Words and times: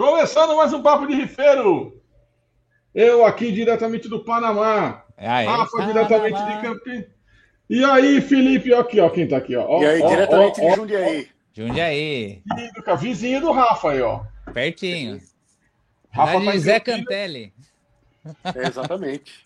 Começando 0.00 0.56
mais 0.56 0.72
um 0.72 0.80
Papo 0.80 1.06
de 1.06 1.14
Rifeiro. 1.14 2.00
Eu 2.94 3.26
aqui 3.26 3.52
diretamente 3.52 4.08
do 4.08 4.24
Panamá. 4.24 5.04
É 5.14 5.28
aí, 5.28 5.46
Rafa 5.46 5.72
Panamá. 5.72 5.92
diretamente 5.92 6.42
de 6.42 6.62
Campinas. 6.62 7.04
E 7.68 7.84
aí, 7.84 8.18
Felipe, 8.22 8.72
aqui, 8.72 8.98
ó, 8.98 9.10
quem 9.10 9.28
tá 9.28 9.36
aqui, 9.36 9.54
ó. 9.54 9.66
Ó, 9.68 9.82
E 9.82 9.86
aí, 9.86 10.00
ó, 10.00 10.08
diretamente 10.08 10.58
ó, 10.58 10.64
de 10.64 10.70
ó, 10.72 10.76
Jundiaí. 10.76 11.28
Jundiaí, 11.52 12.42
Vizinho 12.46 12.72
do- 12.86 12.96
Vizinho 12.96 13.40
do 13.42 13.52
Rafa 13.52 13.90
aí, 13.90 14.00
ó. 14.00 14.20
pertinho. 14.54 15.20
Rafa 16.10 16.44
tá 16.46 16.56
Zé. 16.56 16.80
Cantelli. 16.80 17.52
É, 18.54 18.68
exatamente. 18.68 19.44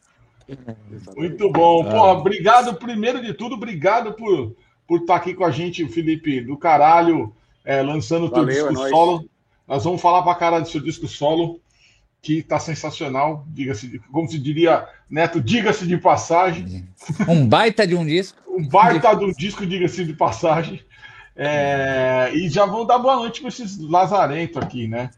Exatamente. 0.92 1.16
Muito 1.16 1.50
bom. 1.50 1.82
Porra, 1.82 2.12
obrigado, 2.12 2.76
primeiro 2.76 3.20
de 3.20 3.34
tudo, 3.34 3.56
obrigado 3.56 4.12
por 4.12 4.54
por 4.86 5.00
estar 5.00 5.16
aqui 5.16 5.34
com 5.34 5.44
a 5.44 5.50
gente, 5.50 5.84
Felipe, 5.88 6.42
do 6.42 6.56
caralho, 6.56 7.34
é, 7.64 7.82
lançando 7.82 8.26
o 8.26 8.30
teu 8.30 8.44
é 8.44 8.52
disco 8.52 8.72
nóis. 8.72 8.90
solo. 8.90 9.28
Nós 9.66 9.84
vamos 9.84 10.00
falar 10.00 10.22
pra 10.22 10.34
caralho 10.34 10.64
do 10.64 10.68
seu 10.70 10.80
disco 10.80 11.06
solo, 11.08 11.60
que 12.20 12.42
tá 12.42 12.58
sensacional, 12.58 13.44
diga-se, 13.48 13.86
de- 13.88 13.98
como 13.98 14.28
se 14.28 14.38
diria, 14.38 14.86
Neto, 15.10 15.40
diga-se 15.40 15.86
de 15.86 15.96
passagem. 15.98 16.86
Um 17.28 17.46
baita 17.46 17.86
de 17.86 17.94
um 17.94 18.04
disco. 18.04 18.38
Um 18.54 18.68
baita 18.68 19.14
do 19.16 19.32
disco, 19.32 19.66
diga-se 19.66 20.04
de 20.04 20.12
passagem. 20.12 20.80
É, 21.34 22.30
e 22.32 22.48
já 22.48 22.64
vão 22.64 22.86
dar 22.86 22.98
boa 23.00 23.16
noite 23.16 23.40
com 23.40 23.48
esses 23.48 23.76
lazarento 23.80 24.60
aqui, 24.60 24.86
né? 24.86 25.10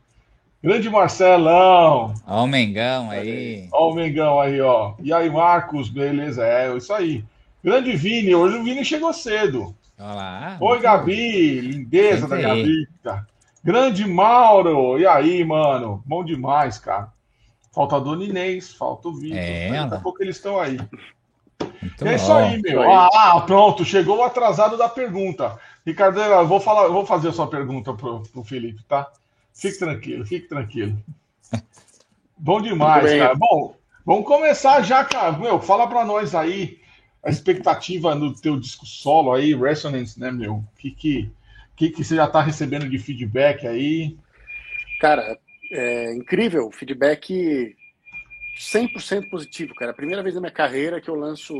Grande 0.62 0.88
Marcelão, 0.88 2.14
Ó, 2.26 2.44
o 2.44 2.46
Mengão 2.46 3.10
aí. 3.10 3.68
Ó 3.70 3.90
o 3.90 3.94
Mengão 3.94 4.40
aí, 4.40 4.58
ó. 4.60 4.94
E 5.02 5.12
aí, 5.12 5.28
Marcos, 5.28 5.90
beleza? 5.90 6.44
É, 6.46 6.74
isso 6.74 6.92
aí. 6.94 7.22
Grande 7.62 7.94
Vini, 7.94 8.34
hoje 8.34 8.56
o 8.56 8.64
Vini 8.64 8.82
chegou 8.84 9.12
cedo. 9.12 9.76
Olha 9.98 10.14
lá. 10.14 10.56
Oi, 10.58 10.80
Gabi, 10.80 11.60
lindeza 11.60 12.26
da 12.26 12.36
Sempre. 12.36 12.48
Gabi. 12.48 12.88
tá? 13.02 13.26
Grande 13.66 14.06
Mauro, 14.06 14.96
e 14.96 15.04
aí, 15.04 15.44
mano? 15.44 16.00
Bom 16.06 16.24
demais, 16.24 16.78
cara. 16.78 17.12
Falta 17.72 17.96
a 17.96 17.98
Dona 17.98 18.22
Inês, 18.22 18.72
falta 18.72 19.08
o 19.08 19.14
Vitor. 19.16 19.36
É, 19.36 19.70
Daqui 19.72 19.94
a 19.96 19.98
pouco 19.98 20.22
eles 20.22 20.36
estão 20.36 20.60
aí. 20.60 20.78
Muito 21.82 22.06
é 22.06 22.14
isso 22.14 22.28
bom. 22.28 22.36
aí, 22.36 22.62
meu. 22.62 22.80
Isso 22.80 22.80
aí. 22.80 22.92
Ah, 22.92 23.10
ah, 23.12 23.40
pronto, 23.40 23.84
chegou 23.84 24.18
o 24.18 24.22
atrasado 24.22 24.76
da 24.76 24.88
pergunta. 24.88 25.58
Ricardo, 25.84 26.20
eu 26.20 26.46
vou, 26.46 26.60
falar, 26.60 26.84
eu 26.84 26.92
vou 26.92 27.04
fazer 27.04 27.30
a 27.30 27.32
sua 27.32 27.48
pergunta 27.48 27.92
pro, 27.92 28.22
pro 28.22 28.44
Felipe, 28.44 28.84
tá? 28.84 29.10
Fique 29.52 29.80
tranquilo, 29.80 30.24
fique 30.24 30.46
tranquilo. 30.46 30.96
Bom 32.38 32.60
demais, 32.60 33.18
cara. 33.18 33.34
Bom, 33.34 33.74
vamos 34.04 34.26
começar 34.26 34.80
já, 34.82 35.04
cara. 35.04 35.32
Meu, 35.32 35.60
fala 35.60 35.88
pra 35.88 36.04
nós 36.04 36.36
aí 36.36 36.78
a 37.20 37.30
expectativa 37.30 38.14
no 38.14 38.32
teu 38.32 38.60
disco 38.60 38.86
solo 38.86 39.32
aí, 39.32 39.56
Resonance, 39.56 40.20
né, 40.20 40.30
meu? 40.30 40.54
O 40.54 40.68
que, 40.78 40.92
que, 40.92 41.32
que, 41.76 41.90
que 41.90 42.02
você 42.02 42.16
já 42.16 42.26
tá 42.26 42.40
recebendo 42.40 42.88
de 42.88 42.98
feedback 42.98 43.66
aí? 43.66 44.16
Cara, 45.00 45.38
é 45.70 46.14
incrível, 46.14 46.70
feedback 46.70 47.76
100% 48.58 49.28
positivo, 49.28 49.74
cara. 49.74 49.92
Primeira 49.92 50.22
vez 50.22 50.34
na 50.34 50.40
minha 50.40 50.52
carreira 50.52 51.00
que 51.00 51.10
eu 51.10 51.14
lanço 51.14 51.54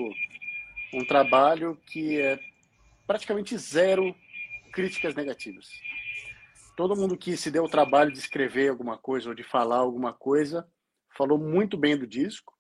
um 0.95 1.05
trabalho 1.05 1.79
que 1.87 2.21
é 2.21 2.39
praticamente 3.07 3.57
zero 3.59 4.15
críticas 4.73 5.15
negativas. 5.15 5.69
Todo 6.77 6.97
mundo 6.97 7.17
que 7.17 7.37
se 7.37 7.51
deu 7.51 7.65
o 7.65 7.71
trabalho 7.71 8.13
de 8.13 8.19
escrever 8.19 8.71
alguma 8.71 8.97
coisa 8.97 9.29
ou 9.29 9.35
de 9.35 9.43
falar 9.43 9.79
alguma 9.79 10.13
coisa 10.13 10.67
falou 11.17 11.39
muito 11.39 11.77
bem 11.77 11.97
do 11.97 12.07
disco. 12.07 12.55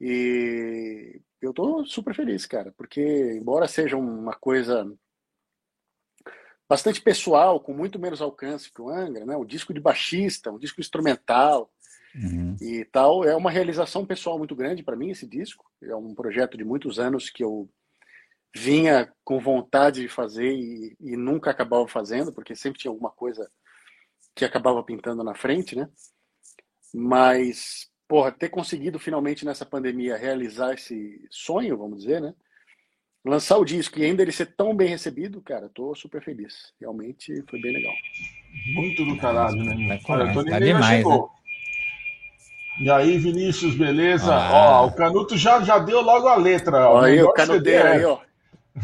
E 0.00 1.20
eu 1.40 1.52
tô 1.52 1.84
super 1.84 2.14
feliz, 2.14 2.46
cara, 2.46 2.72
porque 2.76 3.00
embora 3.40 3.68
seja 3.68 3.96
uma 3.96 4.34
coisa 4.34 4.86
bastante 6.68 7.00
pessoal, 7.00 7.60
com 7.60 7.72
muito 7.72 7.98
menos 7.98 8.20
alcance 8.20 8.72
que 8.72 8.80
o 8.80 8.88
Angra, 8.88 9.24
né? 9.24 9.36
O 9.36 9.44
disco 9.44 9.72
de 9.74 9.80
baixista, 9.80 10.50
um 10.50 10.58
disco 10.58 10.80
instrumental 10.80 11.70
Uhum. 12.14 12.54
e 12.60 12.84
tal, 12.84 13.24
é 13.24 13.34
uma 13.34 13.50
realização 13.50 14.06
pessoal 14.06 14.38
muito 14.38 14.54
grande 14.54 14.84
para 14.84 14.96
mim 14.96 15.10
esse 15.10 15.26
disco. 15.26 15.64
É 15.82 15.96
um 15.96 16.14
projeto 16.14 16.56
de 16.56 16.64
muitos 16.64 17.00
anos 17.00 17.28
que 17.28 17.42
eu 17.42 17.68
vinha 18.54 19.12
com 19.24 19.40
vontade 19.40 20.00
de 20.02 20.08
fazer 20.08 20.52
e, 20.52 20.96
e 21.00 21.16
nunca 21.16 21.50
acabava 21.50 21.88
fazendo, 21.88 22.32
porque 22.32 22.54
sempre 22.54 22.78
tinha 22.78 22.90
alguma 22.90 23.10
coisa 23.10 23.50
que 24.34 24.44
acabava 24.44 24.82
pintando 24.82 25.24
na 25.24 25.34
frente, 25.34 25.74
né? 25.74 25.88
Mas, 26.94 27.90
porra, 28.06 28.30
ter 28.30 28.48
conseguido 28.48 28.98
finalmente 28.98 29.44
nessa 29.44 29.66
pandemia 29.66 30.16
realizar 30.16 30.74
esse 30.74 31.26
sonho, 31.30 31.76
vamos 31.76 31.98
dizer, 32.02 32.20
né? 32.20 32.32
Lançar 33.24 33.56
o 33.56 33.64
disco 33.64 33.98
e 33.98 34.04
ainda 34.04 34.20
ele 34.22 34.32
ser 34.32 34.46
tão 34.54 34.76
bem 34.76 34.88
recebido, 34.88 35.40
cara, 35.40 35.70
tô 35.72 35.94
super 35.94 36.22
feliz. 36.22 36.72
Realmente 36.80 37.42
foi 37.48 37.60
bem 37.60 37.72
legal. 37.72 37.94
Muito 38.74 39.04
do 39.04 39.16
caralho, 39.16 39.56
né? 39.64 39.98
Tá 40.06 40.12
Olha, 40.12 40.32
tá 40.44 40.58
demais, 40.58 40.96
chegou. 40.98 41.30
E 42.80 42.90
aí, 42.90 43.16
Vinícius, 43.18 43.74
beleza? 43.76 44.34
Ah. 44.34 44.82
Ó, 44.82 44.86
o 44.88 44.92
Canuto 44.92 45.38
já, 45.38 45.62
já 45.62 45.78
deu 45.78 46.00
logo 46.02 46.28
a 46.28 46.36
letra. 46.36 46.88
ó. 46.90 47.00
Aí, 47.02 47.22
o 47.22 47.32
canoteiro 47.32 47.64
CD, 47.82 47.98
aí, 47.98 48.04
ó. 48.04 48.18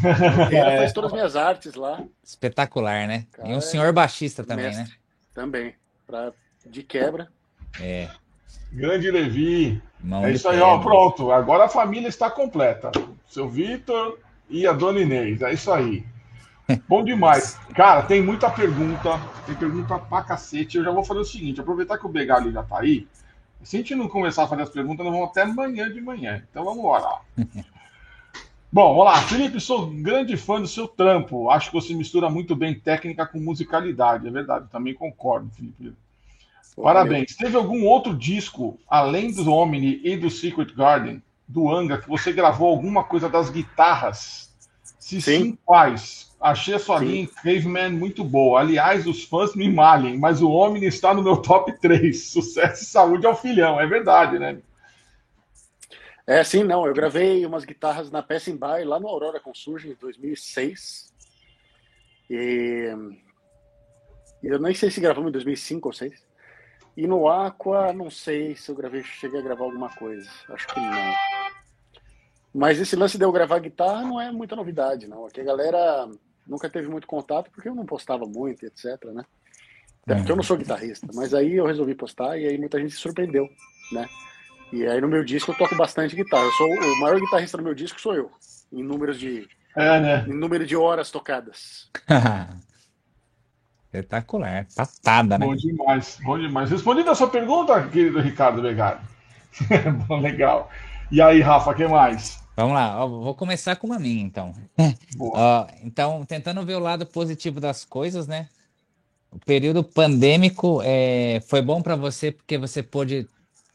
Canoteiro 0.01 0.55
É. 0.69 0.77
faz 0.77 0.93
todas 0.93 1.09
as 1.09 1.13
minhas 1.13 1.35
artes 1.35 1.75
lá. 1.75 2.01
Espetacular, 2.23 3.07
né? 3.07 3.27
Cara, 3.33 3.49
e 3.49 3.53
um 3.53 3.61
senhor 3.61 3.91
baixista 3.93 4.43
também, 4.43 4.65
mestre. 4.65 4.85
né? 4.85 4.91
Também. 5.35 5.75
Pra, 6.07 6.31
de 6.65 6.81
quebra. 6.81 7.27
É. 7.79 8.09
Grande 8.71 9.11
Levi. 9.11 9.81
Mão 9.99 10.25
É 10.25 10.31
isso 10.31 10.47
aí, 10.49 10.59
ó, 10.61 10.79
pronto. 10.79 11.31
Agora 11.31 11.65
a 11.65 11.69
família 11.69 12.07
está 12.07 12.29
completa. 12.31 12.91
Seu 13.27 13.47
Vitor 13.49 14.17
e 14.51 14.67
a 14.67 14.73
Dona 14.73 14.99
Inês. 14.99 15.41
É 15.41 15.53
isso 15.53 15.71
aí. 15.71 16.03
Bom 16.87 17.03
demais. 17.03 17.57
Cara, 17.73 18.03
tem 18.03 18.21
muita 18.21 18.49
pergunta. 18.49 19.19
Tem 19.45 19.55
pergunta 19.55 19.97
pra 19.97 20.23
cacete. 20.23 20.77
Eu 20.77 20.83
já 20.83 20.91
vou 20.91 21.03
fazer 21.03 21.19
o 21.21 21.25
seguinte: 21.25 21.59
aproveitar 21.59 21.97
que 21.97 22.05
o 22.05 22.09
Begali 22.09 22.51
já 22.51 22.63
tá 22.63 22.79
aí. 22.79 23.07
Se 23.63 23.77
a 23.77 23.79
gente 23.79 23.95
não 23.95 24.07
começar 24.07 24.43
a 24.43 24.47
fazer 24.47 24.63
as 24.63 24.69
perguntas, 24.69 25.05
nós 25.05 25.13
vamos 25.13 25.29
até 25.29 25.43
amanhã 25.43 25.91
de 25.91 26.01
manhã. 26.01 26.43
Então 26.49 26.65
vamos 26.65 26.83
lá. 27.01 27.21
Bom, 28.71 28.95
olá, 28.95 29.21
Felipe, 29.23 29.59
sou 29.59 29.87
grande 29.87 30.37
fã 30.37 30.61
do 30.61 30.67
seu 30.67 30.87
trampo. 30.87 31.49
Acho 31.49 31.69
que 31.69 31.75
você 31.75 31.93
mistura 31.93 32.29
muito 32.29 32.55
bem 32.55 32.73
técnica 32.73 33.25
com 33.25 33.39
musicalidade. 33.39 34.27
É 34.27 34.31
verdade, 34.31 34.69
também 34.71 34.93
concordo, 34.93 35.49
Felipe. 35.49 35.93
Parabéns. 36.81 37.35
Teve 37.35 37.57
algum 37.57 37.85
outro 37.85 38.15
disco, 38.15 38.79
além 38.87 39.31
do 39.31 39.51
Omni 39.51 39.99
e 40.03 40.15
do 40.15 40.29
Secret 40.29 40.73
Garden, 40.73 41.21
do 41.51 41.69
Anga, 41.69 41.97
que 41.97 42.07
você 42.07 42.31
gravou 42.31 42.69
alguma 42.69 43.03
coisa 43.03 43.27
das 43.27 43.49
guitarras? 43.49 44.49
Se 44.99 45.21
sim, 45.21 45.43
Sim. 45.43 45.57
quais? 45.65 46.31
Achei 46.39 46.73
a 46.73 46.79
sua 46.79 46.99
Sim. 46.99 47.05
linha 47.05 47.21
em 47.23 47.27
Caveman 47.27 47.91
muito 47.91 48.23
boa. 48.23 48.61
Aliás, 48.61 49.05
os 49.05 49.23
fãs 49.25 49.53
me 49.55 49.69
malhem, 49.69 50.17
mas 50.17 50.41
o 50.41 50.49
Omni 50.49 50.85
está 50.85 51.13
no 51.13 51.21
meu 51.21 51.37
top 51.37 51.73
3. 51.79 52.17
Sucesso 52.31 52.83
e 52.83 52.85
saúde 52.85 53.25
ao 53.25 53.35
filhão. 53.35 53.79
É 53.79 53.85
verdade, 53.85 54.39
né? 54.39 54.59
É, 56.25 56.43
sim, 56.43 56.63
não. 56.63 56.87
Eu 56.87 56.93
gravei 56.93 57.45
umas 57.45 57.65
guitarras 57.65 58.09
na 58.09 58.25
em 58.47 58.55
Bay, 58.55 58.85
lá 58.85 58.99
no 58.99 59.07
Aurora 59.07 59.39
Consurge, 59.39 59.89
em 59.89 59.95
2006. 59.95 61.13
E... 62.29 62.95
e 64.41 64.47
eu 64.47 64.59
nem 64.59 64.73
sei 64.73 64.89
se 64.89 65.01
gravamos 65.01 65.29
em 65.29 65.33
2005 65.33 65.89
ou 65.89 65.91
2006. 65.91 66.30
E 66.95 67.07
no 67.07 67.27
Aqua, 67.27 67.93
não 67.93 68.09
sei 68.09 68.55
se 68.55 68.69
eu 68.69 68.75
gravei, 68.75 69.03
cheguei 69.03 69.39
a 69.39 69.43
gravar 69.43 69.63
alguma 69.63 69.89
coisa. 69.89 70.29
Acho 70.49 70.67
que 70.67 70.79
não. 70.79 71.13
Mas 72.53 72.79
esse 72.79 72.95
lance 72.95 73.17
de 73.17 73.23
eu 73.23 73.31
gravar 73.31 73.59
guitarra 73.59 74.01
não 74.01 74.19
é 74.19 74.29
muita 74.31 74.55
novidade, 74.55 75.07
não. 75.07 75.25
Aqui 75.25 75.39
a 75.39 75.45
galera 75.45 76.09
nunca 76.45 76.69
teve 76.69 76.89
muito 76.89 77.07
contato 77.07 77.49
porque 77.49 77.69
eu 77.69 77.75
não 77.75 77.85
postava 77.85 78.25
muito, 78.25 78.65
etc, 78.65 79.05
né? 79.13 79.23
Até 80.03 80.15
porque 80.15 80.31
eu 80.31 80.35
não 80.35 80.43
sou 80.43 80.57
guitarrista. 80.57 81.07
Mas 81.13 81.33
aí 81.33 81.53
eu 81.53 81.65
resolvi 81.65 81.95
postar 81.95 82.37
e 82.37 82.45
aí 82.45 82.57
muita 82.57 82.79
gente 82.79 82.93
se 82.93 82.99
surpreendeu, 82.99 83.47
né? 83.93 84.07
E 84.73 84.85
aí 84.85 84.99
no 84.99 85.07
meu 85.07 85.23
disco 85.23 85.51
eu 85.51 85.57
toco 85.57 85.75
bastante 85.75 86.15
guitarra. 86.15 86.43
Eu 86.43 86.51
sou 86.51 86.67
o 86.67 86.99
maior 86.99 87.19
guitarrista 87.19 87.57
no 87.57 87.63
meu 87.63 87.73
disco 87.73 88.01
sou 88.01 88.15
eu, 88.15 88.29
em 88.71 88.83
números 88.83 89.17
de 89.17 89.47
É, 89.75 89.99
né? 89.99 90.25
em 90.27 90.33
número 90.33 90.65
de 90.65 90.75
horas 90.75 91.09
tocadas. 91.09 91.89
Espetacular. 93.91 94.65
Patada, 94.73 95.37
né? 95.37 95.45
Bom 95.45 95.55
demais, 95.55 96.17
bom 96.23 96.39
demais. 96.39 96.71
Respondida 96.71 97.11
a 97.11 97.15
sua 97.15 97.27
pergunta, 97.27 97.87
querido 97.89 98.21
Ricardo 98.21 98.61
Begari. 98.61 99.01
bom, 100.07 100.21
legal. 100.21 100.69
E 101.11 101.21
aí, 101.21 101.41
Rafa, 101.41 101.71
o 101.71 101.75
que 101.75 101.85
mais? 101.85 102.41
Vamos 102.55 102.73
lá, 102.73 103.05
vou 103.05 103.35
começar 103.35 103.75
com 103.75 103.87
uma 103.87 103.99
minha, 103.99 104.23
então. 104.23 104.53
Ó, 105.19 105.67
então, 105.83 106.23
tentando 106.25 106.65
ver 106.65 106.75
o 106.75 106.79
lado 106.79 107.05
positivo 107.05 107.59
das 107.59 107.83
coisas, 107.83 108.27
né? 108.27 108.47
O 109.29 109.39
período 109.39 109.83
pandêmico 109.83 110.81
é, 110.83 111.41
foi 111.47 111.61
bom 111.61 111.81
para 111.81 111.95
você 111.97 112.31
porque 112.31 112.57
você 112.57 112.81
pôde 112.81 113.27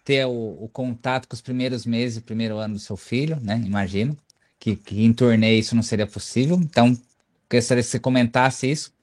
ter 0.02 0.24
o, 0.26 0.56
o 0.60 0.70
contato 0.72 1.28
com 1.28 1.34
os 1.34 1.42
primeiros 1.42 1.84
meses, 1.84 2.18
o 2.18 2.22
primeiro 2.22 2.56
ano 2.56 2.74
do 2.74 2.80
seu 2.80 2.96
filho, 2.96 3.38
né? 3.42 3.62
Imagino 3.66 4.16
que, 4.58 4.76
que 4.76 5.04
em 5.04 5.12
torneio 5.12 5.60
isso 5.60 5.74
não 5.74 5.82
seria 5.82 6.06
possível. 6.06 6.56
Então, 6.56 6.96
gostaria 7.50 7.82
que 7.82 7.88
você 7.88 7.98
comentasse 7.98 8.70
isso. 8.70 8.95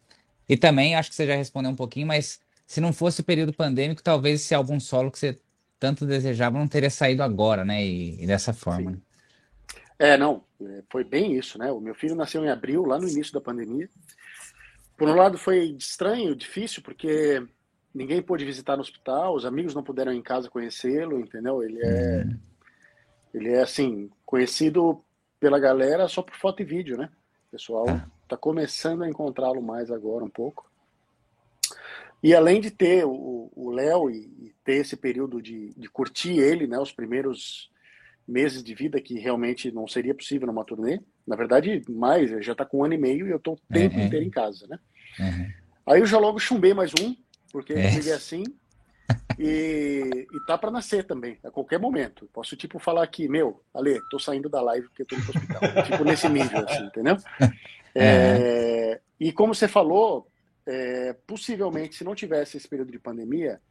E 0.53 0.57
também, 0.57 0.93
acho 0.93 1.09
que 1.09 1.15
você 1.15 1.25
já 1.25 1.35
respondeu 1.35 1.71
um 1.71 1.75
pouquinho, 1.75 2.05
mas 2.05 2.39
se 2.67 2.79
não 2.79 2.93
fosse 2.93 3.21
o 3.21 3.23
período 3.23 3.51
pandêmico, 3.51 4.03
talvez 4.03 4.39
esse 4.39 4.53
álbum 4.53 4.79
solo 4.79 5.09
que 5.09 5.17
você 5.17 5.41
tanto 5.79 6.05
desejava 6.05 6.59
não 6.59 6.67
teria 6.67 6.91
saído 6.91 7.23
agora, 7.23 7.65
né? 7.65 7.83
E, 7.83 8.23
e 8.23 8.27
dessa 8.27 8.53
forma. 8.53 8.91
Né? 8.91 8.97
É, 9.97 10.15
não, 10.15 10.43
é, 10.61 10.83
foi 10.91 11.03
bem 11.03 11.35
isso, 11.35 11.57
né? 11.57 11.71
O 11.71 11.79
meu 11.79 11.95
filho 11.95 12.13
nasceu 12.13 12.45
em 12.45 12.51
abril, 12.51 12.85
lá 12.85 12.99
no 12.99 13.09
início 13.09 13.33
da 13.33 13.41
pandemia. 13.41 13.89
Por 14.95 15.09
um 15.09 15.15
lado 15.15 15.39
foi 15.39 15.75
estranho, 15.75 16.35
difícil, 16.35 16.83
porque 16.83 17.43
ninguém 17.91 18.21
pôde 18.21 18.45
visitar 18.45 18.75
no 18.75 18.83
hospital, 18.83 19.33
os 19.33 19.47
amigos 19.47 19.73
não 19.73 19.81
puderam 19.81 20.13
ir 20.13 20.17
em 20.17 20.21
casa 20.21 20.51
conhecê-lo, 20.51 21.19
entendeu? 21.19 21.63
Ele 21.63 21.79
é, 21.81 22.25
uhum. 22.27 22.39
ele 23.33 23.49
é 23.49 23.63
assim 23.63 24.07
conhecido 24.23 25.03
pela 25.39 25.57
galera 25.57 26.07
só 26.07 26.21
por 26.21 26.35
foto 26.35 26.61
e 26.61 26.63
vídeo, 26.63 26.95
né? 26.95 27.09
O 27.47 27.51
pessoal 27.53 27.87
está 28.33 28.37
começando 28.37 29.03
a 29.03 29.09
encontrá-lo 29.09 29.61
mais 29.61 29.91
agora 29.91 30.23
um 30.23 30.29
pouco. 30.29 30.69
E 32.21 32.33
além 32.33 32.61
de 32.61 32.71
ter 32.71 33.03
o 33.05 33.71
Léo 33.71 34.09
e, 34.09 34.17
e, 34.41 34.53
ter 34.63 34.75
esse 34.75 34.95
período 34.95 35.41
de, 35.41 35.73
de 35.75 35.89
curtir 35.89 36.39
ele, 36.39 36.65
né, 36.65 36.79
os 36.79 36.91
primeiros 36.91 37.69
meses 38.25 38.63
de 38.63 38.73
vida 38.73 39.01
que 39.01 39.19
realmente 39.19 39.71
não 39.71 39.87
seria 39.87 40.15
possível 40.15 40.47
numa 40.47 40.63
turnê. 40.63 41.01
Na 41.27 41.35
verdade, 41.35 41.83
mais, 41.89 42.31
ele 42.31 42.41
já 42.41 42.53
está 42.53 42.65
com 42.65 42.79
um 42.79 42.85
ano 42.85 42.93
e 42.93 42.97
meio 42.97 43.27
e 43.27 43.31
eu 43.31 43.37
estou 43.37 43.55
o 43.55 43.73
tempo 43.73 43.97
uhum. 43.97 44.05
inteiro 44.05 44.25
em 44.25 44.29
casa, 44.29 44.65
né? 44.67 44.79
Uhum. 45.19 45.51
Aí 45.85 45.99
eu 45.99 46.05
já 46.05 46.17
logo 46.17 46.39
chumbei 46.39 46.73
mais 46.73 46.93
um, 47.01 47.13
porque 47.51 47.73
é. 47.73 47.93
ele 47.93 48.09
é 48.09 48.13
assim. 48.13 48.43
E, 49.37 50.27
e 50.31 50.45
tá 50.45 50.57
para 50.57 50.71
nascer 50.71 51.03
também, 51.03 51.37
a 51.43 51.51
qualquer 51.51 51.79
momento. 51.79 52.29
Posso, 52.31 52.55
tipo, 52.55 52.79
falar 52.79 53.03
aqui, 53.03 53.27
meu, 53.27 53.61
Ale, 53.73 53.99
tô 54.09 54.17
saindo 54.17 54.47
da 54.47 54.61
live 54.61 54.87
porque 54.87 55.01
eu 55.01 55.05
tô 55.05 55.15
no 55.15 55.21
hospital. 55.21 55.83
tipo, 55.83 56.03
nesse 56.05 56.29
nível, 56.29 56.65
assim, 56.65 56.85
entendeu? 56.85 57.17
É. 57.95 58.05
é, 58.05 59.01
e 59.19 59.31
como 59.31 59.53
você 59.53 59.67
falou, 59.67 60.27
é, 60.65 61.13
possivelmente, 61.27 61.95
se 61.95 62.03
não 62.03 62.15
tivesse 62.15 62.57
esse 62.57 62.67
período 62.67 62.91
de 62.91 62.99
pandemia, 62.99 63.61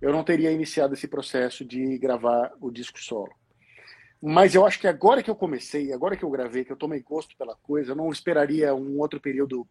eu 0.00 0.12
não 0.12 0.24
teria 0.24 0.50
iniciado 0.50 0.94
esse 0.94 1.06
processo 1.06 1.64
de 1.64 1.98
gravar 1.98 2.52
o 2.60 2.70
disco 2.70 2.98
solo. 2.98 3.32
Mas 4.22 4.54
eu 4.54 4.66
acho 4.66 4.78
que 4.78 4.86
agora 4.86 5.22
que 5.22 5.30
eu 5.30 5.34
comecei, 5.34 5.92
agora 5.92 6.16
que 6.16 6.24
eu 6.24 6.30
gravei, 6.30 6.64
que 6.64 6.72
eu 6.72 6.76
tomei 6.76 7.00
gosto 7.00 7.36
pela 7.36 7.56
coisa, 7.56 7.92
eu 7.92 7.96
não 7.96 8.10
esperaria 8.10 8.74
um 8.74 8.98
outro 8.98 9.18
período 9.18 9.66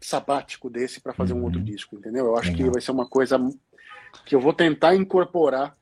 sabático 0.00 0.68
desse 0.68 1.00
para 1.00 1.14
fazer 1.14 1.34
um 1.34 1.42
outro 1.42 1.60
uhum. 1.60 1.64
disco, 1.64 1.96
entendeu? 1.96 2.26
Eu 2.26 2.36
acho 2.36 2.52
que 2.52 2.68
vai 2.68 2.80
ser 2.80 2.90
uma 2.90 3.08
coisa 3.08 3.38
que 4.26 4.34
eu 4.34 4.40
vou 4.40 4.52
tentar 4.52 4.94
incorporar 4.94 5.76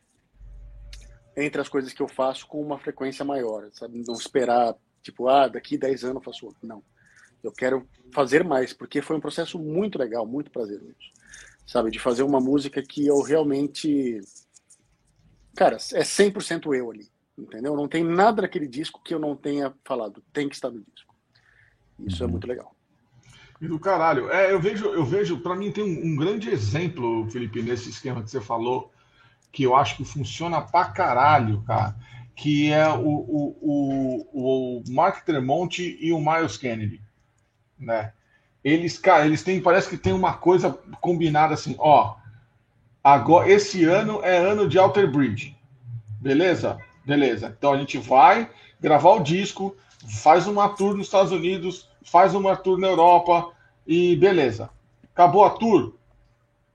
entre 1.37 1.61
as 1.61 1.69
coisas 1.69 1.93
que 1.93 2.03
eu 2.03 2.09
faço 2.09 2.47
com 2.47 2.61
uma 2.61 2.79
frequência 2.79 3.25
maior, 3.25 3.69
sabe? 3.73 4.03
Não 4.07 4.15
esperar, 4.15 4.75
tipo, 5.03 5.29
ah, 5.29 5.49
daqui 5.49 5.79
10 5.79 6.05
anos 6.05 6.17
eu 6.17 6.23
faço 6.23 6.47
outro. 6.47 6.67
Não. 6.67 6.83
Eu 7.43 7.53
quero 7.53 7.89
fazer 8.13 8.45
mais, 8.45 8.73
porque 8.73 9.03
foi 9.03 9.17
um 9.17 9.21
processo 9.21 9.59
muito 9.59 9.99
legal, 9.99 10.27
muito 10.27 10.51
prazeroso. 10.51 10.95
Sabe? 11.67 11.91
De 11.91 11.99
fazer 11.99 12.23
uma 12.23 12.41
música 12.41 12.83
que 12.83 13.07
eu 13.07 13.21
realmente. 13.23 14.21
Cara, 15.55 15.77
é 15.77 16.03
100% 16.03 16.75
eu 16.75 16.91
ali 16.91 17.13
entendeu? 17.37 17.77
Não 17.77 17.89
tem 17.89 18.05
nada 18.05 18.43
naquele 18.43 18.69
disco 18.69 19.01
que 19.03 19.15
eu 19.15 19.19
não 19.19 19.37
tenha 19.37 19.73
falado, 19.85 20.23
tem 20.33 20.49
que 20.49 20.55
estar 20.55 20.71
no 20.71 20.81
disco. 20.81 21.15
Isso 22.01 22.23
é 22.23 22.27
uhum. 22.27 22.33
muito 22.33 22.47
legal. 22.47 22.75
E 23.61 23.69
do 23.69 23.79
caralho. 23.79 24.31
É, 24.31 24.53
eu 24.53 24.61
vejo, 24.61 24.87
eu 24.87 25.05
vejo, 25.05 25.39
para 25.39 25.55
mim 25.55 25.71
tem 25.71 25.85
um, 25.85 26.13
um, 26.13 26.17
grande 26.17 26.51
exemplo, 26.51 27.29
Felipe, 27.31 27.63
nesse 27.63 27.91
esquema 27.91 28.23
que 28.23 28.31
você 28.31 28.41
falou, 28.41 28.91
que 29.53 29.63
eu 29.63 29.77
acho 29.77 29.97
que 29.97 30.05
funciona 30.05 30.61
pra 30.61 30.87
caralho, 30.87 31.63
cara, 31.63 31.95
que 32.35 32.73
é 32.73 32.89
o, 32.89 33.07
o, 33.07 33.59
o, 33.61 34.81
o 34.81 34.83
Mark 34.89 35.25
Tremont 35.25 35.81
e 35.81 36.13
o 36.13 36.19
Miles 36.19 36.57
Kennedy, 36.57 37.01
né? 37.83 38.13
Eles, 38.65 38.97
cara, 38.97 39.27
eles 39.27 39.43
têm, 39.43 39.61
parece 39.61 39.89
que 39.89 39.97
tem 39.97 40.13
uma 40.13 40.35
coisa 40.35 40.79
combinada 41.01 41.55
assim, 41.55 41.75
ó, 41.79 42.15
agora 43.03 43.51
esse 43.51 43.85
ano 43.85 44.21
é 44.23 44.37
ano 44.37 44.69
de 44.69 44.79
Alter 44.79 45.11
Bridge, 45.11 45.57
beleza? 46.21 46.79
Beleza. 47.05 47.55
Então 47.59 47.73
a 47.73 47.79
gente 47.79 47.99
vai 47.99 48.49
gravar 48.81 49.11
o 49.11 49.23
disco, 49.23 49.75
faz 50.23 50.47
uma 50.47 50.69
tour 50.69 50.95
nos 50.95 51.07
Estados 51.07 51.33
Unidos, 51.33 51.89
faz 52.05 52.35
uma 52.35 52.57
tour 52.57 52.79
na 52.79 52.87
Europa 52.87 53.51
e 53.87 54.15
beleza. 54.17 54.71
Acabou 55.13 55.45
a 55.45 55.51
tour. 55.51 55.95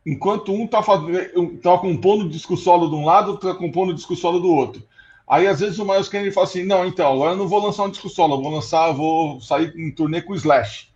Enquanto 0.05 0.53
um 0.53 0.67
tá, 0.67 0.83
fazendo, 0.83 1.57
tá 1.61 1.77
compondo 1.77 2.25
o 2.25 2.29
disco 2.29 2.55
solo 2.55 2.89
de 2.89 2.95
um 2.95 3.05
lado, 3.05 3.37
tá 3.37 3.53
compondo 3.53 3.89
o 3.89 3.93
disco 3.93 4.15
solo 4.15 4.39
do 4.39 4.49
outro. 4.49 4.83
Aí 5.27 5.45
às 5.45 5.59
vezes 5.59 5.77
o 5.79 5.85
Miles 5.85 6.07
Kennedy 6.07 6.31
fala 6.31 6.47
assim: 6.47 6.63
não, 6.63 6.85
então, 6.85 7.13
agora 7.13 7.31
eu 7.31 7.37
não 7.37 7.47
vou 7.47 7.61
lançar 7.61 7.83
um 7.83 7.89
disco 7.89 8.07
solo, 8.07 8.35
eu 8.35 8.41
vou 8.41 8.51
lançar, 8.51 8.87
eu 8.87 8.93
vou 8.93 9.41
sair 9.41 9.73
em 9.75 9.91
turnê 9.91 10.21
com 10.21 10.31
o 10.31 10.35
Slash. 10.35 10.86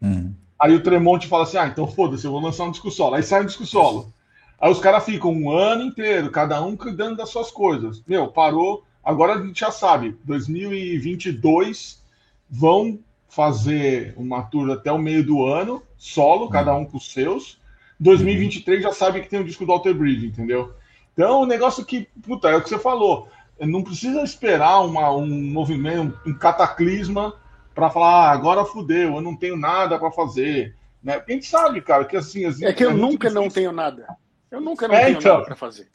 Uhum. 0.00 0.34
Aí 0.58 0.74
o 0.74 0.82
Tremonte 0.82 1.26
fala 1.26 1.44
assim: 1.44 1.56
ah, 1.56 1.66
então 1.66 1.86
foda-se, 1.86 2.24
eu 2.24 2.32
vou 2.32 2.40
lançar 2.40 2.64
um 2.64 2.70
disco 2.70 2.90
solo. 2.90 3.14
Aí 3.14 3.22
sai 3.22 3.42
um 3.42 3.46
disco 3.46 3.64
solo. 3.64 4.12
Aí 4.60 4.70
os 4.70 4.80
caras 4.80 5.04
ficam 5.04 5.32
um 5.32 5.50
ano 5.50 5.82
inteiro, 5.84 6.30
cada 6.30 6.60
um 6.60 6.76
cuidando 6.76 7.16
das 7.16 7.30
suas 7.30 7.50
coisas. 7.50 8.02
Meu, 8.06 8.28
parou. 8.28 8.84
Agora 9.04 9.34
a 9.34 9.42
gente 9.42 9.60
já 9.60 9.70
sabe, 9.70 10.18
2022 10.24 12.02
vão 12.50 12.98
fazer 13.28 14.12
uma 14.16 14.42
tour 14.42 14.70
até 14.70 14.90
o 14.90 14.98
meio 14.98 15.24
do 15.24 15.44
ano, 15.44 15.82
solo, 15.96 16.46
uhum. 16.46 16.50
cada 16.50 16.74
um 16.74 16.84
com 16.84 16.96
os 16.96 17.10
seus. 17.12 17.58
2023 18.00 18.82
já 18.82 18.92
sabe 18.92 19.20
que 19.20 19.28
tem 19.28 19.40
o 19.40 19.44
disco 19.44 19.64
do 19.64 19.72
Alter 19.72 19.94
Bridge, 19.94 20.26
entendeu? 20.26 20.72
Então, 21.12 21.42
o 21.42 21.46
negócio 21.46 21.84
que, 21.84 22.08
puta, 22.22 22.48
é 22.48 22.56
o 22.56 22.62
que 22.62 22.68
você 22.68 22.78
falou. 22.78 23.28
Não 23.60 23.82
precisa 23.82 24.22
esperar 24.22 24.80
uma, 24.84 25.10
um 25.10 25.26
movimento, 25.26 26.18
um 26.24 26.32
cataclisma 26.32 27.34
para 27.78 27.90
falar, 27.90 28.08
ah, 28.08 28.32
agora 28.32 28.64
fudeu, 28.64 29.14
eu 29.14 29.20
não 29.20 29.36
tenho 29.36 29.56
nada 29.56 30.00
para 30.00 30.10
fazer. 30.10 30.74
Né? 31.00 31.16
Porque 31.16 31.30
a 31.30 31.34
gente 31.36 31.46
sabe, 31.46 31.80
cara, 31.80 32.04
que 32.04 32.16
assim. 32.16 32.44
é 32.64 32.72
que 32.72 32.84
eu 32.84 32.90
é 32.90 32.94
nunca 32.94 33.30
não 33.30 33.48
tenho 33.48 33.70
nada. 33.70 34.04
Eu 34.50 34.60
nunca 34.60 34.88
não 34.88 34.96
é, 34.96 35.04
tenho 35.04 35.18
então. 35.18 35.34
nada 35.34 35.46
para 35.46 35.54
fazer. 35.54 35.88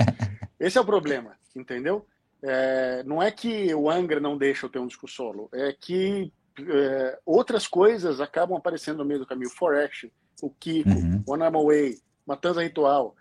Esse 0.58 0.78
é 0.78 0.82
o 0.82 0.86
problema, 0.86 1.36
entendeu? 1.54 2.08
É, 2.42 3.04
não 3.04 3.22
é 3.22 3.30
que 3.32 3.76
o 3.76 3.90
Angra 3.90 4.22
não 4.22 4.38
deixa 4.38 4.66
eu 4.66 4.70
ter 4.70 4.80
um 4.80 4.88
disco 4.88 5.10
solo, 5.10 5.50
é 5.54 5.74
que 5.74 6.32
é, 6.58 7.20
outras 7.26 7.68
coisas 7.68 8.22
acabam 8.22 8.58
aparecendo 8.58 9.00
no 9.00 9.06
meio 9.06 9.20
do 9.20 9.28
caminho. 9.28 9.50
For 9.50 9.76
Action, 9.76 10.10
o 10.42 10.50
Kiko, 10.50 10.90
uhum. 10.90 11.22
One 11.28 11.44
Arm 11.44 11.58
Away, 11.58 11.98
Matanza 12.26 12.64
Ritual, 12.64 13.14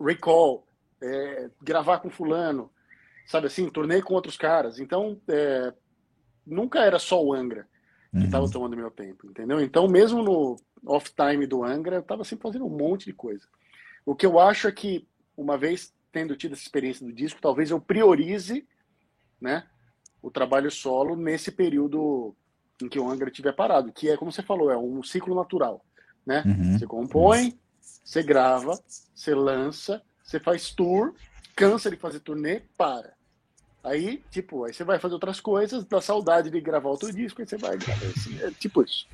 Recall, 0.00 0.66
é, 1.02 1.50
gravar 1.60 1.98
com 1.98 2.08
fulano, 2.08 2.70
sabe 3.26 3.48
assim, 3.48 3.68
tornei 3.68 4.00
com 4.00 4.14
outros 4.14 4.38
caras. 4.38 4.78
Então, 4.78 5.20
é, 5.28 5.74
nunca 6.46 6.80
era 6.80 6.98
só 6.98 7.22
o 7.22 7.34
Angra 7.34 7.70
que 8.20 8.26
estava 8.26 8.44
uhum. 8.44 8.50
tomando 8.50 8.76
meu 8.76 8.90
tempo, 8.90 9.26
entendeu? 9.26 9.60
Então, 9.60 9.88
mesmo 9.88 10.22
no 10.22 10.56
off-time 10.86 11.46
do 11.46 11.64
Angra, 11.64 11.96
eu 11.96 12.00
estava 12.00 12.24
sempre 12.24 12.42
fazendo 12.42 12.66
um 12.66 12.76
monte 12.76 13.06
de 13.06 13.12
coisa. 13.12 13.46
O 14.04 14.14
que 14.14 14.26
eu 14.26 14.38
acho 14.38 14.68
é 14.68 14.72
que, 14.72 15.06
uma 15.36 15.56
vez 15.56 15.94
tendo 16.10 16.36
tido 16.36 16.52
essa 16.52 16.62
experiência 16.62 17.06
do 17.06 17.12
disco, 17.12 17.40
talvez 17.40 17.70
eu 17.70 17.80
priorize 17.80 18.66
né, 19.40 19.64
o 20.20 20.30
trabalho 20.30 20.70
solo 20.70 21.16
nesse 21.16 21.50
período 21.50 22.36
em 22.82 22.88
que 22.88 22.98
o 22.98 23.08
Angra 23.08 23.30
estiver 23.30 23.52
parado, 23.52 23.92
que 23.92 24.10
é, 24.10 24.16
como 24.16 24.30
você 24.30 24.42
falou, 24.42 24.70
é 24.70 24.76
um 24.76 25.02
ciclo 25.02 25.34
natural. 25.34 25.84
Né? 26.26 26.42
Uhum. 26.44 26.78
Você 26.78 26.86
compõe, 26.86 27.58
você 27.80 28.22
grava, 28.22 28.78
você 29.14 29.34
lança, 29.34 30.02
você 30.22 30.38
faz 30.38 30.70
tour, 30.70 31.14
cansa 31.56 31.90
de 31.90 31.96
fazer 31.96 32.20
turnê, 32.20 32.62
para. 32.76 33.14
Aí, 33.84 34.22
tipo, 34.30 34.64
aí 34.64 34.72
você 34.72 34.84
vai 34.84 34.98
fazer 34.98 35.14
outras 35.14 35.40
coisas, 35.40 35.84
dá 35.84 36.00
saudade 36.00 36.50
de 36.50 36.60
gravar 36.60 36.88
outro 36.88 37.12
disco, 37.12 37.40
aí 37.40 37.48
você 37.48 37.56
vai 37.56 37.76
gravar. 37.76 38.06
É 38.40 38.50
tipo 38.52 38.82
isso. 38.82 39.06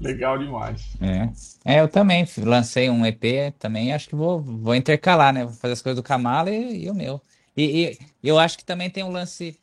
Legal 0.00 0.38
demais. 0.38 0.96
É. 1.00 1.76
é, 1.76 1.80
eu 1.80 1.88
também 1.88 2.26
lancei 2.38 2.90
um 2.90 3.06
EP 3.06 3.54
também, 3.58 3.92
acho 3.92 4.08
que 4.08 4.16
vou, 4.16 4.40
vou 4.40 4.74
intercalar, 4.74 5.32
né? 5.32 5.44
Vou 5.44 5.54
fazer 5.54 5.74
as 5.74 5.82
coisas 5.82 5.96
do 5.96 6.02
Kamala 6.02 6.50
e, 6.50 6.84
e 6.84 6.90
o 6.90 6.94
meu. 6.94 7.20
E, 7.56 7.84
e, 7.84 7.98
eu 8.22 8.38
acho 8.38 8.58
que 8.58 8.64
também 8.64 8.90
tem 8.90 9.04
um 9.04 9.12
lance 9.12 9.58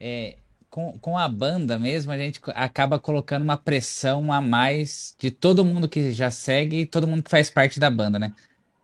é, 0.00 0.36
com, 0.68 0.98
com 0.98 1.18
a 1.18 1.28
banda 1.28 1.78
mesmo, 1.78 2.10
a 2.10 2.18
gente 2.18 2.40
acaba 2.54 2.98
colocando 2.98 3.42
uma 3.42 3.58
pressão 3.58 4.32
a 4.32 4.40
mais 4.40 5.14
de 5.18 5.30
todo 5.30 5.64
mundo 5.64 5.88
que 5.88 6.12
já 6.12 6.30
segue 6.30 6.80
e 6.80 6.86
todo 6.86 7.06
mundo 7.06 7.22
que 7.22 7.30
faz 7.30 7.50
parte 7.50 7.78
da 7.78 7.90
banda, 7.90 8.18
né? 8.18 8.32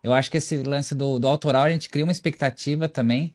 Eu 0.03 0.13
acho 0.13 0.31
que 0.31 0.37
esse 0.37 0.57
lance 0.63 0.95
do, 0.95 1.19
do 1.19 1.27
autoral 1.27 1.63
a 1.63 1.69
gente 1.69 1.89
cria 1.89 2.05
uma 2.05 2.11
expectativa 2.11 2.87
também, 2.87 3.33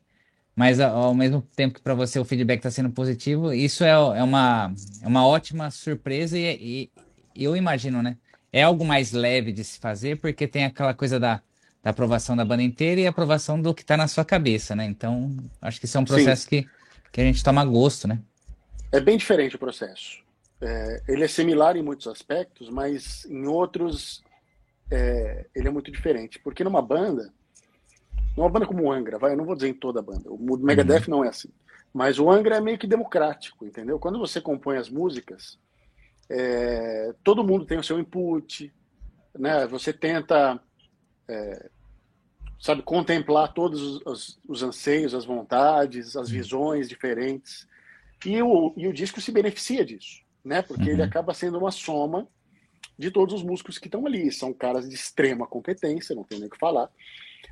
mas 0.55 0.79
ao 0.79 1.13
mesmo 1.13 1.41
tempo 1.55 1.75
que 1.75 1.81
para 1.81 1.93
você 1.93 2.17
o 2.17 2.25
feedback 2.25 2.59
está 2.59 2.71
sendo 2.71 2.89
positivo, 2.89 3.51
isso 3.51 3.83
é, 3.83 3.89
é, 3.89 4.23
uma, 4.23 4.73
é 5.01 5.07
uma 5.07 5.27
ótima 5.27 5.69
surpresa 5.69 6.37
e, 6.37 6.89
eu 7.35 7.55
imagino, 7.57 8.01
né? 8.01 8.17
É 8.53 8.63
algo 8.63 8.85
mais 8.85 9.11
leve 9.11 9.51
de 9.51 9.63
se 9.65 9.77
fazer, 9.77 10.17
porque 10.17 10.47
tem 10.47 10.63
aquela 10.63 10.93
coisa 10.93 11.19
da, 11.19 11.41
da 11.83 11.89
aprovação 11.89 12.37
da 12.37 12.45
banda 12.45 12.63
inteira 12.63 13.01
e 13.01 13.05
a 13.05 13.09
aprovação 13.09 13.61
do 13.61 13.73
que 13.73 13.81
está 13.81 13.97
na 13.97 14.07
sua 14.07 14.23
cabeça, 14.23 14.73
né? 14.73 14.85
Então, 14.85 15.35
acho 15.61 15.77
que 15.77 15.85
isso 15.85 15.97
é 15.97 15.99
um 15.99 16.05
processo 16.05 16.47
que, 16.47 16.65
que 17.11 17.19
a 17.19 17.23
gente 17.25 17.43
toma 17.43 17.65
gosto, 17.65 18.07
né? 18.07 18.19
É 18.93 19.01
bem 19.01 19.17
diferente 19.17 19.57
o 19.57 19.59
processo. 19.59 20.23
É, 20.61 21.01
ele 21.09 21.25
é 21.25 21.27
similar 21.27 21.75
em 21.75 21.81
muitos 21.81 22.07
aspectos, 22.07 22.69
mas 22.69 23.25
em 23.25 23.45
outros 23.45 24.23
é, 24.89 25.45
ele 25.53 25.67
é 25.67 25.71
muito 25.71 25.91
diferente. 25.91 26.39
Porque 26.39 26.63
numa 26.63 26.81
banda, 26.81 27.33
numa 28.35 28.49
banda 28.49 28.65
como 28.65 28.83
o 28.83 28.91
Angra, 28.91 29.17
vai, 29.17 29.33
eu 29.33 29.37
não 29.37 29.45
vou 29.45 29.55
dizer 29.55 29.69
em 29.69 29.73
toda 29.73 29.99
a 29.99 30.03
banda, 30.03 30.29
o 30.29 30.57
Megadeth 30.57 31.07
uhum. 31.07 31.17
não 31.17 31.25
é 31.25 31.29
assim. 31.29 31.49
Mas 31.93 32.19
o 32.19 32.29
Angra 32.29 32.57
é 32.57 32.61
meio 32.61 32.77
que 32.77 32.85
democrático, 32.85 33.65
entendeu? 33.65 33.97
Quando 33.97 34.19
você 34.19 34.41
compõe 34.41 34.75
as 34.77 34.89
músicas, 34.89 35.57
é, 36.29 37.13
todo 37.23 37.43
mundo 37.43 37.65
tem 37.65 37.77
o 37.77 37.83
seu 37.83 37.97
input, 37.97 38.73
né? 39.33 39.65
Você 39.67 39.93
tenta, 39.93 40.59
é, 41.27 41.69
sabe, 42.59 42.81
contemplar 42.81 43.53
todos 43.53 44.01
os, 44.05 44.39
os, 44.45 44.63
anseios, 44.63 45.13
as 45.13 45.23
vontades, 45.23 46.17
as 46.17 46.29
visões 46.29 46.89
diferentes. 46.89 47.65
E 48.25 48.41
o, 48.41 48.73
e 48.75 48.87
o 48.87 48.93
disco 48.93 49.21
se 49.21 49.31
beneficia 49.31 49.85
disso, 49.85 50.21
né? 50.43 50.61
Porque 50.61 50.83
uhum. 50.83 50.89
ele 50.89 51.03
acaba 51.03 51.33
sendo 51.33 51.57
uma 51.57 51.71
soma 51.71 52.27
de 52.97 53.11
todos 53.11 53.35
os 53.35 53.43
músicos 53.43 53.77
que 53.77 53.87
estão 53.87 54.05
ali. 54.05 54.31
São 54.31 54.51
caras 54.51 54.89
de 54.89 54.95
extrema 54.95 55.47
competência, 55.47 56.15
não 56.15 56.23
tem 56.23 56.39
nem 56.39 56.47
o 56.47 56.51
que 56.51 56.59
falar. 56.59 56.89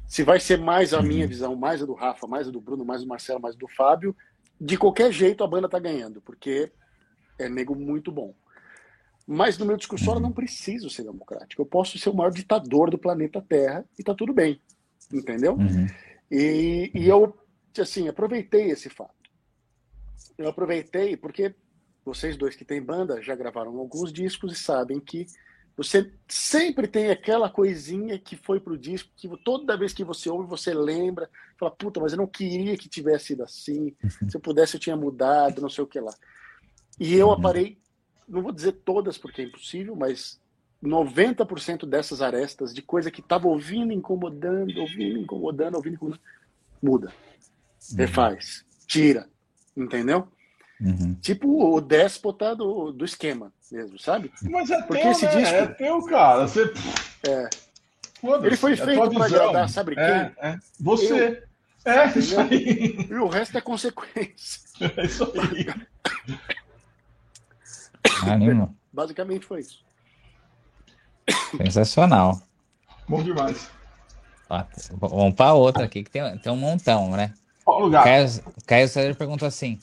Se 0.08 0.24
vai 0.24 0.40
ser 0.40 0.58
mais 0.58 0.94
a 0.94 1.02
minha 1.02 1.24
uhum. 1.24 1.30
visão, 1.30 1.56
mais 1.56 1.82
a 1.82 1.86
do 1.86 1.94
Rafa, 1.94 2.28
mais 2.28 2.48
a 2.48 2.52
do 2.52 2.62
Bruno, 2.62 2.86
mais 2.86 3.02
do 3.02 3.08
Marcelo, 3.08 3.42
mais 3.42 3.56
a 3.56 3.58
do 3.58 3.68
Fábio, 3.68 4.16
de 4.60 4.78
qualquer 4.78 5.12
jeito 5.12 5.44
a 5.44 5.48
banda 5.48 5.70
tá 5.70 5.80
ganhando, 5.80 6.22
porque 6.22 6.72
é 7.40 7.50
nego 7.50 7.76
muito 7.76 8.12
bom. 8.12 8.34
Mas 9.26 9.58
no 9.58 9.66
meu 9.66 9.78
discurso 9.78 10.10
eu 10.12 10.20
não 10.20 10.32
preciso 10.32 10.90
ser 10.90 11.04
democrático. 11.04 11.62
Eu 11.62 11.66
posso 11.66 11.98
ser 11.98 12.10
o 12.10 12.16
maior 12.16 12.32
ditador 12.32 12.90
do 12.90 12.98
planeta 12.98 13.42
Terra 13.42 13.86
e 13.98 14.04
tá 14.04 14.14
tudo 14.14 14.34
bem. 14.34 14.62
Entendeu? 15.12 15.54
Uhum. 15.54 15.88
E, 16.30 16.92
e 16.94 17.08
eu, 17.08 17.36
assim, 17.80 18.08
aproveitei 18.08 18.70
esse 18.70 18.90
fato. 18.90 19.14
Eu 20.38 20.50
aproveitei 20.50 21.16
porque 21.16 21.56
vocês 22.04 22.36
dois 22.36 22.56
que 22.56 22.66
têm 22.66 22.82
banda 22.82 23.22
já 23.22 23.36
gravaram 23.36 23.78
alguns 23.78 24.12
discos 24.12 24.52
e 24.52 24.62
sabem 24.62 25.00
que 25.00 25.26
você 25.76 26.12
sempre 26.28 26.88
tem 26.88 27.10
aquela 27.10 27.50
coisinha 27.50 28.20
que 28.20 28.36
foi 28.36 28.60
pro 28.60 28.78
disco, 28.78 29.10
que 29.16 29.28
toda 29.44 29.78
vez 29.78 29.92
que 29.92 30.04
você 30.04 30.30
ouve, 30.30 30.48
você 30.48 30.74
lembra, 30.74 31.30
fala, 31.58 31.72
puta, 31.72 32.00
mas 32.00 32.12
eu 32.12 32.18
não 32.18 32.28
queria 32.28 32.78
que 32.78 32.88
tivesse 32.88 33.28
sido 33.28 33.44
assim, 33.44 33.96
uhum. 34.04 34.30
se 34.30 34.38
eu 34.38 34.42
pudesse 34.42 34.76
eu 34.76 34.80
tinha 34.80 34.96
mudado, 34.96 35.62
não 35.62 35.70
sei 35.70 35.84
o 35.84 35.88
que 35.88 36.00
lá. 36.00 36.14
E 37.00 37.16
eu 37.16 37.28
uhum. 37.28 37.34
aparei, 37.34 37.80
não 38.28 38.44
vou 38.44 38.52
dizer 38.52 38.74
todas 38.74 39.18
porque 39.18 39.42
é 39.42 39.46
impossível, 39.46 39.96
mas 39.96 40.40
90% 40.84 41.88
dessas 41.88 42.22
arestas 42.22 42.74
de 42.74 42.82
coisa 42.82 43.10
que 43.10 43.22
tava 43.22 43.48
ouvindo, 43.48 43.92
incomodando, 43.92 44.80
ouvindo, 44.80 45.18
incomodando, 45.18 45.76
ouvindo, 45.76 45.96
incomodando, 45.96 46.22
muda, 46.82 47.12
uhum. 47.92 47.98
refaz, 47.98 48.64
tira, 48.86 49.28
entendeu? 49.76 50.28
Uhum. 50.82 51.16
Tipo 51.22 51.76
o 51.76 51.80
déspota 51.80 52.56
do, 52.56 52.92
do 52.92 53.06
esquema 53.06 53.52
mesmo, 53.72 53.98
sabe? 54.00 54.32
Mas 54.42 54.70
é 54.70 54.82
Porque 54.82 55.02
teu, 55.02 55.12
esse 55.12 55.26
né? 55.26 55.36
disco... 55.36 55.56
é 55.56 55.68
teu, 55.68 56.04
cara. 56.06 56.48
Você... 56.48 56.74
É. 57.28 57.50
Ele 58.44 58.56
foi 58.56 58.74
é 58.74 58.78
feito 58.78 59.12
para 59.12 59.26
agradar, 59.26 59.70
sabe 59.70 59.96
quem? 59.96 60.04
É, 60.04 60.34
é. 60.42 60.58
Você. 60.80 61.44
Eu. 61.86 61.92
É, 61.94 62.18
isso 62.18 62.40
aí. 62.40 63.08
E 63.10 63.14
o 63.16 63.28
resto 63.28 63.58
é 63.58 63.62
consequência. 63.62 64.64
É 64.98 65.06
isso 65.06 65.32
aí. 65.40 65.68
Anima. 68.28 68.74
Basicamente 68.92 69.46
foi 69.46 69.62
isso. 69.62 69.86
Sensacional. 71.56 72.42
Bom 73.08 73.22
demais. 73.22 73.70
Ó, 74.50 74.64
vamos 74.94 75.36
para 75.36 75.54
outra 75.54 75.86
aqui, 75.86 76.04
que 76.04 76.10
tem, 76.10 76.38
tem 76.40 76.52
um 76.52 76.58
montão, 76.58 77.12
né? 77.12 77.34
Qual 77.64 77.82
lugar? 77.82 78.04
Caio, 78.04 78.28
Caio 78.66 78.88
César 78.90 79.16
perguntou 79.16 79.48
assim: 79.48 79.80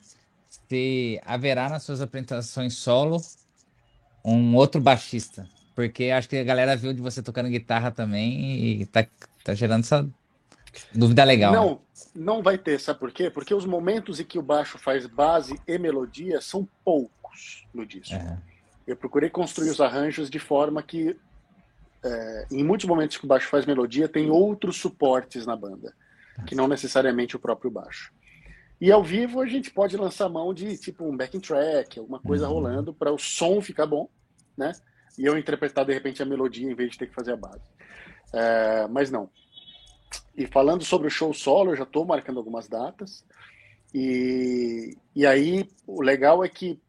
se 0.70 1.20
haverá 1.26 1.68
nas 1.68 1.82
suas 1.82 2.00
apresentações 2.00 2.76
solo 2.76 3.20
um 4.24 4.54
outro 4.54 4.80
baixista. 4.80 5.48
Porque 5.74 6.10
acho 6.10 6.28
que 6.28 6.36
a 6.36 6.44
galera 6.44 6.76
viu 6.76 6.92
de 6.92 7.00
você 7.00 7.20
tocando 7.20 7.48
guitarra 7.48 7.90
também 7.90 8.80
e 8.80 8.86
tá, 8.86 9.04
tá 9.42 9.52
gerando 9.52 9.80
essa 9.80 10.08
dúvida 10.94 11.24
legal. 11.24 11.52
Não, 11.52 11.70
né? 11.70 11.78
não 12.14 12.42
vai 12.42 12.56
ter, 12.56 12.78
sabe 12.78 13.00
por 13.00 13.10
quê? 13.10 13.28
Porque 13.28 13.52
os 13.52 13.66
momentos 13.66 14.20
em 14.20 14.24
que 14.24 14.38
o 14.38 14.42
baixo 14.42 14.78
faz 14.78 15.06
base 15.06 15.60
e 15.66 15.76
melodia 15.76 16.40
são 16.40 16.68
poucos 16.84 17.66
no 17.74 17.84
disco. 17.84 18.14
É. 18.14 18.38
Eu 18.86 18.94
procurei 18.96 19.28
construir 19.28 19.70
os 19.70 19.80
arranjos 19.80 20.30
de 20.30 20.38
forma 20.38 20.82
que, 20.82 21.16
é, 22.04 22.46
em 22.52 22.62
muitos 22.62 22.86
momentos 22.86 23.16
que 23.16 23.24
o 23.24 23.28
baixo 23.28 23.48
faz 23.48 23.66
melodia, 23.66 24.08
tem 24.08 24.30
outros 24.30 24.76
suportes 24.76 25.46
na 25.46 25.56
banda, 25.56 25.92
que 26.46 26.54
não 26.54 26.68
necessariamente 26.68 27.34
o 27.34 27.40
próprio 27.40 27.70
baixo. 27.70 28.12
E 28.80 28.90
ao 28.90 29.04
vivo 29.04 29.40
a 29.40 29.46
gente 29.46 29.70
pode 29.70 29.96
lançar 29.96 30.28
mão 30.28 30.54
de 30.54 30.76
tipo 30.78 31.04
um 31.04 31.16
backing 31.16 31.40
track, 31.40 31.98
alguma 31.98 32.18
coisa 32.18 32.48
uhum. 32.48 32.54
rolando 32.54 32.94
para 32.94 33.12
o 33.12 33.18
som 33.18 33.60
ficar 33.60 33.86
bom, 33.86 34.08
né? 34.56 34.72
E 35.18 35.26
eu 35.26 35.36
interpretar 35.36 35.84
de 35.84 35.92
repente 35.92 36.22
a 36.22 36.26
melodia 36.26 36.70
em 36.70 36.74
vez 36.74 36.92
de 36.92 36.98
ter 36.98 37.06
que 37.06 37.14
fazer 37.14 37.32
a 37.32 37.36
base. 37.36 37.60
É, 38.32 38.86
mas 38.88 39.10
não. 39.10 39.28
E 40.34 40.46
falando 40.46 40.82
sobre 40.82 41.08
o 41.08 41.10
show 41.10 41.34
solo, 41.34 41.72
eu 41.72 41.76
já 41.76 41.82
estou 41.82 42.06
marcando 42.06 42.38
algumas 42.38 42.68
datas. 42.68 43.24
E, 43.92 44.96
e 45.14 45.26
aí 45.26 45.68
o 45.86 46.00
legal 46.00 46.42
é 46.42 46.48
que 46.48 46.80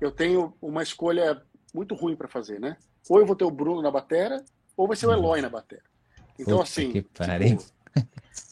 eu 0.00 0.12
tenho 0.12 0.54
uma 0.62 0.82
escolha 0.82 1.42
muito 1.74 1.94
ruim 1.94 2.14
para 2.14 2.28
fazer, 2.28 2.60
né? 2.60 2.76
Ou 3.08 3.18
eu 3.18 3.26
vou 3.26 3.34
ter 3.34 3.44
o 3.44 3.50
Bruno 3.50 3.82
na 3.82 3.90
batera, 3.90 4.44
ou 4.76 4.86
vai 4.86 4.96
ser 4.96 5.06
o 5.06 5.12
Eloy 5.12 5.40
na 5.40 5.48
batera. 5.48 5.82
Então, 6.38 6.58
Puta 6.58 6.62
assim. 6.62 6.92
Que 6.92 7.02
Tipo, 7.02 7.12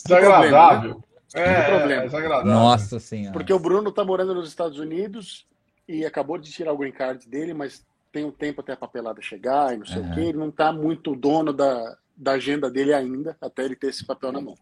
Desagradável. 0.04 0.94
Né? 0.96 1.02
É, 1.34 1.62
problema. 1.62 2.02
É 2.04 2.44
Nossa 2.44 2.98
senhora. 2.98 3.32
Porque 3.32 3.52
o 3.52 3.58
Bruno 3.58 3.92
tá 3.92 4.04
morando 4.04 4.34
nos 4.34 4.48
Estados 4.48 4.78
Unidos 4.78 5.46
e 5.88 6.04
acabou 6.04 6.38
de 6.38 6.50
tirar 6.50 6.72
o 6.72 6.78
green 6.78 6.92
card 6.92 7.28
dele, 7.28 7.54
mas 7.54 7.84
tem 8.12 8.24
um 8.24 8.30
tempo 8.30 8.60
até 8.60 8.72
a 8.72 8.76
papelada 8.76 9.22
chegar 9.22 9.74
e 9.74 9.78
não 9.78 9.86
sei 9.86 10.02
uhum. 10.02 10.10
o 10.10 10.14
que. 10.14 10.20
Ele 10.20 10.38
não 10.38 10.50
tá 10.50 10.72
muito 10.72 11.14
dono 11.14 11.52
da, 11.52 11.96
da 12.16 12.32
agenda 12.32 12.70
dele 12.70 12.92
ainda, 12.92 13.36
até 13.40 13.64
ele 13.64 13.76
ter 13.76 13.88
esse 13.88 14.04
papel 14.04 14.32
na 14.32 14.40
mão. 14.40 14.54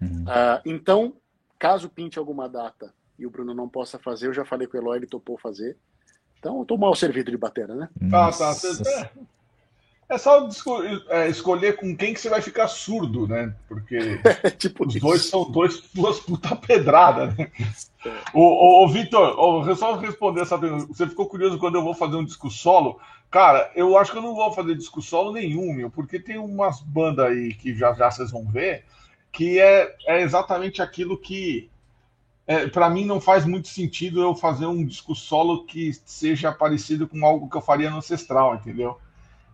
Uhum. 0.00 0.24
Uh, 0.24 0.60
então, 0.64 1.14
caso 1.58 1.90
pinte 1.90 2.18
alguma 2.18 2.48
data 2.48 2.92
e 3.18 3.26
o 3.26 3.30
Bruno 3.30 3.52
não 3.52 3.68
possa 3.68 3.98
fazer, 3.98 4.28
eu 4.28 4.34
já 4.34 4.44
falei 4.44 4.66
com 4.66 4.76
o 4.76 4.80
Eloy, 4.80 4.98
ele 4.98 5.06
topou 5.06 5.38
fazer. 5.38 5.76
Então, 6.38 6.58
eu 6.58 6.64
tô 6.64 6.78
mal 6.78 6.94
servido 6.94 7.30
de 7.30 7.36
batera, 7.36 7.74
né? 7.74 7.88
Tá, 8.10 8.32
tá. 8.32 8.54
tá. 8.54 9.10
É 10.10 10.18
só 10.18 10.48
é, 11.08 11.28
escolher 11.28 11.76
com 11.76 11.96
quem 11.96 12.12
que 12.12 12.20
você 12.20 12.28
vai 12.28 12.42
ficar 12.42 12.66
surdo, 12.66 13.28
né? 13.28 13.54
Porque 13.68 14.20
tipo 14.58 14.84
os 14.84 14.96
isso. 14.96 15.06
dois 15.06 15.24
são 15.26 15.48
dois, 15.48 15.82
duas 15.94 16.18
puta 16.18 16.56
pedrada, 16.56 17.26
né? 17.26 17.50
É. 18.04 18.10
Ô, 18.34 18.82
ô, 18.84 18.88
Vitor, 18.88 19.76
só 19.76 19.94
responder 19.94 20.42
essa 20.42 20.58
pergunta. 20.58 20.86
Você 20.86 21.06
ficou 21.06 21.26
curioso 21.26 21.58
quando 21.58 21.76
eu 21.76 21.84
vou 21.84 21.94
fazer 21.94 22.16
um 22.16 22.24
disco 22.24 22.50
solo? 22.50 22.98
Cara, 23.30 23.70
eu 23.76 23.96
acho 23.96 24.10
que 24.10 24.18
eu 24.18 24.22
não 24.22 24.34
vou 24.34 24.52
fazer 24.52 24.74
disco 24.74 25.00
solo 25.00 25.32
nenhum, 25.32 25.72
meu, 25.72 25.88
porque 25.88 26.18
tem 26.18 26.38
umas 26.38 26.80
bandas 26.80 27.26
aí 27.26 27.54
que 27.54 27.72
já 27.72 27.94
já 27.94 28.10
vocês 28.10 28.32
vão 28.32 28.44
ver 28.44 28.84
que 29.32 29.60
é, 29.60 29.94
é 30.06 30.22
exatamente 30.22 30.82
aquilo 30.82 31.16
que 31.16 31.70
é, 32.46 32.66
para 32.66 32.90
mim 32.90 33.04
não 33.04 33.20
faz 33.20 33.44
muito 33.44 33.68
sentido 33.68 34.20
eu 34.20 34.34
fazer 34.34 34.66
um 34.66 34.84
disco 34.84 35.14
solo 35.14 35.64
que 35.64 35.92
seja 36.04 36.50
parecido 36.50 37.06
com 37.06 37.24
algo 37.24 37.48
que 37.48 37.56
eu 37.56 37.60
faria 37.60 37.90
no 37.90 37.98
Ancestral, 37.98 38.56
entendeu? 38.56 38.98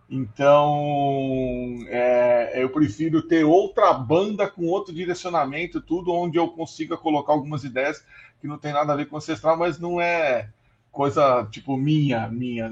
Então, 0.09 1.79
é, 1.87 2.63
eu 2.63 2.69
prefiro 2.69 3.21
ter 3.21 3.43
outra 3.43 3.93
banda 3.93 4.47
com 4.47 4.65
outro 4.65 4.93
direcionamento, 4.93 5.81
tudo 5.81 6.13
onde 6.13 6.37
eu 6.37 6.47
consiga 6.47 6.95
colocar 6.95 7.33
algumas 7.33 7.65
ideias 7.65 8.03
que 8.39 8.47
não 8.47 8.57
tem 8.57 8.71
nada 8.71 8.93
a 8.93 8.95
ver 8.95 9.07
com 9.07 9.17
ancestral, 9.17 9.57
mas 9.57 9.77
não 9.77 9.99
é 9.99 10.49
coisa 10.91 11.45
tipo 11.51 11.75
minha, 11.75 12.27
minha. 12.29 12.71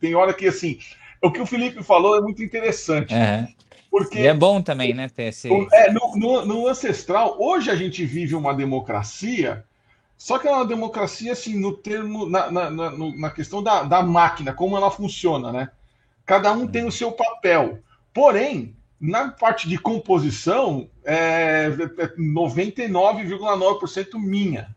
Tem 0.00 0.14
hora 0.14 0.32
que 0.32 0.46
assim, 0.46 0.78
o 1.20 1.30
que 1.30 1.40
o 1.40 1.46
Felipe 1.46 1.82
falou 1.82 2.16
é 2.16 2.20
muito 2.22 2.42
interessante. 2.42 3.12
É. 3.12 3.48
Porque 3.90 4.20
e 4.20 4.26
é 4.26 4.32
bom 4.32 4.62
também, 4.62 4.94
né, 4.94 5.08
ter 5.08 5.24
esse... 5.24 5.48
É, 5.72 5.92
no, 5.92 6.16
no, 6.16 6.46
no, 6.46 6.68
ancestral, 6.68 7.36
hoje 7.40 7.70
a 7.70 7.74
gente 7.74 8.06
vive 8.06 8.36
uma 8.36 8.54
democracia, 8.54 9.64
só 10.16 10.38
que 10.38 10.46
é 10.46 10.50
uma 10.50 10.64
democracia 10.64 11.32
assim 11.32 11.58
no 11.58 11.76
termo, 11.76 12.28
na, 12.28 12.50
na, 12.52 12.70
na, 12.70 12.90
na 12.92 13.30
questão 13.30 13.60
da, 13.60 13.82
da 13.82 14.00
máquina, 14.00 14.54
como 14.54 14.76
ela 14.76 14.92
funciona, 14.92 15.50
né? 15.52 15.70
Cada 16.30 16.52
um 16.52 16.64
tem 16.64 16.86
o 16.86 16.92
seu 16.92 17.10
papel. 17.10 17.80
Porém, 18.14 18.76
na 19.00 19.32
parte 19.32 19.68
de 19.68 19.76
composição, 19.76 20.88
é 21.04 21.68
99,9% 22.16 24.14
minha. 24.14 24.72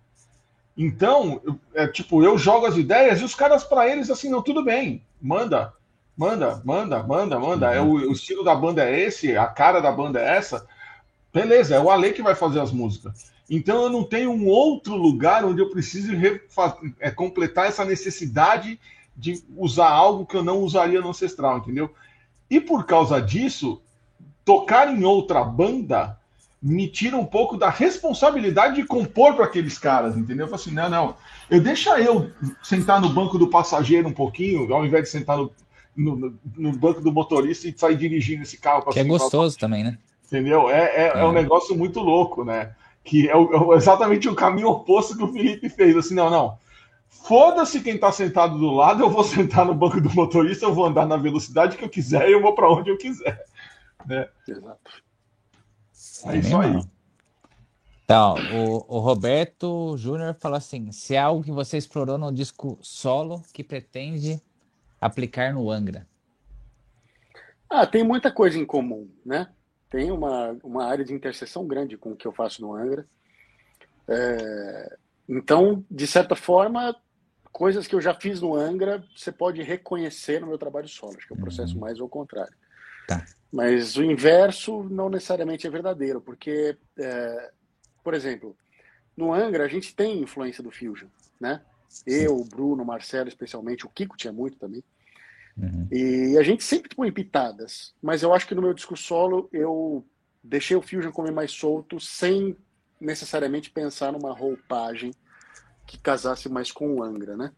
Então, 0.75 1.39
é, 1.75 1.86
tipo, 1.86 2.24
eu 2.24 2.39
jogo 2.39 2.65
as 2.65 2.75
ideias 2.75 3.22
e 3.22 3.24
os 3.24 3.36
caras, 3.36 3.63
para 3.63 3.88
eles, 3.88 4.10
assim, 4.10 4.31
não, 4.31 4.41
tudo 4.41 4.63
bem, 4.63 5.03
manda, 5.22 5.72
manda, 6.17 6.60
manda, 6.65 7.03
manda, 7.03 7.39
manda. 7.39 7.72
É, 7.72 7.79
o, 7.79 7.91
o, 7.91 8.13
estilo 8.13 8.43
da 8.43 8.55
banda 8.55 8.89
é 8.89 9.01
esse, 9.01 9.38
a 9.38 9.45
cara 9.45 9.79
da 9.79 9.91
banda 9.91 10.19
é 10.19 10.36
essa. 10.36 10.65
Beleza, 11.31 11.75
é 11.75 11.79
o 11.79 11.91
Ale 11.91 12.13
que 12.13 12.24
vai 12.24 12.33
fazer 12.33 12.62
as 12.62 12.72
músicas. 12.72 13.31
Então, 13.48 13.83
eu 13.83 13.91
não 13.91 14.03
tenho 14.03 14.31
um 14.31 14.48
outro 14.48 14.95
lugar 14.95 15.45
onde 15.45 15.62
eu 15.62 15.69
preciso 15.69 16.13
é, 17.00 17.12
completar 17.12 17.67
essa 17.67 17.86
necessidade 17.86 18.79
de 19.15 19.43
usar 19.55 19.89
algo 19.89 20.25
que 20.25 20.36
eu 20.36 20.43
não 20.43 20.60
usaria 20.60 21.01
no 21.01 21.10
ancestral, 21.10 21.60
entendeu? 21.60 21.89
E 22.50 22.60
por 22.60 22.86
causa 22.86 23.22
disso, 23.22 23.82
tocar 24.43 24.93
em 24.93 25.03
outra 25.03 25.43
banda 25.43 26.17
me 26.62 26.88
tira 26.88 27.17
um 27.17 27.25
pouco 27.25 27.58
da 27.58 27.70
responsabilidade 27.70 28.75
de 28.75 28.86
compor 28.86 29.36
para 29.36 29.46
aqueles 29.46 29.77
caras, 29.77 30.15
entendeu? 30.15 30.46
Eu 30.46 30.50
falo 30.50 30.62
assim, 30.62 30.72
não, 30.72 30.89
não, 30.89 31.15
eu 31.50 31.62
deixa 31.62 32.00
eu 32.00 32.32
sentar 32.63 33.01
no 33.01 33.10
banco 33.10 33.38
do 33.38 33.50
passageiro 33.50 34.08
um 34.08 34.13
pouquinho, 34.13 34.74
ao 34.74 34.86
invés 34.86 35.03
de 35.03 35.10
sentar 35.10 35.38
no, 35.38 35.51
no, 35.96 36.34
no 36.55 36.72
banco 36.72 37.01
do 37.01 37.12
motorista 37.12 37.67
e 37.67 37.77
sair 37.77 37.98
dirigindo 37.98 38.43
esse 38.43 38.58
carro. 38.58 38.86
Que 38.91 39.00
é 39.00 39.03
gostoso 39.03 39.58
também, 39.58 39.84
né? 39.84 39.98
Entendeu? 40.25 40.70
É, 40.70 40.86
é, 40.86 41.12
é. 41.15 41.20
é, 41.20 41.25
um 41.25 41.34
negócio 41.34 41.75
muito 41.75 42.00
louco, 42.00 42.46
né? 42.46 42.72
Que 43.03 43.29
é, 43.29 43.36
o, 43.36 43.74
é 43.74 43.75
exatamente 43.75 44.29
o 44.29 44.36
caminho 44.36 44.70
oposto 44.70 45.17
que 45.17 45.24
o 45.24 45.34
Felipe 45.34 45.67
fez. 45.67 45.98
Assim, 45.98 46.15
não, 46.15 46.29
não. 46.29 46.58
Foda-se 47.24 47.82
quem 47.82 47.96
está 47.96 48.12
sentado 48.12 48.58
do 48.58 48.70
lado, 48.72 49.01
eu 49.01 49.10
vou 49.10 49.24
sentar 49.25 49.65
no 49.65 49.74
banco 49.74 50.01
do 50.01 50.13
motorista, 50.13 50.65
eu 50.65 50.74
vou 50.74 50.86
andar 50.86 51.06
na 51.06 51.18
velocidade 51.18 51.77
que 51.77 51.84
eu 51.84 51.89
quiser 51.89 52.30
e 52.30 52.34
eu 52.34 52.42
vou 52.42 52.53
para 52.53 52.70
onde 52.70 52.89
eu 52.89 52.98
quiser. 52.98 53.46
Né? 54.06 54.27
Exato. 54.48 55.03
É 56.25 56.38
isso 56.38 56.58
aí. 56.58 56.80
Então, 58.03 58.36
o, 58.53 58.98
o 58.98 59.00
Roberto 59.00 59.96
Júnior 59.98 60.36
falou 60.36 60.58
assim: 60.58 60.92
se 60.92 61.15
é 61.15 61.20
algo 61.20 61.44
que 61.44 61.51
você 61.51 61.77
explorou 61.77 62.18
no 62.18 62.32
disco 62.32 62.77
solo 62.82 63.42
que 63.53 63.63
pretende 63.63 64.42
aplicar 65.00 65.53
no 65.53 65.72
Angra. 65.72 66.06
Ah, 67.70 67.88
tem 67.88 68.03
muita 68.03 68.32
coisa 68.32 68.58
em 68.58 68.65
comum, 68.65 69.10
né? 69.25 69.50
Tem 69.89 70.12
uma, 70.12 70.58
uma 70.63 70.86
área 70.86 71.06
de 71.06 71.13
interseção 71.13 71.65
grande 71.65 71.98
com 71.98 72.12
o 72.12 72.15
que 72.15 72.27
eu 72.27 72.34
faço 72.34 72.62
no 72.62 72.74
Angra. 72.74 73.06
É, 74.08 74.98
então, 75.27 75.84
de 75.89 76.06
certa 76.06 76.36
forma, 76.36 76.96
coisas 77.53 77.86
que 77.88 77.93
eu 77.93 78.01
já 78.01 78.15
fiz 78.15 78.41
no 78.41 78.55
Angra, 78.55 79.05
você 79.15 79.31
pode 79.31 79.62
reconhecer 79.62 80.41
no 80.41 80.48
meu 80.48 80.57
trabalho 80.57 80.88
solo. 80.89 81.15
Acho 81.15 81.27
que 81.27 81.33
é 81.33 81.38
o 81.38 81.39
processo 81.39 81.75
uhum. 81.75 81.81
mais 81.81 82.00
ao 82.00 82.10
contrário. 82.10 82.53
Tá. 83.07 83.24
Mas 83.51 83.95
o 83.95 84.03
inverso 84.03 84.83
não 84.83 85.07
necessariamente 85.07 85.67
é 85.67 85.69
verdadeiro, 85.69 86.19
porque, 86.19 86.75
é, 86.98 87.51
por 88.03 88.15
exemplo, 88.15 88.57
no 89.15 89.31
Angra 89.31 89.65
a 89.65 89.67
gente 89.67 89.95
tem 89.95 90.19
influência 90.19 90.63
do 90.63 90.72
Fusion, 90.72 91.07
né? 91.39 91.62
Eu, 92.07 92.36
o 92.36 92.43
Bruno, 92.43 92.81
o 92.81 92.86
Marcelo, 92.86 93.29
especialmente, 93.29 93.86
o 93.86 93.89
Kiko 93.89 94.17
tinha 94.17 94.33
muito 94.33 94.57
também. 94.57 94.83
Uhum. 95.55 95.88
E 95.91 96.36
a 96.39 96.41
gente 96.41 96.63
sempre 96.63 96.95
põe 96.95 97.12
pitadas, 97.12 97.93
mas 98.01 98.24
eu 98.24 98.33
acho 98.33 98.48
que 98.48 98.55
no 98.55 98.62
meu 98.63 98.74
disco 98.74 98.98
solo 98.98 99.48
eu 99.53 100.03
deixei 100.43 100.75
o 100.75 100.81
Fusion 100.81 101.12
comer 101.12 101.31
mais 101.31 101.51
solto, 101.51 102.00
sem 102.00 102.57
necessariamente 103.00 103.69
pensar 103.69 104.12
numa 104.12 104.33
roupagem 104.33 105.13
que 105.86 105.98
casasse 105.98 106.50
mais 106.50 106.72
com 106.72 106.96
o 106.96 107.04
Angra, 107.04 107.36
né? 107.36 107.52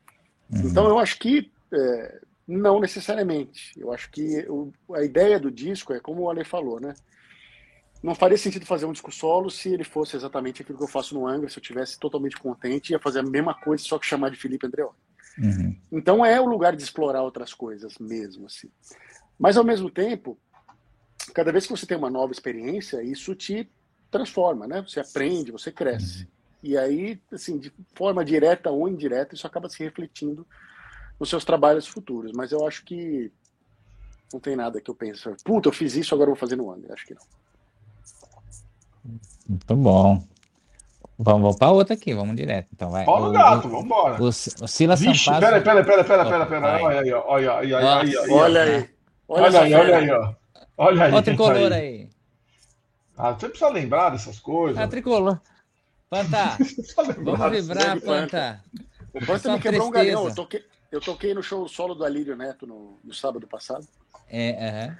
Uhum. 0.52 0.68
Então 0.70 0.88
eu 0.88 1.00
acho 1.00 1.20
que 1.20 1.52
é, 1.72 2.22
não 2.48 2.80
necessariamente. 2.80 3.74
Eu 3.78 3.92
acho 3.92 4.10
que 4.12 4.46
o, 4.50 4.72
a 4.94 5.04
ideia 5.04 5.40
do 5.40 5.52
disco 5.52 5.94
é 5.94 6.00
como 6.00 6.24
o 6.24 6.30
Ale 6.30 6.44
falou, 6.44 6.80
né? 6.80 6.94
Não 8.04 8.14
faria 8.14 8.38
sentido 8.38 8.66
fazer 8.66 8.86
um 8.86 8.92
disco 8.92 9.12
solo 9.12 9.50
se 9.50 9.74
ele 9.74 9.84
fosse 9.84 10.16
exatamente 10.16 10.62
aquilo 10.62 10.78
que 10.78 10.84
eu 10.84 10.88
faço 10.88 11.16
no 11.16 11.26
Angra, 11.26 11.50
se 11.50 11.58
eu 11.58 11.64
tivesse 11.64 12.00
totalmente 12.00 12.38
contente, 12.38 12.92
ia 12.92 13.00
fazer 13.00 13.20
a 13.20 13.24
mesma 13.24 13.56
coisa, 13.56 13.84
só 13.84 13.98
que 13.98 14.06
chamar 14.06 14.30
de 14.30 14.38
Felipe 14.38 14.68
Andreoli. 14.68 14.96
Uhum. 15.38 15.76
Então 15.92 16.26
é 16.26 16.40
o 16.40 16.46
lugar 16.46 16.76
de 16.76 16.84
explorar 16.84 17.24
outras 17.24 17.54
coisas 17.54 17.98
mesmo, 17.98 18.46
assim. 18.46 18.70
Mas 19.40 19.58
ao 19.58 19.64
mesmo 19.64 19.90
tempo, 19.90 20.38
cada 21.34 21.52
vez 21.52 21.66
que 21.66 21.72
você 21.72 21.86
tem 21.86 21.98
uma 21.98 22.10
nova 22.10 22.32
experiência, 22.32 23.02
isso 23.02 23.34
te 23.34 23.70
transforma, 24.12 24.68
né? 24.68 24.82
Você 24.82 25.00
aprende, 25.00 25.52
você 25.52 25.72
cresce. 25.72 26.22
Uhum. 26.22 26.28
E 26.66 26.76
aí, 26.76 27.22
assim, 27.32 27.60
de 27.60 27.72
forma 27.94 28.26
direta 28.26 28.72
ou 28.72 28.90
indireta, 28.90 29.36
isso 29.36 29.46
acaba 29.46 29.70
se 29.70 29.84
refletindo 29.84 30.48
nos 31.20 31.30
seus 31.30 31.46
trabalhos 31.46 31.86
futuros. 31.86 32.32
Mas 32.32 32.52
eu 32.52 32.66
acho 32.66 32.84
que 32.84 33.32
não 34.34 34.40
tem 34.40 34.56
nada 34.56 34.82
que 34.82 34.90
eu 34.90 34.96
pense, 34.96 35.22
puta, 35.44 35.70
eu 35.70 35.72
fiz 35.72 35.96
isso, 35.96 36.16
agora 36.16 36.32
eu 36.32 36.34
vou 36.34 36.40
fazer 36.40 36.56
no 36.56 36.72
Angra. 36.72 36.96
Acho 36.96 37.06
que 37.06 37.14
não. 37.14 37.22
Muito 39.48 39.76
bom. 39.76 40.24
Vamos, 41.20 41.42
vamos 41.44 41.56
para 41.58 41.70
outra 41.70 41.94
aqui, 41.94 42.16
vamos 42.16 42.36
direto. 42.36 42.68
Então, 42.74 42.90
vai. 42.90 43.06
Paulo 43.06 43.32
Gato, 43.32 43.70
vamos 43.70 43.86
embora. 43.86 44.20
O, 44.20 44.28
o 44.28 44.32
Silas 44.32 45.02
Vixe, 45.02 45.26
Sampaio. 45.26 45.42
Pera, 45.42 45.62
pera, 45.62 45.84
pera, 45.84 46.04
pera, 46.04 46.26
pera, 46.26 46.46
pera. 46.48 46.84
Olha 46.84 47.00
aí, 47.00 47.14
olha 47.14 47.58
aí, 47.58 47.74
olha 47.74 47.96
aí. 48.00 48.16
Olha 48.32 48.62
aí. 48.64 48.90
Olha 49.28 49.62
aí, 49.62 49.74
olha 49.76 49.98
aí, 49.98 50.10
ó. 50.10 50.34
Olha 50.78 51.04
aí. 51.04 51.12
Olha 51.12 51.20
o 51.20 51.24
tricolor 51.24 51.72
aí. 51.72 52.10
Ah, 53.16 53.34
você 53.34 53.50
precisa 53.50 53.70
lembrar 53.70 54.10
dessas 54.10 54.40
coisas. 54.40 54.82
Ah, 54.82 54.88
tricolor. 54.88 55.40
Panta, 56.16 56.58
vamos 57.22 57.52
vibrar, 57.52 58.00
Panta. 58.00 58.64
O 59.14 59.26
Panta 59.26 59.54
me 59.54 59.60
quebrou 59.60 59.88
um 59.88 59.92
galhão. 59.92 60.28
Eu 60.28 60.36
toquei, 60.36 60.64
eu 60.92 61.02
toquei 61.02 61.34
no 61.34 61.44
show 61.44 61.68
solo 61.68 61.94
do 61.94 62.06
Alírio 62.06 62.38
Neto 62.38 62.66
no, 62.66 62.98
no 63.04 63.14
sábado 63.14 63.46
passado. 63.48 63.86
É, 64.30 64.52
uh 64.52 64.92
-huh. 64.92 64.98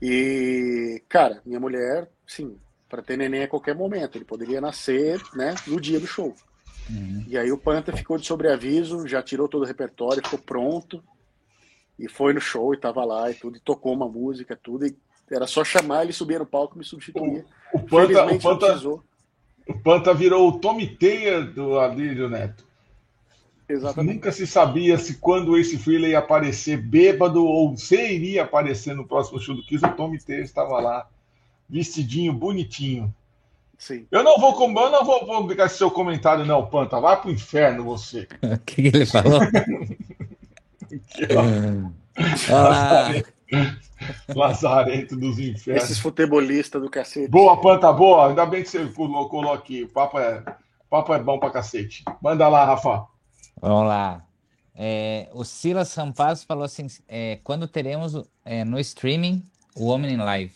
E, 0.00 1.02
cara, 1.08 1.42
minha 1.44 1.60
mulher, 1.60 2.08
sim, 2.26 2.58
para 2.88 3.02
ter 3.02 3.18
neném 3.18 3.42
a 3.42 3.48
qualquer 3.48 3.74
momento. 3.74 4.16
Ele 4.16 4.24
poderia 4.24 4.60
nascer 4.60 5.20
né, 5.34 5.54
no 5.66 5.78
dia 5.78 6.00
do 6.00 6.06
show. 6.06 6.34
Uhum. 6.88 7.24
E 7.28 7.36
aí 7.36 7.52
o 7.52 7.58
Panta 7.58 7.94
ficou 7.94 8.16
de 8.16 8.26
sobreaviso, 8.26 9.06
já 9.06 9.22
tirou 9.22 9.48
todo 9.48 9.62
o 9.62 9.66
repertório, 9.66 10.22
ficou 10.22 10.38
pronto. 10.38 11.02
E 11.98 12.08
foi 12.08 12.32
no 12.32 12.40
show 12.40 12.74
e 12.74 12.78
tava 12.78 13.04
lá 13.04 13.30
e 13.30 13.34
tudo, 13.34 13.56
e 13.56 13.60
tocou 13.60 13.92
uma 13.92 14.08
música, 14.08 14.58
tudo. 14.62 14.86
E 14.86 14.96
era 15.30 15.46
só 15.46 15.64
chamar, 15.64 16.04
ele 16.04 16.12
subia 16.12 16.38
no 16.38 16.46
palco 16.46 16.76
e 16.76 16.78
me 16.78 16.84
substituía. 16.84 17.44
O, 17.72 17.78
o 17.78 17.86
Panta, 17.86 18.26
o 18.26 18.40
Panta, 18.40 18.78
o 19.68 19.74
Panta 19.74 20.14
virou 20.14 20.48
o 20.48 20.58
Tommy 20.58 20.86
Taylor 20.86 21.52
do 21.52 21.78
Adílio 21.78 22.28
Neto. 22.28 22.64
Exatamente. 23.68 24.14
Nunca 24.14 24.30
se 24.30 24.46
sabia 24.46 24.96
se 24.96 25.16
quando 25.16 25.58
esse 25.58 25.76
Freeland 25.76 26.12
ia 26.12 26.20
aparecer 26.20 26.80
bêbado 26.80 27.44
ou 27.44 27.76
se 27.76 27.96
iria 27.96 28.44
aparecer 28.44 28.94
no 28.94 29.06
próximo 29.06 29.40
show 29.40 29.56
do 29.56 29.64
Kiss, 29.64 29.84
o 29.84 29.92
Tommy 29.92 30.20
Taylor 30.20 30.44
estava 30.44 30.80
lá 30.80 31.08
vestidinho, 31.68 32.32
bonitinho. 32.32 33.12
Sim. 33.76 34.06
Eu 34.10 34.22
não 34.22 34.38
vou, 34.38 34.58
eu 34.58 34.90
não 34.90 35.04
vou 35.04 35.26
publicar 35.26 35.66
esse 35.66 35.78
seu 35.78 35.90
comentário, 35.90 36.46
não, 36.46 36.66
Panta. 36.66 37.00
Vai 37.00 37.20
pro 37.20 37.30
inferno, 37.30 37.84
você. 37.84 38.26
O 38.42 38.58
que, 38.60 38.90
que, 38.90 38.96
ele 38.96 39.04
falou? 39.04 39.40
Lazarento, 42.48 43.28
Lazarento 44.34 45.16
dos 45.16 45.38
infernos. 45.38 45.84
Esses 45.84 45.98
futebolistas 45.98 46.80
do 46.80 46.90
cacete. 46.90 47.28
Boa, 47.28 47.60
Panta, 47.60 47.92
boa. 47.92 48.28
Ainda 48.28 48.44
bem 48.46 48.62
que 48.62 48.68
você 48.68 48.84
colocou 48.86 49.52
aqui. 49.52 49.84
O 49.84 49.88
papo 49.88 50.18
é, 50.18 50.42
o 50.86 50.90
papo 50.90 51.14
é 51.14 51.18
bom 51.18 51.38
pra 51.38 51.50
cacete. 51.50 52.04
Manda 52.20 52.48
lá, 52.48 52.64
Rafa. 52.64 53.06
Vamos 53.60 53.88
lá. 53.88 54.24
É, 54.74 55.30
o 55.32 55.44
Silas 55.44 55.94
Rampaz 55.94 56.44
falou 56.44 56.64
assim: 56.64 56.86
é, 57.08 57.38
quando 57.42 57.66
teremos 57.66 58.14
é, 58.44 58.64
no 58.64 58.78
streaming 58.78 59.42
o 59.74 59.86
Homem 59.86 60.12
em 60.12 60.16
Live? 60.16 60.54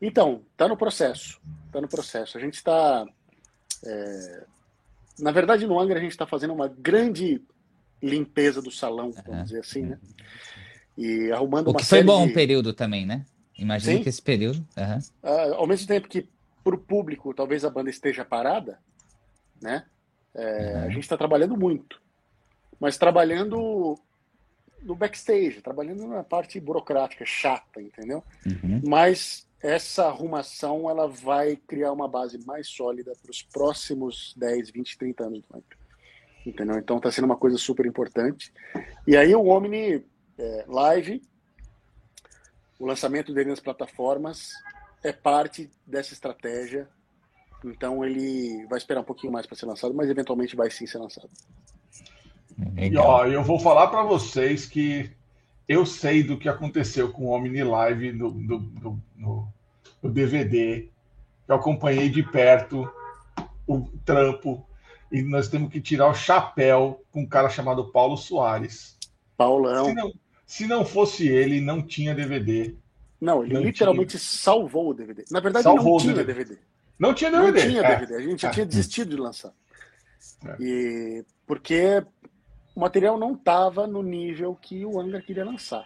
Então, 0.00 0.42
está 0.50 0.66
no 0.66 0.76
processo. 0.76 1.40
Está 1.66 1.80
no 1.80 1.88
processo. 1.88 2.36
A 2.36 2.40
gente 2.40 2.54
está. 2.54 3.06
É... 3.84 4.44
Na 5.18 5.30
verdade, 5.30 5.66
no 5.66 5.78
Angra, 5.78 5.98
a 5.98 6.02
gente 6.02 6.10
está 6.10 6.26
fazendo 6.26 6.52
uma 6.52 6.66
grande 6.66 7.40
limpeza 8.02 8.60
do 8.60 8.70
salão, 8.70 9.12
vamos 9.12 9.28
uhum. 9.28 9.44
dizer 9.44 9.60
assim, 9.60 9.82
né? 9.82 9.98
E 10.96 11.30
arrumando 11.32 11.68
o 11.68 11.74
que 11.74 11.84
foi 11.84 12.02
bom 12.02 12.24
de... 12.24 12.30
um 12.30 12.34
período 12.34 12.72
também, 12.72 13.06
né? 13.06 13.24
Imagina 13.56 14.00
que 14.00 14.08
esse 14.08 14.20
período. 14.20 14.58
Uhum. 14.76 14.98
Uh, 15.22 15.54
ao 15.54 15.66
mesmo 15.66 15.86
tempo 15.86 16.08
que 16.08 16.28
para 16.62 16.74
o 16.74 16.78
público 16.78 17.34
talvez 17.34 17.64
a 17.64 17.70
banda 17.70 17.90
esteja 17.90 18.24
parada, 18.24 18.78
né? 19.60 19.84
É, 20.34 20.74
uhum. 20.74 20.84
A 20.84 20.88
gente 20.88 21.02
está 21.02 21.16
trabalhando 21.16 21.56
muito, 21.56 22.00
mas 22.80 22.96
trabalhando 22.96 23.98
no 24.82 24.94
backstage, 24.94 25.60
trabalhando 25.60 26.06
na 26.08 26.24
parte 26.24 26.58
burocrática, 26.58 27.24
chata, 27.24 27.80
entendeu? 27.80 28.24
Uhum. 28.44 28.82
Mas 28.86 29.46
essa 29.62 30.06
arrumação 30.06 30.90
ela 30.90 31.06
vai 31.06 31.56
criar 31.56 31.92
uma 31.92 32.08
base 32.08 32.44
mais 32.44 32.68
sólida 32.68 33.12
para 33.22 33.30
os 33.30 33.42
próximos 33.42 34.34
10, 34.36 34.70
20, 34.70 34.98
30 34.98 35.24
anos 35.24 35.42
do. 35.42 35.62
Entendeu? 36.44 36.76
Então 36.78 36.96
está 36.96 37.12
sendo 37.12 37.26
uma 37.26 37.36
coisa 37.36 37.56
super 37.56 37.86
importante. 37.86 38.52
E 39.06 39.16
aí 39.16 39.32
o 39.34 39.46
Omni 39.46 40.04
é, 40.38 40.64
Live, 40.66 41.22
o 42.78 42.86
lançamento 42.86 43.32
dele 43.32 43.50
nas 43.50 43.60
plataformas, 43.60 44.50
é 45.02 45.12
parte 45.12 45.70
dessa 45.86 46.12
estratégia. 46.12 46.88
Então 47.64 48.04
ele 48.04 48.66
vai 48.66 48.78
esperar 48.78 49.00
um 49.00 49.04
pouquinho 49.04 49.32
mais 49.32 49.46
para 49.46 49.56
ser 49.56 49.66
lançado, 49.66 49.94
mas 49.94 50.10
eventualmente 50.10 50.56
vai 50.56 50.70
sim 50.70 50.86
ser 50.86 50.98
lançado. 50.98 51.30
E, 52.76 52.96
ó, 52.96 53.26
eu 53.26 53.42
vou 53.42 53.58
falar 53.58 53.86
para 53.86 54.02
vocês 54.02 54.66
que 54.66 55.10
eu 55.68 55.86
sei 55.86 56.22
do 56.22 56.36
que 56.36 56.48
aconteceu 56.48 57.10
com 57.10 57.26
o 57.26 57.30
Omni 57.30 57.62
Live 57.62 58.12
no, 58.12 58.30
no, 58.30 58.58
no, 58.58 59.02
no, 59.16 59.48
no 60.02 60.10
DVD. 60.10 60.88
Eu 61.46 61.54
acompanhei 61.56 62.08
de 62.08 62.22
perto 62.22 62.90
o 63.66 63.88
trampo 64.04 64.66
e 65.10 65.22
nós 65.22 65.48
temos 65.48 65.70
que 65.70 65.80
tirar 65.80 66.08
o 66.08 66.14
chapéu 66.14 67.02
com 67.10 67.22
um 67.22 67.26
cara 67.26 67.48
chamado 67.48 67.90
Paulo 67.90 68.16
Soares. 68.16 68.96
Paulão. 69.42 69.86
Se 69.86 69.94
não, 69.94 70.12
se 70.46 70.66
não 70.66 70.84
fosse 70.84 71.28
ele, 71.28 71.60
não 71.60 71.82
tinha 71.82 72.14
DVD. 72.14 72.74
Não, 73.20 73.44
ele 73.44 73.54
não 73.54 73.62
literalmente 73.62 74.10
tinha. 74.10 74.20
salvou 74.20 74.90
o 74.90 74.94
DVD. 74.94 75.24
Na 75.30 75.40
verdade, 75.40 75.64
salvou 75.64 75.92
não 75.92 76.00
tinha 76.00 76.14
DVD. 76.14 76.44
DVD. 76.44 76.60
Não 76.98 77.14
tinha 77.14 77.30
DVD. 77.30 77.52
Não 77.52 77.68
tinha 77.70 77.82
é. 77.82 77.96
DVD. 77.96 78.14
A 78.16 78.20
gente 78.20 78.42
já 78.42 78.48
é. 78.48 78.50
tinha 78.52 78.66
desistido 78.66 79.10
de 79.10 79.16
lançar. 79.16 79.52
É. 80.44 80.56
E 80.60 81.24
porque 81.46 82.04
o 82.74 82.80
material 82.80 83.18
não 83.18 83.34
estava 83.34 83.86
no 83.86 84.02
nível 84.02 84.54
que 84.54 84.84
o 84.84 84.98
Angra 85.00 85.20
queria 85.20 85.44
lançar. 85.44 85.84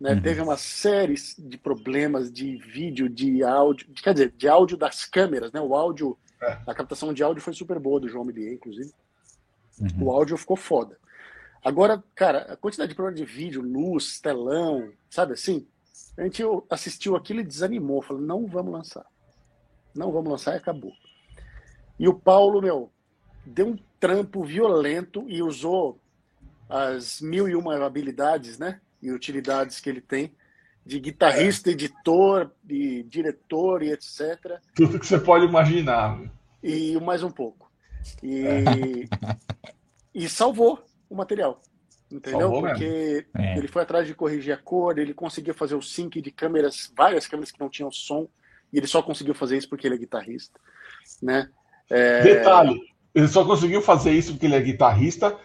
Né? 0.00 0.14
Uhum. 0.14 0.20
Teve 0.22 0.40
uma 0.40 0.56
série 0.56 1.14
de 1.38 1.56
problemas 1.56 2.32
de 2.32 2.56
vídeo, 2.56 3.08
de 3.08 3.44
áudio, 3.44 3.86
de, 3.88 4.02
quer 4.02 4.12
dizer, 4.12 4.34
de 4.36 4.48
áudio 4.48 4.76
das 4.76 5.04
câmeras, 5.04 5.52
né? 5.52 5.60
O 5.60 5.76
áudio, 5.76 6.18
é. 6.42 6.58
a 6.66 6.74
captação 6.74 7.12
de 7.14 7.22
áudio 7.22 7.42
foi 7.42 7.52
super 7.52 7.78
boa 7.78 8.00
do 8.00 8.08
João 8.08 8.24
Millier, 8.24 8.52
inclusive. 8.52 8.90
Uhum. 9.80 10.06
O 10.06 10.10
áudio 10.10 10.36
ficou 10.36 10.56
foda. 10.56 10.98
Agora, 11.64 12.02
cara, 12.14 12.52
a 12.52 12.56
quantidade 12.56 12.90
de 12.90 12.94
problema 12.94 13.16
de 13.16 13.24
vídeo, 13.24 13.62
luz, 13.62 14.20
telão, 14.20 14.92
sabe 15.08 15.34
assim? 15.34 15.66
A 16.16 16.24
gente 16.24 16.42
assistiu 16.68 17.14
aquilo 17.14 17.40
e 17.40 17.44
desanimou, 17.44 18.02
falou, 18.02 18.22
não 18.22 18.46
vamos 18.46 18.72
lançar. 18.72 19.06
Não 19.94 20.10
vamos 20.10 20.30
lançar 20.30 20.54
e 20.54 20.58
acabou. 20.58 20.92
E 21.98 22.08
o 22.08 22.14
Paulo, 22.14 22.60
meu, 22.60 22.90
deu 23.46 23.68
um 23.68 23.78
trampo 24.00 24.44
violento 24.44 25.24
e 25.28 25.42
usou 25.42 26.00
as 26.68 27.20
mil 27.20 27.48
e 27.48 27.54
uma 27.54 27.84
habilidades, 27.84 28.58
né? 28.58 28.80
E 29.00 29.12
utilidades 29.12 29.78
que 29.78 29.88
ele 29.88 30.00
tem 30.00 30.34
de 30.84 30.98
guitarrista, 30.98 31.70
é. 31.70 31.72
editor, 31.72 32.50
de 32.62 33.04
diretor 33.04 33.82
e 33.82 33.92
etc. 33.92 34.58
Tudo 34.74 34.98
que 34.98 35.06
você 35.06 35.18
pode 35.18 35.44
imaginar. 35.44 36.20
E 36.62 36.98
mais 37.00 37.22
um 37.22 37.30
pouco. 37.30 37.70
E, 38.22 39.06
e 40.12 40.28
salvou 40.28 40.84
o 41.12 41.16
material. 41.16 41.60
Entendeu? 42.10 42.40
Salvou 42.40 42.62
Porque 42.62 43.26
é. 43.34 43.56
ele 43.56 43.68
foi 43.68 43.82
atrás 43.82 44.06
de 44.06 44.14
corrigir 44.14 44.52
a 44.52 44.56
cor, 44.56 44.98
ele 44.98 45.14
conseguiu 45.14 45.54
fazer 45.54 45.74
o 45.74 45.82
sync 45.82 46.20
de 46.20 46.30
câmeras, 46.30 46.92
várias 46.96 47.26
câmeras 47.26 47.50
que 47.50 47.60
não 47.60 47.70
tinham 47.70 47.90
som, 47.90 48.28
e 48.72 48.78
ele 48.78 48.86
só 48.86 49.02
conseguiu 49.02 49.34
fazer 49.34 49.56
isso 49.56 49.68
porque 49.68 49.86
ele 49.86 49.94
é 49.94 49.98
guitarrista, 49.98 50.58
né? 51.22 51.48
É... 51.88 52.22
Detalhe, 52.22 52.78
ele 53.14 53.28
só 53.28 53.44
conseguiu 53.44 53.80
fazer 53.80 54.12
isso 54.12 54.32
porque 54.32 54.46
ele 54.46 54.56
é 54.56 54.60
guitarrista, 54.60 55.38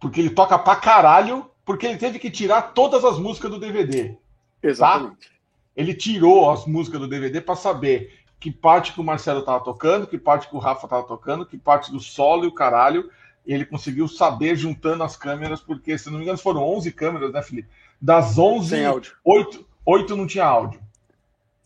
porque 0.00 0.20
ele 0.20 0.30
toca 0.30 0.58
pra 0.58 0.76
caralho, 0.76 1.50
porque 1.64 1.86
ele 1.86 1.98
teve 1.98 2.18
que 2.18 2.30
tirar 2.30 2.62
todas 2.72 3.04
as 3.04 3.18
músicas 3.18 3.50
do 3.50 3.60
DVD. 3.60 4.10
Tá? 4.10 4.18
Exatamente. 4.62 5.28
Tá? 5.28 5.34
Ele 5.76 5.94
tirou 5.94 6.50
as 6.50 6.66
músicas 6.66 7.00
do 7.00 7.08
DVD 7.08 7.40
para 7.40 7.54
saber 7.54 8.12
que 8.40 8.50
parte 8.50 8.92
que 8.92 9.00
o 9.00 9.04
Marcelo 9.04 9.42
tava 9.42 9.62
tocando, 9.62 10.06
que 10.06 10.18
parte 10.18 10.48
que 10.48 10.56
o 10.56 10.60
Rafa 10.60 10.88
tava 10.88 11.06
tocando, 11.06 11.46
que 11.46 11.58
parte 11.58 11.90
do 11.90 12.00
solo 12.00 12.44
e 12.44 12.48
o 12.48 12.54
caralho. 12.54 13.08
E 13.48 13.54
ele 13.54 13.64
conseguiu 13.64 14.06
saber 14.06 14.56
juntando 14.56 15.02
as 15.02 15.16
câmeras, 15.16 15.58
porque, 15.58 15.96
se 15.96 16.10
não 16.10 16.18
me 16.18 16.24
engano, 16.24 16.36
foram 16.36 16.62
11 16.62 16.92
câmeras, 16.92 17.32
né, 17.32 17.42
Felipe? 17.42 17.70
Das 17.98 18.36
11, 18.36 18.68
Sem 18.68 18.84
áudio. 18.84 19.16
8, 19.24 19.66
8 19.86 20.16
não 20.16 20.26
tinha 20.26 20.44
áudio. 20.44 20.78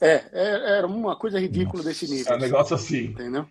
É, 0.00 0.24
é 0.32 0.78
era 0.78 0.86
uma 0.86 1.16
coisa 1.16 1.40
ridícula 1.40 1.78
Nossa, 1.78 1.88
desse 1.88 2.08
nível. 2.08 2.32
É 2.32 2.36
um 2.36 2.40
negócio 2.40 2.76
assim. 2.76 3.06
Entendeu? 3.06 3.48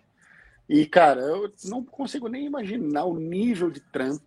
E, 0.66 0.86
cara, 0.86 1.20
eu 1.20 1.52
não 1.66 1.84
consigo 1.84 2.26
nem 2.26 2.46
imaginar 2.46 3.04
o 3.04 3.18
nível 3.18 3.70
de 3.70 3.80
trampo, 3.80 4.24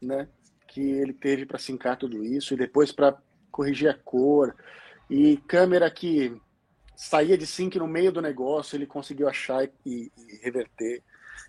né, 0.00 0.26
que 0.66 0.80
ele 0.80 1.12
teve 1.12 1.44
para 1.44 1.58
sincar 1.58 1.98
tudo 1.98 2.24
isso 2.24 2.54
e 2.54 2.56
depois 2.56 2.92
para 2.92 3.14
corrigir 3.50 3.90
a 3.90 3.94
cor 3.94 4.56
e 5.10 5.36
câmera 5.46 5.90
que 5.90 6.34
saía 6.96 7.36
de 7.36 7.46
sync 7.46 7.78
no 7.78 7.86
meio 7.86 8.10
do 8.10 8.22
negócio, 8.22 8.74
ele 8.74 8.86
conseguiu 8.86 9.28
achar 9.28 9.68
e, 9.84 10.10
e 10.16 10.36
reverter. 10.42 11.02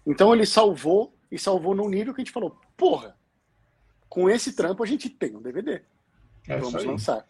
Então 0.05 0.33
ele 0.33 0.45
salvou 0.45 1.13
e 1.31 1.37
salvou 1.37 1.75
num 1.75 1.89
nível 1.89 2.13
que 2.13 2.21
a 2.21 2.23
gente 2.23 2.33
falou: 2.33 2.59
porra, 2.75 3.15
com 4.07 4.29
esse 4.29 4.53
trampo 4.53 4.83
a 4.83 4.87
gente 4.87 5.09
tem 5.09 5.35
um 5.35 5.41
DVD. 5.41 5.81
É 6.47 6.57
Vamos 6.57 6.83
lançar. 6.83 7.25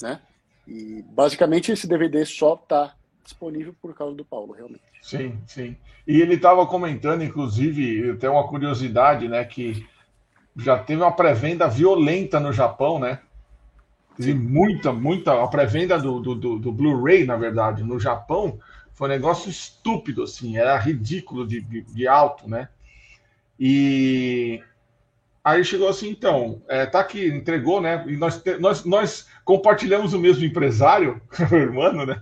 Né? 0.00 0.20
E 0.66 1.02
basicamente 1.08 1.72
esse 1.72 1.86
DVD 1.86 2.24
só 2.24 2.54
está 2.54 2.94
disponível 3.24 3.74
por 3.80 3.94
causa 3.94 4.14
do 4.14 4.24
Paulo, 4.24 4.52
realmente. 4.52 4.82
Sim, 5.02 5.38
sim. 5.46 5.76
E 6.06 6.20
ele 6.20 6.34
estava 6.34 6.66
comentando, 6.66 7.22
inclusive, 7.22 8.16
tem 8.16 8.28
uma 8.28 8.46
curiosidade, 8.46 9.28
né? 9.28 9.44
Que 9.44 9.86
já 10.56 10.78
teve 10.78 11.02
uma 11.02 11.12
pré-venda 11.12 11.68
violenta 11.68 12.38
no 12.38 12.52
Japão, 12.52 12.98
né? 12.98 13.20
Teve 14.16 14.34
muita, 14.34 14.92
muita. 14.92 15.42
A 15.42 15.48
pré-venda 15.48 15.98
do, 15.98 16.20
do, 16.20 16.34
do, 16.34 16.58
do 16.58 16.72
Blu-ray, 16.72 17.24
na 17.24 17.36
verdade, 17.36 17.82
no 17.82 17.98
Japão, 17.98 18.58
foi 19.00 19.08
um 19.08 19.12
negócio 19.12 19.48
estúpido, 19.48 20.22
assim, 20.22 20.58
era 20.58 20.76
ridículo 20.76 21.46
de, 21.46 21.62
de, 21.62 21.80
de 21.80 22.06
alto, 22.06 22.46
né? 22.46 22.68
E 23.58 24.62
aí 25.42 25.64
chegou 25.64 25.88
assim, 25.88 26.10
então, 26.10 26.60
é, 26.68 26.84
tá 26.84 27.00
aqui, 27.00 27.26
entregou, 27.26 27.80
né? 27.80 28.04
E 28.06 28.14
nós, 28.18 28.42
nós, 28.60 28.84
nós 28.84 29.26
compartilhamos 29.42 30.12
o 30.12 30.18
mesmo 30.18 30.44
empresário, 30.44 31.18
o 31.50 31.54
irmão, 31.54 32.04
né? 32.04 32.20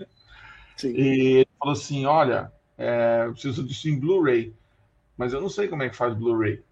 Sim. 0.76 0.92
E 0.94 1.38
ele 1.38 1.48
falou 1.58 1.72
assim: 1.72 2.06
olha, 2.06 2.52
é, 2.78 3.24
eu 3.26 3.32
preciso 3.32 3.64
disso 3.64 3.88
em 3.88 3.98
Blu-ray, 3.98 4.54
mas 5.16 5.32
eu 5.32 5.40
não 5.40 5.48
sei 5.48 5.66
como 5.66 5.82
é 5.82 5.88
que 5.88 5.96
faz 5.96 6.14
Blu-ray. 6.14 6.62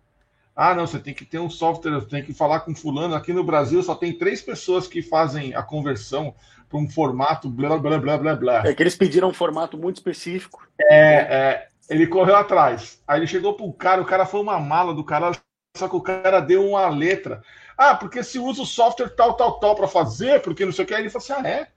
Ah, 0.54 0.72
não, 0.72 0.86
você 0.86 1.00
tem 1.00 1.14
que 1.14 1.24
ter 1.24 1.40
um 1.40 1.50
software, 1.50 2.00
tem 2.02 2.22
que 2.22 2.32
falar 2.32 2.60
com 2.60 2.76
fulano. 2.76 3.16
Aqui 3.16 3.32
no 3.32 3.42
Brasil 3.42 3.82
só 3.82 3.96
tem 3.96 4.16
três 4.16 4.40
pessoas 4.40 4.86
que 4.86 5.02
fazem 5.02 5.52
a 5.52 5.64
conversão 5.64 6.32
para 6.76 6.84
um 6.84 6.88
formato 6.88 7.48
blá 7.48 7.78
blá 7.78 7.98
blá 7.98 8.18
blá 8.18 8.36
blá. 8.36 8.62
É 8.66 8.74
que 8.74 8.82
eles 8.82 8.96
pediram 8.96 9.30
um 9.30 9.34
formato 9.34 9.78
muito 9.78 9.96
específico. 9.96 10.66
É, 10.78 11.14
é 11.14 11.68
ele 11.88 12.06
correu 12.06 12.36
atrás. 12.36 13.00
Aí 13.06 13.20
ele 13.20 13.26
chegou 13.26 13.54
pro 13.54 13.72
cara, 13.72 14.02
o 14.02 14.04
cara 14.04 14.26
foi 14.26 14.40
uma 14.40 14.58
mala 14.58 14.92
do 14.92 15.04
cara, 15.04 15.32
só 15.76 15.88
que 15.88 15.96
o 15.96 16.00
cara 16.00 16.40
deu 16.40 16.68
uma 16.68 16.88
letra. 16.88 17.42
Ah, 17.78 17.94
porque 17.94 18.22
se 18.22 18.38
usa 18.38 18.62
o 18.62 18.66
software 18.66 19.10
tal, 19.10 19.34
tal, 19.34 19.58
tal 19.58 19.74
para 19.74 19.88
fazer, 19.88 20.42
porque 20.42 20.64
não 20.64 20.72
sei 20.72 20.84
o 20.84 20.88
que. 20.88 20.94
Aí 20.94 21.02
ele 21.02 21.10
falou 21.10 21.24
assim: 21.24 21.46
ah, 21.46 21.48
é? 21.48 21.68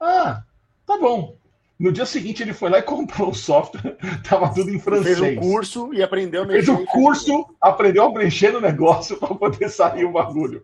Ah, 0.00 0.42
tá 0.86 0.98
bom. 0.98 1.36
No 1.78 1.90
dia 1.90 2.04
seguinte 2.04 2.42
ele 2.42 2.52
foi 2.52 2.68
lá 2.68 2.78
e 2.78 2.82
comprou 2.84 3.30
o 3.30 3.34
software, 3.34 3.96
tava 4.28 4.52
tudo 4.52 4.70
em 4.70 4.78
francês. 4.78 5.18
Fez 5.18 5.38
um 5.38 5.40
curso 5.40 5.94
e 5.94 6.02
aprendeu 6.02 6.42
a 6.42 6.46
mexer. 6.46 6.66
Fez 6.66 6.78
o 6.78 6.82
um 6.82 6.86
curso, 6.86 7.46
aprendeu 7.58 8.04
a 8.04 8.12
mexer 8.12 8.52
no 8.52 8.60
negócio 8.60 9.16
para 9.18 9.34
poder 9.34 9.70
sair 9.70 10.04
o 10.04 10.12
bagulho. 10.12 10.62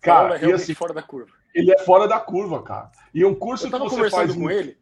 Cara, 0.00 0.34
é 0.34 0.38
realmente 0.38 0.62
assim, 0.62 0.74
fora 0.74 0.94
da 0.94 1.02
curva. 1.02 1.32
Ele 1.54 1.72
é 1.72 1.78
fora 1.78 2.06
da 2.06 2.20
curva, 2.20 2.62
cara. 2.62 2.90
E 3.12 3.24
um 3.24 3.34
curso 3.34 3.66
eu 3.66 3.70
tava 3.70 3.84
que 3.84 3.90
você 3.90 3.96
conversando 3.96 4.26
faz 4.26 4.36
com 4.36 4.50
ele. 4.50 4.78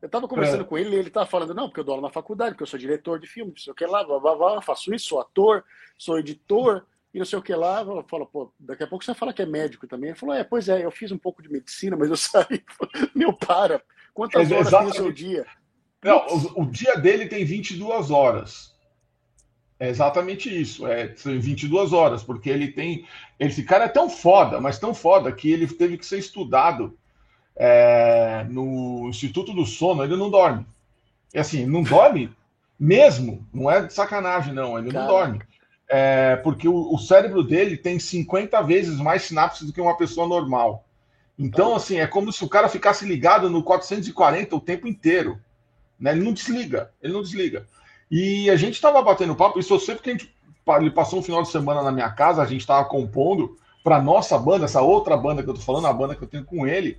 Eu 0.00 0.06
estava 0.06 0.26
conversando 0.26 0.62
é. 0.62 0.64
com 0.64 0.78
ele 0.78 0.96
e 0.96 0.98
ele 0.98 1.08
estava 1.08 1.26
falando, 1.26 1.54
não, 1.54 1.68
porque 1.68 1.80
eu 1.80 1.84
dou 1.84 1.94
aula 1.94 2.08
na 2.08 2.12
faculdade, 2.12 2.52
porque 2.52 2.62
eu 2.62 2.66
sou 2.66 2.78
diretor 2.78 3.20
de 3.20 3.26
filme, 3.26 3.50
não 3.50 3.58
sei 3.58 3.72
o 3.72 3.76
que 3.76 3.84
lá, 3.84 4.02
blá, 4.02 4.18
blá, 4.18 4.34
blá, 4.34 4.62
faço 4.62 4.94
isso, 4.94 5.08
sou 5.08 5.20
ator, 5.20 5.62
sou 5.98 6.18
editor, 6.18 6.86
e 7.12 7.18
não 7.18 7.26
sei 7.26 7.38
o 7.38 7.42
que 7.42 7.54
lá. 7.54 7.82
Eu 7.82 8.04
falo, 8.08 8.26
pô, 8.26 8.52
daqui 8.58 8.82
a 8.82 8.86
pouco 8.86 9.04
você 9.04 9.14
fala 9.14 9.32
que 9.32 9.42
é 9.42 9.46
médico 9.46 9.86
também. 9.86 10.10
Ele 10.10 10.18
falou, 10.18 10.34
é, 10.34 10.44
pois 10.44 10.68
é, 10.68 10.84
eu 10.84 10.90
fiz 10.90 11.12
um 11.12 11.18
pouco 11.18 11.42
de 11.42 11.50
medicina, 11.50 11.96
mas 11.96 12.08
eu 12.08 12.16
saí. 12.16 12.64
Meu, 13.14 13.32
para. 13.32 13.82
Quantas 14.14 14.50
é, 14.50 14.54
horas 14.54 14.70
tem 14.70 14.86
o 14.86 14.94
seu 14.94 15.12
dia? 15.12 15.46
Não, 16.02 16.26
o, 16.28 16.62
o, 16.62 16.70
dia 16.70 16.96
dele 16.96 17.26
tem 17.26 17.44
22 17.44 18.10
horas. 18.10 18.74
É 19.80 19.88
exatamente 19.88 20.48
isso. 20.48 20.86
É, 20.86 21.10
são 21.16 21.40
22 21.40 21.94
horas, 21.94 22.22
porque 22.22 22.50
ele 22.50 22.68
tem. 22.68 23.06
Esse 23.38 23.62
cara 23.62 23.86
é 23.86 23.88
tão 23.88 24.10
foda, 24.10 24.60
mas 24.60 24.78
tão 24.78 24.92
foda, 24.92 25.32
que 25.32 25.50
ele 25.50 25.66
teve 25.66 25.96
que 25.96 26.04
ser 26.04 26.18
estudado 26.18 26.94
é, 27.56 28.44
no 28.50 29.08
Instituto 29.08 29.54
do 29.54 29.64
Sono. 29.64 30.04
Ele 30.04 30.16
não 30.16 30.30
dorme. 30.30 30.66
É 31.32 31.40
assim, 31.40 31.64
não 31.64 31.82
dorme 31.82 32.30
mesmo. 32.78 33.46
Não 33.54 33.70
é 33.70 33.80
de 33.80 33.94
sacanagem, 33.94 34.52
não. 34.52 34.78
Ele 34.78 34.92
não 34.92 35.06
dorme. 35.06 35.40
É, 35.88 36.36
porque 36.36 36.68
o, 36.68 36.94
o, 36.94 36.98
cérebro 36.98 37.42
dele 37.42 37.76
tem 37.76 37.98
50 37.98 38.62
vezes 38.62 38.98
mais 38.98 39.22
sinapses 39.22 39.66
do 39.66 39.72
que 39.72 39.80
uma 39.80 39.96
pessoa 39.96 40.28
normal. 40.28 40.84
Então, 41.38 41.74
assim, 41.74 41.98
é 41.98 42.06
como 42.06 42.30
se 42.30 42.44
o 42.44 42.48
cara 42.48 42.68
ficasse 42.68 43.06
ligado 43.06 43.48
no 43.48 43.62
440 43.62 44.54
o 44.54 44.60
tempo 44.60 44.86
inteiro. 44.86 45.40
Né? 45.98 46.12
Ele 46.12 46.22
não 46.22 46.34
desliga, 46.34 46.92
ele 47.02 47.14
não 47.14 47.22
desliga. 47.22 47.66
E 48.10 48.50
a 48.50 48.56
gente 48.56 48.74
estava 48.74 49.00
batendo 49.02 49.36
papo, 49.36 49.58
isso 49.58 49.72
eu 49.72 49.78
sei 49.80 49.94
porque 49.94 50.10
a 50.10 50.12
gente, 50.14 50.34
ele 50.80 50.90
passou 50.90 51.20
um 51.20 51.22
final 51.22 51.42
de 51.42 51.50
semana 51.50 51.82
na 51.82 51.92
minha 51.92 52.10
casa, 52.10 52.42
a 52.42 52.46
gente 52.46 52.60
estava 52.60 52.88
compondo 52.88 53.56
para 53.84 54.02
nossa 54.02 54.38
banda, 54.38 54.64
essa 54.64 54.82
outra 54.82 55.16
banda 55.16 55.42
que 55.42 55.48
eu 55.48 55.54
tô 55.54 55.60
falando, 55.60 55.86
a 55.86 55.92
banda 55.92 56.14
que 56.14 56.22
eu 56.22 56.28
tenho 56.28 56.44
com 56.44 56.66
ele. 56.66 56.98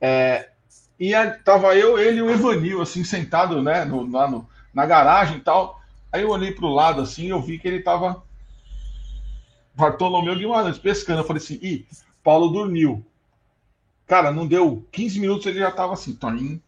É, 0.00 0.50
e 0.98 1.14
a, 1.14 1.30
tava 1.38 1.76
eu, 1.76 1.98
ele 1.98 2.18
e 2.18 2.22
o 2.22 2.30
Evanil, 2.30 2.80
assim, 2.80 3.04
sentado 3.04 3.62
né, 3.62 3.84
no, 3.84 4.10
lá 4.10 4.28
no, 4.28 4.48
na 4.72 4.84
garagem 4.86 5.38
e 5.38 5.40
tal. 5.40 5.80
Aí 6.10 6.22
eu 6.22 6.30
olhei 6.30 6.52
para 6.52 6.64
o 6.64 6.74
lado 6.74 7.02
assim 7.02 7.26
eu 7.26 7.40
vi 7.40 7.58
que 7.58 7.68
ele 7.68 7.82
tava 7.82 8.22
Bartolomeu 9.74 10.34
Guimarães 10.34 10.78
pescando. 10.78 11.20
Eu 11.20 11.24
falei 11.24 11.42
assim, 11.42 11.58
ih, 11.62 11.86
Paulo 12.24 12.48
dormiu. 12.48 13.04
Cara, 14.06 14.32
não 14.32 14.46
deu 14.46 14.86
15 14.90 15.20
minutos, 15.20 15.46
ele 15.46 15.60
já 15.60 15.70
tava 15.70 15.92
assim, 15.92 16.14
Toninho, 16.14 16.60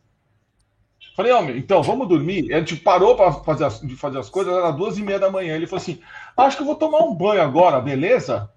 Falei, 1.21 1.33
homem, 1.35 1.59
então 1.59 1.83
vamos 1.83 2.09
dormir. 2.09 2.51
A 2.51 2.61
gente 2.61 2.77
parou 2.77 3.15
para 3.15 3.31
fazer 3.31 3.67
as, 3.67 3.79
de 3.79 3.95
fazer 3.95 4.19
as 4.19 4.31
coisas, 4.31 4.55
era 4.55 4.71
duas 4.71 4.97
e 4.97 5.03
meia 5.03 5.19
da 5.19 5.31
manhã. 5.31 5.55
Ele 5.55 5.67
falou 5.67 5.83
assim: 5.83 6.01
acho 6.35 6.57
que 6.57 6.63
eu 6.63 6.67
vou 6.67 6.77
tomar 6.77 7.01
um 7.01 7.15
banho 7.15 7.43
agora, 7.43 7.79
beleza? 7.79 8.51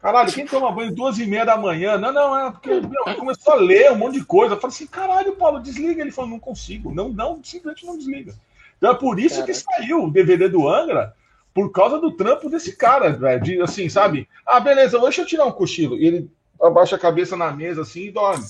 Caralho, 0.00 0.32
quem 0.32 0.44
toma 0.44 0.72
banho 0.72 0.92
duas 0.92 1.20
e 1.20 1.26
meia 1.26 1.44
da 1.44 1.56
manhã? 1.56 1.96
Não, 1.96 2.12
não, 2.12 2.36
é 2.36 2.50
porque 2.50 2.80
meu, 2.80 3.04
começou 3.16 3.52
a 3.52 3.56
ler 3.56 3.92
um 3.92 3.94
monte 3.94 4.18
de 4.18 4.24
coisa. 4.24 4.54
Eu 4.54 4.60
falei 4.60 4.74
assim: 4.74 4.88
caralho, 4.88 5.36
Paulo, 5.36 5.60
desliga. 5.60 6.02
Ele 6.02 6.10
falou: 6.10 6.32
não 6.32 6.40
consigo. 6.40 6.92
Não, 6.92 7.08
não, 7.08 7.38
simplesmente 7.44 7.86
não 7.86 7.96
desliga. 7.96 8.34
Então 8.76 8.90
é 8.90 8.94
por 8.96 9.20
isso 9.20 9.44
que 9.44 9.54
saiu 9.54 10.06
o 10.06 10.10
DVD 10.10 10.48
do 10.48 10.68
Angra, 10.68 11.14
por 11.54 11.70
causa 11.70 12.00
do 12.00 12.10
trampo 12.16 12.50
desse 12.50 12.74
cara, 12.74 13.10
velho. 13.10 13.40
De, 13.40 13.62
assim, 13.62 13.88
sabe? 13.88 14.28
Ah, 14.44 14.58
beleza, 14.58 14.98
deixa 14.98 15.22
eu 15.22 15.26
tirar 15.26 15.44
um 15.44 15.52
cochilo. 15.52 15.96
E 15.96 16.04
ele 16.04 16.30
abaixa 16.60 16.96
a 16.96 16.98
cabeça 16.98 17.36
na 17.36 17.52
mesa 17.52 17.82
assim 17.82 18.06
e 18.06 18.10
dorme. 18.10 18.44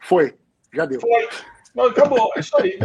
Foi, 0.00 0.34
já 0.72 0.86
deu. 0.86 0.98
Foi. 0.98 1.28
Não, 1.74 1.86
acabou, 1.86 2.30
é 2.36 2.40
isso 2.40 2.56
aí. 2.56 2.78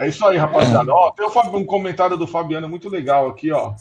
É 0.00 0.08
isso 0.08 0.26
aí, 0.26 0.36
rapaziada. 0.36 0.92
Ó, 0.92 1.10
tem 1.10 1.26
um 1.26 1.64
comentário 1.64 2.16
do 2.16 2.26
Fabiano 2.26 2.68
muito 2.68 2.88
legal 2.88 3.28
aqui, 3.28 3.50
ó. 3.52 3.74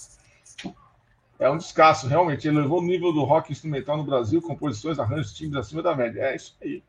É 1.39 1.49
um 1.49 1.57
descasso, 1.57 2.07
realmente. 2.07 2.47
Ele 2.47 2.61
levou 2.61 2.79
o 2.79 2.83
nível 2.83 3.13
do 3.13 3.23
rock 3.23 3.51
instrumental 3.51 3.97
no 3.97 4.03
Brasil, 4.03 4.41
composições, 4.41 4.99
arranjos, 4.99 5.33
times 5.33 5.55
acima 5.55 5.83
da 5.83 5.95
média. 5.95 6.21
É 6.21 6.35
isso 6.35 6.55
aí. 6.61 6.83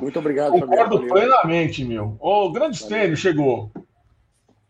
Muito 0.00 0.18
obrigado, 0.18 0.52
Concordo 0.52 0.98
Fabiano. 0.98 1.08
plenamente, 1.08 1.84
meu. 1.84 2.16
O 2.20 2.50
grande 2.50 2.78
Stênio 2.78 3.16
chegou. 3.16 3.70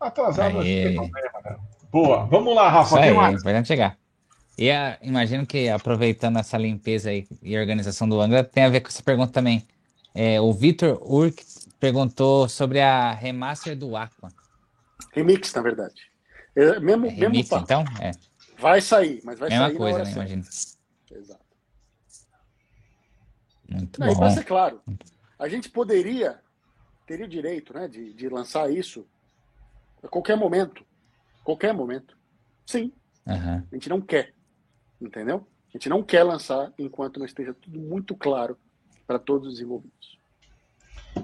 Atrasado, 0.00 0.58
acho 0.58 0.66
que 0.66 0.84
tem 0.84 0.94
problema, 0.96 1.40
né? 1.44 1.56
Boa. 1.90 2.26
Vamos 2.26 2.54
lá, 2.54 2.68
Rafa. 2.68 3.00
Isso 3.00 3.20
aí, 3.20 3.36
vai 3.42 3.64
chegar. 3.64 3.96
E 4.58 4.70
a, 4.70 4.98
imagino 5.02 5.46
que 5.46 5.68
aproveitando 5.68 6.38
essa 6.38 6.56
limpeza 6.56 7.10
aí 7.10 7.26
e 7.42 7.58
organização 7.58 8.08
do 8.08 8.20
Angra, 8.20 8.42
tem 8.42 8.64
a 8.64 8.68
ver 8.68 8.80
com 8.80 8.88
essa 8.88 9.02
pergunta 9.02 9.32
também. 9.32 9.66
É, 10.18 10.40
o 10.40 10.50
Vitor 10.50 10.98
Urk 11.02 11.44
perguntou 11.78 12.48
sobre 12.48 12.80
a 12.80 13.12
remaster 13.12 13.76
do 13.76 13.94
Aqua. 13.94 14.30
Remix, 15.12 15.52
na 15.52 15.60
verdade. 15.60 16.10
É, 16.54 16.80
mesmo, 16.80 17.04
é 17.04 17.10
remix, 17.10 17.50
mesmo 17.50 17.62
então? 17.62 17.84
É. 18.00 18.12
Vai 18.58 18.80
sair, 18.80 19.20
mas 19.22 19.38
vai 19.38 19.50
Mesma 19.50 19.66
sair. 19.66 19.76
coisa, 19.76 20.04
né? 20.04 20.12
Imagina. 20.12 20.42
Exato. 21.12 21.44
Muito 23.68 24.00
Não, 24.00 24.06
bom. 24.06 24.18
Para 24.18 24.30
ser 24.30 24.44
claro, 24.44 24.80
a 25.38 25.48
gente 25.48 25.68
poderia, 25.68 26.40
teria 27.06 27.26
o 27.26 27.28
direito 27.28 27.74
né, 27.74 27.86
de, 27.86 28.14
de 28.14 28.28
lançar 28.30 28.72
isso 28.72 29.06
a 30.02 30.08
qualquer 30.08 30.36
momento. 30.38 30.82
Qualquer 31.44 31.74
momento. 31.74 32.16
Sim. 32.64 32.90
Uhum. 33.26 33.62
A 33.70 33.74
gente 33.74 33.90
não 33.90 34.00
quer. 34.00 34.32
entendeu? 34.98 35.46
A 35.68 35.72
gente 35.76 35.90
não 35.90 36.02
quer 36.02 36.22
lançar 36.22 36.72
enquanto 36.78 37.18
não 37.18 37.26
esteja 37.26 37.52
tudo 37.52 37.78
muito 37.78 38.16
claro 38.16 38.56
para 39.06 39.18
todos 39.18 39.54
os 39.54 39.60
envolvidos. 39.60 40.18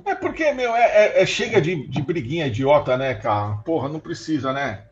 É 0.05 0.15
porque, 0.15 0.53
meu, 0.53 0.75
é, 0.75 0.83
é, 0.83 1.23
é 1.23 1.27
chega 1.27 1.61
de, 1.61 1.87
de 1.87 2.03
briguinha 2.03 2.47
idiota, 2.47 2.97
né, 2.97 3.15
cara? 3.15 3.57
Porra, 3.59 3.89
não 3.89 4.01
precisa, 4.01 4.53
né? 4.53 4.87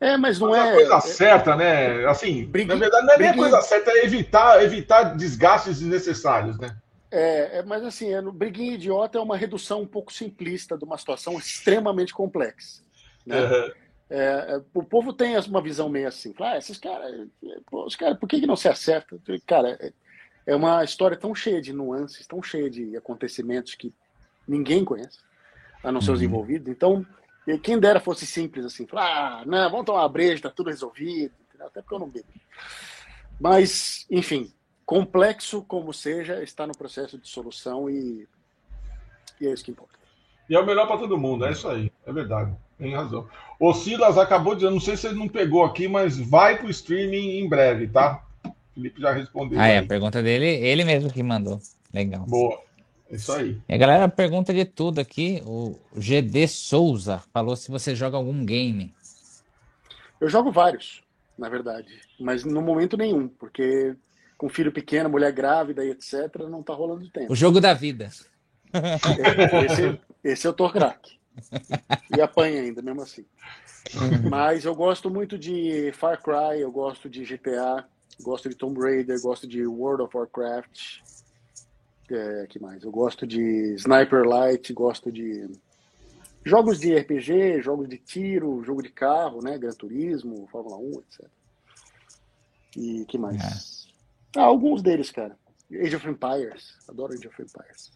É, 0.00 0.16
mas 0.16 0.38
não 0.40 0.54
é. 0.54 0.70
a 0.70 0.72
coisa 0.72 1.00
certa, 1.00 1.54
né? 1.54 2.06
Assim, 2.06 2.44
briguinha, 2.44 2.74
na 2.74 2.80
verdade, 2.80 3.06
não 3.06 3.14
é 3.14 3.18
nem 3.18 3.28
a 3.28 3.36
coisa 3.36 3.60
certa, 3.62 3.90
é 3.92 4.04
evitar, 4.04 4.62
evitar 4.62 5.16
desgastes 5.16 5.78
desnecessários, 5.78 6.58
né? 6.58 6.76
É, 7.10 7.58
é 7.58 7.62
mas 7.62 7.84
assim, 7.84 8.12
é, 8.12 8.20
briguinha 8.20 8.74
idiota 8.74 9.18
é 9.18 9.20
uma 9.20 9.36
redução 9.36 9.82
um 9.82 9.86
pouco 9.86 10.12
simplista 10.12 10.76
de 10.76 10.84
uma 10.84 10.98
situação 10.98 11.38
extremamente 11.38 12.12
complexa. 12.12 12.82
Né? 13.24 13.40
Uhum. 13.40 13.72
É, 14.10 14.60
o 14.74 14.82
povo 14.82 15.12
tem 15.12 15.38
uma 15.38 15.62
visão 15.62 15.88
meio 15.88 16.08
assim, 16.08 16.34
ah, 16.40 16.58
esses 16.58 16.78
caras, 16.78 17.28
os 17.70 17.94
caras, 17.94 18.18
por 18.18 18.28
que, 18.28 18.40
que 18.40 18.46
não 18.46 18.56
se 18.56 18.68
acerta? 18.68 19.16
Cara, 19.46 19.78
é, 20.46 20.54
uma 20.54 20.82
história 20.84 21.16
tão 21.16 21.34
cheia 21.34 21.60
de 21.60 21.72
nuances, 21.72 22.26
tão 22.26 22.42
cheia 22.42 22.68
de 22.68 22.96
acontecimentos 22.96 23.74
que 23.74 23.92
ninguém 24.46 24.84
conhece, 24.84 25.18
a 25.82 25.92
não 25.92 26.00
ser 26.00 26.12
os 26.12 26.20
uhum. 26.20 26.26
envolvidos. 26.26 26.68
Então, 26.68 27.06
quem 27.62 27.78
dera 27.78 28.00
fosse 28.00 28.26
simples 28.26 28.64
assim, 28.64 28.86
falar, 28.86 29.40
ah, 29.40 29.44
não, 29.46 29.70
vamos 29.70 29.86
tomar 29.86 30.00
uma 30.00 30.08
breja, 30.08 30.42
tá 30.42 30.50
tudo 30.50 30.70
resolvido, 30.70 31.32
até 31.60 31.80
porque 31.80 31.94
eu 31.94 31.98
não 31.98 32.08
bebo. 32.08 32.26
Mas, 33.40 34.06
enfim, 34.10 34.52
complexo 34.84 35.62
como 35.62 35.92
seja, 35.92 36.42
está 36.42 36.66
no 36.66 36.76
processo 36.76 37.18
de 37.18 37.28
solução 37.28 37.88
e, 37.88 38.28
e 39.40 39.46
é 39.46 39.52
isso 39.52 39.64
que 39.64 39.70
importa. 39.70 39.92
E 40.48 40.54
é 40.54 40.60
o 40.60 40.66
melhor 40.66 40.86
para 40.86 40.98
todo 40.98 41.18
mundo, 41.18 41.44
é 41.44 41.52
isso 41.52 41.68
aí, 41.68 41.90
é 42.04 42.12
verdade, 42.12 42.54
tem 42.78 42.94
razão. 42.94 43.28
O 43.58 43.72
Silas 43.72 44.18
acabou 44.18 44.54
de, 44.54 44.64
não 44.64 44.80
sei 44.80 44.96
se 44.96 45.06
ele 45.06 45.18
não 45.18 45.28
pegou 45.28 45.64
aqui, 45.64 45.88
mas 45.88 46.18
vai 46.18 46.58
para 46.58 46.66
o 46.66 46.70
streaming 46.70 47.38
em 47.38 47.48
breve, 47.48 47.88
tá? 47.88 48.24
Felipe 48.74 49.00
já 49.00 49.12
respondeu. 49.12 49.60
Ah, 49.60 49.68
é, 49.68 49.78
a 49.78 49.86
pergunta 49.86 50.22
dele, 50.22 50.46
ele 50.46 50.84
mesmo 50.84 51.12
que 51.12 51.22
mandou. 51.22 51.60
Legal. 51.92 52.24
Boa. 52.26 52.60
É 53.10 53.16
isso 53.16 53.32
aí. 53.32 53.60
E 53.68 53.74
a 53.74 53.76
galera 53.76 54.08
pergunta 54.08 54.54
de 54.54 54.64
tudo 54.64 55.00
aqui. 55.00 55.42
O 55.44 55.78
GD 55.94 56.48
Souza 56.48 57.22
falou 57.32 57.54
se 57.54 57.70
você 57.70 57.94
joga 57.94 58.16
algum 58.16 58.44
game. 58.44 58.94
Eu 60.18 60.28
jogo 60.28 60.50
vários, 60.50 61.02
na 61.36 61.48
verdade. 61.48 62.00
Mas 62.18 62.44
no 62.44 62.62
momento 62.62 62.96
nenhum, 62.96 63.28
porque 63.28 63.94
com 64.38 64.48
filho 64.48 64.72
pequeno, 64.72 65.10
mulher 65.10 65.32
grávida 65.32 65.84
e 65.84 65.90
etc., 65.90 66.14
não 66.48 66.62
tá 66.62 66.72
rolando 66.72 67.08
tempo. 67.10 67.32
O 67.32 67.36
jogo 67.36 67.60
da 67.60 67.74
vida. 67.74 68.10
É, 68.72 69.66
esse, 69.66 70.00
esse 70.24 70.48
eu 70.48 70.52
tô 70.52 70.70
craque. 70.70 71.18
E 72.16 72.20
apanha 72.20 72.62
ainda, 72.62 72.80
mesmo 72.82 73.02
assim. 73.02 73.24
Mas 74.28 74.64
eu 74.64 74.74
gosto 74.74 75.10
muito 75.10 75.38
de 75.38 75.92
Far 75.92 76.20
Cry, 76.22 76.60
eu 76.60 76.70
gosto 76.72 77.08
de 77.08 77.24
GTA, 77.24 77.84
Gosto 78.20 78.48
de 78.48 78.54
Tomb 78.54 78.78
Raider, 78.80 79.20
gosto 79.20 79.46
de 79.46 79.66
World 79.66 80.02
of 80.02 80.16
Warcraft. 80.16 81.00
É, 82.10 82.46
que 82.48 82.58
mais? 82.58 82.82
Eu 82.82 82.90
gosto 82.90 83.26
de 83.26 83.74
Sniper 83.74 84.24
Light, 84.24 84.72
gosto 84.72 85.10
de 85.10 85.48
jogos 86.44 86.78
de 86.78 86.94
RPG, 86.94 87.62
jogos 87.62 87.88
de 87.88 87.96
tiro, 87.96 88.62
jogo 88.64 88.82
de 88.82 88.90
carro, 88.90 89.42
né? 89.42 89.56
Gran 89.56 89.72
Turismo, 89.72 90.46
Fórmula 90.50 90.76
1, 90.76 90.92
etc. 90.92 91.26
E 92.76 93.04
que 93.06 93.16
mais? 93.16 93.88
É. 94.36 94.40
Ah, 94.40 94.44
alguns 94.44 94.82
deles, 94.82 95.10
cara. 95.10 95.36
Age 95.72 95.96
of 95.96 96.08
Empires. 96.08 96.74
Adoro 96.88 97.14
Age 97.14 97.26
of 97.28 97.42
Empires. 97.42 97.92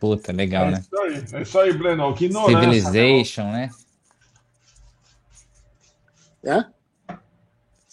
Puta, 0.00 0.32
legal, 0.32 0.66
é 0.66 0.70
né? 0.72 0.80
Isso 0.80 0.98
aí, 0.98 1.24
é 1.32 1.42
isso 1.42 1.58
aí, 1.58 1.72
Breno. 1.72 2.14
Que 2.14 2.32
Civilization, 2.32 3.52
né? 3.52 3.70
É? 6.44 6.64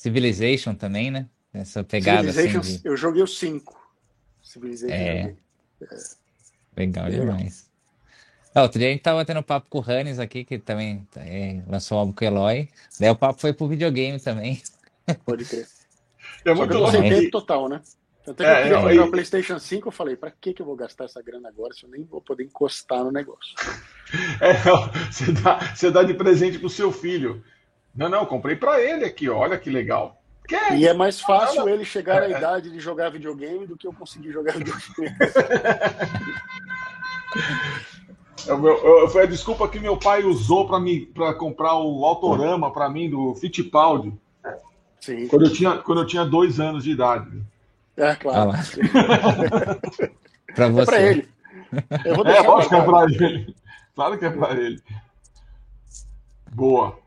Civilization 0.05 0.75
também, 0.75 1.09
né? 1.09 1.27
Essa 1.51 1.83
pegada 1.83 2.29
assim 2.29 2.59
de... 2.59 2.81
Eu 2.83 2.95
joguei 2.95 3.23
os 3.23 3.39
cinco. 3.39 3.75
Civilization. 4.43 4.93
É. 4.93 5.35
é. 5.81 5.87
Legal 6.77 7.09
demais. 7.09 7.67
Ah, 8.53 8.61
outro 8.61 8.77
dia 8.77 8.89
a 8.89 8.91
gente 8.91 9.01
tava 9.01 9.25
tendo 9.25 9.41
papo 9.41 9.67
com 9.67 9.79
o 9.79 9.81
Hannes 9.81 10.19
aqui, 10.19 10.45
que 10.45 10.59
também 10.59 11.07
é, 11.15 11.63
lançou 11.67 11.97
um 11.97 12.01
álbum 12.01 12.13
com 12.13 12.23
o 12.23 12.27
Eloy. 12.27 12.69
Daí 12.99 13.09
o 13.09 13.15
papo 13.15 13.41
foi 13.41 13.51
pro 13.51 13.67
videogame 13.67 14.19
também. 14.19 14.61
Pode 15.25 15.43
crer. 15.43 15.67
É 16.45 16.53
muito 16.53 16.77
louco. 16.77 17.31
total, 17.31 17.67
né? 17.67 17.81
Até 18.27 18.43
que 18.43 18.43
é, 18.43 18.53
eu 18.53 18.61
queria 18.61 18.79
comprar 18.81 19.05
o 19.05 19.11
PlayStation 19.11 19.57
5, 19.57 19.87
eu 19.87 19.91
falei, 19.91 20.15
pra 20.15 20.29
que, 20.29 20.53
que 20.53 20.61
eu 20.61 20.65
vou 20.67 20.75
gastar 20.75 21.05
essa 21.05 21.21
grana 21.21 21.49
agora 21.49 21.73
se 21.73 21.83
eu 21.83 21.89
nem 21.89 22.03
vou 22.03 22.21
poder 22.21 22.43
encostar 22.43 23.03
no 23.03 23.11
negócio? 23.11 23.55
É, 24.39 24.53
você, 25.11 25.31
dá, 25.31 25.73
você 25.73 25.89
dá 25.89 26.03
de 26.03 26.13
presente 26.13 26.59
pro 26.59 26.69
seu 26.69 26.91
filho. 26.91 27.43
Não, 27.95 28.09
não, 28.09 28.25
comprei 28.25 28.55
para 28.55 28.81
ele 28.81 29.05
aqui, 29.05 29.29
olha 29.29 29.57
que 29.57 29.69
legal. 29.69 30.21
Que 30.47 30.55
é? 30.55 30.77
E 30.77 30.87
é 30.87 30.93
mais 30.93 31.19
fácil 31.19 31.67
ele 31.67 31.83
chegar 31.85 32.21
à 32.21 32.29
é, 32.29 32.33
é. 32.33 32.37
idade 32.37 32.69
de 32.69 32.79
jogar 32.79 33.09
videogame 33.09 33.65
do 33.65 33.75
que 33.77 33.87
eu 33.87 33.93
conseguir 33.93 34.31
jogar 34.31 34.53
videogame. 34.53 35.15
eu, 38.47 39.09
foi 39.09 39.23
a 39.23 39.27
desculpa 39.27 39.67
que 39.67 39.79
meu 39.79 39.97
pai 39.97 40.23
usou 40.23 40.67
para 40.67 41.33
comprar 41.33 41.75
o 41.77 42.05
Autorama 42.05 42.71
para 42.71 42.89
mim 42.89 43.09
do 43.09 43.33
Fittipaldi. 43.35 44.13
Sim. 44.99 45.27
Quando 45.27 45.45
eu, 45.45 45.53
tinha, 45.53 45.77
quando 45.77 46.01
eu 46.01 46.07
tinha 46.07 46.25
dois 46.25 46.59
anos 46.59 46.83
de 46.83 46.91
idade. 46.91 47.43
É, 47.95 48.15
claro. 48.15 48.51
Ah, 48.51 48.57
para 50.53 50.67
você. 50.69 50.81
É 50.81 50.85
para 50.85 51.01
ele. 51.01 51.29
Eu 52.03 52.15
vou 52.15 52.27
é, 52.27 52.41
lógico 52.41 52.69
que 52.69 52.81
é 52.81 52.83
para 52.83 53.03
ele. 53.05 53.55
Claro 53.95 54.17
que 54.17 54.25
é 54.25 54.29
para 54.29 54.53
ele. 54.53 54.81
Boa. 56.51 56.97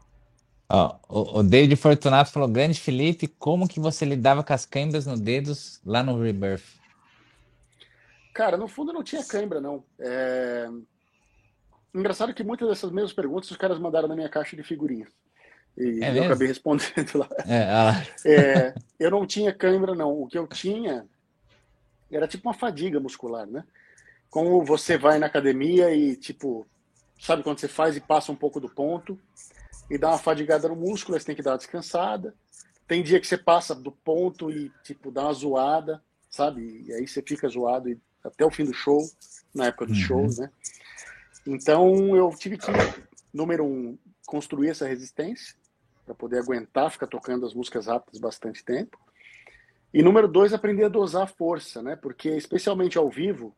Ó, 0.71 0.97
o, 1.09 1.39
o 1.39 1.43
David 1.43 1.77
Fortunato 1.77 2.31
falou: 2.31 2.49
Grande 2.49 2.79
Felipe, 2.79 3.27
como 3.27 3.69
que 3.69 3.81
você 3.81 4.05
lidava 4.05 4.45
com 4.45 4.53
as 4.53 4.67
câimbras 4.67 5.07
nos 5.07 5.21
dedos 5.21 5.81
lá 5.85 6.03
no 6.03 6.21
Rebirth? 6.21 6.79
Cara, 8.35 8.57
no 8.57 8.69
fundo 8.69 8.93
não 8.93 9.03
tinha 9.03 9.25
câimbra, 9.25 9.61
não. 9.61 9.83
É... 9.99 10.69
Engraçado 11.95 12.35
que 12.35 12.45
muitas 12.45 12.69
dessas 12.69 12.93
mesmas 12.93 13.13
perguntas 13.13 13.51
os 13.51 13.57
caras 13.57 13.79
mandaram 13.79 14.07
na 14.07 14.15
minha 14.15 14.29
caixa 14.29 14.55
de 14.55 14.63
figurinhas. 14.63 15.09
E 15.77 16.05
é 16.05 16.19
eu 16.19 16.25
acabei 16.25 16.49
respondendo 16.49 17.17
lá. 17.17 17.29
É, 17.47 18.33
é, 18.33 18.75
eu 18.99 19.11
não 19.11 19.27
tinha 19.27 19.55
câimbra, 19.55 19.95
não. 19.95 20.23
O 20.23 20.27
que 20.27 20.37
eu 20.37 20.47
tinha 20.47 21.07
era 22.11 22.29
tipo 22.29 22.49
uma 22.49 22.55
fadiga 22.55 23.01
muscular, 23.01 23.47
né? 23.47 23.65
Como 24.29 24.65
você 24.65 24.99
vai 24.99 25.19
na 25.19 25.27
academia 25.27 25.95
e, 25.95 26.15
tipo, 26.15 26.67
sabe 27.19 27.43
quando 27.43 27.59
você 27.59 27.69
faz 27.69 27.97
e 27.97 28.01
passa 28.01 28.31
um 28.31 28.37
pouco 28.37 28.61
do 28.61 28.69
ponto, 28.69 29.19
e 29.91 29.97
dá 29.97 30.09
uma 30.09 30.19
fadigada 30.19 30.69
no 30.69 30.77
músculo, 30.77 31.19
você 31.19 31.27
tem 31.27 31.37
que 31.37 31.43
dar 31.43 31.53
uma 31.53 31.59
descansada. 31.59 32.35
Tem 32.87 33.03
dia 33.03 33.21
que 33.21 33.27
você 33.27 33.37
passa 33.37 33.75
do 33.75 33.93
ponto 33.93 34.51
e, 34.51 34.71
tipo, 34.83 35.11
dá 35.11 35.25
uma 35.25 35.33
zoada, 35.33 36.03
sabe? 36.31 36.85
E 36.87 36.93
aí 36.93 37.07
você 37.07 37.23
fica 37.23 37.49
zoado 37.49 37.89
e, 37.89 37.99
até 38.25 38.45
o 38.45 38.51
fim 38.51 38.65
do 38.65 38.73
show, 38.73 39.01
na 39.55 39.67
época 39.67 39.87
do 39.87 39.93
uhum. 39.93 39.99
show, 39.99 40.27
né? 40.39 40.51
Então 41.47 42.17
eu 42.17 42.31
tive 42.31 42.59
que, 42.59 42.71
número 43.33 43.65
um, 43.65 43.99
construir 44.27 44.71
essa 44.71 44.87
resistência 44.87 45.55
para 46.05 46.15
poder 46.15 46.39
aguentar 46.39 46.91
ficar 46.91 47.07
tocando 47.07 47.47
as 47.47 47.55
músicas 47.55 47.87
rápidas 47.87 48.21
bastante 48.21 48.65
tempo. 48.65 48.99
E 49.93 50.03
número 50.03 50.29
dois, 50.29 50.53
aprender 50.53 50.85
a 50.85 50.89
dosar 50.89 51.23
a 51.23 51.27
força, 51.27 51.83
né? 51.83 51.97
Porque 51.97 52.29
especialmente 52.31 52.99
ao 52.99 53.09
vivo, 53.09 53.55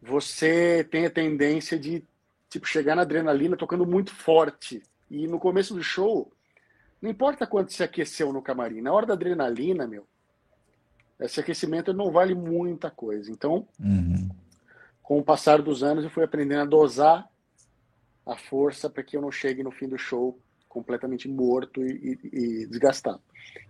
você 0.00 0.84
tem 0.90 1.06
a 1.06 1.10
tendência 1.10 1.78
de 1.78 2.04
tipo 2.48 2.66
chegar 2.66 2.96
na 2.96 3.02
adrenalina 3.02 3.56
tocando 3.56 3.86
muito 3.86 4.12
forte, 4.12 4.82
e 5.12 5.26
no 5.26 5.38
começo 5.38 5.74
do 5.74 5.82
show, 5.82 6.32
não 7.00 7.10
importa 7.10 7.46
quanto 7.46 7.70
se 7.70 7.82
aqueceu 7.82 8.32
no 8.32 8.40
camarim, 8.40 8.80
na 8.80 8.92
hora 8.92 9.04
da 9.04 9.12
adrenalina, 9.12 9.86
meu, 9.86 10.06
esse 11.20 11.38
aquecimento 11.38 11.92
não 11.92 12.10
vale 12.10 12.34
muita 12.34 12.90
coisa. 12.90 13.30
Então, 13.30 13.68
uhum. 13.78 14.30
com 15.02 15.18
o 15.18 15.22
passar 15.22 15.60
dos 15.60 15.82
anos, 15.82 16.02
eu 16.02 16.10
fui 16.10 16.24
aprendendo 16.24 16.62
a 16.62 16.64
dosar 16.64 17.28
a 18.24 18.36
força 18.36 18.88
para 18.88 19.02
que 19.02 19.14
eu 19.14 19.20
não 19.20 19.30
chegue 19.30 19.62
no 19.62 19.70
fim 19.70 19.86
do 19.86 19.98
show 19.98 20.38
completamente 20.66 21.28
morto 21.28 21.84
e, 21.84 22.18
e, 22.22 22.62
e, 22.62 22.66
desgastado. 22.66 23.20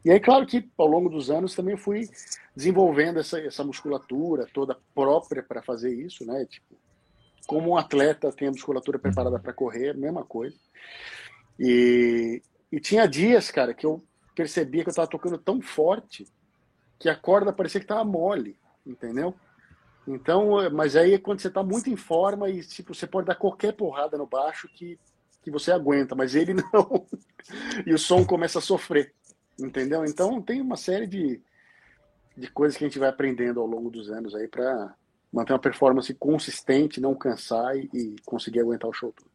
E 0.05 0.11
aí, 0.13 0.21
claro 0.21 0.47
que 0.47 0.71
ao 0.79 0.87
longo 0.87 1.09
dos 1.09 1.29
anos 1.29 1.57
também 1.57 1.77
fui 1.77 2.09
desenvolvendo 2.55 3.19
essa, 3.19 3.41
essa 3.41 3.65
musculatura 3.65 4.47
toda 4.55 4.79
própria 4.95 5.43
para 5.43 5.61
fazer 5.61 5.93
isso, 5.93 6.25
né? 6.25 6.47
Tipo, 6.47 6.77
como 7.47 7.71
um 7.71 7.77
atleta 7.77 8.31
tem 8.31 8.47
a 8.47 8.53
musculatura 8.53 9.01
preparada 9.01 9.39
para 9.39 9.53
correr, 9.53 9.97
mesma 9.97 10.25
coisa. 10.25 10.57
E, 11.59 12.43
e 12.71 12.81
tinha 12.81 13.07
dias, 13.07 13.51
cara, 13.51 13.75
que 13.75 13.87
eu 13.87 14.03
percebia 14.35 14.83
que 14.83 14.91
eu 14.91 14.95
tava 14.95 15.09
tocando 15.09 15.39
tão 15.39 15.61
forte 15.61 16.27
que 16.99 17.09
a 17.09 17.17
corda 17.17 17.53
parecia 17.53 17.81
que 17.81 17.87
tava 17.87 18.05
mole, 18.05 18.57
entendeu? 18.87 19.35
Então, 20.07 20.71
mas 20.73 20.97
aí 20.97 21.15
é 21.15 21.19
quando 21.19 21.41
você 21.41 21.51
tá 21.51 21.63
muito 21.63 21.89
em 21.91 21.97
forma 21.97 22.49
e 22.49 22.63
tipo, 22.63 22.95
você 22.95 23.07
pode 23.07 23.27
dar 23.27 23.35
qualquer 23.35 23.73
porrada 23.73 24.19
no 24.19 24.27
baixo 24.27 24.69
que, 24.69 24.99
que 25.43 25.51
você 25.51 25.71
aguenta, 25.71 26.15
mas 26.15 26.35
ele 26.35 26.55
não. 26.73 27.07
e 27.87 27.93
o 27.93 27.99
som 27.99 28.25
começa 28.25 28.59
a 28.59 28.63
sofrer, 28.63 29.13
entendeu? 29.59 30.05
Então 30.05 30.41
tem 30.41 30.61
uma 30.61 30.77
série 30.77 31.07
de, 31.07 31.41
de 32.37 32.51
coisas 32.51 32.77
que 32.77 32.85
a 32.85 32.89
gente 32.89 32.99
vai 32.99 33.09
aprendendo 33.09 33.61
ao 33.61 33.67
longo 33.67 33.91
dos 33.91 34.11
anos 34.11 34.35
aí 34.35 34.49
para 34.49 34.95
manter 35.33 35.53
uma 35.53 35.59
performance 35.59 36.13
consistente, 36.15 37.01
não 37.01 37.15
cansar 37.15 37.77
e, 37.77 37.89
e 37.95 38.17
conseguir 38.25 38.61
aguentar 38.61 38.91
o 38.91 38.93
show 38.93 39.13
todo. 39.13 39.31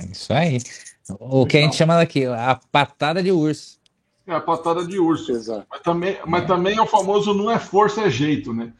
É 0.00 0.04
isso 0.06 0.32
aí. 0.32 0.58
O 1.18 1.46
que 1.46 1.56
a 1.58 1.60
gente 1.60 1.76
chama 1.76 2.00
aqui, 2.00 2.24
a 2.26 2.54
patada 2.70 3.22
de 3.22 3.32
urso. 3.32 3.80
É 4.26 4.32
a 4.32 4.40
patada 4.40 4.86
de 4.86 4.98
urso. 4.98 5.32
Exato. 5.32 5.66
Mas 5.70 5.80
também, 5.82 6.18
mas 6.26 6.46
também 6.46 6.76
é 6.76 6.80
o 6.82 6.86
famoso 6.86 7.34
não 7.34 7.50
é 7.50 7.58
força, 7.58 8.02
é 8.02 8.10
jeito, 8.10 8.52
né? 8.54 8.72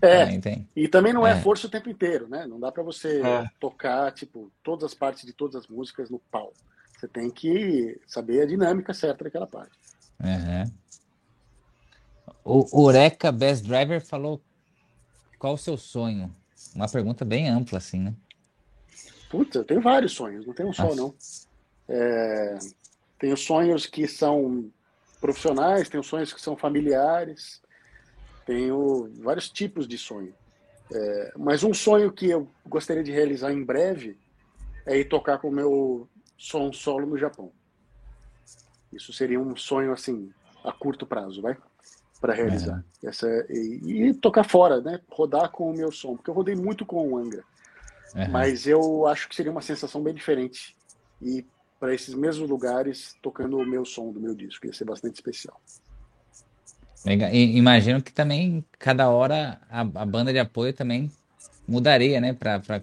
É, 0.00 0.38
tem. 0.38 0.68
e 0.74 0.86
também 0.86 1.12
não 1.12 1.26
é, 1.26 1.32
É. 1.32 1.40
força 1.42 1.66
o 1.66 1.70
tempo 1.70 1.90
inteiro, 1.90 2.28
né? 2.28 2.46
Não 2.46 2.58
dá 2.60 2.70
pra 2.70 2.82
você 2.82 3.20
É. 3.20 3.50
tocar, 3.60 4.12
tipo, 4.12 4.50
todas 4.62 4.84
as 4.84 4.94
partes 4.94 5.24
de 5.26 5.32
todas 5.32 5.56
as 5.56 5.66
músicas 5.66 6.08
no 6.08 6.18
pau. 6.30 6.52
Você 6.98 7.08
tem 7.08 7.28
que 7.28 8.00
saber 8.06 8.42
a 8.42 8.46
dinâmica 8.46 8.94
certa 8.94 9.24
daquela 9.24 9.46
parte. 9.46 9.72
Aham. 10.22 10.70
O 12.44 12.84
Ureca 12.84 13.30
Best 13.32 13.64
Driver 13.66 14.00
falou 14.04 14.40
qual 15.38 15.54
o 15.54 15.58
seu 15.58 15.76
sonho? 15.76 16.34
Uma 16.74 16.88
pergunta 16.88 17.24
bem 17.24 17.48
ampla, 17.48 17.78
assim, 17.78 17.98
né? 17.98 18.14
Putz, 19.32 19.56
eu 19.56 19.64
tenho 19.64 19.80
vários 19.80 20.12
sonhos, 20.12 20.46
não 20.46 20.52
tenho 20.52 20.68
um 20.68 20.74
só, 20.74 20.94
não. 20.94 21.14
É, 21.88 22.58
tenho 23.18 23.34
sonhos 23.34 23.86
que 23.86 24.06
são 24.06 24.70
profissionais, 25.22 25.88
tenho 25.88 26.02
sonhos 26.02 26.34
que 26.34 26.40
são 26.40 26.54
familiares, 26.54 27.62
tenho 28.44 29.10
vários 29.22 29.48
tipos 29.48 29.88
de 29.88 29.96
sonho. 29.96 30.34
É, 30.92 31.32
mas 31.38 31.64
um 31.64 31.72
sonho 31.72 32.12
que 32.12 32.28
eu 32.28 32.46
gostaria 32.66 33.02
de 33.02 33.10
realizar 33.10 33.50
em 33.50 33.64
breve 33.64 34.18
é 34.84 34.98
ir 34.98 35.06
tocar 35.06 35.38
com 35.38 35.48
o 35.48 35.52
meu 35.52 36.06
som 36.36 36.70
solo 36.70 37.06
no 37.06 37.16
Japão. 37.16 37.50
Isso 38.92 39.14
seria 39.14 39.40
um 39.40 39.56
sonho, 39.56 39.94
assim, 39.94 40.30
a 40.62 40.72
curto 40.72 41.06
prazo, 41.06 41.40
vai? 41.40 41.56
Para 42.20 42.34
realizar. 42.34 42.84
Essa, 43.02 43.26
e, 43.48 44.08
e 44.08 44.14
tocar 44.14 44.44
fora, 44.44 44.82
né? 44.82 45.00
Rodar 45.10 45.50
com 45.50 45.70
o 45.70 45.74
meu 45.74 45.90
som, 45.90 46.16
porque 46.16 46.28
eu 46.28 46.34
rodei 46.34 46.54
muito 46.54 46.84
com 46.84 47.08
o 47.08 47.16
Angra. 47.16 47.42
Mas 48.30 48.66
eu 48.66 49.06
acho 49.06 49.28
que 49.28 49.34
seria 49.34 49.50
uma 49.50 49.62
sensação 49.62 50.02
bem 50.02 50.14
diferente. 50.14 50.76
E 51.20 51.46
para 51.80 51.94
esses 51.94 52.14
mesmos 52.14 52.48
lugares, 52.48 53.16
tocando 53.22 53.58
o 53.58 53.66
meu 53.66 53.84
som 53.84 54.12
do 54.12 54.20
meu 54.20 54.34
disco, 54.34 54.66
ia 54.66 54.72
ser 54.72 54.84
bastante 54.84 55.14
especial. 55.14 55.60
Legal. 57.04 57.30
E 57.32 57.56
imagino 57.56 58.02
que 58.02 58.12
também, 58.12 58.64
cada 58.78 59.08
hora, 59.10 59.60
a, 59.68 59.80
a 59.80 60.06
banda 60.06 60.32
de 60.32 60.38
apoio 60.38 60.72
também 60.72 61.10
mudaria, 61.66 62.20
né? 62.20 62.32
Pra, 62.32 62.60
pra, 62.60 62.82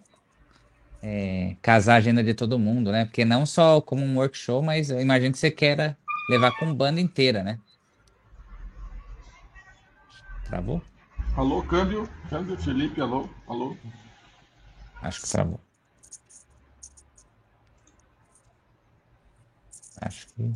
é, 1.02 1.56
casar 1.62 1.94
a 1.94 1.98
agenda 1.98 2.24
de 2.24 2.34
todo 2.34 2.60
mundo, 2.60 2.92
né? 2.92 3.06
Porque 3.06 3.24
não 3.24 3.46
só 3.46 3.80
como 3.80 4.04
um 4.04 4.18
workshop, 4.18 4.66
mas 4.66 4.90
eu 4.90 5.00
imagino 5.00 5.32
que 5.32 5.40
você 5.40 5.52
queira 5.52 5.98
levar 6.30 6.52
com 6.58 6.74
banda 6.74 7.00
inteira, 7.00 7.44
né? 7.44 7.58
Travou? 10.46 10.82
Alô, 11.38 11.62
câmbio? 11.64 12.10
Câmbio, 12.30 12.58
Felipe, 12.58 13.00
alô? 13.00 13.30
Alô? 13.48 13.78
Acho 15.02 15.22
que 15.22 15.30
travou. 15.30 15.60
Acho 20.02 20.28
que. 20.28 20.54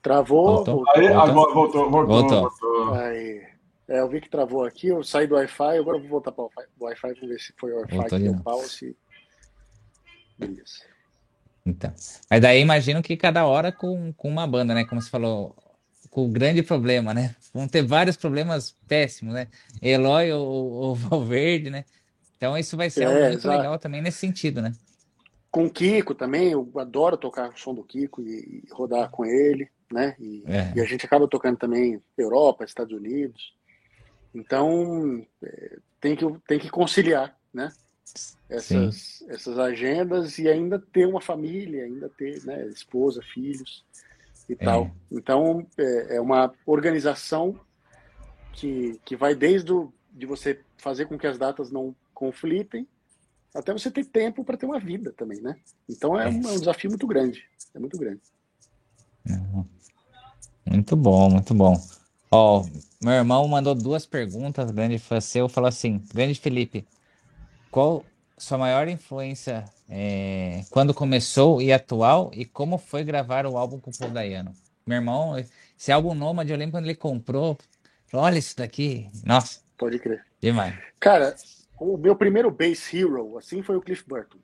Travou. 0.00 0.46
Voltou? 0.56 0.76
voltou. 0.76 0.94
Aí, 0.96 1.08
Voltou? 1.08 1.22
agora 1.22 1.54
voltou, 1.54 1.90
voltou, 1.90 2.06
Voltou. 2.06 2.40
voltou. 2.40 2.94
Aí. 2.94 3.52
É, 3.88 4.00
eu 4.00 4.08
vi 4.08 4.20
que 4.20 4.30
travou 4.30 4.64
aqui, 4.64 4.88
eu 4.88 5.02
saí 5.02 5.26
do 5.26 5.34
Wi-Fi, 5.34 5.78
agora 5.78 5.98
eu 5.98 6.00
vou 6.00 6.08
voltar 6.08 6.32
para 6.32 6.44
o 6.44 6.50
Wi-Fi, 6.80 7.14
vamos 7.14 7.28
ver 7.28 7.38
se 7.38 7.52
foi 7.58 7.72
o 7.72 7.76
Wi-Fi 7.78 8.08
que 8.08 8.16
de 8.16 8.22
deu 8.24 8.40
pau, 8.42 8.60
se... 8.60 8.96
Beleza. 10.38 10.84
Então. 11.66 11.92
Mas 12.30 12.40
daí 12.40 12.60
imagino 12.60 13.02
que 13.02 13.16
cada 13.16 13.44
hora 13.44 13.70
com, 13.70 14.12
com 14.14 14.28
uma 14.28 14.46
banda, 14.46 14.72
né? 14.72 14.84
Como 14.84 15.00
você 15.00 15.10
falou, 15.10 15.54
com 16.10 16.24
o 16.24 16.28
grande 16.28 16.62
problema, 16.62 17.12
né? 17.12 17.34
Vão 17.52 17.68
ter 17.68 17.82
vários 17.82 18.16
problemas 18.16 18.74
péssimos, 18.88 19.34
né? 19.34 19.48
Eloy 19.80 20.32
ou, 20.32 20.46
ou 20.46 20.94
Valverde, 20.94 21.70
né? 21.70 21.84
Então 22.42 22.58
isso 22.58 22.76
vai 22.76 22.90
ser 22.90 23.02
É, 23.02 23.06
algo 23.06 23.20
muito 23.20 23.38
exato. 23.38 23.56
legal 23.56 23.78
também 23.78 24.02
nesse 24.02 24.18
sentido, 24.18 24.60
né? 24.60 24.72
Com 25.48 25.66
o 25.66 25.70
Kiko 25.70 26.12
também, 26.12 26.50
eu 26.50 26.68
adoro 26.74 27.16
tocar 27.16 27.50
o 27.50 27.56
som 27.56 27.72
do 27.72 27.84
Kiko 27.84 28.20
e, 28.20 28.64
e 28.64 28.72
rodar 28.72 29.10
com 29.12 29.24
ele, 29.24 29.68
né? 29.92 30.16
E, 30.18 30.42
É. 30.48 30.72
e 30.74 30.80
a 30.80 30.84
gente 30.84 31.06
acaba 31.06 31.28
tocando 31.28 31.56
também 31.56 32.02
Europa, 32.18 32.64
Estados 32.64 32.92
Unidos. 32.92 33.54
Então, 34.34 35.24
é, 35.40 35.78
tem 36.00 36.16
que, 36.16 36.24
tem 36.48 36.58
que 36.58 36.68
conciliar, 36.68 37.38
né? 37.54 37.70
Essas, 38.50 39.22
essas 39.28 39.56
agendas 39.56 40.36
e 40.38 40.48
ainda 40.48 40.80
ter 40.80 41.06
uma 41.06 41.20
família, 41.20 41.84
ainda 41.84 42.08
ter 42.08 42.44
né, 42.44 42.66
esposa, 42.66 43.22
filhos 43.22 43.84
e 44.48 44.54
É. 44.54 44.56
tal. 44.56 44.90
Então, 45.12 45.64
é, 45.78 46.16
é 46.16 46.20
uma 46.20 46.52
organização 46.66 47.56
que, 48.52 48.98
que 49.04 49.14
vai 49.14 49.32
desde 49.32 49.72
o, 49.72 49.92
de 50.10 50.26
você 50.26 50.60
fazer 50.76 51.06
com 51.06 51.16
que 51.16 51.26
as 51.28 51.38
datas 51.38 51.70
não 51.70 51.94
conflitem 52.22 52.86
até 53.52 53.72
você 53.72 53.90
ter 53.90 54.04
tempo 54.04 54.44
para 54.44 54.56
ter 54.56 54.64
uma 54.64 54.78
vida 54.78 55.12
também, 55.12 55.40
né? 55.40 55.56
Então 55.88 56.18
é, 56.18 56.26
É. 56.26 56.28
um, 56.28 56.48
é 56.48 56.52
um 56.52 56.58
desafio 56.58 56.88
muito 56.88 57.04
grande. 57.06 57.44
É 57.74 57.78
muito 57.80 57.98
grande. 57.98 58.20
Uhum. 59.28 59.64
Muito 60.64 60.94
bom, 60.96 61.28
muito 61.30 61.52
bom. 61.52 61.74
Ó, 62.30 62.64
meu 63.02 63.12
irmão 63.12 63.46
mandou 63.48 63.74
duas 63.74 64.06
perguntas, 64.06 64.70
grande 64.70 64.98
fã 64.98 65.20
seu, 65.20 65.48
falou 65.48 65.66
assim, 65.68 66.00
grande 66.14 66.38
Felipe, 66.38 66.86
qual 67.72 68.04
sua 68.38 68.56
maior 68.56 68.86
influência 68.88 69.64
é, 69.88 70.62
quando 70.70 70.94
começou 70.94 71.60
e 71.60 71.72
atual 71.72 72.30
e 72.32 72.44
como 72.44 72.78
foi 72.78 73.02
gravar 73.04 73.44
o 73.46 73.58
álbum 73.58 73.80
com 73.80 73.90
o 73.90 73.98
Paul 73.98 74.12
Dayano? 74.12 74.52
Meu 74.86 74.96
irmão, 74.96 75.36
esse 75.38 75.90
álbum 75.90 76.14
Nômade, 76.14 76.52
eu 76.52 76.56
lembro 76.56 76.72
quando 76.72 76.84
ele 76.86 76.94
comprou, 76.94 77.58
falou, 78.06 78.26
olha 78.26 78.38
isso 78.38 78.56
daqui, 78.56 79.10
nossa, 79.24 79.60
Pode 79.76 79.98
crer. 79.98 80.24
demais. 80.40 80.74
Cara, 81.00 81.34
o 81.78 81.96
meu 81.96 82.14
primeiro 82.16 82.50
bass 82.50 82.92
hero, 82.92 83.36
assim, 83.38 83.62
foi 83.62 83.76
o 83.76 83.80
Cliff 83.80 84.04
Burton. 84.06 84.38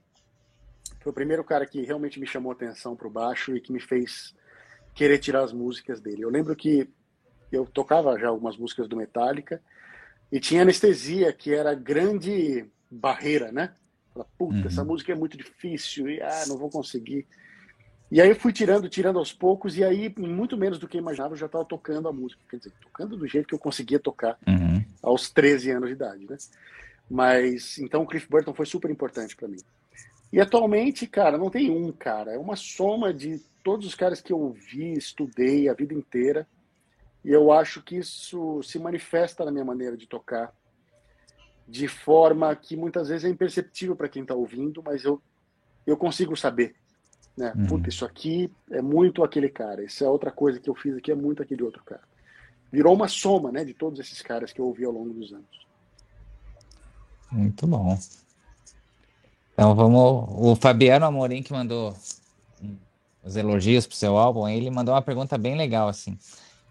Foi 1.00 1.10
o 1.12 1.14
primeiro 1.14 1.44
cara 1.44 1.66
que 1.66 1.82
realmente 1.82 2.18
me 2.18 2.26
chamou 2.26 2.52
atenção 2.52 2.96
pro 2.96 3.10
baixo 3.10 3.56
e 3.56 3.60
que 3.60 3.72
me 3.72 3.80
fez 3.80 4.34
querer 4.94 5.18
tirar 5.18 5.42
as 5.44 5.52
músicas 5.52 6.00
dele. 6.00 6.22
Eu 6.22 6.30
lembro 6.30 6.56
que 6.56 6.88
eu 7.52 7.64
tocava 7.66 8.18
já 8.18 8.28
algumas 8.28 8.56
músicas 8.56 8.88
do 8.88 8.96
Metallica 8.96 9.62
e 10.30 10.40
tinha 10.40 10.62
anestesia, 10.62 11.32
que 11.32 11.54
era 11.54 11.70
a 11.70 11.74
grande 11.74 12.66
barreira, 12.90 13.52
né? 13.52 13.72
Fala, 14.12 14.26
Puta, 14.36 14.56
Uhum. 14.58 14.66
essa 14.66 14.84
música 14.84 15.12
é 15.12 15.14
muito 15.14 15.36
difícil 15.36 16.10
e 16.10 16.20
ah, 16.20 16.44
não 16.48 16.58
vou 16.58 16.68
conseguir. 16.68 17.26
E 18.10 18.20
aí 18.20 18.28
eu 18.28 18.36
fui 18.36 18.52
tirando, 18.52 18.88
tirando 18.88 19.18
aos 19.18 19.32
poucos, 19.32 19.76
e 19.76 19.84
aí, 19.84 20.12
muito 20.18 20.56
menos 20.56 20.78
do 20.78 20.88
que 20.88 20.96
eu 20.96 21.00
imaginava, 21.02 21.34
eu 21.34 21.38
já 21.38 21.46
estava 21.46 21.64
tocando 21.64 22.08
a 22.08 22.12
música. 22.12 22.42
Quer 22.50 22.56
dizer, 22.56 22.72
tocando 22.80 23.16
do 23.16 23.26
jeito 23.26 23.46
que 23.46 23.54
eu 23.54 23.58
conseguia 23.58 23.98
tocar 24.00 24.36
Uhum. 24.46 24.82
aos 25.02 25.30
13 25.30 25.70
anos 25.70 25.88
de 25.90 25.94
idade, 25.94 26.26
né? 26.28 26.36
Mas 27.10 27.78
então 27.78 28.02
o 28.02 28.06
Cliff 28.06 28.28
Burton 28.28 28.52
foi 28.52 28.66
super 28.66 28.90
importante 28.90 29.34
para 29.34 29.48
mim. 29.48 29.60
E 30.32 30.40
atualmente, 30.40 31.06
cara, 31.06 31.38
não 31.38 31.48
tem 31.48 31.70
um 31.70 31.90
cara, 31.90 32.32
é 32.32 32.38
uma 32.38 32.56
soma 32.56 33.14
de 33.14 33.40
todos 33.64 33.86
os 33.86 33.94
caras 33.94 34.20
que 34.20 34.32
eu 34.32 34.50
vi, 34.52 34.92
estudei 34.92 35.68
a 35.68 35.74
vida 35.74 35.94
inteira. 35.94 36.46
E 37.24 37.30
eu 37.30 37.50
acho 37.50 37.82
que 37.82 37.96
isso 37.96 38.62
se 38.62 38.78
manifesta 38.78 39.44
na 39.44 39.50
minha 39.50 39.64
maneira 39.64 39.96
de 39.96 40.06
tocar 40.06 40.52
de 41.66 41.86
forma 41.86 42.54
que 42.56 42.76
muitas 42.76 43.08
vezes 43.08 43.26
é 43.26 43.28
imperceptível 43.28 43.94
para 43.94 44.08
quem 44.08 44.22
está 44.22 44.34
ouvindo, 44.34 44.82
mas 44.82 45.04
eu 45.04 45.20
eu 45.86 45.96
consigo 45.96 46.36
saber, 46.36 46.74
né? 47.34 47.52
Uhum. 47.56 47.66
Puta, 47.66 47.88
isso 47.88 48.04
aqui 48.04 48.52
é 48.70 48.82
muito 48.82 49.24
aquele 49.24 49.48
cara, 49.48 49.82
isso 49.82 50.04
é 50.04 50.08
outra 50.08 50.30
coisa 50.30 50.60
que 50.60 50.68
eu 50.68 50.74
fiz 50.74 50.94
aqui 50.96 51.10
é 51.10 51.14
muito 51.14 51.42
aquele 51.42 51.62
outro 51.62 51.82
cara. 51.82 52.02
Virou 52.70 52.94
uma 52.94 53.08
soma, 53.08 53.50
né, 53.50 53.64
de 53.64 53.72
todos 53.72 53.98
esses 53.98 54.20
caras 54.20 54.52
que 54.52 54.60
eu 54.60 54.66
ouvi 54.66 54.84
ao 54.84 54.92
longo 54.92 55.14
dos 55.14 55.32
anos. 55.32 55.66
Muito 57.30 57.66
bom. 57.66 57.98
Então 59.52 59.74
vamos. 59.74 60.28
O 60.30 60.56
Fabiano 60.56 61.06
Amorim 61.06 61.42
que 61.42 61.52
mandou 61.52 61.94
os 63.22 63.36
elogios 63.36 63.86
pro 63.86 63.96
seu 63.96 64.16
álbum, 64.16 64.48
ele 64.48 64.70
mandou 64.70 64.94
uma 64.94 65.02
pergunta 65.02 65.36
bem 65.36 65.56
legal 65.56 65.88
assim. 65.88 66.18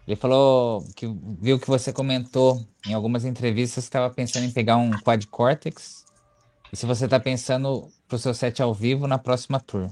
Ele 0.07 0.15
falou 0.15 0.85
que 0.95 1.05
viu 1.41 1.59
que 1.59 1.67
você 1.67 1.91
comentou 1.91 2.65
em 2.85 2.93
algumas 2.93 3.25
entrevistas 3.25 3.83
que 3.83 3.89
estava 3.89 4.09
pensando 4.09 4.45
em 4.45 4.51
pegar 4.51 4.77
um 4.77 4.91
quad 5.01 5.25
cortex. 5.27 6.05
E 6.71 6.77
se 6.77 6.85
você 6.85 7.05
está 7.05 7.19
pensando 7.19 7.89
pro 8.07 8.17
seu 8.17 8.33
set 8.33 8.61
ao 8.61 8.73
vivo 8.73 9.05
na 9.05 9.17
próxima 9.17 9.59
tour, 9.59 9.89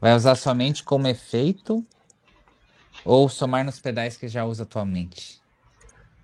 vai 0.00 0.14
usar 0.14 0.34
somente 0.34 0.84
como 0.84 1.08
efeito 1.08 1.84
ou 3.04 3.28
somar 3.28 3.64
nos 3.64 3.80
pedais 3.80 4.16
que 4.18 4.28
já 4.28 4.44
usa 4.44 4.64
atualmente? 4.64 5.40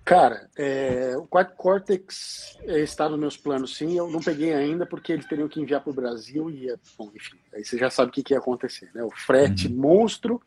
Cara, 0.05 0.47
é, 0.55 1.17
o 1.17 1.25
Quad 1.25 1.49
Cortex 1.55 2.55
é, 2.61 2.79
está 2.81 3.09
nos 3.09 3.19
meus 3.19 3.35
planos, 3.35 3.75
sim. 3.75 3.97
Eu 3.97 4.07
não 4.07 4.19
peguei 4.19 4.53
ainda 4.53 4.85
porque 4.85 5.11
eles 5.11 5.25
teriam 5.25 5.47
que 5.47 5.59
enviar 5.59 5.81
para 5.81 5.89
o 5.89 5.95
Brasil 5.95 6.47
e, 6.51 6.69
é, 6.69 6.75
bom, 6.95 7.11
enfim, 7.15 7.37
aí 7.51 7.65
você 7.65 7.75
já 7.75 7.89
sabe 7.89 8.09
o 8.09 8.13
que, 8.13 8.21
que 8.21 8.33
ia 8.35 8.37
acontecer, 8.37 8.91
né? 8.93 9.03
O 9.03 9.09
frete 9.09 9.67
monstro, 9.67 10.39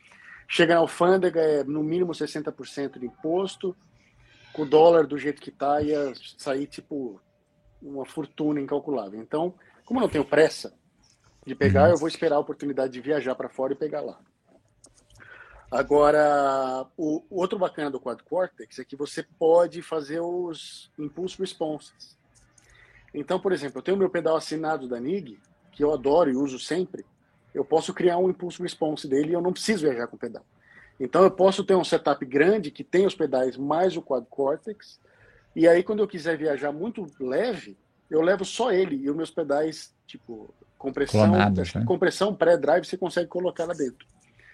chega 0.47 0.75
na 0.75 0.81
alfândega, 0.81 1.41
é 1.41 1.65
no 1.65 1.83
mínimo 1.83 2.13
60% 2.13 3.01
de 3.01 3.07
imposto, 3.07 3.77
com 4.53 4.63
o 4.63 4.67
dólar 4.67 5.09
do 5.09 5.19
jeito 5.19 5.43
que 5.43 5.51
tá, 5.51 5.83
ia 5.83 6.13
sair 6.37 6.69
tipo 6.69 7.21
uma 7.83 8.07
fortuna 8.07 8.61
incalculável. 8.61 9.21
Então, 9.21 9.53
como 9.85 9.99
eu 9.99 10.03
não 10.03 10.09
tenho 10.09 10.25
pressa 10.25 10.73
de 11.45 11.57
pegar, 11.57 11.87
Uhum. 11.87 11.91
eu 11.91 11.97
vou 11.97 12.09
esperar 12.09 12.37
a 12.37 12.41
oportunidade 12.41 12.93
de 12.93 13.01
viajar 13.01 13.35
para 13.35 13.49
fora 13.49 13.73
e 13.73 13.77
pegar 13.77 14.03
lá. 14.03 14.21
Agora, 15.71 16.87
o, 16.97 17.23
o 17.29 17.41
outro 17.41 17.59
bacana 17.59 17.91
do 17.91 18.01
Quad 18.01 18.23
Cortex 18.23 18.79
é 18.79 18.85
que 18.85 18.97
você 18.97 19.23
pode 19.23 19.83
fazer 19.83 20.21
os 20.21 20.91
impulse 20.99 21.39
responses. 21.39 22.17
Então, 23.13 23.39
por 23.39 23.53
exemplo, 23.53 23.79
eu 23.79 23.83
tenho 23.83 23.97
meu 23.97 24.09
pedal 24.09 24.37
assinado 24.37 24.89
da 24.89 24.99
NIG, 24.99 25.39
que 25.73 25.85
eu 25.85 25.93
adoro 25.93 26.31
e 26.31 26.37
uso 26.37 26.59
sempre. 26.59 27.05
Eu 27.55 27.65
posso 27.65 27.93
criar 27.93 28.19
um 28.19 28.31
impulse 28.31 28.63
response 28.63 29.07
dele 29.07 29.31
e 29.31 29.33
eu 29.35 29.43
não 29.43 29.53
preciso 29.53 29.87
viajar 29.87 30.07
com 30.07 30.17
o 30.17 30.19
pedal. 30.19 30.45
Então 30.99 31.23
eu 31.23 31.31
posso 31.31 31.63
ter 31.65 31.75
um 31.75 31.85
setup 31.85 32.25
grande 32.25 32.71
que 32.71 32.83
tem 32.83 33.07
os 33.07 33.15
pedais 33.15 33.57
mais 33.57 33.97
o 33.97 34.03
quad 34.03 34.27
cortex, 34.29 34.99
e 35.55 35.69
aí 35.69 35.83
quando 35.83 36.01
eu 36.01 36.09
quiser 36.09 36.37
viajar 36.37 36.73
muito 36.73 37.07
leve, 37.21 37.77
eu 38.11 38.21
levo 38.21 38.45
só 38.45 38.73
ele 38.73 38.97
e 38.97 39.09
os 39.09 39.17
meus 39.17 39.31
pedais, 39.31 39.95
tipo, 40.07 40.53
compressão, 40.77 41.29
Clonados, 41.29 41.75
né? 41.75 41.85
compressão 41.85 42.35
pré-drive 42.35 42.85
você 42.85 42.97
consegue 42.97 43.29
colocar 43.29 43.65
lá 43.65 43.75
dentro. 43.75 44.07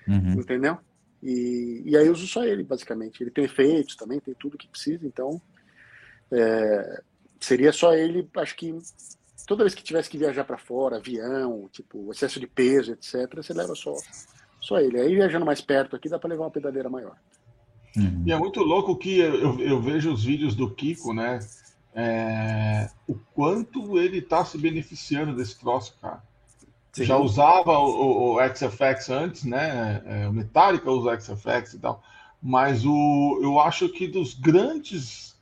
Uhum. 0.07 0.33
Entendeu? 0.33 0.79
E, 1.25 1.83
e 1.87 1.97
aí 1.97 2.07
eu 2.07 2.13
uso 2.13 2.27
só 2.27 2.45
ele, 2.45 2.63
basicamente. 2.63 3.23
Ele 3.23 3.31
tem 3.31 3.45
efeitos 3.45 3.97
também, 3.97 4.21
tem 4.21 4.35
tudo 4.35 4.59
que 4.59 4.69
precisa, 4.69 5.07
então 5.07 5.41
é, 6.31 7.03
seria 7.41 7.73
só 7.73 7.95
ele, 7.95 8.29
acho 8.37 8.55
que 8.55 8.77
toda 9.47 9.65
vez 9.65 9.75
que 9.75 9.83
tivesse 9.83 10.11
que 10.11 10.19
viajar 10.19 10.45
para 10.45 10.59
fora, 10.59 10.97
avião, 10.97 11.67
tipo, 11.73 12.13
excesso 12.13 12.39
de 12.39 12.47
peso, 12.47 12.93
etc., 12.93 13.37
você 13.37 13.55
leva 13.55 13.75
só, 13.75 13.95
só 14.61 14.79
ele. 14.79 15.01
Aí 15.01 15.15
viajando 15.15 15.47
mais 15.47 15.63
perto 15.63 15.97
aqui, 15.97 16.11
dá 16.11 16.19
para 16.19 16.29
levar 16.29 16.45
uma 16.45 16.51
pedaleira 16.51 16.91
maior. 16.91 17.17
Uhum. 17.97 18.25
E 18.27 18.33
é 18.33 18.39
muito 18.39 18.61
louco 18.61 18.97
que 18.97 19.19
eu, 19.19 19.59
eu 19.61 19.81
vejo 19.81 20.13
os 20.13 20.25
vídeos 20.25 20.55
do 20.55 20.75
Kiko, 20.75 21.15
né? 21.15 21.39
É, 21.95 22.91
o 23.07 23.15
quanto 23.15 23.99
ele 23.99 24.21
tá 24.21 24.45
se 24.45 24.59
beneficiando 24.59 25.35
desse 25.35 25.59
troço, 25.59 25.97
cara. 26.03 26.23
Sim. 26.95 27.05
Já 27.05 27.17
usava 27.17 27.79
o, 27.79 28.37
o, 28.37 28.39
XFX 28.55 29.11
antes, 29.11 29.45
né? 29.45 30.03
É, 30.07 30.29
o 30.29 30.33
Metallica 30.33 30.91
usa 30.91 31.11
o 31.11 31.21
XFX 31.21 31.75
e 31.75 31.79
tal. 31.81 32.03
Mas 32.41 32.85
o, 32.87 33.41
eu 33.43 33.59
acho 33.61 33.89
que 33.89 34.07
dos 34.07 34.35
grandes. 34.35 35.35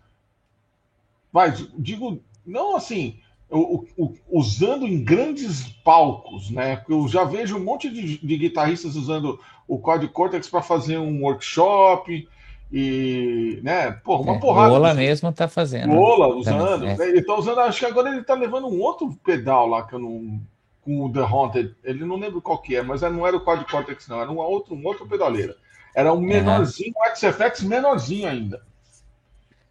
Vai, 1.32 1.53
digo, 1.78 2.22
não 2.44 2.76
assim, 2.76 3.18
o, 3.50 3.84
o, 3.98 4.14
usando 4.30 4.86
em 4.86 5.03
grandes 5.05 5.68
palcos, 5.84 6.50
né? 6.50 6.82
Eu 6.88 7.07
já 7.07 7.24
vejo 7.24 7.57
um 7.57 7.64
monte 7.64 7.90
de, 7.90 8.18
de 8.18 8.36
guitarristas 8.36 8.96
usando 8.96 9.38
o 9.68 9.78
Quad 9.78 10.07
Cortex 10.09 10.48
para 10.48 10.62
fazer 10.62 10.98
um 10.98 11.22
workshop 11.22 12.26
e, 12.72 13.61
né? 13.62 13.90
Porra, 13.90 14.22
uma 14.22 14.36
É, 14.36 14.38
porrada. 14.38 14.72
o 14.72 14.76
Ola 14.76 14.90
de- 14.92 14.96
mesmo 15.00 15.30
tá 15.32 15.46
fazendo. 15.48 15.94
Ola 15.94 16.34
usando. 16.34 16.80
Também, 16.80 16.96
é. 16.98 17.09
Ele 17.11 17.22
tá 17.22 17.34
usando, 17.34 17.61
acho 17.61 17.78
que 17.78 17.86
agora 17.86 18.09
ele 18.09 18.24
tá 18.24 18.34
levando 18.34 18.68
um 18.68 18.80
outro 18.80 19.12
pedal 19.22 19.66
lá 19.66 19.82
que 19.86 19.94
eu 19.94 19.98
não. 19.98 20.40
Com 20.82 21.04
o 21.04 21.12
The 21.12 21.20
Haunted. 21.20 21.76
Ele 21.82 22.04
não 22.04 22.16
lembro 22.16 22.42
qual 22.42 22.58
que 22.60 22.76
é, 22.76 22.82
mas 22.82 23.02
não 23.02 23.26
era 23.26 23.36
o 23.36 23.40
Quad 23.44 23.64
Cortex, 23.70 24.08
não. 24.08 24.20
Era 24.20 24.30
um 24.30 24.38
outro, 24.38 24.74
um 24.74 24.84
outro 24.84 25.06
pedaleira. 25.06 25.56
Era 25.94 26.12
um 26.12 26.20
menorzinho, 26.20 26.92
um 26.96 27.14
XFX 27.16 27.62
menorzinho 27.62 28.28
ainda. 28.28 28.62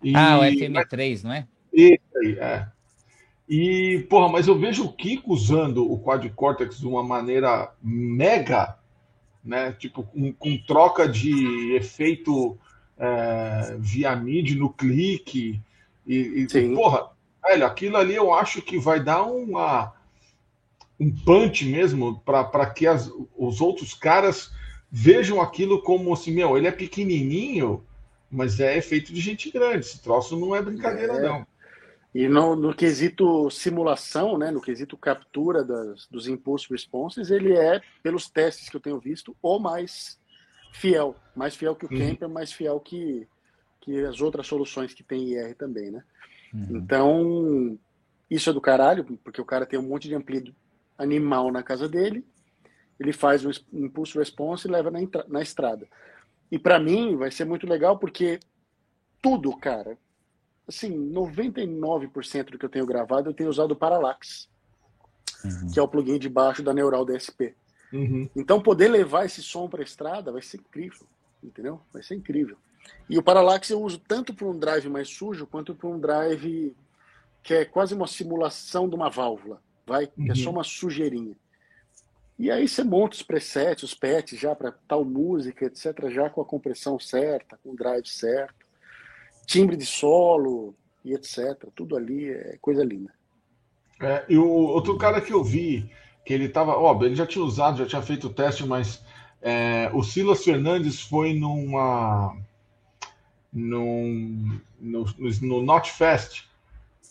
E- 0.04 0.16
Ah, 0.16 0.40
o 0.40 0.44
FM3, 0.44 1.24
não 1.24 1.34
é? 1.34 1.48
Esse 1.74 2.00
aí, 2.18 2.38
é. 2.40 2.68
E, 3.48 4.06
porra, 4.10 4.30
mas 4.32 4.48
eu 4.48 4.58
vejo 4.58 4.86
o 4.86 4.94
Kiko 4.94 5.34
usando 5.34 5.92
o 5.92 6.00
Quad 6.00 6.26
Cortex 6.30 6.80
de 6.80 6.88
uma 6.88 7.04
maneira 7.04 7.74
mega, 7.84 8.78
né? 9.44 9.74
Tipo, 9.74 10.04
com, 10.04 10.32
com 10.32 10.58
troca 10.66 11.08
de 11.10 11.74
efeito 11.76 12.58
é, 12.98 13.76
via 13.80 14.16
MIDI 14.16 14.56
no 14.56 14.70
clique. 14.70 15.62
E, 16.08 16.48
e, 16.54 16.74
porra, 16.74 17.10
velho, 17.46 17.66
aquilo 17.66 17.98
ali 17.98 18.16
eu 18.16 18.34
acho 18.34 18.62
que 18.62 18.80
vai 18.80 19.04
dar 19.04 19.24
uma, 19.24 19.94
um 21.02 21.12
punch 21.26 21.66
mesmo 21.66 22.20
para 22.22 22.70
que 22.70 22.86
as- 22.86 23.12
os 23.36 23.60
outros 23.60 23.94
caras 23.96 24.52
vejam 24.92 25.42
aquilo 25.42 25.82
como 25.82 26.14
assim, 26.14 26.32
meu, 26.32 26.56
ele 26.56 26.68
é 26.68 26.72
pequenininho, 26.72 27.84
mas 28.30 28.60
é 28.60 28.80
feito 28.82 29.12
de 29.12 29.20
gente 29.20 29.50
grande. 29.50 29.80
Esse 29.80 30.02
troço 30.02 30.40
não 30.40 30.56
é 30.56 30.62
brincadeira, 30.62 31.14
É. 31.14 31.22
não. 31.22 31.48
E 32.14 32.28
no, 32.28 32.56
no 32.58 32.74
quesito 32.76 33.50
simulação, 33.50 34.38
né, 34.38 34.52
no 34.52 34.62
quesito 34.62 34.98
captura 34.98 35.64
das, 35.64 36.06
dos 36.08 36.28
impulse 36.28 36.68
responses, 36.70 37.32
ele 37.32 37.54
é, 37.58 37.82
pelos 38.04 38.30
testes 38.30 38.70
que 38.70 38.76
eu 38.76 38.82
tenho 38.82 39.00
visto, 39.00 39.36
o 39.42 39.58
mais 39.58 40.20
fiel. 40.74 41.16
Mais 41.36 41.56
fiel 41.56 41.76
que 41.76 41.86
o 41.86 41.90
Uhum. 41.92 41.98
Camper, 41.98 42.30
mais 42.30 42.52
fiel 42.52 42.80
que, 42.82 43.26
que 43.80 44.04
as 44.06 44.20
outras 44.22 44.46
soluções 44.46 44.94
que 44.94 45.04
tem 45.04 45.30
IR 45.30 45.56
também, 45.56 45.90
né? 45.90 46.04
Uhum. 46.54 46.68
Então, 46.78 47.80
isso 48.30 48.50
é 48.50 48.54
do 48.54 48.60
caralho, 48.62 49.06
porque 49.24 49.42
o 49.42 49.46
cara 49.46 49.66
tem 49.66 49.80
um 49.80 49.88
monte 49.88 50.10
de 50.10 50.16
amplido 50.16 50.54
animal 51.02 51.52
na 51.52 51.64
casa 51.64 51.88
dele, 51.88 52.26
ele 53.00 53.12
faz 53.12 53.46
um 53.46 53.52
impulso 53.74 54.20
response 54.20 54.68
e 54.68 54.72
leva 54.72 54.92
na, 54.92 55.00
na 55.28 55.42
estrada. 55.42 55.88
E 56.52 56.60
para 56.60 56.80
mim 56.80 57.16
vai 57.16 57.32
ser 57.32 57.46
muito 57.46 57.68
legal 57.68 57.98
porque 57.98 58.40
tudo, 59.22 59.56
cara, 59.56 59.98
assim, 60.68 60.92
99% 61.12 62.52
do 62.52 62.58
que 62.58 62.66
eu 62.66 62.70
tenho 62.70 62.86
gravado 62.86 63.30
eu 63.30 63.34
tenho 63.34 63.50
usado 63.50 63.72
o 63.72 63.76
Parallax, 63.76 64.50
Uhum. 65.44 65.72
que 65.72 65.80
é 65.80 65.82
o 65.82 65.88
plugin 65.88 66.20
de 66.20 66.30
baixo 66.30 66.62
da 66.62 66.74
Neural 66.74 67.06
DSP. 67.06 67.56
Uhum. 67.92 68.30
Então, 68.36 68.62
poder 68.62 68.88
levar 68.90 69.26
esse 69.26 69.42
som 69.42 69.68
para 69.68 69.82
a 69.82 69.84
estrada 69.84 70.32
vai 70.32 70.42
ser 70.42 70.58
incrível, 70.58 71.06
entendeu? 71.44 71.82
Vai 71.92 72.04
ser 72.04 72.16
incrível. 72.16 72.58
E 73.10 73.18
o 73.18 73.24
Parallax 73.24 73.70
eu 73.70 73.82
uso 73.82 74.00
tanto 74.00 74.34
para 74.34 74.48
um 74.48 74.58
drive 74.58 74.88
mais 74.90 75.10
sujo 75.10 75.46
quanto 75.46 75.76
para 75.76 75.90
um 75.90 76.00
drive 76.00 76.76
que 77.44 77.54
é 77.54 77.66
quase 77.66 77.94
uma 77.94 78.08
simulação 78.08 78.88
de 78.88 78.96
uma 78.96 79.10
válvula, 79.10 79.62
vai? 79.86 80.08
Que 80.08 80.14
é 80.28 80.30
Uhum. 80.30 80.36
só 80.36 80.50
uma 80.52 80.64
sujeirinha. 80.64 81.36
E 82.40 82.50
aí 82.50 82.68
você 82.68 82.84
monta 82.84 83.16
os 83.16 83.22
presets, 83.22 83.84
os 83.84 83.94
patches 83.94 84.40
já 84.40 84.56
para 84.56 84.72
tal 84.88 85.06
música, 85.06 85.66
etc, 85.66 86.10
já 86.10 86.30
com 86.30 86.42
a 86.42 86.46
compressão 86.46 87.00
certa, 87.00 87.58
com 87.64 87.70
o 87.72 87.76
drive 87.76 88.08
certo, 88.08 88.66
timbre 89.46 89.76
de 89.78 89.86
solo 89.86 90.74
e 91.06 91.14
etc. 91.14 91.68
Tudo 91.76 91.96
ali 91.96 92.30
é 92.30 92.58
coisa 92.60 92.84
linda. 92.84 93.14
É, 94.02 94.26
e 94.28 94.38
o 94.38 94.48
outro 94.48 94.98
cara 94.98 95.22
que 95.22 95.32
eu 95.32 95.44
vi, 95.44 95.88
que 96.26 96.34
ele 96.34 96.50
tava, 96.50 96.72
óbvio, 96.72 97.08
ele 97.08 97.16
já 97.16 97.28
tinha 97.28 97.44
usado, 97.46 97.78
já 97.78 97.86
tinha 97.86 98.02
feito 98.02 98.28
o 98.28 98.34
teste, 98.34 98.66
mas 98.66 99.04
é, 99.42 99.92
o 99.94 100.02
Silas 100.02 100.44
Fernandes 100.44 101.00
foi 101.02 101.34
numa. 101.36 102.36
num, 103.54 104.60
no, 104.80 105.06
no, 105.18 105.30
no 105.42 105.62
Not 105.62 105.92
Fest, 105.92 106.46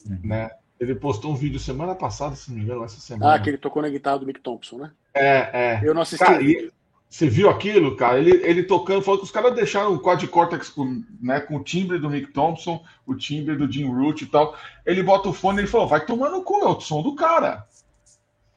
Uhum. 0.08 0.18
né? 0.24 0.50
Ele 0.80 0.94
postou 0.94 1.30
um 1.30 1.36
vídeo 1.36 1.60
semana 1.60 1.94
passada, 1.94 2.34
se 2.34 2.50
não 2.50 2.56
me 2.56 2.64
engano, 2.64 2.82
essa 2.82 2.98
semana. 2.98 3.34
Ah, 3.34 3.38
que 3.38 3.50
ele 3.50 3.58
tocou 3.58 3.82
na 3.82 3.90
guitarra 3.90 4.20
do 4.20 4.26
Mick 4.26 4.40
Thompson, 4.40 4.78
né? 4.78 4.90
É, 5.12 5.50
é. 5.52 5.80
Eu 5.84 5.92
não 5.92 6.00
assisti. 6.00 6.24
Cara, 6.24 6.42
e 6.42 6.72
você 7.06 7.28
viu 7.28 7.50
aquilo, 7.50 7.96
cara? 7.96 8.18
Ele, 8.18 8.30
ele 8.42 8.62
tocando, 8.62 9.02
falou 9.02 9.18
que 9.18 9.26
os 9.26 9.30
caras 9.30 9.54
deixaram 9.54 9.92
o 9.92 10.00
Quad 10.00 10.26
Cortex 10.28 10.70
com, 10.70 11.04
né, 11.20 11.38
com 11.40 11.56
o 11.56 11.62
timbre 11.62 11.98
do 11.98 12.08
Mick 12.08 12.32
Thompson, 12.32 12.82
o 13.06 13.14
timbre 13.14 13.56
do 13.56 13.70
Jim 13.70 13.84
Root 13.92 14.24
e 14.24 14.26
tal. 14.28 14.56
Ele 14.86 15.02
bota 15.02 15.28
o 15.28 15.34
fone 15.34 15.58
e 15.58 15.60
ele 15.62 15.68
falou: 15.68 15.86
vai 15.86 16.06
tomando 16.06 16.36
no 16.36 16.42
cu, 16.42 16.60
é 16.62 16.68
o 16.68 16.80
som 16.80 17.02
do 17.02 17.14
cara. 17.14 17.66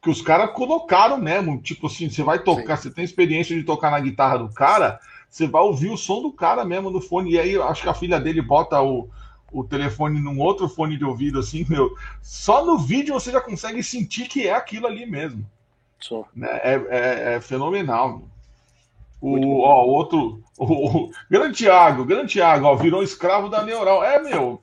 Que 0.00 0.08
os 0.08 0.22
caras 0.22 0.52
colocaram 0.52 1.18
mesmo, 1.18 1.60
tipo 1.60 1.88
assim, 1.88 2.08
você 2.08 2.22
vai 2.22 2.38
tocar, 2.38 2.76
você 2.76 2.90
tem 2.90 3.04
experiência 3.04 3.54
de 3.54 3.64
tocar 3.64 3.90
na 3.90 4.00
guitarra 4.00 4.38
do 4.38 4.48
cara, 4.48 4.98
você 5.28 5.46
vai 5.46 5.60
ouvir 5.60 5.90
o 5.90 5.96
som 5.96 6.22
do 6.22 6.32
cara 6.32 6.64
mesmo 6.64 6.88
no 6.88 7.02
fone. 7.02 7.32
E 7.32 7.38
aí, 7.38 7.60
acho 7.60 7.82
que 7.82 7.88
a 7.88 7.94
filha 7.94 8.18
dele 8.18 8.40
bota 8.40 8.80
o, 8.80 9.10
o 9.54 9.64
telefone 9.64 10.20
num 10.20 10.38
outro 10.40 10.68
fone 10.68 10.96
de 10.98 11.04
ouvido, 11.04 11.38
assim, 11.38 11.64
meu. 11.68 11.94
Só 12.20 12.64
no 12.64 12.76
vídeo 12.78 13.14
você 13.14 13.30
já 13.30 13.40
consegue 13.40 13.82
sentir 13.82 14.28
que 14.28 14.46
é 14.48 14.54
aquilo 14.54 14.86
ali 14.86 15.06
mesmo 15.06 15.46
Só. 16.00 16.26
né? 16.34 16.48
É, 16.62 16.74
é- 16.90 17.34
é 17.36 17.40
fenomenal. 17.40 18.22
O, 19.20 19.60
ó, 19.62 19.84
o 19.86 19.88
outro, 19.88 20.42
o, 20.58 20.64
o 21.06 21.10
grande 21.30 21.58
Thiago, 21.64 22.04
grande 22.04 22.34
Thiago, 22.34 22.66
ó, 22.66 22.74
virou 22.74 23.02
escravo 23.02 23.48
da 23.48 23.62
Neural. 23.62 24.04
É, 24.04 24.20
meu, 24.22 24.60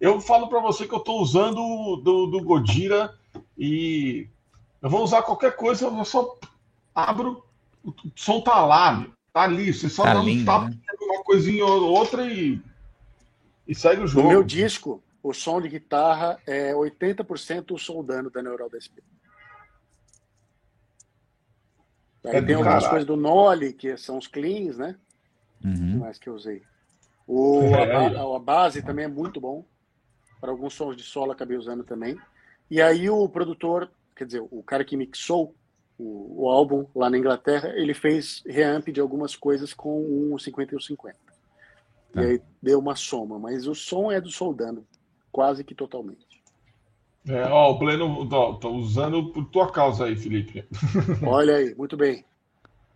eu 0.00 0.20
falo 0.20 0.46
para 0.48 0.60
você 0.60 0.86
que 0.86 0.94
eu 0.94 1.00
tô 1.00 1.20
usando 1.20 1.58
o 1.60 1.96
do, 1.96 2.26
do 2.26 2.42
Godira 2.44 3.14
e 3.58 4.28
eu 4.80 4.88
vou 4.88 5.02
usar 5.02 5.22
qualquer 5.22 5.56
coisa, 5.56 5.86
eu 5.86 6.04
só 6.04 6.36
abro, 6.94 7.42
o 7.84 7.92
som 8.14 8.40
tá 8.40 8.64
lá, 8.64 8.92
meu, 8.92 9.10
tá 9.32 9.42
ali, 9.42 9.72
você 9.74 9.88
só 9.88 10.04
Tá 10.04 10.14
dá 10.14 10.20
um 10.20 10.24
lindo, 10.24 10.44
tapa 10.44 10.68
né? 10.68 10.76
uma 11.00 11.24
coisinha 11.24 11.64
ou 11.66 11.90
outra 11.90 12.24
e, 12.26 12.60
e 13.66 13.74
segue 13.74 13.98
o 14.00 14.02
No 14.02 14.08
jogo. 14.08 14.28
meu 14.28 14.42
disco, 14.44 15.02
o 15.22 15.32
som 15.32 15.60
de 15.60 15.68
guitarra 15.68 16.40
é 16.46 16.72
80% 16.74 17.72
o 17.72 17.78
soldano 17.78 18.30
da 18.30 18.42
Neural 18.42 18.68
DSP. 18.70 19.02
Aí 22.24 22.36
É 22.36 22.40
do 22.40 22.46
tem 22.46 22.54
algumas 22.54 22.82
caralho. 22.84 22.90
coisas 22.90 23.06
do 23.06 23.16
Noli, 23.16 23.72
que 23.72 23.96
são 23.96 24.18
os 24.18 24.26
cleans, 24.26 24.76
né? 24.76 24.96
que 25.60 25.66
Uhum. 25.66 25.98
mais 25.98 26.18
que 26.18 26.28
eu 26.28 26.34
usei? 26.34 26.62
O, 27.26 27.74
É, 27.74 28.16
a, 28.18 28.36
a 28.36 28.38
base 28.38 28.82
também 28.82 29.04
é 29.04 29.08
muito 29.08 29.40
bom. 29.40 29.64
Para 30.40 30.50
alguns 30.50 30.74
sons 30.74 30.96
de 30.96 31.02
solo 31.02 31.32
acabei 31.32 31.56
usando 31.56 31.84
também. 31.84 32.18
E 32.70 32.80
aí 32.80 33.10
o 33.10 33.28
produtor, 33.28 33.90
quer 34.16 34.24
dizer, 34.24 34.40
o 34.50 34.62
cara 34.62 34.84
que 34.84 34.96
mixou 34.96 35.54
o, 35.98 36.44
o 36.44 36.48
álbum 36.48 36.86
lá 36.94 37.10
na 37.10 37.18
Inglaterra, 37.18 37.68
ele 37.76 37.92
fez 37.92 38.42
reamp 38.46 38.88
de 38.88 39.00
algumas 39.00 39.36
coisas 39.36 39.74
com 39.74 40.02
um 40.32 40.38
50 40.38 40.74
e 40.74 40.76
um 40.76 40.80
50. 40.80 41.29
Tá. 42.12 42.22
E 42.22 42.26
aí 42.26 42.42
deu 42.62 42.78
uma 42.78 42.96
soma, 42.96 43.38
mas 43.38 43.66
o 43.66 43.74
som 43.74 44.10
é 44.10 44.20
do 44.20 44.30
Soldano, 44.30 44.84
quase 45.30 45.64
que 45.64 45.74
totalmente. 45.74 46.30
É, 47.28 47.44
ó, 47.44 47.72
o 47.72 47.78
Pleno, 47.78 48.28
ó, 48.32 48.54
tô 48.54 48.70
usando 48.70 49.30
por 49.32 49.44
tua 49.46 49.70
causa 49.70 50.06
aí, 50.06 50.16
Felipe. 50.16 50.64
Olha 51.26 51.56
aí, 51.56 51.74
muito 51.74 51.96
bem. 51.96 52.24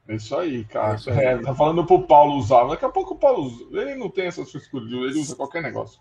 É 0.08 0.16
isso 0.16 0.36
aí, 0.36 0.64
cara. 0.64 0.92
É 0.92 0.96
isso 0.96 1.10
aí. 1.10 1.18
É, 1.18 1.38
tá 1.38 1.54
falando 1.54 1.84
pro 1.84 2.06
Paulo 2.06 2.36
usar. 2.36 2.64
Daqui 2.64 2.84
a 2.84 2.90
pouco 2.90 3.14
o 3.14 3.18
Paulo 3.18 3.44
usa. 3.44 3.64
Ele 3.72 3.94
não 3.96 4.08
tem 4.08 4.26
essas 4.26 4.50
frescuras, 4.50 4.90
ele 4.90 5.20
usa 5.20 5.36
qualquer 5.36 5.62
negócio. 5.62 6.00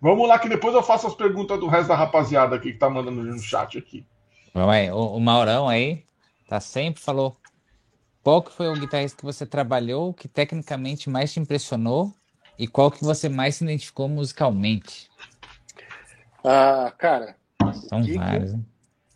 Vamos 0.00 0.26
lá, 0.28 0.38
que 0.38 0.48
depois 0.48 0.74
eu 0.74 0.82
faço 0.82 1.06
as 1.06 1.14
perguntas 1.14 1.58
do 1.58 1.66
resto 1.66 1.88
da 1.88 1.96
rapaziada 1.96 2.56
aqui 2.56 2.72
que 2.72 2.78
tá 2.78 2.88
mandando 2.88 3.22
no 3.22 3.38
chat 3.38 3.76
aqui. 3.78 4.04
Vamos 4.54 4.74
aí. 4.74 4.90
O, 4.90 5.16
o 5.16 5.20
Maurão 5.20 5.68
aí 5.68 6.04
tá 6.48 6.60
sempre 6.60 7.02
falou. 7.02 7.36
Qual 8.22 8.42
que 8.42 8.52
foi 8.52 8.68
o 8.68 8.74
guitarrista 8.74 9.18
que 9.18 9.24
você 9.24 9.46
trabalhou 9.46 10.12
que 10.12 10.28
tecnicamente 10.28 11.08
mais 11.08 11.32
te 11.32 11.40
impressionou 11.40 12.12
e 12.58 12.68
qual 12.68 12.90
que 12.90 13.02
você 13.02 13.28
mais 13.28 13.56
se 13.56 13.64
identificou 13.64 14.08
musicalmente? 14.08 15.10
Ah, 16.44 16.92
cara, 16.96 17.36
São 17.88 18.02
Kiko, 18.02 18.18
vários. 18.18 18.52
né? 18.52 18.64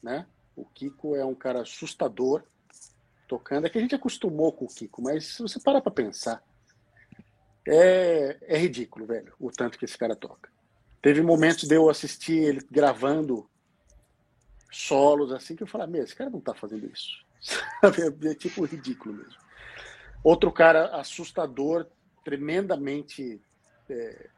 né? 0.03 0.27
O 0.57 0.65
Kiko 0.65 1.17
é 1.17 1.25
um 1.25 1.35
cara 1.35 1.63
assustador 1.63 2.43
tocando. 3.29 3.67
É 3.67 3.71
que 3.71 3.79
a 3.79 3.81
gente 3.81 3.95
acostumou 3.95 4.53
com 4.53 4.65
o 4.65 4.69
Kiko, 4.69 5.03
mas 5.03 5.27
se 5.27 5.43
você 5.43 5.61
parar 5.61 5.81
pra 5.81 5.91
pensar, 5.91 6.43
é, 7.67 8.39
é 8.43 8.59
ridículo, 8.59 9.07
velho, 9.07 9.35
o 9.39 9.51
tanto 9.51 9.79
que 9.79 9.85
esse 9.85 9.97
cara 9.97 10.15
toca. 10.15 10.51
Teve 11.03 11.21
momentos 11.23 11.69
de 11.69 11.75
eu 11.75 11.91
assistir 11.91 12.33
ele 12.33 12.67
gravando 12.71 13.49
solos 14.71 15.33
assim 15.33 15.55
que 15.55 15.63
eu 15.63 15.67
falei, 15.67 15.87
meu, 15.87 16.03
esse 16.03 16.15
cara 16.15 16.31
não 16.31 16.41
tá 16.41 16.55
fazendo 16.55 16.87
isso. 16.87 17.25
É, 17.83 18.29
é 18.31 18.35
tipo 18.35 18.65
ridículo 18.65 19.15
mesmo. 19.15 19.39
Outro 20.23 20.51
cara 20.51 20.97
assustador, 20.97 21.87
tremendamente 22.25 23.41
é, 23.89 24.29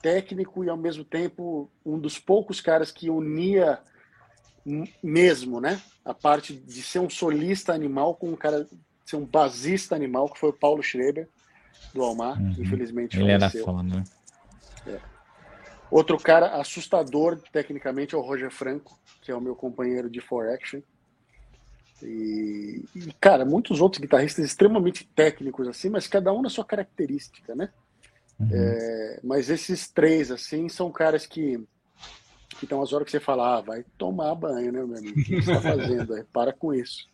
técnico 0.00 0.64
e 0.64 0.70
ao 0.70 0.76
mesmo 0.76 1.04
tempo 1.04 1.70
um 1.84 1.98
dos 1.98 2.18
poucos 2.18 2.60
caras 2.60 2.90
que 2.90 3.10
unia 3.10 3.78
mesmo, 5.02 5.60
né? 5.60 5.80
A 6.04 6.14
parte 6.14 6.54
de 6.54 6.82
ser 6.82 6.98
um 6.98 7.10
solista 7.10 7.72
animal 7.72 8.14
com 8.14 8.30
um 8.30 8.36
cara 8.36 8.66
ser 9.04 9.16
um 9.16 9.24
basista 9.24 9.94
animal, 9.94 10.28
que 10.30 10.38
foi 10.38 10.50
o 10.50 10.54
Paulo 10.54 10.82
Schreber 10.82 11.28
do 11.94 12.02
Almar, 12.02 12.38
Uhum. 12.38 12.54
que 12.54 12.62
infelizmente 12.62 13.18
Ele 13.18 13.30
era 13.30 13.48
faleceu. 13.48 13.64
foda, 13.64 13.82
né? 13.82 14.04
Outro 15.90 16.18
cara 16.18 16.60
assustador 16.60 17.40
tecnicamente 17.50 18.14
é 18.14 18.18
o 18.18 18.20
Roger 18.20 18.50
Franco, 18.50 18.98
que 19.22 19.30
é 19.30 19.34
o 19.34 19.40
meu 19.40 19.56
companheiro 19.56 20.10
de 20.10 20.20
For 20.20 20.48
Action. 20.50 20.80
E, 22.02 22.84
e, 22.94 23.12
cara, 23.20 23.44
muitos 23.44 23.80
outros 23.80 24.00
guitarristas 24.00 24.44
extremamente 24.44 25.04
técnicos 25.14 25.66
assim, 25.66 25.88
mas 25.90 26.06
cada 26.06 26.32
um 26.32 26.42
na 26.42 26.48
sua 26.50 26.64
característica, 26.64 27.54
né? 27.54 27.70
Uhum. 28.38 28.48
É, 28.52 29.20
mas 29.24 29.50
esses 29.50 29.88
três 29.88 30.30
assim 30.30 30.68
são 30.68 30.90
caras 30.92 31.26
que 31.26 31.60
que 32.58 32.64
estão 32.64 32.82
as 32.82 32.92
horas 32.92 33.04
que 33.04 33.12
você 33.12 33.20
fala, 33.20 33.58
ah, 33.58 33.60
vai 33.60 33.84
tomar 33.96 34.34
banho, 34.34 34.72
né, 34.72 34.84
meu 34.84 34.96
amigo? 34.96 35.20
O 35.20 35.22
que 35.24 35.42
você 35.42 35.52
está 35.52 35.60
fazendo? 35.60 36.14
aí? 36.14 36.24
Para 36.32 36.52
com 36.52 36.74
isso. 36.74 37.06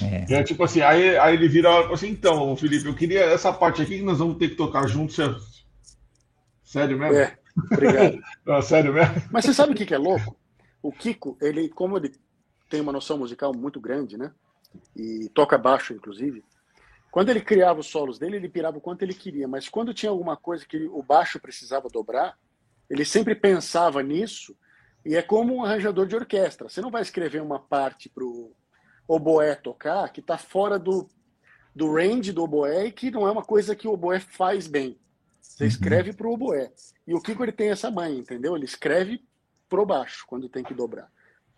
É. 0.00 0.34
É 0.34 0.42
tipo 0.44 0.62
assim, 0.62 0.80
aí, 0.80 1.16
aí 1.18 1.34
ele 1.34 1.48
vira 1.48 1.68
e 1.68 1.82
fala 1.82 1.94
assim, 1.94 2.08
então, 2.10 2.56
Felipe, 2.56 2.86
eu 2.86 2.94
queria 2.94 3.20
essa 3.24 3.52
parte 3.52 3.82
aqui 3.82 3.96
que 3.98 4.04
nós 4.04 4.18
vamos 4.18 4.38
ter 4.38 4.50
que 4.50 4.54
tocar 4.56 4.86
juntos. 4.86 5.16
Você- 5.16 5.34
Sério 6.64 6.98
mesmo? 6.98 7.16
É, 7.16 7.36
obrigado. 7.72 8.18
Ah, 8.46 8.62
sério 8.62 8.92
mesmo? 8.92 9.14
Mas 9.32 9.44
você 9.44 9.54
sabe 9.54 9.72
o 9.72 9.76
que, 9.76 9.86
que 9.86 9.94
é 9.94 9.98
louco? 9.98 10.36
O 10.82 10.92
Kiko, 10.92 11.36
ele, 11.40 11.68
como 11.68 11.96
ele 11.96 12.12
tem 12.74 12.80
uma 12.80 12.90
noção 12.92 13.16
musical 13.16 13.54
muito 13.54 13.80
grande, 13.80 14.16
né? 14.16 14.32
E 14.96 15.28
toca 15.32 15.56
baixo, 15.56 15.94
inclusive. 15.94 16.44
Quando 17.08 17.28
ele 17.28 17.40
criava 17.40 17.78
os 17.78 17.86
solos 17.86 18.18
dele, 18.18 18.34
ele 18.36 18.48
pirava 18.48 18.78
o 18.78 18.80
quanto 18.80 19.02
ele 19.02 19.14
queria. 19.14 19.46
Mas 19.46 19.68
quando 19.68 19.94
tinha 19.94 20.10
alguma 20.10 20.36
coisa 20.36 20.66
que 20.66 20.88
o 20.88 21.00
baixo 21.04 21.38
precisava 21.38 21.88
dobrar, 21.88 22.36
ele 22.90 23.04
sempre 23.04 23.36
pensava 23.36 24.02
nisso. 24.02 24.56
E 25.06 25.14
é 25.14 25.22
como 25.22 25.54
um 25.54 25.64
arranjador 25.64 26.04
de 26.08 26.16
orquestra. 26.16 26.68
Você 26.68 26.80
não 26.80 26.90
vai 26.90 27.02
escrever 27.02 27.40
uma 27.40 27.60
parte 27.60 28.08
para 28.08 28.24
o 28.24 28.52
oboé 29.06 29.54
tocar 29.54 30.08
que 30.08 30.18
está 30.18 30.36
fora 30.36 30.76
do, 30.76 31.08
do 31.72 31.94
range 31.94 32.32
do 32.32 32.42
oboé 32.42 32.86
e 32.86 32.92
que 32.92 33.08
não 33.08 33.28
é 33.28 33.30
uma 33.30 33.44
coisa 33.44 33.76
que 33.76 33.86
o 33.86 33.92
oboé 33.92 34.18
faz 34.18 34.66
bem. 34.66 34.98
Você 35.40 35.62
Uhum. 35.62 35.68
escreve 35.68 36.12
para 36.12 36.26
o 36.26 36.32
oboé. 36.32 36.72
E 37.06 37.14
o 37.14 37.20
Kiko 37.22 37.44
ele 37.44 37.52
tem 37.52 37.70
essa 37.70 37.88
mãe, 37.88 38.18
entendeu? 38.18 38.56
Ele 38.56 38.64
escreve 38.64 39.24
pro 39.68 39.86
baixo 39.86 40.24
quando 40.26 40.48
tem 40.48 40.64
que 40.64 40.74
dobrar. 40.74 41.13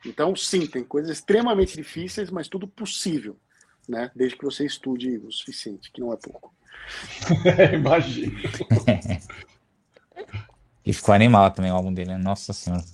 Então, 0.07 0.35
sim, 0.37 0.67
tem 0.67 0.85
coisas 0.85 1.11
extremamente 1.11 1.77
difíceis, 1.77 2.31
mas 2.31 2.49
tudo 2.49 2.67
possível, 2.69 3.37
né? 3.89 4.11
Desde 4.15 4.37
que 4.39 4.45
você 4.45 4.65
estude 4.65 5.19
o 5.19 5.31
suficiente, 5.33 5.91
que 5.93 6.01
não 6.01 6.13
é 6.13 6.17
pouco. 6.17 6.55
Imagina. 7.75 8.33
E 10.85 10.93
ficou 10.93 11.15
animal 11.15 11.51
também 11.51 11.73
o 11.73 11.75
álbum 11.75 11.93
dele, 11.93 12.11
né? 12.11 12.19
Nossa 12.19 12.53
senhora. 12.53 12.85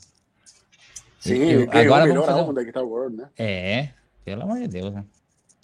Sim, 1.21 1.35
Eu- 1.35 1.61
ele 1.61 1.67
ganhou 1.67 1.95
agora 1.95 2.05
o 2.05 2.09
melhor 2.09 2.15
vamos 2.15 2.27
fazer 2.27 2.39
álbum 2.41 2.51
um- 2.51 2.55
da 2.55 2.63
Guitar 2.65 2.85
World, 2.85 3.17
né? 3.17 3.31
É, 3.39 3.89
pelo 4.25 4.43
amor 4.43 4.59
de 4.59 4.69
Deus, 4.69 4.93
né? 4.93 5.05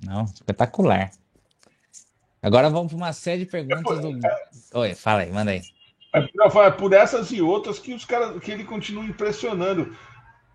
Não, 0.05 0.24
espetacular. 0.24 1.11
Agora 2.40 2.70
vamos 2.70 2.92
para 2.92 2.96
uma 2.96 3.12
série 3.12 3.44
de 3.44 3.51
perguntas 3.51 4.01
do. 4.01 4.20
Oi, 4.74 4.94
fala 4.94 5.22
aí, 5.22 5.32
manda 5.32 5.51
aí. 5.51 5.62
É 6.14 6.70
por 6.70 6.92
essas 6.92 7.30
e 7.32 7.42
outras 7.42 7.78
que 7.78 7.92
os 7.92 8.05
caras 8.05 8.40
que 8.40 8.51
ele 8.51 8.64
continua 8.64 9.05
impressionando. 9.05 9.96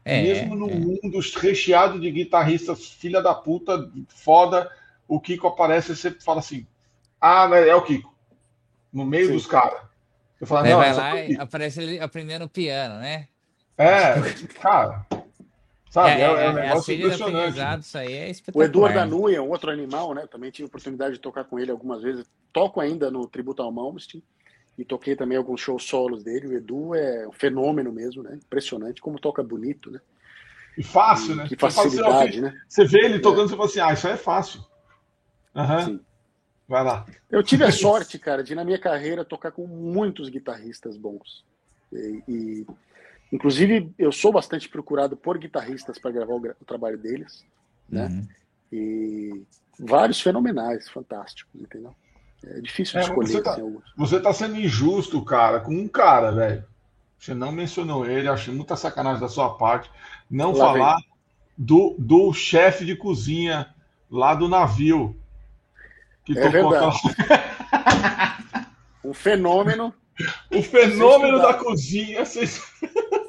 É, 0.05 0.21
Mesmo 0.21 0.55
no 0.55 0.69
é. 0.69 0.75
mundo 0.75 1.19
recheado 1.37 1.99
de 1.99 2.11
guitarristas 2.11 2.87
filha 2.87 3.21
da 3.21 3.33
puta, 3.33 3.89
foda, 4.09 4.69
o 5.07 5.19
Kiko 5.19 5.47
aparece 5.47 5.93
e 5.93 5.95
você 5.95 6.11
fala 6.11 6.39
assim: 6.39 6.67
Ah, 7.19 7.47
né, 7.47 7.67
é 7.67 7.75
o 7.75 7.81
Kiko. 7.81 8.13
No 8.91 9.05
meio 9.05 9.27
Sim. 9.27 9.33
dos 9.33 9.47
caras. 9.47 9.81
Eu 10.39 10.47
falo, 10.47 10.67
não, 10.67 10.77
vai 10.77 10.89
é 10.89 10.93
lá 10.93 11.13
o 11.13 11.17
e 11.17 11.37
aparece 11.37 11.81
ele 11.81 11.99
aprendendo 11.99 12.49
piano, 12.49 12.99
né? 12.99 13.27
É, 13.77 14.15
cara. 14.59 15.05
Sabe, 15.89 16.21
é, 16.21 16.21
é, 16.21 16.29
um 16.29 16.35
a 16.35 16.53
negócio 16.53 16.83
filha 16.83 17.07
do 17.07 17.13
impressionante. 17.13 17.81
isso 17.81 17.97
aí 17.97 18.13
é 18.13 18.27
O 18.27 18.31
espetacular. 18.31 18.65
Eduardo 18.65 18.99
Danu 18.99 19.29
é 19.29 19.39
um 19.39 19.49
outro 19.49 19.71
animal, 19.71 20.13
né? 20.13 20.27
Também 20.29 20.51
tive 20.51 20.65
a 20.65 20.67
oportunidade 20.67 21.13
de 21.13 21.19
tocar 21.19 21.43
com 21.45 21.59
ele 21.59 21.71
algumas 21.71 22.01
vezes. 22.01 22.25
Toco 22.51 22.81
ainda 22.81 23.09
no 23.09 23.27
Tributo 23.27 23.61
ao 23.61 23.71
Malmsteen 23.71 24.23
e 24.77 24.83
toquei 24.83 25.15
também 25.15 25.37
alguns 25.37 25.61
shows 25.61 25.83
solos 25.83 26.23
dele. 26.23 26.47
O 26.47 26.53
Edu 26.53 26.95
é 26.95 27.27
um 27.27 27.31
fenômeno 27.31 27.91
mesmo, 27.91 28.23
né? 28.23 28.35
Impressionante 28.35 29.01
como 29.01 29.19
toca 29.19 29.43
bonito, 29.43 29.91
né? 29.91 29.99
E 30.77 30.83
fácil, 30.83 31.35
né? 31.35 31.43
Que 31.43 31.49
Você 31.49 31.57
fala 31.57 31.71
assim, 31.71 31.81
facilidade, 31.83 32.41
né? 32.41 32.61
Você 32.67 32.85
vê 32.85 33.05
ele 33.05 33.19
tocando 33.19 33.45
e 33.45 33.49
você 33.49 33.55
fala 33.55 33.69
assim: 33.69 33.79
Ah, 33.79 33.93
isso 33.93 34.07
aí 34.07 34.13
é 34.13 34.17
fácil. 34.17 34.65
Aham. 35.55 35.85
Sim. 35.85 35.99
Vai 36.67 36.83
lá. 36.83 37.05
Eu 37.29 37.43
tive 37.43 37.63
a 37.63 37.71
sorte, 37.71 38.17
cara, 38.17 38.43
de 38.43 38.55
na 38.55 38.63
minha 38.63 38.79
carreira 38.79 39.23
tocar 39.23 39.51
com 39.51 39.67
muitos 39.67 40.29
guitarristas 40.29 40.97
bons. 40.97 41.45
E, 41.91 42.23
e, 42.27 42.67
inclusive, 43.31 43.93
eu 43.99 44.11
sou 44.11 44.31
bastante 44.31 44.67
procurado 44.67 45.15
por 45.15 45.37
guitarristas 45.37 45.99
para 45.99 46.11
gravar 46.11 46.33
o, 46.33 46.55
o 46.59 46.65
trabalho 46.65 46.97
deles, 46.97 47.45
né? 47.87 48.07
Uhum. 48.07 48.27
E 48.71 49.43
vários 49.77 50.19
fenomenais, 50.19 50.89
fantásticos, 50.89 51.61
entendeu? 51.61 51.93
É 52.45 52.59
difícil 52.59 52.99
É, 52.99 53.03
escolher 53.03 53.27
você 53.27 53.41
tá- 53.41 53.51
assim. 53.51 53.77
Você 53.95 54.19
tá 54.19 54.33
sendo 54.33 54.57
injusto, 54.59 55.23
cara, 55.23 55.59
com 55.59 55.73
um 55.73 55.87
cara, 55.87 56.31
velho. 56.31 56.63
Você 57.17 57.33
não 57.33 57.51
mencionou 57.51 58.05
ele, 58.05 58.27
acho 58.27 58.51
muita 58.51 58.75
sacanagem 58.75 59.21
da 59.21 59.29
sua 59.29 59.55
parte. 59.55 59.89
Não 60.29 60.51
Lá 60.51 60.57
falar 60.65 60.97
do, 61.57 61.95
do 61.97 62.33
chefe 62.33 62.83
de 62.85 62.95
cozinha 62.95 63.73
lá 64.11 64.35
do 64.35 64.49
navio. 64.49 65.15
Que 66.25 66.37
É 66.37 66.49
tocou 66.49 66.69
verdade. 66.71 66.97
aquela- 67.19 67.53
Um 69.03 69.13
fenômeno. 69.13 69.93
o 70.51 70.61
fenômeno 70.61 71.39
da 71.41 71.53
cozinha. 71.53 72.25
Vocês... 72.25 72.61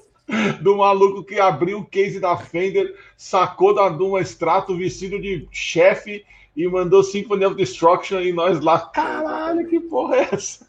do 0.61 0.79
maluco 0.79 1.23
que 1.23 1.39
abriu 1.39 1.81
o 1.81 1.85
case 1.85 2.19
da 2.19 2.37
Fender, 2.37 2.95
sacou 3.17 3.75
da 3.75 3.89
Duma 3.89 4.21
Strato 4.23 4.77
vestido 4.77 5.21
de 5.21 5.47
chefe 5.51 6.25
e 6.57 6.67
mandou 6.69 7.03
Symphony 7.03 7.45
of 7.45 7.57
Destruction 7.57 8.21
e 8.21 8.33
nós 8.33 8.61
lá. 8.61 8.79
Caralho, 8.79 9.69
que 9.69 9.81
porra 9.81 10.17
é 10.17 10.29
essa? 10.33 10.67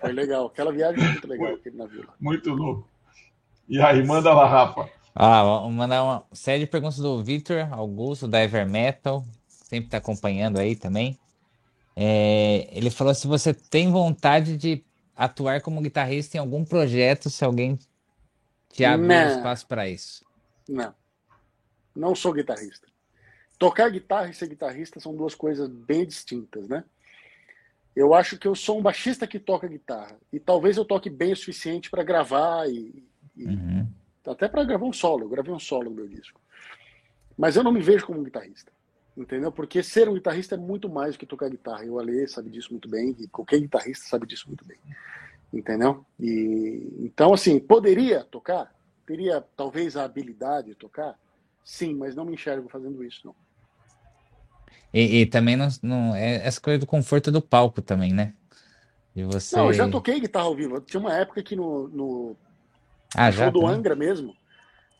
Foi 0.00 0.12
legal. 0.12 0.46
Aquela 0.46 0.72
viagem 0.72 0.98
foi 0.98 1.08
muito 1.10 1.28
legal, 1.28 1.54
aquele 1.54 1.76
navio 1.76 2.00
lá. 2.06 2.14
Muito 2.20 2.50
louco. 2.50 2.88
E 3.68 3.80
aí, 3.80 4.04
manda 4.04 4.32
lá, 4.32 4.46
Rafa. 4.46 4.88
Ah, 5.14 5.42
vamos 5.42 5.74
mandar 5.74 6.04
uma 6.04 6.24
série 6.32 6.60
de 6.60 6.66
perguntas 6.66 6.98
do 6.98 7.22
Victor 7.22 7.68
Augusto, 7.72 8.28
da 8.28 8.42
Ever 8.42 8.68
Metal, 8.68 9.24
sempre 9.48 9.86
está 9.86 9.98
acompanhando 9.98 10.58
aí 10.58 10.76
também. 10.76 11.18
É, 11.96 12.68
ele 12.70 12.90
falou 12.90 13.14
se 13.14 13.26
você 13.26 13.54
tem 13.54 13.90
vontade 13.90 14.56
de 14.58 14.84
atuar 15.16 15.62
como 15.62 15.80
guitarrista 15.80 16.36
em 16.36 16.40
algum 16.40 16.64
projeto, 16.64 17.30
se 17.30 17.44
alguém 17.44 17.78
te 18.76 18.84
abre 18.84 19.06
Não. 19.06 19.28
espaço 19.36 19.66
para 19.66 19.88
isso. 19.88 20.24
Não. 20.68 20.94
Não 21.94 22.14
sou 22.14 22.32
guitarrista. 22.32 22.86
Tocar 23.58 23.90
guitarra 23.90 24.28
e 24.28 24.34
ser 24.34 24.48
guitarrista 24.48 25.00
são 25.00 25.14
duas 25.16 25.34
coisas 25.34 25.68
bem 25.68 26.06
distintas, 26.06 26.68
né? 26.68 26.84
Eu 27.94 28.12
acho 28.12 28.36
que 28.36 28.46
eu 28.46 28.54
sou 28.54 28.78
um 28.78 28.82
baixista 28.82 29.26
que 29.26 29.38
toca 29.38 29.66
guitarra. 29.66 30.18
E 30.30 30.38
talvez 30.38 30.76
eu 30.76 30.84
toque 30.84 31.08
bem 31.08 31.32
o 31.32 31.36
suficiente 31.36 31.88
para 31.88 32.02
gravar 32.02 32.68
e, 32.68 33.02
e 33.34 33.46
Uhum. 33.46 33.88
até 34.26 34.46
para 34.48 34.64
gravar 34.64 34.84
um 34.84 34.92
solo. 34.92 35.24
Eu 35.24 35.28
gravei 35.30 35.52
um 35.54 35.58
solo 35.58 35.88
no 35.88 35.96
meu 35.96 36.06
disco. 36.08 36.38
Mas 37.38 37.56
eu 37.56 37.64
não 37.64 37.72
me 37.72 37.80
vejo 37.80 38.04
como 38.04 38.20
um 38.20 38.24
guitarrista. 38.24 38.70
Entendeu? 39.16 39.50
Porque 39.50 39.82
ser 39.82 40.10
um 40.10 40.14
guitarrista 40.14 40.56
é 40.56 40.58
muito 40.58 40.90
mais 40.90 41.14
do 41.14 41.18
que 41.20 41.24
tocar 41.24 41.48
guitarra. 41.48 41.86
E 41.86 41.88
o 41.88 41.98
Ale 41.98 42.28
sabe 42.28 42.50
disso 42.50 42.70
muito 42.72 42.86
bem, 42.86 43.16
e 43.18 43.26
qualquer 43.28 43.58
guitarrista 43.60 44.06
sabe 44.06 44.26
disso 44.26 44.44
muito 44.46 44.62
bem. 44.66 44.76
Entendeu? 45.56 46.04
E 46.20 46.86
então 47.00 47.32
assim, 47.32 47.58
poderia 47.58 48.24
tocar? 48.24 48.74
Teria 49.06 49.42
talvez 49.56 49.96
a 49.96 50.04
habilidade 50.04 50.68
de 50.68 50.74
tocar? 50.74 51.18
Sim, 51.64 51.94
mas 51.94 52.14
não 52.14 52.24
me 52.24 52.34
enxergo 52.34 52.68
fazendo 52.68 53.02
isso, 53.02 53.22
não. 53.24 53.34
E, 54.92 55.20
e 55.20 55.26
também 55.26 55.56
não, 55.56 55.68
não 55.82 56.14
é 56.14 56.46
essa 56.46 56.60
coisa 56.60 56.78
do 56.78 56.86
conforto 56.86 57.32
do 57.32 57.40
palco 57.40 57.80
também, 57.80 58.12
né? 58.12 58.34
De 59.14 59.24
você. 59.24 59.56
Não, 59.56 59.66
eu 59.66 59.72
já 59.72 59.88
toquei 59.88 60.20
guitarra 60.20 60.46
ao 60.46 60.54
vivo. 60.54 60.80
Tinha 60.80 61.00
uma 61.00 61.14
época 61.14 61.42
que 61.42 61.56
no, 61.56 61.88
no 61.88 62.36
Ah, 63.14 63.30
show 63.30 63.38
já. 63.38 63.50
do? 63.50 63.66
Angra 63.66 63.96
mesmo. 63.96 64.36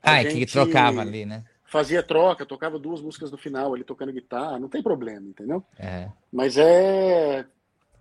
Ah, 0.03 0.21
é 0.21 0.25
que 0.25 0.47
trocava 0.47 1.01
ali, 1.01 1.27
né? 1.27 1.45
fazia 1.67 2.03
troca, 2.03 2.47
tocava 2.47 2.79
duas 2.79 3.01
músicas 3.01 3.31
no 3.31 3.37
final, 3.37 3.75
ele 3.75 3.85
tocando 3.85 4.13
guitarra, 4.13 4.59
não 4.59 4.69
tem 4.69 4.83
problema, 4.83 5.27
entendeu? 5.29 5.63
É, 5.79 6.09
Mas 6.33 6.57
é 6.57 7.45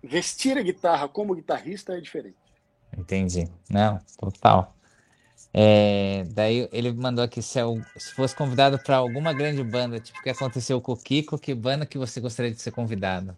vestir 0.02 0.56
a 0.56 0.62
guitarra 0.62 1.08
como 1.08 1.34
guitarrista 1.34 1.96
é 1.96 2.00
diferente. 2.00 2.36
Entendi. 2.96 3.48
Não, 3.70 3.98
total. 4.18 4.74
É, 5.52 6.24
daí 6.34 6.68
ele 6.72 6.92
mandou 6.92 7.24
aqui 7.24 7.40
se, 7.40 7.58
é 7.58 7.64
o- 7.64 7.80
se 7.96 8.12
fosse 8.12 8.34
convidado 8.34 8.78
para 8.78 8.96
alguma 8.96 9.32
grande 9.32 9.62
banda, 9.64 9.98
tipo 9.98 10.18
o 10.18 10.22
que 10.22 10.30
aconteceu 10.30 10.80
com 10.80 10.92
o 10.92 10.96
Kiko, 10.96 11.38
que 11.38 11.54
banda 11.54 11.86
que 11.86 11.96
você 11.96 12.20
gostaria 12.20 12.52
de 12.52 12.60
ser 12.60 12.72
convidado? 12.72 13.36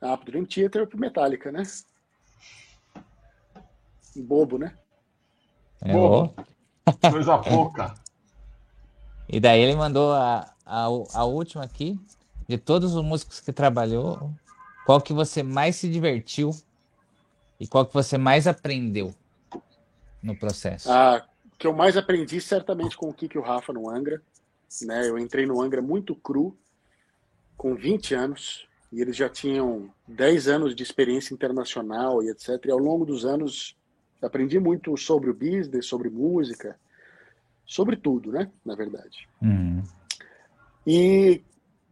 Ah, 0.00 0.16
pro 0.16 0.26
Dream 0.30 0.46
Theater 0.46 0.86
pro 0.86 0.98
Metallica, 0.98 1.52
né? 1.52 1.62
Bobo, 4.16 4.58
né? 4.58 4.74
É, 5.82 5.92
Bom. 5.94 6.34
ô. 6.34 7.10
Coisa 7.10 7.38
pouca. 7.44 7.94
E 9.28 9.38
daí 9.38 9.60
ele 9.60 9.76
mandou 9.76 10.12
a, 10.12 10.52
a, 10.64 10.84
a 11.14 11.24
última 11.24 11.62
aqui, 11.62 11.98
de 12.48 12.58
todos 12.58 12.94
os 12.94 13.04
músicos 13.04 13.38
que 13.40 13.52
trabalhou, 13.52 14.32
qual 14.84 15.00
que 15.00 15.12
você 15.12 15.42
mais 15.42 15.76
se 15.76 15.88
divertiu 15.88 16.50
e 17.60 17.68
qual 17.68 17.84
que 17.84 17.92
você 17.92 18.16
mais 18.16 18.46
aprendeu 18.46 19.14
no 20.22 20.34
processo? 20.34 20.90
Ah, 20.90 21.24
o 21.44 21.56
que 21.58 21.66
eu 21.66 21.74
mais 21.74 21.96
aprendi 21.96 22.40
certamente 22.40 22.96
com 22.96 23.10
o 23.10 23.14
Kiki 23.14 23.36
e 23.36 23.38
o 23.38 23.42
Rafa 23.42 23.72
no 23.72 23.88
Angra. 23.90 24.22
Né? 24.82 25.08
Eu 25.08 25.18
entrei 25.18 25.44
no 25.44 25.60
Angra 25.60 25.82
muito 25.82 26.14
cru, 26.14 26.56
com 27.56 27.74
20 27.74 28.14
anos, 28.14 28.66
e 28.90 29.00
eles 29.02 29.14
já 29.14 29.28
tinham 29.28 29.92
10 30.08 30.48
anos 30.48 30.74
de 30.74 30.82
experiência 30.82 31.34
internacional 31.34 32.22
e 32.22 32.30
etc. 32.30 32.64
E 32.64 32.70
ao 32.70 32.78
longo 32.78 33.04
dos 33.04 33.26
anos 33.26 33.76
aprendi 34.22 34.58
muito 34.58 34.96
sobre 34.96 35.30
o 35.30 35.34
business, 35.34 35.86
sobre 35.86 36.08
música, 36.08 36.78
sobre 37.66 37.96
tudo, 37.96 38.32
né? 38.32 38.50
Na 38.64 38.74
verdade. 38.74 39.28
Uhum. 39.42 39.82
E 40.86 41.42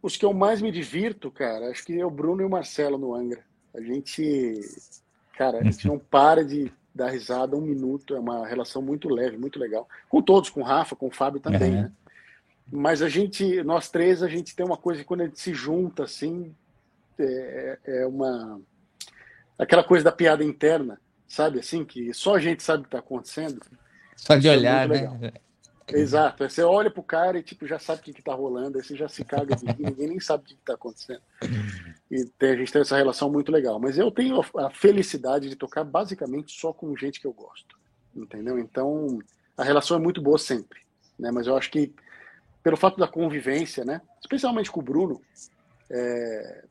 os 0.01 0.17
que 0.17 0.25
eu 0.25 0.33
mais 0.33 0.61
me 0.61 0.71
divirto, 0.71 1.29
cara, 1.29 1.69
acho 1.69 1.85
que 1.85 1.99
é 1.99 2.05
o 2.05 2.11
Bruno 2.11 2.41
e 2.41 2.45
o 2.45 2.49
Marcelo 2.49 2.97
no 2.97 3.13
Angra. 3.13 3.43
A 3.73 3.81
gente, 3.81 4.59
cara, 5.39 5.59
a 5.61 5.63
gente 5.63 5.87
não 5.87 5.97
para 5.97 6.43
de 6.43 6.69
dar 6.93 7.09
risada 7.09 7.55
um 7.55 7.61
minuto, 7.61 8.13
é 8.13 8.19
uma 8.19 8.45
relação 8.45 8.81
muito 8.81 9.07
leve, 9.07 9.37
muito 9.37 9.57
legal. 9.57 9.87
Com 10.09 10.21
todos, 10.21 10.49
com 10.49 10.59
o 10.59 10.63
Rafa, 10.65 10.97
com 10.97 11.07
o 11.07 11.11
Fábio 11.11 11.39
também, 11.39 11.71
Uhum. 11.75 11.81
né? 11.83 11.91
Mas 12.71 13.01
a 13.01 13.09
gente, 13.09 13.63
nós 13.63 13.89
três, 13.89 14.21
a 14.21 14.27
gente 14.27 14.55
tem 14.55 14.63
uma 14.63 14.77
coisa 14.77 14.99
que 14.99 15.05
quando 15.07 15.21
a 15.21 15.25
gente 15.25 15.39
se 15.39 15.53
junta, 15.55 16.03
assim, 16.03 16.53
é, 17.17 17.79
é 17.83 18.05
uma. 18.05 18.61
aquela 19.57 19.83
coisa 19.83 20.03
da 20.03 20.11
piada 20.11 20.43
interna, 20.43 20.99
sabe? 21.27 21.59
Assim, 21.59 21.83
que 21.83 22.13
só 22.13 22.35
a 22.35 22.39
gente 22.39 22.61
sabe 22.61 22.81
o 22.81 22.83
que 22.83 22.89
está 22.89 22.99
acontecendo. 22.99 23.59
Só 24.15 24.35
de 24.35 24.47
é 24.47 24.51
olhar, 24.51 24.87
muito 24.87 25.01
né? 25.19 25.31
Exato. 25.97 26.43
Aí 26.43 26.49
Você 26.49 26.61
olha 26.63 26.89
pro 26.91 27.01
cara 27.03 27.39
e 27.39 27.43
tipo, 27.43 27.65
já 27.67 27.79
sabe 27.79 28.01
o 28.01 28.03
que, 28.03 28.13
que 28.13 28.21
tá 28.21 28.33
rolando, 28.33 28.77
aí 28.77 28.83
você 28.83 28.95
já 28.95 29.07
se 29.07 29.23
caga 29.23 29.55
de 29.55 29.65
ninguém 29.65 30.07
nem 30.07 30.19
sabe 30.19 30.43
o 30.43 30.47
que, 30.47 30.55
que 30.55 30.61
tá 30.63 30.73
acontecendo. 30.73 31.21
E 32.11 32.25
tem- 32.37 32.51
a 32.51 32.55
gente 32.55 32.71
tem 32.71 32.81
essa 32.81 32.97
relação 32.97 33.31
muito 33.31 33.51
legal. 33.51 33.79
Mas 33.79 33.97
eu 33.97 34.11
tenho 34.11 34.39
a 34.41 34.65
a 34.65 34.69
felicidade 34.69 35.49
de 35.49 35.55
tocar 35.55 35.83
basicamente 35.83 36.51
só 36.59 36.73
com 36.73 36.95
gente 36.95 37.19
que 37.19 37.27
eu 37.27 37.33
gosto. 37.33 37.77
Entendeu? 38.15 38.57
Então, 38.59 39.19
a 39.57 39.63
relação 39.63 39.95
é 39.97 39.99
muito 39.99 40.21
boa 40.21 40.37
sempre. 40.37 40.79
Né? 41.17 41.31
Mas 41.31 41.47
eu 41.47 41.55
acho 41.55 41.69
que 41.71 41.93
pelo 42.63 42.75
fato 42.77 42.97
da 42.99 43.07
convivência, 43.07 43.85
né? 43.85 44.01
Especialmente 44.19 44.69
com 44.71 44.79
o 44.79 44.83
Bruno, 44.83 45.21
é, 45.89 46.65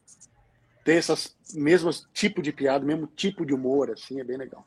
ter 0.85 0.95
essas 0.97 1.35
mesmas 1.55 2.07
tipo 2.13 2.43
de 2.43 2.53
piada, 2.53 2.85
mesmo 2.85 3.07
tipo 3.07 3.45
de 3.45 3.55
humor, 3.55 3.91
assim, 3.91 4.21
é 4.21 4.25
bem 4.25 4.37
legal. 4.37 4.67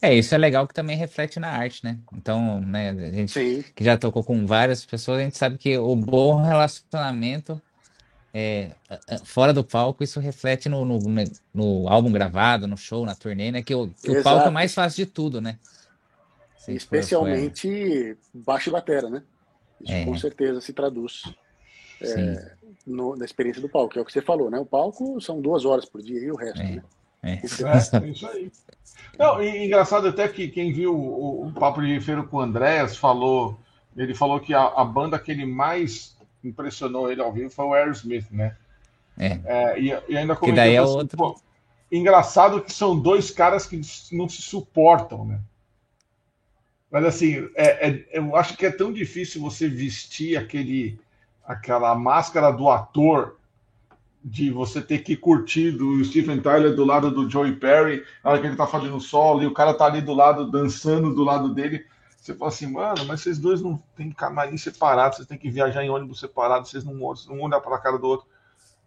É, 0.00 0.14
isso 0.14 0.34
é 0.34 0.38
legal 0.38 0.66
que 0.66 0.72
também 0.74 0.96
reflete 0.96 1.38
na 1.38 1.48
arte, 1.48 1.84
né? 1.84 1.98
Então, 2.14 2.60
né, 2.60 2.90
a 2.90 3.10
gente 3.12 3.32
Sim, 3.32 3.64
que 3.74 3.84
já 3.84 3.96
tocou 3.98 4.24
com 4.24 4.46
várias 4.46 4.84
pessoas, 4.84 5.20
a 5.20 5.24
gente 5.24 5.36
sabe 5.36 5.58
que 5.58 5.76
o 5.76 5.94
bom 5.94 6.42
relacionamento 6.42 7.60
é, 8.34 8.70
a- 8.88 9.18
fora 9.24 9.52
do 9.52 9.62
palco, 9.62 10.02
isso 10.02 10.18
reflete 10.18 10.66
no, 10.68 10.86
no, 10.86 10.98
né, 11.10 11.24
no 11.52 11.86
álbum 11.86 12.10
gravado, 12.10 12.66
no 12.66 12.78
show, 12.78 13.04
na 13.04 13.14
turnê, 13.14 13.52
né? 13.52 13.62
Que, 13.62 13.74
o, 13.74 13.88
que 13.88 14.10
o 14.10 14.22
palco 14.22 14.48
é 14.48 14.50
mais 14.50 14.72
fácil 14.72 15.04
de 15.04 15.10
tudo, 15.12 15.38
né? 15.40 15.58
Especialmente 16.66 18.16
baixo 18.32 18.70
e 18.70 18.72
batera, 18.72 19.10
né? 19.10 19.22
Isso 19.80 19.92
É. 19.92 20.04
com 20.04 20.16
certeza 20.16 20.60
se 20.60 20.72
traduz 20.72 21.22
é, 22.00 22.52
no- 22.86 23.16
na 23.16 23.24
experiência 23.24 23.60
do 23.60 23.68
palco, 23.68 23.92
que 23.92 23.98
é 23.98 24.02
o 24.02 24.04
que 24.04 24.12
você 24.12 24.22
falou, 24.22 24.50
né? 24.50 24.58
O 24.58 24.66
palco 24.66 25.20
são 25.20 25.40
duas 25.40 25.64
horas 25.64 25.84
por 25.84 26.00
dia 26.02 26.20
e 26.20 26.30
o 26.30 26.36
resto, 26.36 26.60
É. 26.60 26.76
né? 26.76 26.82
É. 27.22 27.32
É, 27.32 27.36
é 28.04 28.08
isso 28.10 28.26
aí. 28.26 28.50
Não, 29.18 29.42
e 29.42 29.66
engraçado 29.66 30.08
até 30.08 30.26
que 30.28 30.48
quem 30.48 30.72
viu 30.72 30.94
o, 30.96 31.46
o 31.46 31.52
Papo 31.52 31.82
de 31.82 32.00
Feiro 32.00 32.26
com 32.26 32.38
o 32.38 32.40
Andréas 32.40 32.96
falou, 32.96 33.58
ele 33.96 34.14
falou 34.14 34.40
que 34.40 34.54
a, 34.54 34.62
a 34.64 34.84
banda 34.84 35.18
que 35.18 35.30
ele 35.30 35.44
mais 35.46 36.16
impressionou 36.42 37.10
ele 37.12 37.20
ao 37.22 37.32
vivo 37.32 37.50
foi 37.50 37.64
o 37.66 37.74
Aerosmith, 37.74 38.26
né? 38.30 38.56
É. 39.18 39.38
É, 39.44 39.80
e, 39.80 39.88
e 40.08 40.16
ainda 40.16 40.34
Que 40.34 40.50
daí 40.52 40.74
é 40.74 40.78
comentou 40.80 40.84
assim, 40.84 40.98
outro- 40.98 41.16
pô, 41.18 41.40
engraçado 41.90 42.62
que 42.62 42.72
são 42.72 42.98
dois 42.98 43.30
caras 43.30 43.66
que 43.66 43.80
não 44.10 44.28
se 44.28 44.40
suportam, 44.42 45.24
né? 45.26 45.40
Mas 46.90 47.04
assim, 47.04 47.48
é- 47.54 47.88
é- 47.90 48.04
eu 48.12 48.34
acho 48.36 48.56
que 48.56 48.66
é 48.66 48.70
tão 48.70 48.92
difícil 48.92 49.40
você 49.40 49.68
vestir 49.68 50.36
aquele, 50.36 50.98
aquela 51.46 51.94
máscara 51.94 52.50
do 52.50 52.68
ator 52.68 53.36
de 54.24 54.50
você 54.50 54.80
ter 54.80 54.98
que 54.98 55.16
curtir 55.16 55.72
do 55.72 56.04
Stephen 56.04 56.40
Tyler 56.40 56.74
do 56.74 56.84
lado 56.84 57.10
do 57.10 57.28
Joey 57.28 57.56
Perry, 57.56 58.04
na 58.22 58.30
hora 58.30 58.40
que 58.40 58.46
ele 58.46 58.56
tá 58.56 58.66
fazendo 58.66 59.00
solo, 59.00 59.42
e 59.42 59.46
o 59.46 59.54
cara 59.54 59.74
tá 59.74 59.86
ali 59.86 60.00
do 60.00 60.12
lado, 60.14 60.50
dançando 60.50 61.14
do 61.14 61.24
lado 61.24 61.52
dele. 61.52 61.84
Você 62.16 62.34
fala 62.34 62.50
assim, 62.50 62.66
mano, 62.68 63.04
mas 63.06 63.20
vocês 63.20 63.36
dois 63.38 63.60
não 63.60 63.76
têm 63.96 64.12
camarim 64.12 64.56
separado, 64.56 65.16
vocês 65.16 65.26
têm 65.26 65.36
que 65.36 65.50
viajar 65.50 65.82
em 65.84 65.90
ônibus 65.90 66.20
separado, 66.20 66.68
vocês 66.68 66.84
não, 66.84 66.94
não 66.94 67.40
olham 67.40 67.60
pra 67.60 67.78
cara 67.78 67.98
do 67.98 68.06
outro. 68.06 68.26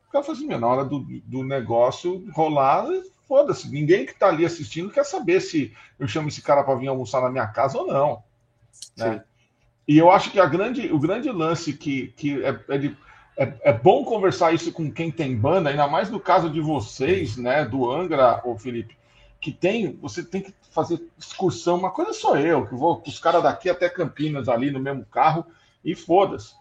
O 0.07 0.11
cara 0.11 0.23
fala 0.23 0.37
assim, 0.37 0.47
na 0.47 0.65
hora 0.67 0.85
do, 0.85 0.99
do 1.25 1.43
negócio 1.43 2.25
rolar, 2.31 2.87
foda-se, 3.27 3.69
ninguém 3.69 4.05
que 4.05 4.17
tá 4.17 4.27
ali 4.27 4.45
assistindo 4.45 4.89
quer 4.89 5.03
saber 5.03 5.41
se 5.41 5.73
eu 5.99 6.07
chamo 6.07 6.29
esse 6.29 6.41
cara 6.41 6.63
para 6.63 6.75
vir 6.75 6.87
almoçar 6.87 7.21
na 7.21 7.29
minha 7.29 7.47
casa 7.47 7.77
ou 7.77 7.87
não. 7.87 8.23
Né? 8.95 9.15
Sim. 9.15 9.21
E 9.87 9.97
eu 9.97 10.09
acho 10.09 10.31
que 10.31 10.39
a 10.39 10.45
grande, 10.45 10.91
o 10.91 10.97
grande 10.97 11.29
lance 11.29 11.73
que, 11.73 12.07
que 12.17 12.43
é, 12.43 12.59
é, 12.69 12.77
de- 12.77 12.97
é- 13.37 13.53
é 13.63 13.73
bom 13.73 14.03
conversar 14.03 14.53
isso 14.53 14.71
com 14.71 14.91
quem 14.91 15.11
tem 15.11 15.35
banda, 15.35 15.69
ainda 15.69 15.87
mais 15.87 16.09
no 16.09 16.19
caso 16.19 16.49
de 16.49 16.61
vocês, 16.61 17.37
né, 17.37 17.65
do 17.65 17.91
Angra, 17.91 18.41
ô 18.45 18.57
Felipe, 18.57 18.97
que 19.41 19.51
tem, 19.51 19.93
você 20.01 20.23
tem 20.23 20.41
que 20.41 20.53
fazer 20.71 21.01
excursão. 21.17 21.77
Uma 21.77 21.91
coisa 21.91 22.13
sou 22.13 22.37
eu, 22.37 22.65
que 22.65 22.75
vou 22.75 22.97
com 22.97 23.09
os 23.09 23.19
caras 23.19 23.43
daqui 23.43 23.69
até 23.69 23.89
Campinas 23.89 24.49
ali 24.49 24.71
no 24.71 24.79
mesmo 24.79 25.05
carro 25.05 25.45
e 25.83 25.93
foda-se. 25.95 26.53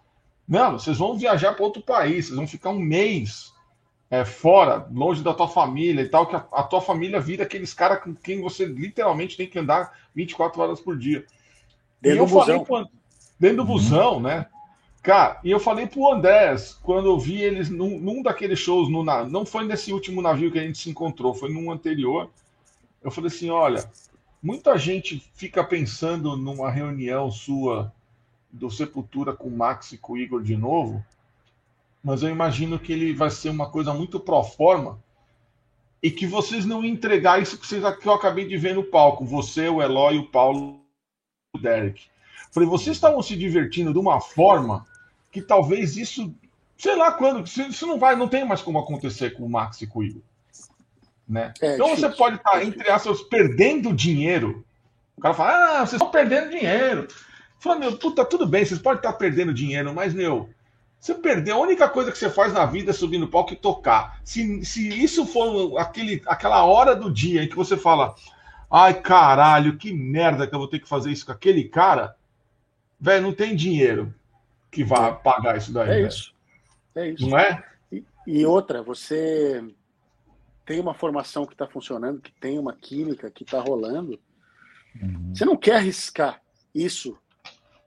Não, 0.46 0.72
vocês 0.78 0.98
vão 0.98 1.16
viajar 1.16 1.54
para 1.54 1.64
outro 1.64 1.82
país, 1.82 2.26
vocês 2.26 2.36
vão 2.36 2.46
ficar 2.46 2.70
um 2.70 2.78
mês 2.78 3.52
é, 4.10 4.24
fora, 4.24 4.86
longe 4.92 5.22
da 5.22 5.32
tua 5.32 5.48
família 5.48 6.02
e 6.02 6.08
tal, 6.08 6.26
que 6.26 6.36
a, 6.36 6.44
a 6.52 6.62
tua 6.62 6.80
família 6.80 7.18
vira 7.18 7.42
aqueles 7.44 7.72
caras 7.72 8.02
com 8.02 8.14
quem 8.14 8.40
você 8.42 8.64
literalmente 8.66 9.36
tem 9.36 9.48
que 9.48 9.58
andar 9.58 9.92
24 10.14 10.60
horas 10.60 10.80
por 10.80 10.96
dia. 10.98 11.24
Dentro 12.00 12.16
E 12.16 12.20
eu 12.20 12.26
do 12.26 12.32
falei 12.32 12.58
busão. 12.58 12.88
dentro 13.40 13.56
do 13.58 13.64
busão, 13.64 14.20
né? 14.20 14.46
Cara, 15.04 15.38
e 15.44 15.50
eu 15.50 15.60
falei 15.60 15.86
pro 15.86 16.10
Andrés, 16.10 16.78
quando 16.82 17.08
eu 17.10 17.18
vi 17.18 17.42
eles 17.42 17.68
num, 17.68 18.00
num 18.00 18.22
daqueles 18.22 18.58
shows, 18.58 18.88
no, 18.90 19.04
não 19.04 19.44
foi 19.44 19.66
nesse 19.66 19.92
último 19.92 20.22
navio 20.22 20.50
que 20.50 20.58
a 20.58 20.62
gente 20.62 20.78
se 20.78 20.88
encontrou, 20.88 21.34
foi 21.34 21.52
num 21.52 21.70
anterior. 21.70 22.30
Eu 23.02 23.10
falei 23.10 23.28
assim: 23.28 23.50
olha, 23.50 23.86
muita 24.42 24.78
gente 24.78 25.22
fica 25.34 25.62
pensando 25.62 26.34
numa 26.38 26.70
reunião 26.70 27.30
sua 27.30 27.92
do 28.50 28.70
Sepultura 28.70 29.34
com 29.34 29.48
o 29.48 29.54
Max 29.54 29.92
e 29.92 29.98
com 29.98 30.14
o 30.14 30.16
Igor 30.16 30.42
de 30.42 30.56
novo, 30.56 31.04
mas 32.02 32.22
eu 32.22 32.30
imagino 32.30 32.78
que 32.78 32.90
ele 32.90 33.12
vai 33.12 33.30
ser 33.30 33.50
uma 33.50 33.68
coisa 33.68 33.92
muito 33.92 34.18
pro 34.18 34.42
forma 34.42 34.98
e 36.02 36.10
que 36.10 36.26
vocês 36.26 36.64
não 36.64 36.82
entregar 36.82 37.42
isso 37.42 37.58
que, 37.58 37.66
vocês, 37.66 37.82
que 37.98 38.08
eu 38.08 38.14
acabei 38.14 38.48
de 38.48 38.56
ver 38.56 38.74
no 38.74 38.84
palco, 38.84 39.22
você, 39.26 39.68
o 39.68 39.82
Eloy, 39.82 40.16
o 40.16 40.30
Paulo 40.30 40.80
o 41.54 41.58
Derek. 41.58 42.06
Falei, 42.50 42.66
vocês 42.66 42.96
estavam 42.96 43.20
se 43.20 43.36
divertindo 43.36 43.92
de 43.92 43.98
uma 43.98 44.18
forma 44.18 44.86
que 45.34 45.42
talvez 45.42 45.96
isso, 45.96 46.32
sei 46.78 46.94
lá 46.94 47.10
quando, 47.10 47.42
isso 47.42 47.86
não 47.88 47.98
vai, 47.98 48.14
não 48.14 48.28
tem 48.28 48.44
mais 48.46 48.62
como 48.62 48.78
acontecer 48.78 49.30
com 49.30 49.44
o 49.44 49.50
Max 49.50 49.82
e 49.82 49.86
com 49.86 49.98
o 49.98 50.04
Igor. 50.04 50.22
Né? 51.28 51.52
É 51.60 51.74
então 51.74 51.88
difícil, 51.88 52.08
você 52.08 52.16
pode 52.16 52.36
é 52.36 52.38
estar, 52.38 52.52
difícil. 52.52 52.72
entre 52.74 52.90
aspas, 52.92 53.22
perdendo 53.22 53.92
dinheiro. 53.92 54.64
O 55.16 55.20
cara 55.20 55.34
fala, 55.34 55.50
ah, 55.50 55.78
vocês 55.80 55.94
estão 55.94 56.08
perdendo 56.08 56.50
dinheiro. 56.50 57.08
Fala, 57.58 57.80
meu, 57.80 57.98
puta, 57.98 58.24
tudo 58.24 58.46
bem, 58.46 58.64
vocês 58.64 58.80
podem 58.80 58.98
estar 58.98 59.12
perdendo 59.14 59.52
dinheiro, 59.52 59.92
mas, 59.92 60.14
meu, 60.14 60.48
você 61.00 61.14
perdeu, 61.14 61.56
a 61.56 61.60
única 61.60 61.88
coisa 61.88 62.12
que 62.12 62.18
você 62.18 62.30
faz 62.30 62.52
na 62.52 62.64
vida 62.64 62.92
é 62.92 62.94
subir 62.94 63.18
no 63.18 63.26
palco 63.26 63.52
e 63.52 63.56
tocar. 63.56 64.20
Se, 64.22 64.64
se 64.64 64.88
isso 64.88 65.26
for 65.26 65.76
aquele, 65.78 66.22
aquela 66.26 66.64
hora 66.64 66.94
do 66.94 67.10
dia 67.10 67.42
em 67.42 67.48
que 67.48 67.56
você 67.56 67.76
fala, 67.76 68.14
ai 68.70 68.94
caralho, 68.94 69.76
que 69.78 69.92
merda 69.92 70.46
que 70.46 70.54
eu 70.54 70.60
vou 70.60 70.68
ter 70.68 70.78
que 70.78 70.88
fazer 70.88 71.10
isso 71.10 71.26
com 71.26 71.32
aquele 71.32 71.64
cara, 71.64 72.14
velho, 73.00 73.24
não 73.24 73.32
tem 73.32 73.56
dinheiro 73.56 74.14
que 74.74 74.84
vá 74.84 75.12
pagar 75.12 75.56
isso 75.56 75.72
daí. 75.72 75.88
É 75.88 75.94
velho. 75.94 76.08
isso. 76.08 76.34
É 76.94 77.08
isso. 77.10 77.28
Não 77.28 77.38
é? 77.38 77.64
E, 77.90 78.04
e 78.26 78.44
outra, 78.44 78.82
você 78.82 79.62
tem 80.66 80.80
uma 80.80 80.94
formação 80.94 81.46
que 81.46 81.52
está 81.52 81.66
funcionando, 81.66 82.20
que 82.20 82.32
tem 82.32 82.58
uma 82.58 82.74
química 82.74 83.30
que 83.30 83.44
está 83.44 83.60
rolando. 83.60 84.18
Uhum. 85.00 85.32
Você 85.34 85.44
não 85.44 85.56
quer 85.56 85.76
arriscar 85.76 86.40
isso 86.74 87.16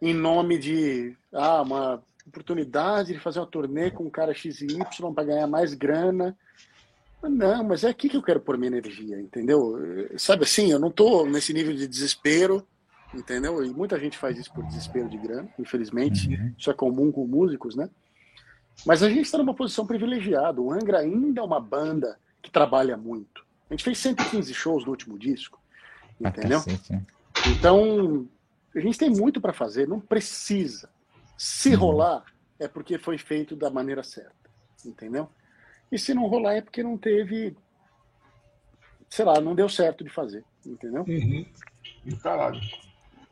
em 0.01 0.13
nome 0.13 0.57
de 0.57 1.15
ah, 1.33 1.61
uma 1.61 2.03
oportunidade 2.25 3.13
de 3.13 3.19
fazer 3.19 3.39
uma 3.39 3.47
turnê 3.47 3.89
com 3.89 4.03
um 4.03 4.09
cara 4.09 4.33
XY 4.33 4.79
para 5.13 5.23
ganhar 5.23 5.47
mais 5.47 5.73
grana. 5.73 6.37
Não, 7.21 7.63
mas 7.63 7.83
é 7.83 7.89
aqui 7.89 8.09
que 8.09 8.15
eu 8.15 8.21
quero 8.21 8.39
pôr 8.39 8.57
minha 8.57 8.67
energia, 8.67 9.19
entendeu? 9.19 9.75
Sabe 10.17 10.43
assim, 10.43 10.71
eu 10.71 10.79
não 10.79 10.91
tô 10.91 11.25
nesse 11.25 11.51
nível 11.51 11.73
de 11.73 11.87
desespero, 11.87 12.65
entendeu? 13.13 13.63
E 13.63 13.69
muita 13.69 13.99
gente 13.99 14.17
faz 14.17 14.37
isso 14.37 14.53
por 14.53 14.65
desespero 14.65 15.09
de 15.09 15.17
grana, 15.17 15.49
infelizmente. 15.57 16.27
Uhum. 16.27 16.53
Isso 16.57 16.69
é 16.69 16.73
comum 16.73 17.11
com 17.11 17.25
músicos, 17.25 17.75
né? 17.75 17.89
Mas 18.85 19.01
a 19.01 19.09
gente 19.09 19.25
está 19.25 19.37
numa 19.37 19.53
posição 19.53 19.85
privilegiada. 19.85 20.61
O 20.61 20.71
Angra 20.71 20.99
ainda 20.99 21.41
é 21.41 21.43
uma 21.43 21.59
banda 21.59 22.19
que 22.41 22.51
trabalha 22.51 22.95
muito. 22.95 23.45
A 23.69 23.73
gente 23.73 23.83
fez 23.83 23.97
115 23.97 24.53
shows 24.53 24.85
no 24.85 24.91
último 24.91 25.17
disco, 25.17 25.59
entendeu? 26.19 26.61
Então, 27.47 28.27
a 28.75 28.79
gente 28.79 28.97
tem 28.97 29.09
muito 29.09 29.41
para 29.41 29.53
fazer, 29.53 29.87
não 29.87 29.99
precisa. 29.99 30.89
Se 31.37 31.73
uhum. 31.73 31.79
rolar, 31.79 32.25
é 32.59 32.67
porque 32.67 32.97
foi 32.97 33.17
feito 33.17 33.55
da 33.55 33.69
maneira 33.69 34.03
certa, 34.03 34.49
entendeu? 34.85 35.29
E 35.91 35.97
se 35.97 36.13
não 36.13 36.27
rolar, 36.27 36.55
é 36.55 36.61
porque 36.61 36.83
não 36.83 36.97
teve. 36.97 37.55
Sei 39.09 39.23
lá, 39.23 39.39
não 39.39 39.55
deu 39.55 39.69
certo 39.69 40.03
de 40.03 40.09
fazer, 40.09 40.43
entendeu? 40.65 41.05
Uhum. 41.07 41.45
Caralho. 42.21 42.59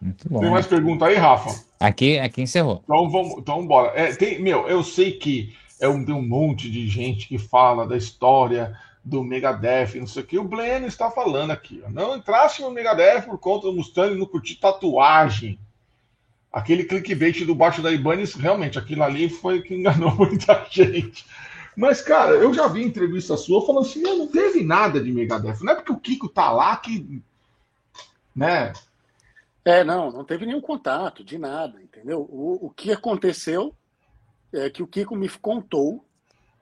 Muito 0.05 0.29
bom. 0.29 0.39
Tem 0.39 0.51
mais 0.51 0.67
pergunta 0.67 1.05
aí, 1.07 1.15
Rafa? 1.15 1.65
Aqui, 1.79 2.19
aqui 2.19 2.43
encerrou. 2.43 2.81
Então 2.83 3.09
vamos, 3.09 3.39
então 3.39 3.65
bora. 3.65 3.91
É, 3.99 4.13
tem, 4.13 4.39
meu, 4.39 4.67
eu 4.67 4.83
sei 4.83 5.13
que 5.13 5.55
é 5.79 5.89
um, 5.89 6.05
tem 6.05 6.13
um 6.13 6.21
monte 6.21 6.69
de 6.69 6.87
gente 6.87 7.27
que 7.27 7.39
fala 7.39 7.87
da 7.87 7.97
história 7.97 8.77
do 9.03 9.23
Megadeth, 9.23 9.95
não 9.95 10.05
sei 10.05 10.21
o 10.21 10.25
que. 10.25 10.37
O 10.37 10.43
Bleno 10.43 10.85
está 10.85 11.09
falando 11.09 11.49
aqui. 11.49 11.81
Ó. 11.83 11.89
Não 11.89 12.15
entrasse 12.15 12.61
no 12.61 12.69
Megadeth 12.69 13.23
por 13.23 13.39
conta 13.39 13.65
do 13.65 13.73
Mustang 13.73 14.15
não 14.15 14.27
curtir 14.27 14.55
tatuagem. 14.55 15.59
Aquele 16.53 16.83
clickbait 16.83 17.43
do 17.43 17.55
baixo 17.55 17.81
da 17.81 17.91
Ibanez, 17.91 18.35
realmente, 18.35 18.77
aquilo 18.77 19.03
ali 19.03 19.27
foi 19.27 19.63
que 19.63 19.73
enganou 19.73 20.13
muita 20.15 20.67
gente. 20.69 21.25
Mas, 21.75 21.99
cara, 21.99 22.31
eu 22.33 22.53
já 22.53 22.67
vi 22.67 22.83
entrevista 22.83 23.35
sua 23.35 23.65
falando 23.65 23.85
assim, 23.85 24.01
não 24.01 24.27
teve 24.27 24.63
nada 24.63 25.01
de 25.01 25.11
Megadeth. 25.11 25.61
Não 25.61 25.73
é 25.73 25.75
porque 25.75 25.91
o 25.91 25.99
Kiko 25.99 26.29
tá 26.29 26.51
lá 26.51 26.77
que. 26.77 27.21
Né? 28.35 28.71
É, 29.65 29.83
não, 29.83 30.11
não 30.11 30.23
teve 30.23 30.45
nenhum 30.45 30.61
contato 30.61 31.23
de 31.23 31.39
nada, 31.39 31.81
entendeu? 31.81 32.21
O, 32.21 32.67
o 32.67 32.69
que 32.69 32.91
aconteceu 32.91 33.75
é 34.53 34.69
que 34.69 34.83
o 34.83 34.87
Kiko 34.87 35.15
me 35.15 35.27
contou 35.27 36.05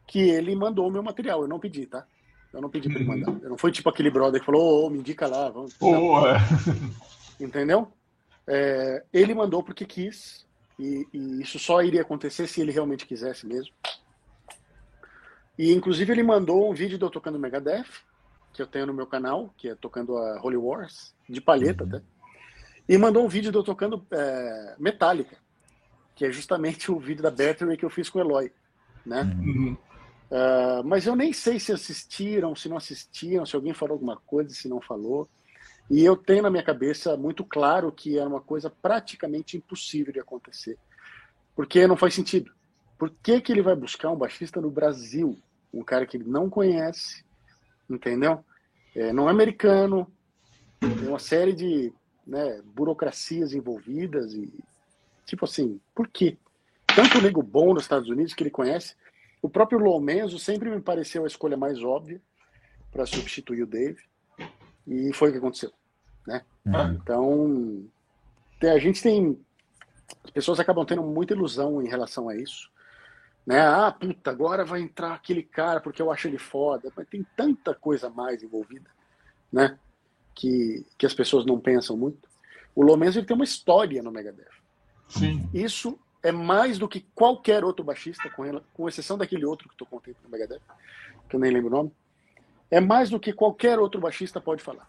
que 0.08 0.20
ele 0.20 0.56
mandou 0.56 0.88
o 0.88 0.92
meu 0.92 1.04
material. 1.04 1.42
Eu 1.42 1.48
não 1.48 1.60
pedi, 1.60 1.86
tá? 1.86 2.08
Eu 2.54 2.62
não 2.62 2.70
pedi 2.70 2.88
para 2.88 3.02
ele 3.02 3.10
mandar. 3.10 3.44
Eu 3.44 3.50
não 3.50 3.58
foi 3.58 3.72
tipo 3.72 3.90
aquele 3.90 4.10
brother 4.10 4.40
que 4.40 4.46
falou, 4.46 4.86
oh, 4.86 4.90
me 4.90 5.00
indica 5.00 5.28
lá, 5.28 5.50
vamos. 5.50 5.76
Oh, 5.82 6.26
é. 6.28 6.38
Entendeu? 7.44 7.92
É, 8.48 9.04
ele 9.12 9.34
mandou 9.34 9.64
porque 9.64 9.86
quis, 9.86 10.46
e, 10.80 11.06
e, 11.14 11.42
isso 11.42 11.60
só 11.60 11.82
iria 11.82 12.02
acontecer 12.02 12.48
se 12.48 12.62
ele 12.62 12.72
realmente 12.72 13.06
quisesse 13.06 13.46
mesmo. 13.46 13.74
E 15.58 15.72
inclusive 15.72 16.12
ele 16.12 16.24
mandou 16.24 16.70
um 16.70 16.74
vídeo 16.74 16.98
de 16.98 17.04
eu 17.04 17.10
tocando 17.10 17.40
Megadeth, 17.40 17.86
que 18.54 18.62
eu 18.62 18.68
tenho 18.68 18.86
no 18.86 18.94
meu 18.94 19.08
canal, 19.08 19.54
que 19.58 19.70
é 19.70 19.76
tocando 19.76 20.18
a 20.18 20.40
Holy 20.42 20.58
Wars, 20.58 21.14
de 21.28 21.42
palheta 21.42 21.84
uhum. 21.84 21.90
até. 21.90 22.13
E 22.88 22.98
mandou 22.98 23.24
um 23.26 23.30
vídeo 23.30 23.52
de 23.52 23.58
eu 23.58 23.64
tocando 23.64 24.06
é, 24.12 24.76
Metallica, 24.78 25.38
que 26.16 26.26
é 26.26 26.32
justamente 26.32 26.92
o 26.92 27.00
vídeo 27.00 27.24
da 27.24 27.32
Battery 27.32 27.78
que 27.78 27.86
eu 27.86 27.90
fiz 27.90 28.10
com 28.10 28.20
o 28.20 28.22
Eloy. 28.22 28.52
Né? 29.06 29.22
Uhum. 29.22 29.78
Uh, 30.34 30.84
mas 30.84 31.06
eu 31.06 31.16
nem 31.16 31.32
sei 31.32 31.60
se 31.60 31.72
assistiram, 31.72 32.56
se 32.56 32.68
não 32.68 32.78
assistiram, 32.78 33.46
se 33.46 33.56
alguém 33.56 33.74
falou 33.74 33.94
alguma 33.94 34.18
coisa, 34.18 34.50
se 34.50 34.68
não 34.68 34.82
falou. 34.82 35.30
E 35.90 36.04
eu 36.04 36.16
tenho 36.16 36.44
na 36.44 36.50
minha 36.50 36.64
cabeça 36.64 37.16
muito 37.16 37.44
claro 37.44 37.92
que 37.92 38.18
é 38.18 38.26
uma 38.26 38.42
coisa 38.42 38.70
praticamente 38.70 39.58
impossível 39.58 40.12
de 40.12 40.20
acontecer. 40.20 40.78
Porque 41.56 41.86
não 41.86 41.96
faz 41.96 42.14
sentido. 42.14 42.52
Por 42.98 43.12
que, 43.22 43.42
que 43.42 43.52
ele 43.52 43.62
vai 43.62 43.76
buscar 43.76 44.10
um 44.10 44.16
baixista 44.16 44.60
no 44.60 44.72
Brasil? 44.72 45.38
Um 45.74 45.84
cara 45.84 46.06
que 46.06 46.18
ele 46.18 46.28
não 46.28 46.50
conhece, 46.50 47.24
entendeu? 47.90 48.44
É, 48.96 49.12
não 49.14 49.28
é 49.28 49.32
americano, 49.32 50.12
tem 50.80 51.08
uma 51.08 51.20
série 51.20 51.54
de 51.54 51.94
né, 52.26 52.62
burocracias 52.64 53.54
envolvidas 53.54 54.34
e 54.34 54.52
tipo 55.26 55.46
assim, 55.46 55.80
por 55.96 56.08
quê? 56.08 56.38
Tanto 56.88 57.18
o 57.18 57.22
nego 57.22 57.42
bom 57.42 57.74
nos 57.74 57.84
Estados 57.84 58.10
Unidos 58.10 58.34
que 58.34 58.44
ele 58.44 58.50
conhece, 58.50 58.96
o 59.42 59.50
próprio 59.50 59.80
Lomenzo 59.80 60.38
sempre 60.38 60.70
me 60.70 60.82
pareceu 60.82 61.24
a 61.24 61.28
escolha 61.28 61.58
mais 61.58 61.84
óbvia 61.84 62.22
para 62.92 63.06
substituir 63.06 63.64
o 63.64 63.68
Dave 63.68 64.02
e 64.88 65.12
foi 65.14 65.30
o 65.30 65.32
que 65.32 65.38
aconteceu, 65.38 65.72
né? 66.28 66.44
Uhum. 66.66 66.94
Então, 66.94 67.90
a 68.62 68.80
gente 68.80 69.02
tem 69.02 69.40
as 70.24 70.32
pessoas 70.32 70.60
acabam 70.60 70.86
tendo 70.86 71.04
muita 71.04 71.34
ilusão 71.34 71.82
em 71.82 71.88
relação 71.88 72.30
a 72.30 72.36
isso 72.36 72.72
né? 73.46 73.60
Ah, 73.60 73.92
puta, 73.92 74.32
agora 74.32 74.64
vai 74.64 74.82
entrar 74.82 75.14
aquele 75.14 75.44
cara 75.44 75.82
porque 75.82 76.02
eu 76.02 76.12
acho 76.12 76.28
ele 76.28 76.38
foda. 76.38 76.92
Mas 76.96 77.08
tem 77.08 77.26
tanta 77.36 77.74
coisa 77.76 78.10
mais 78.10 78.42
envolvida, 78.42 78.90
né? 79.52 79.78
Que, 80.36 80.86
que 80.98 81.06
as 81.06 81.14
pessoas 81.14 81.46
não 81.46 81.60
pensam 81.60 81.96
muito. 81.96 82.28
O 82.76 82.82
Lomenzo 82.82 83.20
ele 83.20 83.26
tem 83.26 83.36
uma 83.36 83.44
história 83.44 84.02
no 84.02 84.12
Megadeth. 84.12 84.46
Sim. 85.08 85.48
Isso 85.54 86.00
é 86.24 86.32
mais 86.32 86.78
do 86.78 86.88
que 86.88 87.06
qualquer 87.14 87.64
outro 87.64 87.84
baixista, 87.84 88.30
com, 88.30 88.46
ela, 88.46 88.64
com 88.74 88.88
exceção 88.88 89.18
daquele 89.18 89.46
outro 89.46 89.70
que 89.70 89.76
tu 89.76 89.86
contei 89.86 90.16
no 90.24 90.30
Megadeth, 90.30 90.62
que 91.30 91.36
eu 91.36 91.40
nem 91.40 91.52
lembro 91.52 91.68
o 91.68 91.72
nome. 91.72 91.92
É 92.72 92.80
mais 92.80 93.10
do 93.10 93.20
que 93.20 93.34
qualquer 93.34 93.78
outro 93.78 94.02
baixista 94.02 94.42
pode 94.42 94.64
falar. 94.64 94.88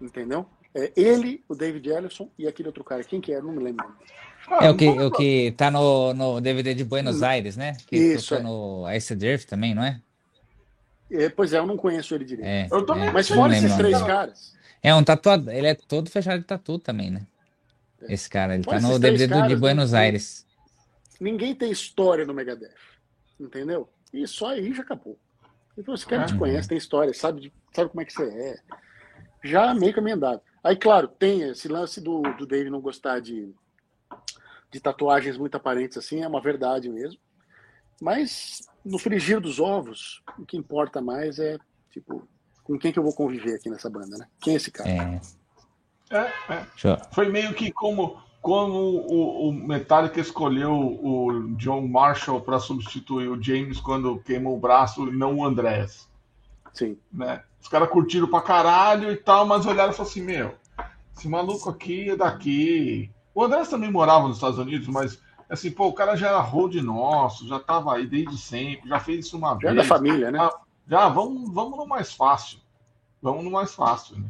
Entendeu? 0.00 0.46
É 0.74 0.90
ele, 0.96 1.44
o 1.48 1.54
David 1.54 1.88
Ellison 1.88 2.28
e 2.38 2.48
aquele 2.48 2.68
outro 2.68 2.82
cara. 2.82 3.04
Quem 3.04 3.20
que 3.20 3.32
é? 3.32 3.40
Não 3.40 3.52
me 3.52 3.62
lembro. 3.62 3.86
é 4.60 4.70
o 4.70 4.76
que, 4.76 4.88
o 4.88 5.10
que 5.10 5.52
tá 5.52 5.70
no, 5.70 6.14
no 6.14 6.40
DVD 6.40 6.74
de 6.74 6.82
Buenos 6.82 7.20
hum. 7.20 7.26
Aires, 7.26 7.56
né? 7.56 7.76
Que 7.86 7.96
Isso. 7.96 8.34
É. 8.34 8.42
no 8.42 8.90
Ice 8.92 9.14
Drift 9.14 9.46
também, 9.46 9.74
não 9.74 9.84
é? 9.84 10.00
é? 11.10 11.28
Pois 11.28 11.52
é, 11.52 11.58
eu 11.58 11.66
não 11.66 11.76
conheço 11.76 12.14
ele 12.14 12.24
direito. 12.24 12.48
É, 12.48 12.68
eu 12.72 12.84
também, 12.86 13.12
Mas 13.12 13.28
fora 13.28 13.54
esses 13.54 13.76
três 13.76 14.02
caras. 14.02 14.56
É 14.82 14.94
um 14.94 15.04
tatuado, 15.04 15.50
ele 15.50 15.66
é 15.66 15.74
todo 15.74 16.10
fechado 16.10 16.40
de 16.40 16.46
tatu 16.46 16.78
também, 16.78 17.10
né? 17.10 17.26
É. 18.02 18.14
Esse 18.14 18.28
cara, 18.28 18.54
ele 18.54 18.64
tá 18.64 18.80
no 18.80 18.98
DVD 18.98 19.32
caras, 19.32 19.48
de 19.48 19.56
Buenos 19.56 19.94
Aires. 19.94 20.44
Ninguém 21.20 21.54
tem 21.54 21.70
história 21.70 22.26
no 22.26 22.34
Megadeth, 22.34 22.74
entendeu? 23.38 23.88
E 24.12 24.26
só 24.26 24.48
aí 24.48 24.74
já 24.74 24.82
acabou. 24.82 25.16
Então, 25.78 25.94
esse 25.94 26.04
cara 26.04 26.26
te 26.26 26.36
conhece, 26.36 26.68
tem 26.68 26.76
história, 26.76 27.14
sabe, 27.14 27.52
sabe 27.72 27.90
como 27.90 28.02
é 28.02 28.04
que 28.04 28.12
você 28.12 28.24
é. 28.24 28.60
Já 29.42 29.72
meio 29.72 29.94
caminho 29.94 30.16
andado. 30.16 30.42
Aí, 30.62 30.76
claro, 30.76 31.08
tem 31.08 31.42
esse 31.42 31.68
lance 31.68 32.00
do, 32.00 32.22
do 32.36 32.46
Dave 32.46 32.68
não 32.68 32.80
gostar 32.80 33.20
de, 33.20 33.54
de 34.70 34.80
tatuagens 34.80 35.38
muito 35.38 35.56
aparentes 35.56 35.96
assim, 35.96 36.22
é 36.22 36.28
uma 36.28 36.42
verdade 36.42 36.88
mesmo. 36.88 37.18
Mas 38.00 38.66
no 38.84 38.98
frigir 38.98 39.40
dos 39.40 39.58
ovos, 39.58 40.22
o 40.38 40.44
que 40.44 40.56
importa 40.56 41.00
mais 41.00 41.38
é, 41.38 41.56
tipo, 41.90 42.28
com 42.64 42.78
quem 42.78 42.92
que 42.92 42.98
eu 42.98 43.02
vou 43.02 43.14
conviver 43.14 43.56
aqui 43.56 43.68
nessa 43.68 43.90
banda, 43.90 44.16
né? 44.16 44.26
Quem 44.40 44.54
é 44.54 44.56
esse 44.56 44.70
cara? 44.70 44.88
É. 44.88 45.20
É, 46.10 46.30
é. 46.50 46.66
Foi 47.10 47.28
meio 47.28 47.54
que 47.54 47.72
como, 47.72 48.20
como 48.40 48.76
o, 48.76 49.48
o 49.48 49.52
Metallica 49.52 50.20
escolheu 50.20 50.72
o 50.72 51.54
John 51.56 51.86
Marshall 51.88 52.40
para 52.42 52.60
substituir 52.60 53.28
o 53.28 53.42
James 53.42 53.80
quando 53.80 54.18
queimou 54.18 54.56
o 54.56 54.60
braço 54.60 55.08
e 55.08 55.12
não 55.12 55.36
o 55.36 55.44
Andrés. 55.44 56.08
Sim. 56.74 56.98
Né? 57.10 57.42
Os 57.60 57.68
caras 57.68 57.88
curtiram 57.88 58.28
pra 58.28 58.42
caralho 58.42 59.10
e 59.10 59.16
tal, 59.16 59.46
mas 59.46 59.64
olharam 59.64 59.92
e 59.92 59.94
falaram 59.94 60.10
assim: 60.10 60.22
Meu, 60.22 60.54
esse 61.16 61.28
maluco 61.28 61.70
aqui 61.70 62.10
é 62.10 62.16
daqui. 62.16 63.10
O 63.34 63.42
Andrés 63.42 63.68
também 63.68 63.90
morava 63.90 64.28
nos 64.28 64.36
Estados 64.36 64.58
Unidos, 64.58 64.88
mas 64.88 65.18
assim, 65.48 65.70
pô, 65.70 65.86
o 65.86 65.92
cara 65.92 66.16
já 66.16 66.28
era 66.28 66.40
road 66.40 66.80
nosso, 66.82 67.46
já 67.46 67.58
tava 67.58 67.94
aí 67.94 68.06
desde 68.06 68.36
sempre, 68.36 68.88
já 68.88 68.98
fez 68.98 69.26
isso 69.26 69.36
uma 69.36 69.50
já 69.50 69.54
vez. 69.54 69.64
Já 69.64 69.70
é 69.70 69.74
da 69.74 69.84
família, 69.84 70.30
né? 70.30 70.50
Já, 70.88 71.08
vamos, 71.08 71.52
vamos 71.52 71.78
no 71.78 71.86
mais 71.86 72.12
fácil. 72.12 72.58
Vamos 73.20 73.44
no 73.44 73.50
mais 73.50 73.74
fácil, 73.74 74.18
né? 74.18 74.26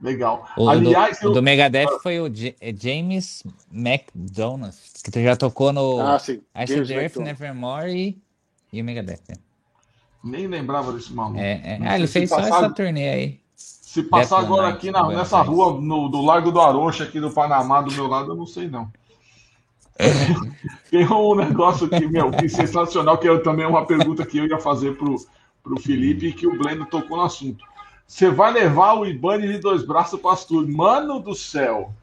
Legal. 0.00 0.48
O, 0.56 0.68
Aliás, 0.68 1.20
do, 1.20 1.26
eu... 1.26 1.30
o 1.30 1.34
do 1.34 1.42
Megadeth 1.42 2.00
foi 2.02 2.20
o 2.20 2.28
J 2.28 2.56
James 2.76 3.44
McDonald, 3.72 4.76
que 5.12 5.22
já 5.22 5.36
tocou 5.36 5.72
no 5.72 6.00
ah, 6.00 6.18
sim. 6.18 6.42
Ice 6.64 6.92
Earth, 6.92 7.16
Nevermore 7.16 7.92
e, 7.92 8.22
e 8.72 8.82
o 8.82 8.84
Megadeth. 8.84 9.20
Né? 9.28 9.36
Nem 10.24 10.48
lembrava 10.48 10.92
desse 10.92 11.12
maluco. 11.12 11.38
É, 11.38 11.52
é. 11.64 11.78
Ah, 11.82 11.96
ele 11.96 12.08
fez 12.08 12.28
só 12.28 12.40
essa 12.40 12.70
turnê 12.70 13.08
aí. 13.08 13.40
Se 13.54 14.02
passar 14.02 14.38
Death 14.38 14.46
agora 14.46 14.68
aqui 14.68 14.90
na, 14.90 15.06
nessa 15.06 15.40
rua 15.42 15.80
no, 15.80 16.08
do 16.08 16.20
Largo 16.20 16.50
do 16.50 16.60
Arocha, 16.60 17.04
aqui 17.04 17.20
do 17.20 17.30
Panamá, 17.30 17.82
do 17.82 17.92
meu 17.92 18.08
lado, 18.08 18.32
eu 18.32 18.36
não 18.36 18.46
sei 18.46 18.66
não. 18.66 18.90
Tem 20.90 21.06
um 21.06 21.34
negócio 21.34 21.86
aqui, 21.86 22.06
meu, 22.06 22.30
que 22.30 22.48
sensacional, 22.48 23.18
que 23.18 23.28
eu, 23.28 23.42
também 23.42 23.64
é 23.64 23.68
uma 23.68 23.86
pergunta 23.86 24.26
que 24.26 24.38
eu 24.38 24.46
ia 24.46 24.58
fazer 24.58 24.96
pro, 24.96 25.16
pro 25.62 25.80
Felipe 25.80 26.28
e 26.28 26.32
que 26.32 26.46
o 26.46 26.56
Blendo 26.56 26.86
tocou 26.86 27.16
no 27.16 27.24
assunto. 27.24 27.64
Você 28.06 28.30
vai 28.30 28.52
levar 28.52 28.94
o 28.94 29.06
Iban 29.06 29.40
de 29.40 29.58
dois 29.58 29.86
braços 29.86 30.20
para 30.20 30.32
as 30.32 30.46
Mano 30.50 31.20
do 31.20 31.34
céu! 31.34 31.94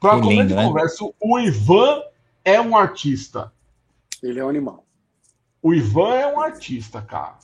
Para 0.00 0.20
começar 0.20 0.46
de 0.46 0.54
né? 0.54 0.64
conversa, 0.64 1.04
o 1.20 1.38
Ivan 1.38 2.02
é 2.44 2.60
um 2.60 2.76
artista. 2.76 3.52
Ele 4.22 4.40
é 4.40 4.44
um 4.44 4.48
animal. 4.48 4.84
O 5.62 5.72
Ivan 5.72 6.14
é 6.14 6.26
um 6.26 6.40
artista, 6.40 7.00
cara. 7.00 7.38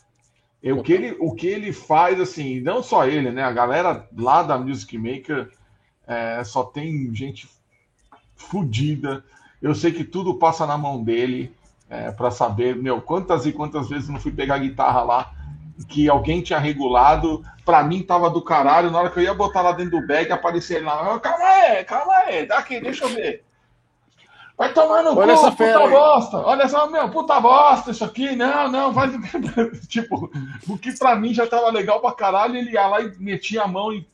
É, 0.61 0.73
o, 0.73 0.83
que 0.83 0.93
ele, 0.93 1.17
o 1.21 1.35
que 1.35 1.47
ele 1.47 1.73
faz, 1.73 2.19
assim, 2.19 2.61
não 2.61 2.83
só 2.83 3.07
ele, 3.07 3.31
né? 3.31 3.45
A 3.45 3.53
galera 3.53 4.09
lá 4.17 4.43
da 4.43 4.59
Music 4.59 4.99
Maker 4.99 5.53
é, 6.05 6.43
só 6.43 6.65
tem 6.65 7.15
gente 7.15 7.49
fodida. 8.35 9.25
Eu 9.63 9.73
sei 9.75 9.93
que 9.93 10.03
tudo 10.03 10.35
passa 10.35 10.67
na 10.67 10.77
mão 10.77 11.05
dele 11.05 11.55
é, 11.89 12.11
para 12.11 12.33
saber, 12.33 12.75
meu, 12.75 13.01
quantas 13.01 13.47
e 13.47 13.53
quantas 13.53 13.89
vezes 13.89 14.09
não 14.09 14.19
fui 14.19 14.33
pegar 14.33 14.57
a 14.57 14.59
guitarra 14.59 15.03
lá 15.03 15.38
que 15.87 16.09
alguém 16.09 16.43
tinha 16.43 16.59
regulado, 16.59 17.45
para 17.65 17.83
mim 17.83 18.03
tava 18.03 18.31
do 18.31 18.43
caralho, 18.43 18.91
na 18.91 18.99
hora 18.99 19.11
que 19.11 19.19
eu 19.19 19.23
ia 19.23 19.35
botar 19.35 19.63
lá 19.63 19.73
dentro 19.73 20.01
do 20.01 20.07
bag, 20.07 20.31
aparecia 20.33 20.77
ele 20.77 20.87
lá, 20.87 21.19
calma 21.21 21.45
aí, 21.45 21.85
calma 21.85 22.15
aí, 22.15 22.47
daqui, 22.47 22.81
deixa 22.81 23.05
eu 23.05 23.11
ver. 23.11 23.45
Vai 24.59 24.73
tomar 24.73 25.05
no 25.05 25.17
Olha 25.17 25.37
cu, 25.37 25.41
essa 25.41 25.53
puta 25.53 25.89
bosta. 25.89 26.37
Olha 26.39 26.69
só, 26.69 26.91
meu, 26.91 27.09
puta 27.11 27.41
bosta 27.41 27.93
isso 27.93 28.05
aqui. 28.05 28.35
Não, 28.35 28.69
não, 28.69 28.93
vai. 28.93 29.09
tipo, 29.87 30.29
o 30.69 30.77
que 30.77 30.99
pra 30.99 31.15
mim 31.15 31.33
já 31.33 31.47
tava 31.47 31.71
legal 31.71 32.01
pra 32.01 32.11
caralho, 32.11 32.57
ele 32.57 32.73
ia 32.73 32.89
lá 32.89 33.01
e 33.01 33.17
metia 33.19 33.63
a 33.63 33.69
mão 33.69 33.93
e. 33.93 34.05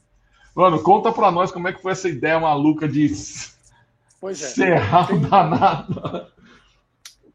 Mano, 0.55 0.83
conta 0.83 1.11
pra 1.11 1.31
nós 1.31 1.51
como 1.51 1.67
é 1.67 1.73
que 1.73 1.81
foi 1.81 1.93
essa 1.93 2.11
ideia 2.11 2.39
maluca 2.39 2.87
de 2.87 3.11
pois 4.21 4.41
é, 4.43 4.47
serrar 4.49 5.07
tem, 5.07 5.21
danado. 5.21 6.27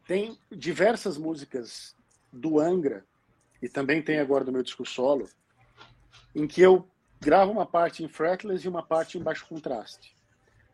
Tem 0.06 0.38
diversas 0.50 1.18
músicas 1.18 1.96
do 2.32 2.60
Angra, 2.60 3.04
e 3.62 3.68
também 3.68 4.02
tem 4.02 4.18
agora 4.18 4.44
do 4.44 4.52
meu 4.52 4.62
disco 4.62 4.86
solo, 4.86 5.28
em 6.34 6.46
que 6.46 6.60
eu 6.60 6.88
gravo 7.20 7.52
uma 7.52 7.66
parte 7.66 8.02
em 8.02 8.08
fretless 8.08 8.64
e 8.64 8.68
uma 8.68 8.82
parte 8.82 9.18
em 9.18 9.22
baixo 9.22 9.46
contraste. 9.46 10.14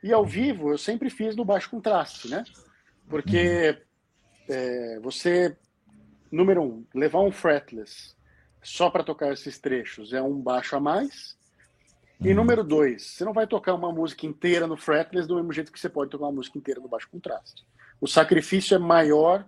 E 0.03 0.13
ao 0.13 0.25
vivo 0.25 0.71
eu 0.71 0.79
sempre 0.79 1.11
fiz 1.11 1.35
no 1.35 1.45
baixo 1.45 1.71
contraste, 1.71 2.29
né? 2.29 2.45
Porque 3.09 3.77
é, 4.49 5.01
você, 5.01 5.57
número 6.31 6.63
um, 6.63 6.87
levar 6.95 7.21
um 7.21 7.33
fretless 7.33 8.15
só 8.63 8.91
para 8.91 9.05
tocar 9.05 9.33
esses 9.33 9.59
trechos 9.59 10.13
é 10.13 10.23
um 10.23 10.41
baixo 10.41 10.77
a 10.77 10.81
mais. 10.81 11.37
E 12.21 12.31
uhum. 12.31 12.37
número 12.37 12.65
dois, 12.65 13.03
você 13.03 13.25
não 13.25 13.33
vai 13.33 13.47
tocar 13.47 13.75
uma 13.75 13.93
música 13.93 14.27
inteira 14.27 14.67
no 14.67 14.77
fretless 14.77 15.27
do 15.27 15.37
mesmo 15.37 15.53
jeito 15.53 15.73
que 15.73 15.79
você 15.79 15.89
pode 15.89 16.11
tocar 16.11 16.27
uma 16.27 16.33
música 16.33 16.59
inteira 16.59 16.81
no 16.81 16.89
baixo 16.89 17.09
contraste. 17.11 17.67
O 18.01 18.07
sacrifício 18.07 18.75
é 18.75 18.79
maior 18.79 19.47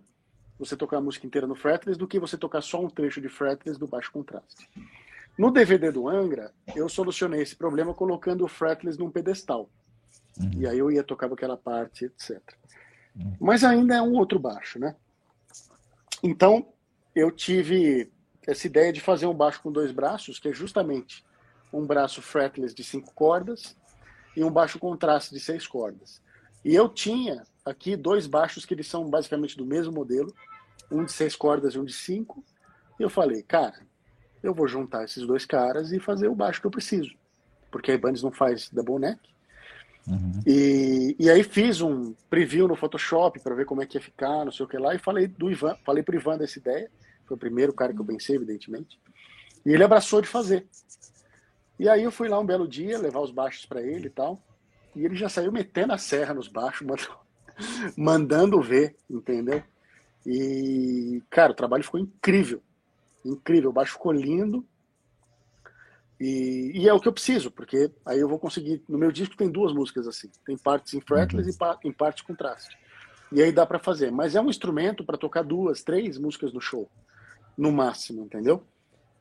você 0.59 0.77
tocar 0.77 0.99
a 0.99 1.01
música 1.01 1.27
inteira 1.27 1.47
no 1.47 1.55
fretless 1.55 1.99
do 1.99 2.09
que 2.09 2.19
você 2.19 2.37
tocar 2.37 2.61
só 2.61 2.81
um 2.81 2.91
trecho 2.91 3.21
de 3.21 3.29
fretless 3.29 3.79
do 3.79 3.87
baixo 3.87 4.11
contraste. 4.13 4.69
No 5.39 5.53
DVD 5.53 5.93
do 5.93 6.09
Angra, 6.09 6.53
eu 6.75 6.89
solucionei 6.89 7.43
esse 7.43 7.55
problema 7.55 7.95
colocando 7.95 8.45
o 8.45 8.49
fretless 8.49 8.99
num 8.99 9.11
pedestal. 9.11 9.71
Uhum. 10.39 10.51
E 10.57 10.67
aí 10.67 10.79
eu 10.79 10.91
ia 10.91 11.05
tocar 11.05 11.33
aquela 11.33 11.57
parte, 11.57 12.07
etc. 12.07 12.41
Uhum. 13.15 13.37
Mas 13.41 13.63
ainda 13.63 13.97
é 13.97 14.03
um 14.03 14.15
outro 14.15 14.39
baixo, 14.39 14.79
né? 14.81 14.97
Então, 16.23 16.67
eu 17.15 17.31
tive 17.31 18.11
essa 18.47 18.67
ideia 18.67 18.93
de 18.93 19.01
fazer 19.01 19.27
um 19.27 19.35
baixo 19.35 19.63
com 19.63 19.71
dois 19.71 19.93
braços, 19.93 20.39
que 20.39 20.49
é 20.49 20.53
justamente 20.53 21.25
um 21.73 21.87
braço 21.87 22.21
fretless 22.23 22.75
de 22.75 22.83
cinco 22.83 23.13
cordas 23.15 23.77
e 24.37 24.43
um 24.43 24.51
baixo 24.51 24.79
contraste 24.79 25.35
de 25.35 25.41
seis 25.41 25.67
cordas. 25.67 26.21
E 26.65 26.75
eu 26.75 26.89
tinha 26.89 27.45
aqui 27.65 27.97
dois 27.97 28.27
baixos 28.27 28.65
que 28.65 28.75
eles 28.75 28.87
são 28.87 29.09
basicamente 29.09 29.57
do 29.57 29.67
mesmo 29.67 29.93
modelo, 29.93 30.35
um 30.91 31.05
de 31.05 31.13
seis 31.13 31.37
cordas 31.37 31.75
e 31.75 31.79
um 31.79 31.85
de 31.85 31.93
cinco. 31.93 32.45
E 32.99 33.03
eu 33.03 33.11
falei, 33.11 33.43
cara, 33.43 33.81
eu 34.43 34.55
vou 34.55 34.69
juntar 34.69 35.05
esses 35.05 35.27
dois 35.27 35.45
caras 35.45 35.93
e 35.93 36.01
fazer 36.01 36.29
o 36.29 36.35
baixo 36.35 36.61
que 36.61 36.67
eu 36.67 36.71
preciso. 36.71 37.15
Porque 37.71 37.91
a 37.91 37.95
Ibanez 37.95 38.23
não 38.23 38.33
faz 38.33 38.69
double 38.71 38.99
neck. 38.99 39.21
Uhum. 40.07 40.41
E, 40.47 41.15
e 41.19 41.29
aí 41.29 41.43
fiz 41.43 41.81
um 41.83 42.15
preview 42.31 42.67
no 42.67 42.77
Photoshop 42.77 43.41
para 43.41 43.55
ver 43.55 43.67
como 43.67 43.83
é 43.83 43.87
que 43.87 43.99
ia 43.99 44.03
ficar, 44.03 44.45
não 44.45 44.53
sei 44.53 44.65
o 44.65 44.69
que 44.69 44.79
lá, 44.79 44.95
e 44.95 44.99
falei 44.99 45.27
do 45.27 45.51
Ivan, 45.51 45.77
falei 45.85 46.03
pro 46.03 46.17
Ivan 46.17 46.39
dessa 46.39 46.59
ideia. 46.59 46.91
Foi 47.27 47.37
o 47.37 47.41
primeiro 47.41 47.75
cara 47.75 47.93
que 47.93 48.01
eu 48.01 48.05
pensei, 48.05 48.37
evidentemente. 48.37 48.99
E 49.67 49.71
ele 49.71 49.85
abraçou 49.85 50.23
de 50.23 50.29
fazer. 50.29 50.67
E 51.79 51.89
aí 51.89 52.03
eu 52.03 52.11
fui 52.11 52.29
lá 52.29 52.39
um 52.39 52.47
belo 52.47 52.67
dia 52.67 52.99
levar 52.99 53.21
os 53.21 53.31
baixos 53.31 53.67
para 53.67 53.83
ele 53.83 54.07
e 54.07 54.11
tal. 54.11 54.43
E 54.97 55.05
ele 55.05 55.15
já 55.15 55.29
saiu 55.29 55.53
metendo 55.53 55.93
a 55.93 55.99
serra 55.99 56.33
nos 56.33 56.49
baixos, 56.49 56.87
mandando 57.97 58.61
ver, 58.63 58.97
entendeu? 59.11 59.63
E, 60.27 61.23
cara, 61.31 61.53
o 61.53 61.55
trabalho 61.55 61.85
ficou 61.85 62.01
incrível. 62.01 62.63
Incrível. 63.25 63.71
O 63.71 63.73
baixo 63.73 63.93
ficou 63.93 64.13
lindo. 64.13 64.67
E, 66.21 66.73
e, 66.75 66.89
é 66.89 66.93
o 66.93 66.99
que 66.99 67.07
eu 67.07 67.13
preciso, 67.13 67.51
porque 67.51 67.91
aí 68.05 68.19
eu 68.19 68.29
vou 68.29 68.39
conseguir. 68.39 68.83
No 68.89 68.99
meu 68.99 69.13
disco 69.13 69.37
tem 69.37 69.49
duas 69.49 69.73
músicas 69.73 70.09
assim: 70.09 70.29
tem 70.45 70.59
partes 70.59 70.95
em 70.95 71.01
fretless 71.01 71.49
uhum. 71.49 71.77
e 71.85 71.89
em 71.89 71.93
partes 71.93 72.25
contraste. 72.25 72.77
E 73.31 73.43
aí 73.43 73.53
dá 73.53 73.65
para 73.65 73.79
fazer. 73.79 74.11
Mas 74.11 74.35
é 74.35 74.41
um 74.41 74.51
instrumento 74.51 75.05
para 75.05 75.17
tocar 75.17 75.43
duas, 75.43 75.83
três 75.83 76.19
músicas 76.19 76.53
no 76.53 76.61
show, 76.61 76.91
no 77.57 77.71
máximo, 77.71 78.25
entendeu? 78.25 78.65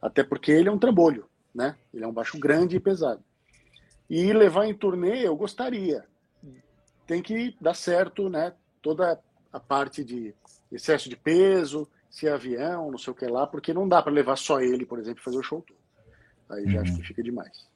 Até 0.02 0.24
porque 0.24 0.52
ele 0.52 0.70
é 0.70 0.72
um 0.72 0.80
trambolho, 0.80 1.26
né? 1.54 1.76
Ele 1.94 2.04
é 2.04 2.08
um 2.08 2.14
baixo 2.14 2.40
grande 2.40 2.78
e 2.78 2.80
pesado. 2.80 3.24
E 4.10 4.32
levar 4.34 4.66
em 4.66 4.74
turnê 4.74 5.28
eu 5.28 5.36
gostaria. 5.36 6.06
Tem 7.06 7.22
que 7.22 7.56
dar 7.62 7.74
certo, 7.74 8.30
né? 8.30 8.54
Toda 8.82 9.20
a 9.52 9.60
parte 9.60 10.04
de 10.04 10.34
excesso 10.72 11.10
de 11.10 11.16
peso, 11.16 11.88
se 12.10 12.28
é 12.28 12.32
avião, 12.32 12.92
não 12.92 12.98
sei 12.98 13.12
o 13.12 13.16
que 13.16 13.26
lá, 13.26 13.46
porque 13.46 13.74
não 13.74 13.88
dá 13.88 14.02
para 14.02 14.12
levar 14.12 14.38
só 14.38 14.60
ele, 14.60 14.86
por 14.86 15.00
exemplo, 15.00 15.24
fazer 15.24 15.38
o 15.38 15.44
show 15.44 15.62
todo. 15.62 15.78
Aí 16.50 16.70
já 16.70 16.78
uhum. 16.78 16.84
acho 16.84 16.96
que 16.96 17.08
fica 17.08 17.24
demais. 17.24 17.68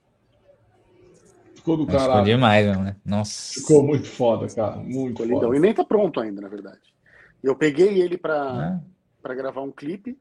Ficou 1.56 1.78
do 1.78 1.86
caralho. 1.86 2.12
Ficou 2.12 2.24
demais, 2.24 2.78
né? 2.78 2.96
Nossa. 3.06 3.54
Ficou 3.60 3.84
muito 3.84 4.08
foda, 4.08 4.48
cara. 4.54 4.78
Muito 4.78 5.22
Ficou 5.22 5.42
foda. 5.42 5.56
E 5.56 5.60
nem 5.60 5.74
tá 5.74 5.84
pronto 5.84 6.20
ainda, 6.20 6.42
na 6.42 6.48
verdade. 6.48 6.80
Eu 7.44 7.56
peguei 7.56 8.02
ele 8.02 8.18
para 8.18 8.82
é. 8.82 8.92
Pra 9.22 9.36
gravar 9.36 9.62
um 9.62 9.72
clipe, 9.72 10.18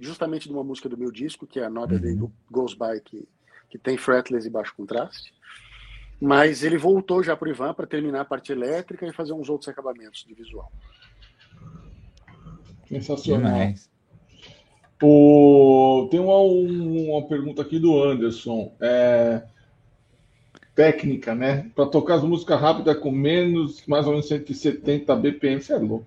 justamente 0.00 0.48
de 0.48 0.54
uma 0.54 0.64
música 0.64 0.88
do 0.88 0.96
meu 0.96 1.12
disco, 1.12 1.46
que 1.46 1.60
é 1.60 1.66
a 1.66 1.70
Nota 1.70 1.94
uhum. 1.94 2.30
Goes 2.50 2.72
By, 2.72 2.98
que, 3.04 3.28
que 3.68 3.76
tem 3.76 3.98
fretless 3.98 4.46
e 4.46 4.50
baixo 4.50 4.74
contraste. 4.74 5.34
Mas 6.18 6.62
ele 6.62 6.78
voltou 6.78 7.22
já 7.22 7.36
pro 7.36 7.50
Ivan 7.50 7.74
para 7.74 7.86
terminar 7.86 8.22
a 8.22 8.24
parte 8.24 8.50
elétrica 8.50 9.06
e 9.06 9.12
fazer 9.12 9.34
uns 9.34 9.50
outros 9.50 9.68
acabamentos 9.68 10.24
de 10.26 10.32
visual. 10.32 10.72
Sensacional. 12.88 13.52
Demais. 13.52 13.90
O... 15.02 16.08
Tem 16.10 16.18
uma, 16.18 16.36
uma 16.38 17.22
pergunta 17.26 17.62
aqui 17.62 17.78
do 17.78 18.02
Anderson. 18.02 18.72
É... 18.80 19.42
Técnica, 20.74 21.34
né? 21.34 21.70
Para 21.74 21.86
tocar 21.86 22.14
as 22.14 22.22
músicas 22.22 22.60
rápidas 22.60 22.96
com 22.98 23.10
menos, 23.10 23.84
mais 23.86 24.06
ou 24.06 24.12
menos 24.12 24.28
170 24.28 25.14
BPM, 25.16 25.60
você 25.60 25.72
é 25.72 25.78
louco. 25.78 26.06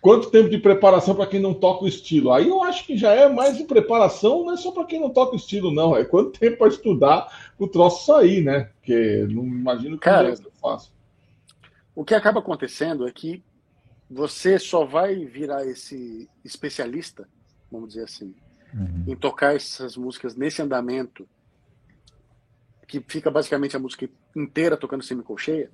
Quanto 0.00 0.30
tempo 0.30 0.48
de 0.48 0.56
preparação 0.56 1.14
para 1.14 1.26
quem 1.26 1.40
não 1.40 1.52
toca 1.52 1.84
o 1.84 1.88
estilo? 1.88 2.32
Aí 2.32 2.48
eu 2.48 2.62
acho 2.62 2.86
que 2.86 2.96
já 2.96 3.12
é 3.12 3.28
mais 3.28 3.58
de 3.58 3.64
preparação, 3.64 4.44
não 4.44 4.54
é 4.54 4.56
só 4.56 4.70
para 4.72 4.86
quem 4.86 4.98
não 4.98 5.10
toca 5.10 5.34
o 5.34 5.36
estilo, 5.36 5.70
não. 5.70 5.94
É 5.94 6.04
quanto 6.04 6.38
tempo 6.38 6.56
para 6.56 6.68
estudar 6.68 7.52
o 7.58 7.68
troço 7.68 8.06
sair, 8.06 8.42
né? 8.42 8.70
Porque 8.76 9.26
não 9.30 9.44
imagino 9.44 9.98
que 9.98 10.04
Cara, 10.04 10.32
é 10.32 10.36
fácil. 10.60 10.90
O 11.94 12.02
que 12.02 12.14
acaba 12.14 12.40
acontecendo 12.40 13.06
é 13.06 13.12
que 13.12 13.42
você 14.10 14.58
só 14.58 14.84
vai 14.84 15.24
virar 15.24 15.64
esse 15.64 16.28
especialista, 16.44 17.28
vamos 17.70 17.90
dizer 17.90 18.04
assim, 18.04 18.34
uhum. 18.74 19.04
em 19.06 19.14
tocar 19.14 19.54
essas 19.54 19.96
músicas 19.96 20.34
nesse 20.34 20.60
andamento, 20.60 21.28
que 22.88 23.00
fica 23.06 23.30
basicamente 23.30 23.76
a 23.76 23.78
música 23.78 24.10
inteira 24.34 24.76
tocando 24.76 25.04
semicolcheia, 25.04 25.70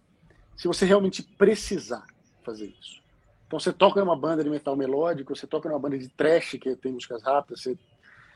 se 0.55 0.69
você 0.69 0.85
realmente 0.85 1.23
precisar 1.23 2.07
fazer 2.43 2.67
isso. 2.79 3.03
Então 3.47 3.59
você 3.59 3.73
toca 3.73 4.01
numa 4.01 4.17
banda 4.17 4.45
de 4.45 4.51
metal 4.51 4.77
melódico, 4.77 5.35
você 5.35 5.47
toca 5.47 5.69
numa 5.69 5.79
banda 5.79 5.97
de 5.97 6.09
trash 6.09 6.59
que 6.61 6.77
tem 6.77 6.93
músicas 6.93 7.23
rápidas, 7.23 7.63
você, 7.63 7.79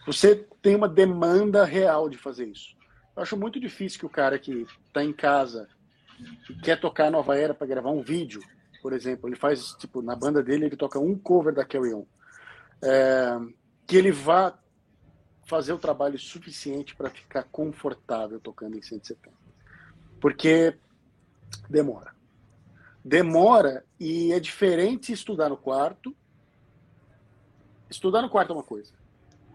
você 0.07 0.47
tem 0.63 0.75
uma 0.75 0.89
demanda 0.89 1.63
real 1.65 2.09
de 2.09 2.17
fazer 2.17 2.47
isso. 2.47 2.75
Eu 3.15 3.23
acho 3.23 3.37
muito 3.37 3.61
difícil 3.61 3.99
que 3.99 4.07
o 4.07 4.11
cara 4.11 4.39
que 4.39 4.67
está 4.87 5.05
em 5.05 5.13
casa 5.13 5.69
e 6.49 6.55
quer 6.55 6.81
tocar 6.81 7.11
Nova 7.11 7.37
Era 7.37 7.53
para 7.53 7.67
gravar 7.67 7.91
um 7.91 8.03
vídeo, 8.03 8.41
por 8.81 8.93
exemplo, 8.93 9.29
ele 9.29 9.37
faz, 9.37 9.73
tipo, 9.75 10.03
na 10.03 10.17
banda 10.17 10.43
dele, 10.43 10.67
ele 10.67 10.77
toca 10.77 10.99
um 10.99 11.17
cover 11.19 11.55
da 11.55 11.65
Carry 11.65 11.95
On. 11.95 12.05
É, 12.83 13.39
que 13.87 13.97
ele 13.97 14.11
vá 14.11 14.59
fazer 15.45 15.73
o 15.73 15.79
trabalho 15.79 16.19
suficiente 16.19 16.95
para 16.95 17.11
ficar 17.11 17.43
confortável 17.45 18.41
tocando 18.41 18.77
em 18.77 18.83
170. 18.83 19.37
Porque 20.21 20.79
demora. 21.69 22.15
Demora 23.05 23.85
e 23.99 24.33
é 24.33 24.39
diferente 24.39 25.13
estudar 25.13 25.49
no 25.49 25.57
quarto. 25.57 26.15
Estudar 27.91 28.23
no 28.23 28.31
quarto 28.31 28.53
é 28.53 28.57
uma 28.57 28.63
coisa. 28.63 28.93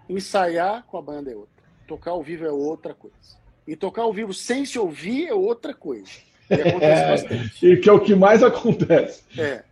Ensaiar 0.10 0.86
com 0.86 0.98
a 0.98 1.02
banda 1.02 1.32
é 1.32 1.36
outra. 1.36 1.64
Tocar 1.88 2.12
ao 2.12 2.24
vivo 2.24 2.46
é 2.46 2.52
outra 2.52 2.94
coisa. 2.94 3.40
E 3.66 3.76
tocar 3.76 4.02
ao 4.02 4.14
vivo 4.14 4.34
sem 4.34 4.66
se 4.66 4.78
ouvir 4.78 5.28
é 5.28 5.34
outra 5.34 5.74
coisa. 5.74 6.12
E 6.50 6.54
acontece 6.54 7.02
é, 7.02 7.10
bastante. 7.10 7.68
E 7.68 7.78
que 7.78 7.90
é 7.90 7.94
o 7.94 8.00
que 8.00 8.16
mais 8.16 8.44
acontece. 8.44 9.24
É. 9.38 9.64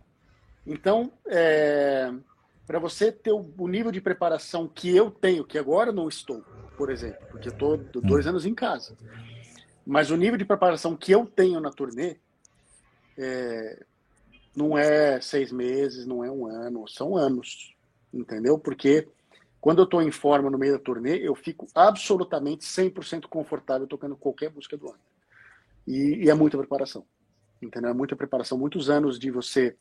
Então, 0.66 1.12
é, 1.26 2.10
para 2.66 2.78
você 2.78 3.12
ter 3.12 3.32
o, 3.32 3.50
o, 3.58 3.68
nível 3.68 3.92
de 3.92 4.00
preparação 4.00 4.66
que 4.66 4.94
eu 4.94 5.10
tenho, 5.10 5.44
que 5.44 5.58
agora 5.58 5.92
não 5.92 6.08
estou, 6.08 6.42
por 6.76 6.90
exemplo, 6.90 7.26
porque 7.30 7.48
estou 7.48 7.76
dois 7.76 8.26
anos 8.26 8.46
em 8.46 8.54
casa, 8.54 8.96
mas 9.86 10.10
o 10.10 10.16
nível 10.16 10.38
de 10.38 10.44
preparação 10.44 10.96
que 10.96 11.12
eu 11.12 11.26
tenho 11.26 11.60
na 11.60 11.70
turnê 11.70 12.16
é, 13.18 13.84
não 14.56 14.78
é 14.78 15.20
seis 15.20 15.52
meses, 15.52 16.06
não 16.06 16.24
é 16.24 16.30
um 16.30 16.46
ano, 16.46 16.88
são 16.88 17.16
anos, 17.16 17.74
entendeu? 18.12 18.58
Porque 18.58 19.06
quando 19.60 19.78
eu 19.78 19.84
estou 19.84 20.02
em 20.02 20.10
forma 20.10 20.50
no 20.50 20.58
meio 20.58 20.74
da 20.74 20.78
turnê, 20.78 21.18
eu 21.18 21.34
fico 21.34 21.66
absolutamente 21.74 22.64
100% 22.64 23.26
confortável 23.28 23.86
tocando 23.86 24.16
qualquer 24.16 24.50
música 24.50 24.76
do 24.76 24.88
ano. 24.88 24.98
E, 25.86 26.24
e 26.24 26.30
é 26.30 26.34
muita 26.34 26.58
preparação. 26.58 27.04
Entendeu? 27.60 27.90
É 27.90 27.94
muita 27.94 28.16
preparação, 28.16 28.58
muitos 28.58 28.90
anos 28.90 29.18
de 29.18 29.30
você 29.30 29.76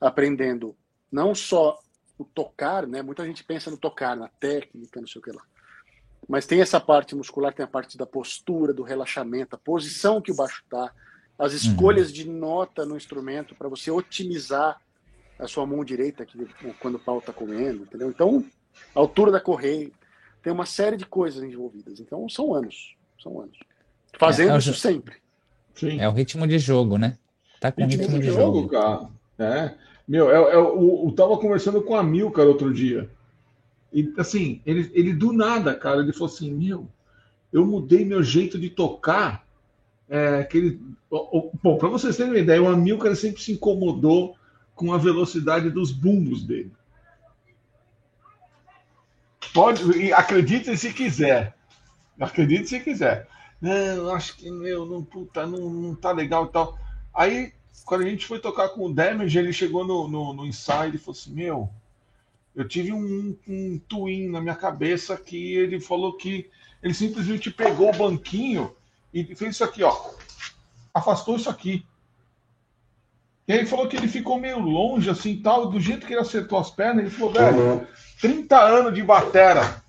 aprendendo 0.00 0.76
não 1.10 1.34
só 1.34 1.78
o 2.18 2.24
tocar, 2.24 2.86
né? 2.86 3.00
Muita 3.02 3.24
gente 3.24 3.44
pensa 3.44 3.70
no 3.70 3.76
tocar, 3.76 4.16
na 4.16 4.28
técnica, 4.28 5.00
não 5.00 5.06
sei 5.06 5.20
o 5.20 5.22
que 5.22 5.30
lá. 5.30 5.42
Mas 6.28 6.46
tem 6.46 6.60
essa 6.60 6.80
parte 6.80 7.14
muscular, 7.14 7.54
tem 7.54 7.64
a 7.64 7.68
parte 7.68 7.96
da 7.96 8.04
postura, 8.04 8.74
do 8.74 8.82
relaxamento, 8.82 9.54
a 9.54 9.58
posição 9.58 10.20
que 10.20 10.32
o 10.32 10.34
baixo 10.34 10.62
está, 10.64 10.92
as 11.38 11.52
uhum. 11.52 11.58
escolhas 11.58 12.08
uhum. 12.08 12.14
de 12.14 12.28
nota 12.28 12.84
no 12.84 12.96
instrumento 12.96 13.54
para 13.54 13.68
você 13.68 13.90
otimizar 13.90 14.80
a 15.38 15.46
sua 15.46 15.64
mão 15.64 15.84
direita 15.84 16.24
aqui, 16.24 16.48
quando 16.80 16.96
o 16.96 16.98
pau 16.98 17.20
está 17.20 17.32
comendo, 17.32 17.84
entendeu? 17.84 18.10
Então, 18.10 18.44
a 18.94 18.98
altura 18.98 19.30
da 19.30 19.40
correia, 19.40 19.90
tem 20.42 20.52
uma 20.52 20.66
série 20.66 20.96
de 20.96 21.06
coisas 21.06 21.42
envolvidas. 21.42 22.00
Então, 22.00 22.28
são 22.28 22.52
anos, 22.52 22.96
são 23.22 23.40
anos. 23.40 23.56
Fazendo 24.18 24.52
é, 24.52 24.54
é 24.54 24.58
isso 24.58 24.74
sempre. 24.74 25.16
Sim. 25.78 26.00
É 26.00 26.08
o 26.08 26.12
ritmo 26.12 26.46
de 26.46 26.58
jogo, 26.58 26.98
né? 26.98 27.16
Tá 27.60 27.70
com 27.70 27.82
ritmo, 27.82 28.02
ritmo 28.02 28.18
de, 28.18 28.26
de 28.26 28.32
jogo, 28.32 28.62
jogo. 28.62 28.68
cara. 28.68 29.08
É. 29.38 29.74
Meu, 30.06 30.30
é, 30.30 30.54
eu, 30.54 31.04
eu 31.04 31.12
tava 31.16 31.38
conversando 31.38 31.82
com 31.82 31.94
a 31.94 32.02
Milcar 32.02 32.46
outro 32.46 32.74
dia. 32.74 33.08
E 33.92 34.12
assim, 34.18 34.60
ele, 34.66 34.90
ele 34.92 35.12
do 35.12 35.32
nada, 35.32 35.74
cara, 35.74 36.00
ele 36.00 36.12
falou 36.12 36.26
assim: 36.28 36.52
Meu, 36.52 36.88
eu 37.52 37.64
mudei 37.64 38.04
meu 38.04 38.22
jeito 38.22 38.58
de 38.58 38.68
tocar. 38.68 39.46
É, 40.10 40.42
que 40.42 40.56
ele, 40.56 40.80
bom, 41.62 41.76
para 41.78 41.88
vocês 41.88 42.16
terem 42.16 42.32
uma 42.32 42.38
ideia, 42.38 42.62
o 42.62 42.68
Amilcar 42.68 43.14
sempre 43.14 43.42
se 43.42 43.52
incomodou 43.52 44.34
com 44.74 44.92
a 44.92 44.98
velocidade 44.98 45.70
dos 45.70 45.92
bumbos 45.92 46.42
dele. 46.42 46.72
Pode, 49.52 50.12
acredite 50.12 50.74
se 50.76 50.92
quiser. 50.94 51.54
Acredite 52.18 52.68
se 52.68 52.80
quiser. 52.80 53.28
Não, 53.60 53.72
eu 53.72 54.14
acho 54.14 54.36
que 54.36 54.50
meu, 54.50 54.86
não, 54.86 55.02
puta, 55.02 55.46
não, 55.46 55.68
não 55.70 55.94
tá 55.94 56.12
legal 56.12 56.46
e 56.46 56.48
tal. 56.48 56.78
Aí, 57.12 57.52
quando 57.84 58.04
a 58.04 58.08
gente 58.08 58.26
foi 58.26 58.38
tocar 58.38 58.68
com 58.70 58.86
o 58.86 58.94
Damage, 58.94 59.38
ele 59.38 59.52
chegou 59.52 59.84
no, 59.84 60.06
no, 60.06 60.32
no 60.32 60.46
ensaio 60.46 60.94
e 60.94 60.98
falou 60.98 61.18
assim: 61.18 61.32
Meu, 61.32 61.68
eu 62.54 62.66
tive 62.66 62.92
um, 62.92 63.36
um 63.48 63.80
twin 63.88 64.28
na 64.28 64.40
minha 64.40 64.54
cabeça 64.54 65.16
que 65.16 65.54
ele 65.54 65.80
falou 65.80 66.16
que 66.16 66.48
ele 66.82 66.94
simplesmente 66.94 67.50
pegou 67.50 67.92
o 67.92 67.96
banquinho 67.96 68.74
e 69.12 69.24
fez 69.34 69.54
isso 69.54 69.64
aqui, 69.64 69.82
ó. 69.82 69.96
Afastou 70.94 71.36
isso 71.36 71.50
aqui. 71.50 71.84
E 73.46 73.52
aí 73.52 73.58
ele 73.60 73.66
falou 73.66 73.88
que 73.88 73.96
ele 73.96 74.08
ficou 74.08 74.38
meio 74.38 74.58
longe, 74.58 75.08
assim, 75.08 75.40
tal, 75.40 75.70
do 75.70 75.80
jeito 75.80 76.06
que 76.06 76.12
ele 76.12 76.20
acertou 76.20 76.58
as 76.58 76.70
pernas, 76.70 77.04
ele 77.04 77.10
falou, 77.10 77.32
velho, 77.32 77.88
30 78.20 78.60
anos 78.60 78.94
de 78.94 79.02
batera. 79.02 79.82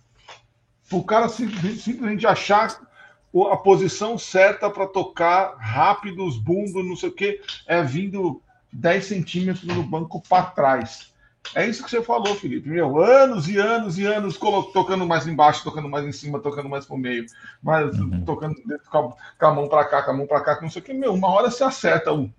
O 0.91 1.03
cara 1.03 1.27
simplesmente 1.27 2.25
achar 2.25 2.88
a 3.51 3.57
posição 3.57 4.17
certa 4.17 4.69
para 4.69 4.87
tocar 4.87 5.55
rápido 5.57 6.25
os 6.25 6.37
bumbos, 6.37 6.85
não 6.85 6.95
sei 6.95 7.09
o 7.09 7.13
que, 7.13 7.41
é 7.67 7.81
vindo 7.83 8.41
10 8.73 9.05
centímetros 9.05 9.63
no 9.63 9.83
banco 9.83 10.21
para 10.27 10.45
trás. 10.45 11.09
É 11.55 11.67
isso 11.67 11.83
que 11.83 11.89
você 11.89 12.03
falou, 12.03 12.35
Felipe. 12.35 12.69
Meu, 12.69 13.01
anos 13.01 13.47
e 13.47 13.57
anos 13.57 13.97
e 13.97 14.05
anos 14.05 14.37
tocando 14.73 15.05
mais 15.07 15.25
embaixo, 15.25 15.63
tocando 15.63 15.89
mais 15.89 16.05
em 16.05 16.11
cima, 16.11 16.39
tocando 16.39 16.69
mais 16.69 16.85
pro 16.85 16.97
meio, 16.97 17.25
mas 17.61 17.97
uhum. 17.97 18.23
tocando 18.23 18.55
com 18.91 18.97
a, 18.97 19.13
com 19.39 19.45
a 19.45 19.53
mão 19.53 19.67
para 19.67 19.85
cá, 19.85 20.03
com 20.03 20.11
a 20.11 20.13
mão 20.13 20.27
para 20.27 20.41
cá, 20.41 20.59
não 20.61 20.69
sei 20.69 20.81
o 20.81 20.85
que. 20.85 20.93
Meu, 20.93 21.13
uma 21.13 21.29
hora 21.29 21.49
você 21.49 21.63
acerta 21.63 22.13
um. 22.13 22.31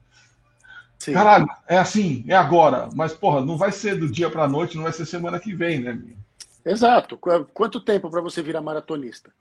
Sim. 0.99 1.15
Caralho, 1.15 1.49
é 1.67 1.79
assim, 1.79 2.25
é 2.29 2.37
agora. 2.37 2.89
Mas, 2.95 3.13
porra, 3.13 3.41
não 3.41 3.57
vai 3.57 3.73
ser 3.73 3.99
do 3.99 4.09
dia 4.09 4.29
para 4.29 4.47
noite, 4.47 4.77
não 4.77 4.85
vai 4.85 4.93
ser 4.93 5.07
semana 5.07 5.41
que 5.41 5.55
vem, 5.55 5.81
né? 5.81 5.99
Exato. 6.65 7.19
Quanto 7.55 7.81
tempo 7.81 8.11
para 8.11 8.21
você 8.21 8.43
virar 8.43 8.61
maratonista? 8.61 9.33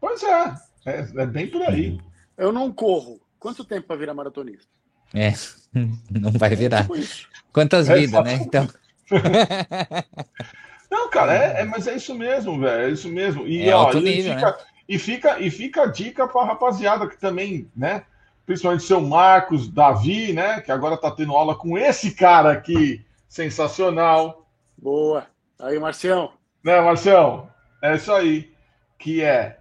Pois 0.00 0.22
é. 0.22 0.54
É, 0.86 1.22
é 1.22 1.26
bem 1.26 1.46
por 1.48 1.62
aí. 1.62 2.00
Eu 2.36 2.52
não 2.52 2.72
corro. 2.72 3.20
Quanto 3.38 3.64
tempo 3.64 3.86
para 3.86 3.96
virar 3.96 4.14
maratonista? 4.14 4.66
É, 5.14 5.32
não 6.10 6.32
vai 6.32 6.54
virar. 6.54 6.80
É 6.80 7.00
tipo 7.00 7.28
Quantas 7.52 7.88
é, 7.88 7.94
vidas, 7.94 8.24
né? 8.24 8.34
Então. 8.34 8.68
não, 10.90 11.08
cara, 11.10 11.34
é, 11.34 11.62
é, 11.62 11.64
mas 11.64 11.86
é 11.86 11.96
isso 11.96 12.14
mesmo, 12.14 12.58
velho. 12.60 12.88
É 12.88 12.90
isso 12.90 13.08
mesmo. 13.08 13.46
E, 13.46 13.68
é 13.68 13.74
ó, 13.74 13.90
e, 13.92 14.00
nível, 14.00 14.34
fica, 14.34 14.50
né? 14.50 14.56
e, 14.88 14.98
fica, 14.98 15.40
e 15.40 15.50
fica 15.50 15.82
a 15.82 15.86
dica 15.86 16.28
para 16.28 16.42
a 16.42 16.46
rapaziada 16.46 17.08
que 17.08 17.16
também, 17.16 17.70
né? 17.74 18.04
Principalmente 18.44 18.84
seu 18.84 19.00
Marcos, 19.00 19.68
Davi, 19.68 20.32
né? 20.32 20.60
Que 20.60 20.72
agora 20.72 20.96
tá 20.96 21.10
tendo 21.10 21.34
aula 21.34 21.54
com 21.54 21.76
esse 21.76 22.12
cara 22.12 22.52
aqui, 22.52 23.04
sensacional. 23.28 24.46
Boa. 24.76 25.26
Aí, 25.58 25.78
Marcião. 25.78 26.32
Né, 26.62 26.80
Marcião? 26.80 27.48
É 27.82 27.94
isso 27.96 28.12
aí. 28.12 28.52
Que 28.98 29.22
é 29.22 29.57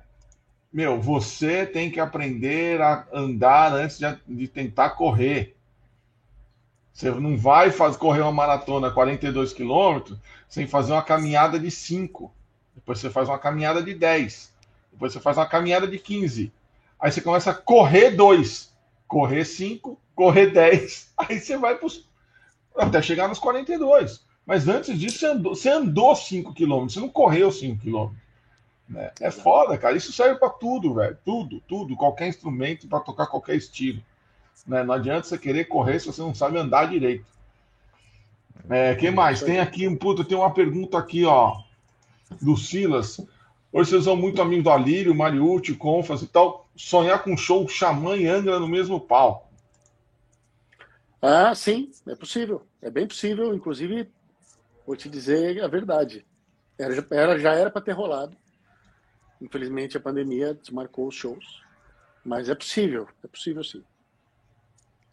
meu, 0.77 1.01
você 1.01 1.65
tem 1.65 1.89
que 1.89 1.99
aprender 1.99 2.79
a 2.83 3.07
andar 3.11 3.73
antes 3.73 3.97
de, 3.97 4.15
de 4.27 4.47
tentar 4.47 4.91
correr. 4.91 5.55
Você 6.93 7.09
não 7.09 7.35
vai 7.35 7.71
fazer, 7.71 7.97
correr 7.97 8.21
uma 8.21 8.31
maratona 8.31 8.91
42 8.91 9.53
quilômetros 9.53 10.19
sem 10.47 10.67
fazer 10.67 10.91
uma 10.91 11.01
caminhada 11.01 11.59
de 11.59 11.71
5. 11.71 12.31
Depois 12.75 12.99
você 12.99 13.09
faz 13.09 13.27
uma 13.27 13.39
caminhada 13.39 13.81
de 13.81 13.91
10. 13.91 14.53
Depois 14.91 15.13
você 15.13 15.19
faz 15.19 15.37
uma 15.37 15.47
caminhada 15.47 15.87
de 15.87 15.97
15. 15.97 16.53
Aí 16.99 17.11
você 17.11 17.21
começa 17.21 17.49
a 17.49 17.55
correr 17.55 18.11
2. 18.11 18.71
Correr 19.07 19.45
5, 19.45 19.99
correr 20.13 20.51
10. 20.51 21.11
Aí 21.17 21.39
você 21.39 21.57
vai 21.57 21.73
pros, 21.73 22.07
até 22.77 23.01
chegar 23.01 23.27
nos 23.27 23.39
42. 23.39 24.23
Mas 24.45 24.67
antes 24.67 24.99
disso, 24.99 25.17
você 25.17 25.25
andou, 25.25 25.55
você 25.55 25.69
andou 25.69 26.15
5 26.15 26.53
quilômetros. 26.53 26.93
Você 26.93 26.99
não 26.99 27.09
correu 27.09 27.51
5 27.51 27.81
quilômetros. 27.81 28.26
Né? 28.87 29.11
É 29.19 29.29
foda, 29.29 29.77
cara. 29.77 29.97
Isso 29.97 30.13
serve 30.13 30.39
para 30.39 30.49
tudo, 30.49 30.93
velho. 30.93 31.17
Tudo, 31.25 31.61
tudo. 31.67 31.95
Qualquer 31.95 32.27
instrumento 32.27 32.87
para 32.87 32.99
tocar 32.99 33.27
qualquer 33.27 33.55
estilo. 33.55 34.01
Né? 34.65 34.83
Não 34.83 34.93
adianta 34.93 35.27
você 35.27 35.37
querer 35.37 35.65
correr 35.65 35.99
se 35.99 36.07
você 36.07 36.21
não 36.21 36.33
sabe 36.33 36.57
andar 36.57 36.89
direito. 36.89 37.25
É, 38.69 38.95
quem 38.95 39.11
mais? 39.11 39.41
Tem 39.41 39.59
aqui 39.59 39.87
um 39.87 39.95
puto, 39.95 40.25
tem 40.25 40.37
uma 40.37 40.53
pergunta 40.53 40.97
aqui, 40.97 41.23
ó, 41.23 41.61
do 42.41 42.57
Silas. 42.57 43.19
Hoje 43.71 43.91
vocês 43.91 44.03
são 44.03 44.15
muito 44.15 44.41
amigos 44.41 44.63
do 44.63 44.71
Alírio, 44.71 45.15
Mariucci, 45.15 45.73
Confas 45.75 46.21
e 46.21 46.27
tal. 46.27 46.67
Sonhar 46.75 47.23
com 47.23 47.37
show 47.37 47.67
Xamã 47.67 48.15
e 48.15 48.27
Angra 48.27 48.59
no 48.59 48.67
mesmo 48.67 48.99
palco. 48.99 49.47
Ah, 51.21 51.53
sim, 51.55 51.91
é 52.07 52.15
possível. 52.15 52.65
É 52.81 52.89
bem 52.89 53.07
possível. 53.07 53.53
Inclusive, 53.53 54.09
vou 54.85 54.95
te 54.95 55.09
dizer 55.09 55.63
a 55.63 55.67
verdade. 55.67 56.25
Era 56.77 57.39
já 57.39 57.53
era 57.53 57.69
para 57.71 57.81
ter 57.81 57.93
rolado. 57.93 58.35
Infelizmente, 59.41 59.97
a 59.97 59.99
pandemia 59.99 60.53
desmarcou 60.53 61.07
os 61.07 61.15
shows. 61.15 61.61
Mas 62.23 62.49
é 62.49 62.55
possível, 62.55 63.07
é 63.23 63.27
possível 63.27 63.63
sim. 63.63 63.83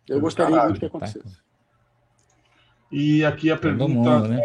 Eu 0.09 0.20
gostaria 0.20 0.53
Caralho, 0.53 0.70
muito 0.70 0.81
que 0.81 0.87
acontecesse. 0.87 1.37
E 2.91 3.25
aqui 3.25 3.51
a 3.51 3.57
pergunta: 3.57 3.89
mundo, 3.93 4.29
né? 4.29 4.45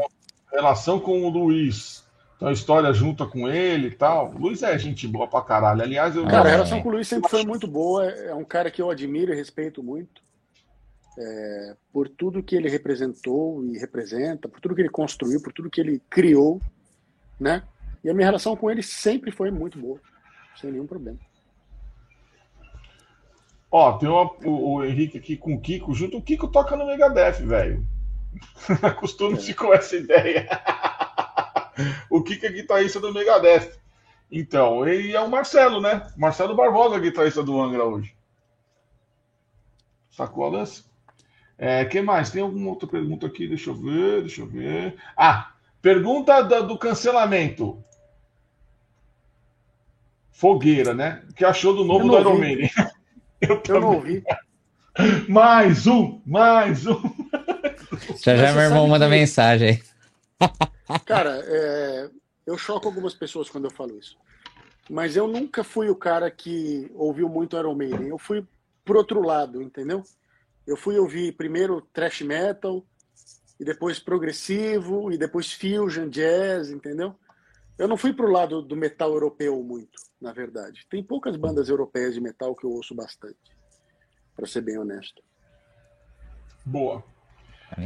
relação 0.52 1.00
com 1.00 1.24
o 1.24 1.30
Luiz. 1.30 2.04
Então 2.36 2.48
a 2.48 2.54
história 2.54 2.94
junta 2.94 3.26
com 3.26 3.50
ele 3.50 3.88
e 3.88 3.92
tal. 3.92 4.32
O 4.32 4.38
Luiz 4.38 4.64
é 4.64 4.78
gente 4.78 5.08
boa 5.08 5.28
pra 5.28 5.42
caralho. 5.42 5.82
Aliás, 5.82 6.16
eu. 6.16 6.26
Cara, 6.26 6.48
a 6.48 6.52
relação 6.52 6.82
com 6.82 6.90
o 6.90 6.92
Luiz 6.94 7.08
sempre 7.08 7.30
foi 7.30 7.46
muito 7.46 7.68
boa. 7.68 8.06
É 8.06 8.34
um 8.34 8.46
cara 8.46 8.72
que 8.72 8.82
eu 8.82 8.90
admiro 8.90 9.34
e 9.34 9.36
respeito 9.36 9.84
muito. 9.84 10.22
É, 11.18 11.76
por 11.92 12.08
tudo 12.08 12.42
que 12.42 12.56
ele 12.56 12.70
representou 12.70 13.66
e 13.66 13.78
representa, 13.78 14.48
por 14.48 14.62
tudo 14.62 14.74
que 14.74 14.82
ele 14.82 14.90
construiu, 14.90 15.42
por 15.42 15.52
tudo 15.52 15.70
que 15.70 15.82
ele 15.82 16.02
criou, 16.10 16.62
né? 17.38 17.64
E 18.04 18.10
a 18.10 18.14
minha 18.14 18.26
relação 18.26 18.56
com 18.56 18.70
ele 18.70 18.82
sempre 18.82 19.32
foi 19.32 19.52
muito 19.52 19.80
boa, 19.80 20.00
sem 20.56 20.72
nenhum 20.72 20.88
problema. 20.88 21.20
Ó, 23.72 23.98
tem 23.98 24.10
uma, 24.10 24.32
o, 24.46 24.76
o, 24.76 24.86
Henrique 24.86 25.18
aqui 25.18 25.38
com 25.38 25.54
o 25.54 25.62
Kiko 25.62 25.94
junto. 25.94 26.18
O 26.18 26.22
Kiko 26.22 26.48
toca 26.48 26.76
no 26.76 26.88
Megadeth, 26.88 27.44
velho. 27.46 27.86
Acostuma-se 28.82 29.52
é. 29.52 29.54
com 29.54 29.74
essa 29.74 29.96
ideia. 29.96 30.48
o 32.10 32.24
Kiko 32.24 32.46
é 32.48 32.52
guitarrista 32.52 33.00
do 33.00 33.14
Megadeth. 33.14 33.78
Então, 34.32 34.88
ele 34.88 35.16
é 35.16 35.20
o 35.20 35.30
Marcelo, 35.30 35.82
né? 35.82 36.08
Marcelo 36.18 36.56
Barbosa, 36.56 37.00
guitarrista 37.00 37.44
do 37.44 37.60
Angra 37.62 37.84
hoje. 37.84 38.16
Sacou 40.10 40.46
a 40.46 40.50
lance? 40.50 40.84
É, 41.58 41.84
que 41.86 42.02
mais? 42.02 42.32
Tem 42.32 42.42
alguma 42.42 42.70
outra 42.70 42.88
pergunta 42.88 43.28
aqui? 43.28 43.48
Deixa 43.48 43.70
eu 43.70 43.76
ver, 43.76 44.22
deixa 44.22 44.42
eu 44.42 44.48
ver. 44.48 44.96
Ah, 45.16 45.54
pergunta 45.82 46.42
do, 46.42 46.68
do 46.68 46.78
cancelamento. 46.78 47.84
Fogueira, 50.40 50.94
né? 50.94 51.22
O 51.30 51.34
que 51.34 51.44
achou 51.44 51.76
do 51.76 51.84
novo 51.84 52.08
do 52.08 52.18
Iron 52.18 52.38
Maiden? 52.40 52.72
Eu, 53.42 53.62
eu 53.70 53.80
não 53.80 53.96
ouvi. 53.96 54.22
Mais 55.30 55.88
um, 55.88 56.22
mais 56.26 56.86
um. 56.86 57.02
Já 58.22 58.36
já 58.36 58.52
meu 58.52 58.64
irmão 58.64 58.86
manda 58.86 59.06
que... 59.06 59.12
mensagem 59.12 59.70
aí. 59.70 61.00
Cara, 61.06 61.42
é... 61.42 62.10
eu 62.46 62.58
choco 62.58 62.86
algumas 62.86 63.14
pessoas 63.14 63.50
quando 63.50 63.66
eu 63.66 63.72
falo 63.72 63.98
isso. 63.98 64.18
Mas 64.90 65.16
eu 65.16 65.26
nunca 65.26 65.64
fui 65.64 65.90
o 65.90 65.96
cara 65.96 66.30
que 66.30 66.92
ouviu 66.96 67.30
muito 67.30 67.56
Iron 67.56 67.76
Maiden. 67.76 68.10
Eu 68.10 68.18
fui 68.18 68.46
por 68.84 68.98
outro 68.98 69.22
lado, 69.22 69.62
entendeu? 69.62 70.04
Eu 70.68 70.76
fui 70.76 71.00
ouvir 71.00 71.32
primeiro 71.32 71.80
thrash 71.94 72.22
metal, 72.22 72.84
e 73.58 73.64
depois 73.64 74.00
progressivo, 74.00 75.14
e 75.14 75.18
depois 75.18 75.54
fusion, 75.54 76.10
jazz, 76.10 76.72
entendeu? 76.72 77.16
Eu 77.80 77.88
não 77.88 77.98
fui 77.98 78.14
pro 78.14 78.32
lado 78.32 78.62
do 78.62 78.76
metal 78.76 79.12
europeu 79.12 79.64
muito 79.64 80.10
na 80.22 80.34
verdade. 80.34 80.86
Tem 80.90 81.04
poucas 81.04 81.36
bandas 81.36 81.70
europeias 81.70 82.14
de 82.14 82.22
metal 82.22 82.56
que 82.56 82.66
eu 82.66 82.72
ouço 82.72 82.94
bastante, 82.94 83.38
para 84.36 84.46
ser 84.46 84.62
bem 84.62 84.78
honesto. 84.78 85.22
Boa. 86.66 87.04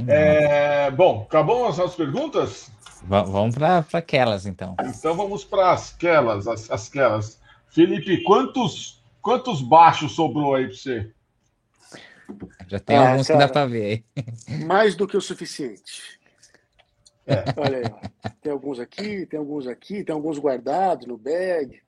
É, 0.08 0.90
bom, 0.92 1.24
acabou 1.24 1.68
as 1.68 1.78
nossas 1.78 1.96
perguntas? 1.96 2.72
V 3.04 3.24
vamos 3.24 3.56
para 3.56 3.86
aquelas, 3.94 4.46
então. 4.46 4.76
Então 4.82 5.14
vamos 5.16 5.44
para 5.44 5.74
aquelas, 5.74 6.48
as, 6.48 6.72
aquelas. 6.72 7.40
Felipe, 7.70 8.24
quantos, 8.24 9.04
quantos 9.22 9.62
baixos 9.62 10.14
sobrou 10.14 10.56
aí 10.56 10.68
para 10.68 10.76
você? 10.76 11.12
Já 12.68 12.80
tem 12.80 12.96
ah, 12.96 13.12
alguns 13.12 13.28
cara, 13.28 13.40
que 13.40 13.46
dá 13.46 13.52
para 13.52 13.66
ver 13.66 14.06
aí. 14.48 14.66
Mais 14.66 14.96
do 14.96 15.06
que 15.06 15.18
o 15.18 15.22
suficiente. 15.22 16.20
É. 17.26 17.44
Olha 17.58 17.78
aí, 17.78 17.84
ó. 17.86 18.30
tem 18.42 18.52
alguns 18.52 18.80
aqui, 18.80 19.26
tem 19.26 19.40
alguns 19.40 19.68
aqui, 19.68 20.04
tem 20.04 20.14
alguns 20.14 20.38
guardados 20.38 21.08
no 21.08 21.18
bag, 21.18 21.82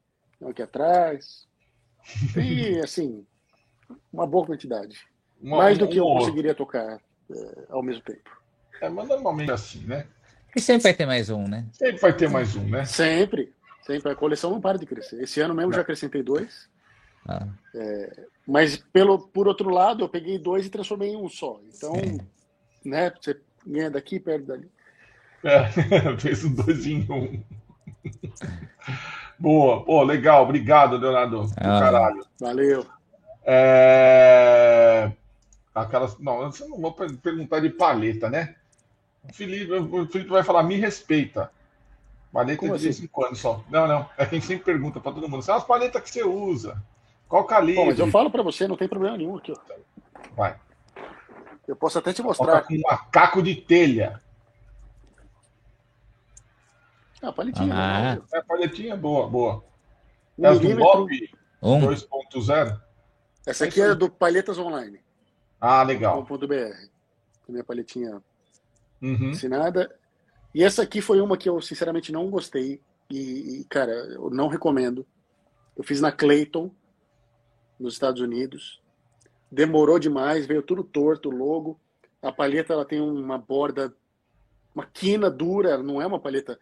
aqui 0.49 0.61
atrás. 0.61 1.47
E 2.37 2.79
assim, 2.79 3.25
uma 4.11 4.25
boa 4.25 4.45
quantidade. 4.45 5.05
Uma, 5.41 5.57
Mais 5.57 5.77
do 5.77 5.87
que 5.87 5.97
eu 5.97 6.05
conseguiria 6.05 6.55
tocar 6.55 6.99
é, 7.29 7.65
ao 7.69 7.83
mesmo 7.83 8.01
tempo. 8.03 8.29
É, 8.81 8.89
mas 8.89 9.07
normalmente 9.07 9.51
é 9.51 9.53
assim, 9.53 9.85
né? 9.85 10.07
E 10.55 10.61
sempre 10.61 10.83
vai 10.83 10.93
ter 10.93 11.05
mais 11.05 11.29
um, 11.29 11.47
né? 11.47 11.65
Sempre 11.73 11.97
vai 11.97 12.13
ter 12.15 12.29
mais 12.29 12.55
um, 12.55 12.63
né? 12.69 12.85
Sempre. 12.85 13.53
Sempre. 13.85 14.11
A 14.11 14.15
coleção 14.15 14.51
não 14.51 14.61
para 14.61 14.77
de 14.77 14.85
crescer. 14.85 15.21
Esse 15.21 15.41
ano 15.41 15.53
mesmo 15.53 15.71
não. 15.71 15.75
já 15.75 15.81
acrescentei 15.81 16.23
dois. 16.23 16.69
Ah. 17.27 17.47
É, 17.73 18.25
mas 18.47 18.77
pelo, 18.77 19.19
por 19.19 19.47
outro 19.47 19.69
lado, 19.69 20.03
eu 20.03 20.09
peguei 20.09 20.37
dois 20.37 20.65
e 20.65 20.69
transformei 20.69 21.09
em 21.09 21.17
um 21.17 21.27
só. 21.27 21.59
Então, 21.67 21.95
Sim. 21.95 22.19
né? 22.85 23.11
Você 23.19 23.39
ganha 23.65 23.89
daqui, 23.89 24.19
perde 24.19 24.45
dali. 24.45 24.69
É, 25.45 25.69
fez 26.17 26.43
um 26.43 26.53
dois 26.55 26.87
em 26.87 27.05
um. 27.09 27.43
Boa, 29.37 29.83
pô, 29.85 30.01
legal, 30.01 30.43
obrigado, 30.43 30.97
Leonardo. 30.97 31.47
Ah. 31.57 31.79
Caralho. 31.79 32.25
Valeu. 32.39 32.85
É... 33.45 35.11
Aquelas. 35.73 36.17
Não, 36.19 36.41
eu 36.41 36.51
não 36.67 36.79
vou 36.79 36.93
perguntar 36.93 37.59
de 37.59 37.69
paleta, 37.69 38.27
né? 38.27 38.55
O 39.29 39.33
Felipe, 39.33 39.71
o 39.71 40.07
Felipe 40.07 40.31
vai 40.31 40.43
falar, 40.43 40.63
me 40.63 40.77
respeita. 40.77 41.51
Paleta 42.33 42.59
Como 42.59 42.77
de 42.77 42.89
assim? 42.89 43.03
5 43.03 43.25
anos 43.25 43.39
só. 43.39 43.63
Não, 43.69 43.87
não. 43.87 44.09
É 44.17 44.25
quem 44.25 44.41
sempre 44.41 44.65
pergunta 44.65 44.99
para 44.99 45.11
todo 45.11 45.29
mundo. 45.29 45.43
São 45.43 45.55
as 45.55 45.63
paletas 45.63 46.01
que 46.01 46.09
você 46.09 46.23
usa. 46.23 46.81
Qual 47.29 47.43
calibre? 47.45 47.81
Bom, 47.81 47.85
mas 47.87 47.99
eu 47.99 48.07
falo 48.07 48.29
para 48.29 48.43
você, 48.43 48.67
não 48.67 48.75
tem 48.75 48.87
problema 48.87 49.17
nenhum 49.17 49.37
aqui. 49.37 49.51
Ó. 49.51 49.57
Vai. 50.35 50.55
Eu 51.67 51.75
posso 51.75 51.97
até 51.99 52.13
te 52.13 52.21
mostrar. 52.21 52.63
Com 52.63 52.73
um 52.73 52.81
macaco 52.81 53.41
de 53.41 53.55
telha. 53.55 54.21
Ah, 57.21 57.31
paletinha. 57.31 57.73
Ah. 57.73 58.15
Né? 58.15 58.21
É, 58.33 58.41
paletinha 58.41 58.95
boa, 58.95 59.27
boa. 59.27 59.63
Um 60.37 60.45
é 60.45 60.59
do 60.59 60.75
Bob 60.75 61.29
um. 61.61 61.81
2.0? 61.81 62.81
Essa 63.45 63.65
aqui 63.65 63.81
é 63.81 63.95
do 63.95 64.09
Palhetas 64.09 64.57
Online. 64.57 64.99
Ah, 65.59 65.83
legal. 65.83 66.23
.br. 66.23 66.55
Minha 67.47 67.63
paletinha 67.63 68.21
uhum. 69.01 69.31
assinada. 69.31 69.93
E 70.53 70.63
essa 70.63 70.83
aqui 70.83 71.01
foi 71.01 71.21
uma 71.21 71.37
que 71.37 71.49
eu 71.49 71.61
sinceramente 71.61 72.11
não 72.11 72.29
gostei. 72.29 72.81
E, 73.09 73.61
e, 73.61 73.65
cara, 73.65 73.91
eu 73.91 74.29
não 74.29 74.47
recomendo. 74.47 75.05
Eu 75.75 75.83
fiz 75.83 76.01
na 76.01 76.11
Clayton, 76.11 76.71
nos 77.79 77.93
Estados 77.93 78.21
Unidos. 78.21 78.81
Demorou 79.51 79.99
demais, 79.99 80.45
veio 80.45 80.63
tudo 80.63 80.83
torto, 80.83 81.29
o 81.29 81.35
logo. 81.35 81.79
A 82.21 82.31
palheta 82.31 82.73
ela 82.73 82.85
tem 82.85 82.99
uma 82.99 83.37
borda, 83.37 83.93
uma 84.73 84.85
quina 84.85 85.29
dura, 85.29 85.77
não 85.77 86.01
é 86.01 86.07
uma 86.07 86.19
palheta 86.19 86.59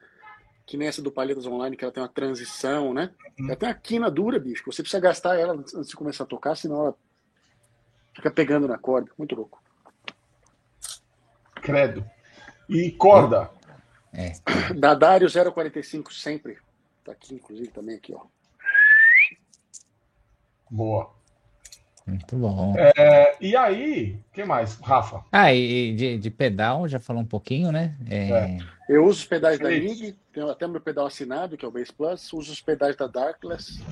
que 0.66 0.78
nem 0.78 0.88
essa 0.88 1.02
do 1.02 1.12
Palhetas 1.12 1.46
Online, 1.46 1.76
que 1.76 1.84
ela 1.84 1.94
tem 1.94 2.02
uma 2.02 2.10
transição, 2.10 2.94
né? 2.94 3.12
Uhum. 3.40 3.48
Ela 3.48 3.56
tem 3.56 3.70
uma 3.70 3.76
quina 3.76 4.12
dura, 4.12 4.40
bicho. 4.40 4.64
Você 4.66 4.82
precisa 4.82 5.02
gastar 5.02 5.38
ela 5.38 5.54
antes 5.54 5.88
de 5.88 5.96
começar 5.96 6.24
a 6.24 6.28
tocar, 6.28 6.56
senão 6.56 6.80
ela 6.80 6.96
fica 8.16 8.32
pegando 8.32 8.68
na 8.68 8.78
corda. 8.78 9.12
Muito 9.18 9.36
louco. 9.36 9.62
Credo. 11.56 12.06
E 12.70 12.92
corda? 12.92 13.52
É. 14.14 14.34
Da 14.74 14.94
Dario 14.94 15.28
045 15.30 16.14
sempre. 16.14 16.58
Tá 17.04 17.12
aqui, 17.12 17.36
inclusive, 17.36 17.70
também 17.70 17.96
aqui, 17.96 18.14
ó. 18.14 18.22
Boa. 20.70 21.14
Muito 22.06 22.36
bom. 22.36 22.74
É, 22.78 23.38
e 23.40 23.56
aí, 23.56 24.20
o 24.30 24.34
que 24.34 24.44
mais, 24.44 24.76
Rafa? 24.80 25.24
Ah, 25.32 25.54
e 25.54 25.94
de, 25.96 26.18
de, 26.18 26.30
pedal, 26.30 26.88
já 26.88 27.00
falou 27.00 27.22
um 27.22 27.26
pouquinho, 27.26 27.72
né? 27.72 27.96
É... 28.10 28.30
É. 28.30 28.58
Eu 28.90 29.06
uso 29.06 29.20
os 29.20 29.26
pedais 29.26 29.58
da 29.58 29.72
Ig, 29.72 30.16
tenho 30.34 30.50
até 30.50 30.68
meu 30.68 30.82
pedal 30.82 31.06
assinado, 31.06 31.56
que 31.56 31.64
é 31.64 31.68
o 31.68 31.72
Base 31.72 31.94
Plus, 31.94 32.34
uso 32.34 32.52
os 32.52 32.60
pedais 32.60 32.96
da 32.96 33.06
Darkless, 33.06 33.84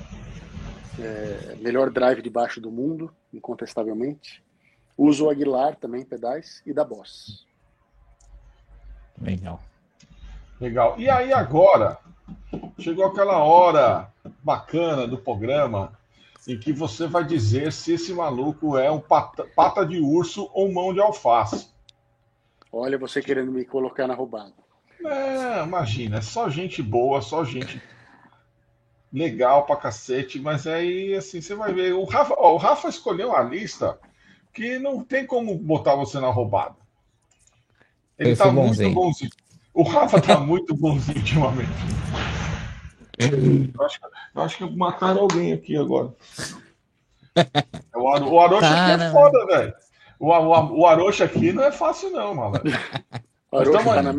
é, 0.98 1.54
melhor 1.56 1.88
drive 1.90 2.20
de 2.20 2.28
baixo 2.28 2.60
do 2.60 2.70
mundo, 2.70 3.14
incontestavelmente. 3.32 4.42
Uso 4.98 5.26
o 5.26 5.30
Aguilar 5.30 5.76
também, 5.76 6.04
pedais, 6.04 6.60
e 6.66 6.72
da 6.72 6.84
Boss. 6.84 7.46
Legal. 9.20 9.62
Legal. 10.60 10.98
E 10.98 11.08
aí 11.08 11.32
agora, 11.32 11.98
chegou 12.78 13.06
aquela 13.06 13.38
hora 13.38 14.12
bacana 14.42 15.06
do 15.06 15.16
programa 15.16 15.96
em 16.46 16.58
que 16.58 16.72
você 16.72 17.06
vai 17.06 17.24
dizer 17.24 17.72
se 17.72 17.92
esse 17.92 18.12
maluco 18.12 18.76
é 18.76 18.90
um 18.90 19.00
pata, 19.00 19.46
pata 19.54 19.86
de 19.86 20.00
urso 20.00 20.50
ou 20.52 20.72
mão 20.72 20.92
de 20.92 21.00
alface. 21.00 21.70
Olha, 22.72 22.98
você 22.98 23.22
querendo 23.22 23.52
me 23.52 23.64
colocar 23.64 24.08
na 24.08 24.14
roubada. 24.14 24.61
É, 25.04 25.64
imagina, 25.64 26.18
é 26.18 26.20
só 26.20 26.48
gente 26.48 26.82
boa, 26.82 27.20
só 27.20 27.44
gente 27.44 27.82
legal 29.12 29.66
pra 29.66 29.76
cacete, 29.76 30.40
mas 30.40 30.66
aí, 30.66 31.14
assim, 31.14 31.40
você 31.40 31.54
vai 31.54 31.72
ver. 31.72 31.92
O 31.92 32.04
Rafa, 32.04 32.34
ó, 32.38 32.54
o 32.54 32.56
Rafa 32.56 32.88
escolheu 32.88 33.28
uma 33.28 33.42
lista 33.42 33.98
que 34.52 34.78
não 34.78 35.04
tem 35.04 35.26
como 35.26 35.56
botar 35.58 35.94
você 35.94 36.18
na 36.18 36.28
roubada. 36.28 36.76
Ele 38.18 38.36
tá 38.36 38.46
muito 38.46 38.68
bonzinho. 38.68 38.94
bonzinho. 38.94 39.30
O 39.74 39.82
Rafa 39.82 40.20
tá 40.20 40.38
muito 40.38 40.74
bonzinho 40.74 41.18
ultimamente. 41.18 41.70
Eu 43.18 43.84
acho, 43.84 44.00
eu 44.34 44.42
acho 44.42 44.58
que 44.58 44.76
mataram 44.76 45.20
alguém 45.20 45.52
aqui 45.52 45.76
agora. 45.76 46.14
O, 47.94 48.08
Aro, 48.08 48.28
o 48.30 48.40
Arocha 48.40 48.68
aqui 48.68 49.02
é 49.02 49.10
foda, 49.10 49.46
velho. 49.46 49.74
O, 50.18 50.28
o, 50.28 50.80
o 50.80 50.86
Arocha 50.86 51.24
aqui 51.24 51.52
não 51.52 51.64
é 51.64 51.72
fácil, 51.72 52.10
não, 52.10 52.34
malandro. 52.34 52.70
Nós 53.50 53.66
estamos 53.66 53.94
tá 53.94 54.02
na 54.02 54.12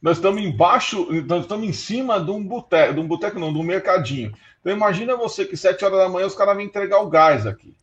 Nós 0.00 0.18
estamos 0.18 0.40
embaixo, 0.40 1.08
nós 1.26 1.42
estamos 1.42 1.68
em 1.68 1.72
cima 1.72 2.20
de 2.20 2.30
um 2.30 2.42
boteco, 2.42 2.94
de 2.94 3.00
um 3.00 3.06
boteco 3.06 3.38
não, 3.38 3.52
de 3.52 3.58
um 3.58 3.64
mercadinho. 3.64 4.32
Então 4.60 4.72
imagina 4.72 5.16
você 5.16 5.44
que 5.44 5.56
sete 5.56 5.84
horas 5.84 5.98
da 5.98 6.08
manhã 6.08 6.26
os 6.26 6.34
caras 6.34 6.56
vêm 6.56 6.66
entregar 6.66 7.00
o 7.00 7.08
gás 7.08 7.46
aqui. 7.46 7.76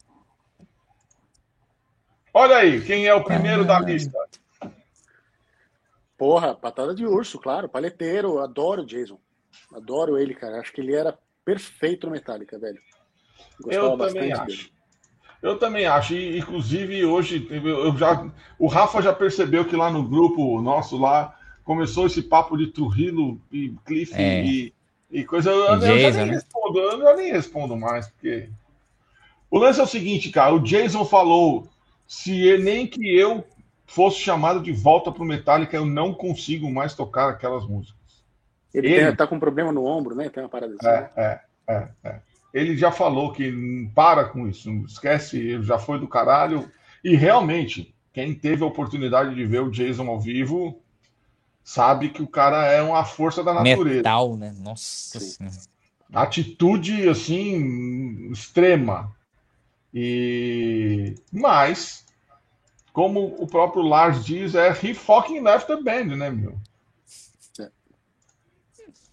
Olha 2.33 2.57
aí, 2.57 2.81
quem 2.81 3.07
é 3.07 3.13
o 3.13 3.23
primeiro 3.23 3.65
da 3.65 3.79
lista? 3.79 4.17
Porra, 6.17 6.55
patada 6.55 6.95
de 6.95 7.05
urso, 7.05 7.39
claro, 7.39 7.67
paleteiro, 7.67 8.39
adoro 8.39 8.83
o 8.83 8.85
Jason. 8.85 9.19
Adoro 9.73 10.17
ele, 10.17 10.33
cara. 10.33 10.59
Acho 10.59 10.71
que 10.71 10.81
ele 10.81 10.95
era 10.95 11.17
perfeito 11.43 12.07
no 12.07 12.13
Metallica, 12.13 12.57
velho. 12.57 12.79
Gostava 13.61 13.87
eu 13.87 13.97
também 13.97 14.33
acho. 14.33 14.45
Dele. 14.45 14.71
Eu 15.41 15.59
também 15.59 15.85
acho. 15.85 16.13
E, 16.13 16.39
inclusive, 16.39 17.05
hoje, 17.05 17.47
eu 17.51 17.95
já, 17.97 18.29
o 18.57 18.67
Rafa 18.67 19.01
já 19.01 19.13
percebeu 19.13 19.65
que 19.65 19.75
lá 19.75 19.91
no 19.91 20.07
grupo 20.07 20.61
nosso 20.61 20.97
lá 20.97 21.34
começou 21.65 22.05
esse 22.05 22.21
papo 22.21 22.55
de 22.55 22.67
Trujillo 22.67 23.41
e 23.51 23.73
Cliff 23.83 24.13
é. 24.13 24.45
e, 24.45 24.73
e 25.11 25.25
coisa. 25.25 25.49
Eu, 25.49 25.65
eu, 25.65 25.79
Jason, 25.79 26.11
já 26.11 26.11
nem 26.11 26.27
né? 26.27 26.31
respondo, 26.33 26.79
eu 26.79 27.17
nem 27.17 27.31
respondo 27.31 27.75
mais, 27.75 28.07
porque. 28.07 28.49
O 29.49 29.57
lance 29.57 29.79
é 29.79 29.83
o 29.83 29.87
seguinte, 29.87 30.29
cara. 30.29 30.53
O 30.53 30.59
Jason 30.59 31.03
falou: 31.03 31.67
se 32.07 32.39
ele, 32.39 32.63
nem 32.63 32.87
que 32.87 33.13
eu 33.17 33.43
fosse 33.85 34.19
chamado 34.19 34.61
de 34.61 34.71
volta 34.71 35.11
pro 35.11 35.25
Metallica, 35.25 35.75
eu 35.75 35.85
não 35.85 36.13
consigo 36.13 36.71
mais 36.71 36.93
tocar 36.93 37.29
aquelas 37.29 37.65
músicas. 37.67 38.23
Ele, 38.73 38.87
ele... 38.87 39.05
Tem, 39.05 39.15
tá 39.15 39.27
com 39.27 39.35
um 39.35 39.39
problema 39.39 39.71
no 39.71 39.85
ombro, 39.85 40.15
né? 40.15 40.29
Tem 40.29 40.43
uma 40.43 40.49
parada 40.49 40.75
assim. 40.79 40.87
É, 40.87 41.01
né? 41.01 41.09
é, 41.17 41.73
é, 41.73 41.87
é. 42.03 42.19
Ele 42.53 42.77
já 42.77 42.91
falou 42.91 43.33
que 43.33 43.89
para 43.93 44.25
com 44.25 44.47
isso, 44.47 44.69
esquece, 44.85 45.37
ele 45.37 45.63
já 45.63 45.77
foi 45.77 45.99
do 45.99 46.07
caralho. 46.07 46.69
E 47.03 47.15
realmente, 47.15 47.93
quem 48.13 48.33
teve 48.33 48.63
a 48.63 48.67
oportunidade 48.67 49.35
de 49.35 49.45
ver 49.45 49.61
o 49.61 49.69
Jason 49.69 50.07
ao 50.07 50.19
vivo 50.19 50.81
sabe 51.65 52.09
que 52.09 52.21
o 52.21 52.27
cara 52.27 52.67
é 52.67 52.81
uma 52.81 53.03
força 53.03 53.43
da 53.43 53.51
natureza. 53.55 53.97
Metal, 53.97 54.37
né? 54.37 54.55
Nossa 54.59 55.19
Atitude, 56.13 57.09
assim, 57.09 58.31
extrema. 58.31 59.11
E... 59.91 61.15
Mas, 61.33 62.05
como 62.93 63.35
o 63.39 63.47
próprio 63.47 63.81
Lars 63.81 64.23
diz, 64.23 64.53
é 64.53 64.69
he 64.69 64.93
fucking 64.93 65.41
left 65.41 65.67
the 65.67 65.81
band, 65.81 66.15
né, 66.15 66.29
meu? 66.29 66.55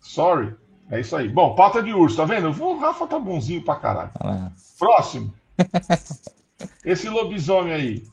Sorry. 0.00 0.54
É 0.90 1.00
isso 1.00 1.16
aí. 1.16 1.28
Bom, 1.28 1.54
pata 1.54 1.82
de 1.82 1.92
urso, 1.94 2.18
tá 2.18 2.26
vendo? 2.26 2.50
O 2.62 2.78
Rafa 2.78 3.06
tá 3.06 3.18
bonzinho 3.18 3.64
pra 3.64 3.76
caralho. 3.76 4.10
Ah. 4.20 4.52
Próximo. 4.78 5.32
Esse 6.84 7.08
lobisomem 7.08 7.72
aí. 7.72 8.04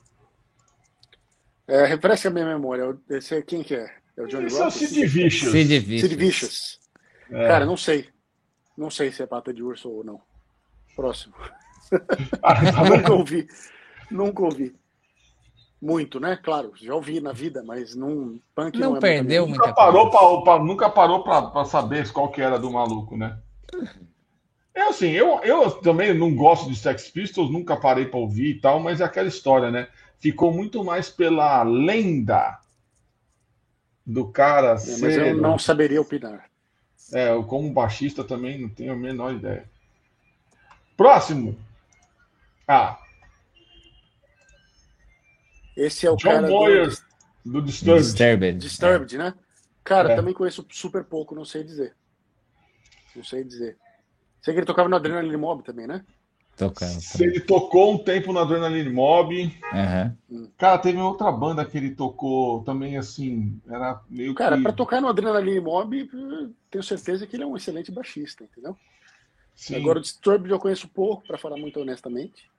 É, 1.67 1.85
refresca 1.85 2.29
a 2.29 2.31
minha 2.31 2.45
memória. 2.45 2.97
Esse 3.09 3.35
é 3.35 3.41
quem 3.41 3.61
que 3.61 3.75
é? 3.75 3.99
É 4.19 4.21
o 4.21 4.27
Johnny 4.27 4.47
Esse 4.47 4.61
Ross? 4.61 4.81
é 4.81 4.85
o 4.85 4.87
Sid 4.89 5.05
Vicious. 5.05 5.51
Sid 5.53 5.79
Vicious. 5.79 6.01
Sid 6.01 6.15
Vicious. 6.15 6.79
É. 7.31 7.47
Cara, 7.47 7.65
não 7.65 7.77
sei. 7.77 8.09
Não 8.77 8.91
sei 8.91 9.11
se 9.13 9.23
é 9.23 9.25
pata 9.25 9.53
de 9.53 9.63
urso 9.63 9.89
ou 9.89 10.03
não. 10.03 10.21
Próximo. 10.95 11.33
Ah, 12.43 12.71
tá 12.71 12.83
Nunca 12.83 13.13
ouvi. 13.13 13.47
Nunca 14.11 14.43
ouvi. 14.43 14.75
muito, 15.81 16.19
né? 16.19 16.37
Claro, 16.37 16.71
já 16.75 16.93
ouvi 16.93 17.19
na 17.19 17.31
vida, 17.31 17.63
mas 17.63 17.95
não 17.95 18.39
punk 18.53 18.77
não, 18.77 18.91
não 18.91 18.97
é 18.97 18.99
perdeu 18.99 19.47
muito. 19.47 19.59
Nunca 19.59 19.73
parou 19.73 20.11
para 20.11 20.41
pra, 20.43 20.63
nunca 20.63 20.89
parou 20.91 21.23
para 21.23 21.65
saber 21.65 22.07
qual 22.11 22.29
que 22.29 22.43
era 22.43 22.59
do 22.59 22.69
maluco, 22.69 23.17
né? 23.17 23.39
É 24.75 24.81
assim, 24.81 25.09
eu, 25.09 25.39
eu 25.41 25.71
também 25.81 26.13
não 26.13 26.35
gosto 26.35 26.69
de 26.69 26.75
Sex 26.75 27.09
Pistols, 27.09 27.49
nunca 27.49 27.75
parei 27.75 28.05
para 28.05 28.19
ouvir 28.19 28.57
e 28.57 28.61
tal, 28.61 28.79
mas 28.79 29.01
é 29.01 29.03
aquela 29.03 29.27
história, 29.27 29.71
né? 29.71 29.87
Ficou 30.19 30.53
muito 30.53 30.83
mais 30.83 31.09
pela 31.09 31.63
lenda 31.63 32.59
do 34.09 34.27
cara. 34.27 34.73
É, 34.73 34.77
ser... 34.77 35.01
Mas 35.01 35.17
eu 35.17 35.37
não 35.37 35.59
saberia 35.59 36.01
opinar. 36.01 36.49
É, 37.13 37.29
eu 37.29 37.43
como 37.43 37.71
baixista 37.71 38.23
também 38.23 38.59
não 38.59 38.69
tenho 38.69 38.93
a 38.93 38.95
menor 38.95 39.33
ideia. 39.33 39.69
Próximo. 40.97 41.57
Ah. 42.67 42.99
Esse 45.77 46.07
é 46.07 46.11
o 46.11 46.15
John 46.15 46.29
cara 46.29 46.47
Moyer, 46.49 46.89
do... 47.45 47.53
do 47.53 47.61
Disturbed. 47.61 48.03
Disturbed, 48.03 48.59
Disturbed 48.59 49.15
é. 49.15 49.17
né? 49.17 49.33
Cara, 49.83 50.13
é. 50.13 50.15
também 50.15 50.33
conheço 50.33 50.65
super 50.69 51.03
pouco, 51.03 51.35
não 51.35 51.45
sei 51.45 51.63
dizer. 51.63 51.95
Não 53.15 53.23
sei 53.23 53.43
dizer. 53.43 53.77
Sei 54.41 54.53
que 54.53 54.59
ele 54.59 54.67
tocava 54.67 54.89
no 54.89 54.95
Adrenaline 54.95 55.37
Mob 55.37 55.63
também, 55.63 55.87
né? 55.87 56.03
Tocando. 56.59 56.99
Ele 57.21 57.39
tocou 57.39 57.93
um 57.93 57.97
tempo 57.97 58.33
no 58.33 58.39
Adrenaline 58.39 58.89
Mob. 58.89 59.57
Uhum. 59.71 60.49
Cara, 60.57 60.77
teve 60.77 60.99
outra 60.99 61.31
banda 61.31 61.63
que 61.63 61.77
ele 61.77 61.95
tocou 61.95 62.65
também, 62.65 62.97
assim, 62.97 63.57
era 63.65 64.01
meio 64.09 64.35
Cara, 64.35 64.57
que... 64.57 64.63
pra 64.63 64.73
tocar 64.73 64.99
no 64.99 65.07
Adrenaline 65.07 65.61
Mob, 65.61 66.09
tenho 66.69 66.83
certeza 66.83 67.25
que 67.25 67.37
ele 67.37 67.43
é 67.43 67.47
um 67.47 67.55
excelente 67.55 67.93
baixista, 67.93 68.43
entendeu? 68.43 68.75
Sim. 69.55 69.77
Agora 69.77 69.99
o 69.99 70.01
Disturbed 70.01 70.51
eu 70.51 70.59
conheço 70.59 70.89
pouco, 70.89 71.25
para 71.25 71.37
falar 71.37 71.55
muito 71.55 71.79
honestamente, 71.79 72.51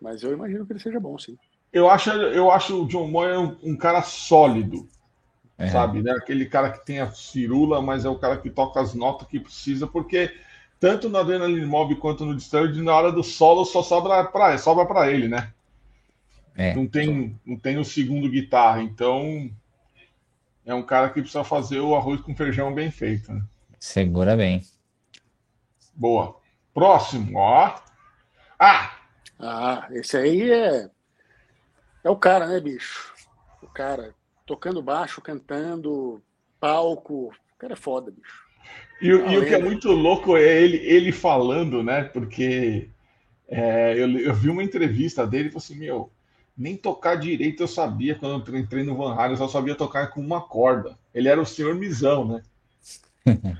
mas 0.00 0.22
eu 0.22 0.32
imagino 0.32 0.64
que 0.64 0.72
ele 0.72 0.80
seja 0.80 0.98
bom, 0.98 1.18
sim. 1.18 1.36
Eu 1.70 1.90
acho, 1.90 2.10
eu 2.10 2.50
acho 2.50 2.82
o 2.82 2.88
John 2.88 3.08
Moyer 3.08 3.38
um, 3.38 3.56
um 3.62 3.76
cara 3.76 4.02
sólido, 4.02 4.88
é. 5.58 5.68
sabe? 5.68 6.02
Né? 6.02 6.10
Aquele 6.12 6.46
cara 6.46 6.70
que 6.70 6.86
tem 6.86 7.00
a 7.00 7.10
firula, 7.10 7.82
mas 7.82 8.06
é 8.06 8.08
o 8.08 8.18
cara 8.18 8.38
que 8.38 8.48
toca 8.48 8.80
as 8.80 8.94
notas 8.94 9.28
que 9.28 9.38
precisa, 9.38 9.86
porque 9.86 10.34
tanto 10.82 11.08
no 11.08 11.16
Adrenaline 11.16 11.64
Mob 11.64 11.94
quanto 11.94 12.26
no 12.26 12.34
Disturbed, 12.34 12.82
na 12.82 12.92
hora 12.92 13.12
do 13.12 13.22
solo 13.22 13.64
só 13.64 13.84
sobra 13.84 14.24
para 14.24 14.58
sobra 14.58 14.84
pra 14.84 15.08
ele, 15.08 15.28
né? 15.28 15.52
É. 16.56 16.74
Não, 16.74 16.88
tem, 16.88 17.40
não 17.46 17.56
tem 17.56 17.78
o 17.78 17.84
segundo 17.84 18.28
guitarra, 18.28 18.82
então 18.82 19.48
é 20.66 20.74
um 20.74 20.82
cara 20.82 21.08
que 21.10 21.20
precisa 21.20 21.44
fazer 21.44 21.78
o 21.78 21.94
arroz 21.94 22.20
com 22.20 22.34
feijão 22.34 22.74
bem 22.74 22.90
feito. 22.90 23.32
Né? 23.32 23.44
Segura 23.78 24.36
bem. 24.36 24.60
Boa. 25.94 26.36
Próximo, 26.74 27.38
ó. 27.38 27.76
Ah! 28.58 28.98
Ah, 29.38 29.86
esse 29.92 30.16
aí 30.16 30.50
é. 30.50 30.90
É 32.02 32.10
o 32.10 32.16
cara, 32.16 32.48
né, 32.48 32.58
bicho? 32.58 33.14
O 33.62 33.68
cara 33.68 34.12
tocando 34.44 34.82
baixo, 34.82 35.22
cantando, 35.22 36.20
palco. 36.58 37.28
O 37.28 37.56
cara 37.56 37.74
é 37.74 37.76
foda, 37.76 38.10
bicho. 38.10 38.41
E, 39.00 39.08
e, 39.08 39.38
o 39.38 39.44
que 39.44 39.54
é 39.54 39.60
muito 39.60 39.90
louco 39.90 40.36
é 40.36 40.62
ele, 40.62 40.76
ele 40.78 41.10
falando, 41.10 41.82
né? 41.82 42.04
Porque 42.04 42.88
é, 43.48 43.94
eu, 43.98 44.08
eu, 44.18 44.32
vi 44.32 44.48
uma 44.48 44.62
entrevista 44.62 45.26
dele 45.26 45.48
e 45.48 45.50
falei 45.50 45.64
assim: 45.64 45.78
Meu, 45.78 46.10
nem 46.56 46.76
tocar 46.76 47.16
direito 47.16 47.62
eu 47.62 47.68
sabia 47.68 48.14
quando 48.14 48.52
eu 48.52 48.58
entrei 48.58 48.84
no 48.84 48.96
Van 48.96 49.14
Halen, 49.14 49.32
eu 49.32 49.36
só 49.36 49.48
sabia 49.48 49.74
tocar 49.74 50.08
com 50.08 50.20
uma 50.20 50.40
corda. 50.40 50.96
Ele 51.12 51.28
era 51.28 51.40
o 51.40 51.46
senhor 51.46 51.74
Misão, 51.74 52.24
né? 52.26 52.42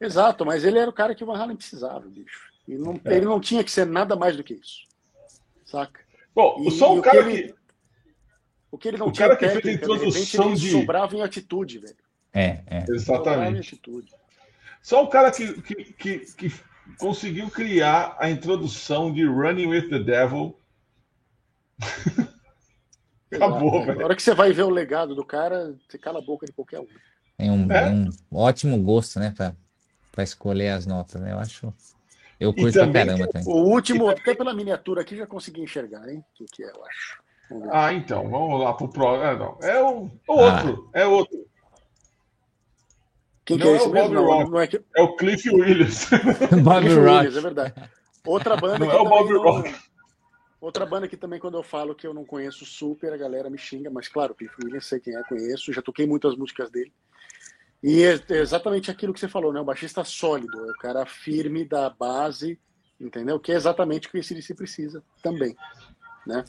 Exato, 0.00 0.44
mas 0.44 0.64
ele 0.64 0.78
era 0.78 0.90
o 0.90 0.92
cara 0.92 1.14
que 1.14 1.22
o 1.22 1.26
Van 1.26 1.38
Halen 1.38 1.56
precisava, 1.56 2.00
bicho. 2.00 2.50
E 2.66 2.74
não, 2.74 3.00
é. 3.04 3.16
ele 3.16 3.26
não 3.26 3.40
tinha 3.40 3.62
que 3.62 3.70
ser 3.70 3.86
nada 3.86 4.16
mais 4.16 4.36
do 4.36 4.42
que 4.42 4.54
isso. 4.54 4.86
Saca? 5.64 6.00
Bom, 6.34 6.64
e, 6.66 6.70
só 6.72 6.96
o 6.96 7.00
cara 7.00 7.22
que. 7.22 7.30
Ele, 7.30 7.54
o 8.70 8.78
que 8.78 8.88
ele 8.88 8.96
não 8.98 9.08
o 9.08 9.12
tinha 9.12 9.28
cara 9.28 9.38
que 9.38 9.46
técnica, 9.46 9.62
fez 9.62 9.74
a 9.74 9.78
introdução 9.78 10.44
repente, 10.44 10.60
de. 10.60 10.70
sobrava 10.70 11.16
em 11.16 11.22
atitude, 11.22 11.78
velho. 11.78 11.96
É, 12.34 12.60
é. 12.66 12.84
Exatamente. 12.88 13.56
Em 13.56 13.60
atitude. 13.60 14.12
Só 14.82 15.04
o 15.04 15.08
cara 15.08 15.30
que, 15.30 15.62
que, 15.62 15.84
que, 15.92 16.18
que 16.34 16.52
conseguiu 16.98 17.48
criar 17.48 18.16
a 18.18 18.28
introdução 18.28 19.12
de 19.12 19.24
Running 19.24 19.66
with 19.66 19.88
the 19.88 20.00
Devil. 20.00 20.58
Acabou, 23.32 23.84
velho. 23.84 23.98
Na 23.98 24.04
hora 24.04 24.16
que 24.16 24.22
você 24.22 24.34
vai 24.34 24.52
ver 24.52 24.64
o 24.64 24.70
legado 24.70 25.14
do 25.14 25.24
cara, 25.24 25.74
você 25.88 25.96
cala 25.96 26.18
a 26.18 26.22
boca 26.22 26.44
de 26.44 26.52
qualquer 26.52 26.80
um. 26.80 26.86
Tem 27.38 27.50
um, 27.50 27.70
é? 27.72 27.90
um 27.90 28.10
ótimo 28.30 28.80
gosto, 28.82 29.18
né, 29.18 29.32
para 29.36 30.22
escolher 30.22 30.68
as 30.70 30.84
notas, 30.84 31.20
né? 31.20 31.32
Eu 31.32 31.38
acho. 31.38 31.72
Eu 32.38 32.52
curto 32.52 32.72
pra 32.72 32.92
caramba 32.92 33.28
também. 33.28 33.48
O 33.48 33.68
último, 33.68 34.08
até 34.08 34.34
pela 34.34 34.52
miniatura 34.52 35.00
aqui, 35.00 35.16
já 35.16 35.26
consegui 35.26 35.62
enxergar, 35.62 36.06
hein? 36.08 36.18
O 36.18 36.34
que, 36.34 36.44
que 36.44 36.64
é, 36.64 36.70
eu 36.70 36.84
acho. 36.84 37.22
Ah, 37.70 37.92
então, 37.92 38.28
vamos 38.28 38.60
lá 38.60 38.72
pro 38.74 38.88
próximo. 38.88 39.24
É, 39.24 39.38
não. 39.38 39.58
é 39.62 39.82
o, 39.82 40.10
o 40.28 40.32
outro, 40.32 40.90
ah. 40.92 41.00
é 41.00 41.06
outro. 41.06 41.46
Quem 43.44 43.56
não 43.56 43.66
que 43.66 43.70
é, 43.70 43.72
é 43.72 43.76
esse 43.76 43.86
o 43.86 43.90
Bob 43.90 44.14
Rock, 44.14 44.50
não, 44.50 44.60
é, 44.60 44.66
que... 44.66 44.84
é, 44.96 45.02
o 45.02 45.16
Cliff 45.16 45.50
Williams. 45.50 46.08
Bob 46.62 46.80
Cliff 46.80 46.96
Rock. 46.96 47.08
Williams, 47.08 47.36
é 47.36 47.40
verdade. 47.40 47.74
Outra 48.24 48.56
banda 48.56 48.78
não 48.78 48.90
é 48.90 49.00
o 49.00 49.04
Bob 49.04 49.32
Rock. 49.34 49.74
Outra 50.60 50.86
banda 50.86 51.08
que 51.08 51.16
também, 51.16 51.40
quando 51.40 51.58
eu 51.58 51.62
falo 51.62 51.94
que 51.94 52.06
eu 52.06 52.14
não 52.14 52.24
conheço 52.24 52.64
super, 52.64 53.12
a 53.12 53.16
galera 53.16 53.50
me 53.50 53.58
xinga, 53.58 53.90
mas 53.90 54.06
claro, 54.06 54.34
Cliff 54.34 54.54
Williams, 54.62 54.86
sei 54.86 55.00
quem 55.00 55.16
é, 55.16 55.22
conheço, 55.24 55.72
já 55.72 55.82
toquei 55.82 56.06
muitas 56.06 56.36
músicas 56.36 56.70
dele. 56.70 56.92
E 57.82 58.04
é 58.04 58.20
exatamente 58.28 58.88
aquilo 58.88 59.12
que 59.12 59.18
você 59.18 59.26
falou, 59.26 59.52
né? 59.52 59.60
O 59.60 59.64
baixista 59.64 60.04
sólido, 60.04 60.56
é 60.68 60.70
o 60.70 60.74
cara 60.74 61.04
firme 61.04 61.64
da 61.64 61.90
base, 61.90 62.60
entendeu? 63.00 63.40
Que 63.40 63.50
é 63.50 63.56
exatamente 63.56 64.06
o 64.06 64.10
que 64.12 64.18
esse 64.18 64.40
se 64.40 64.54
precisa 64.54 65.02
também, 65.20 65.56
né? 66.24 66.44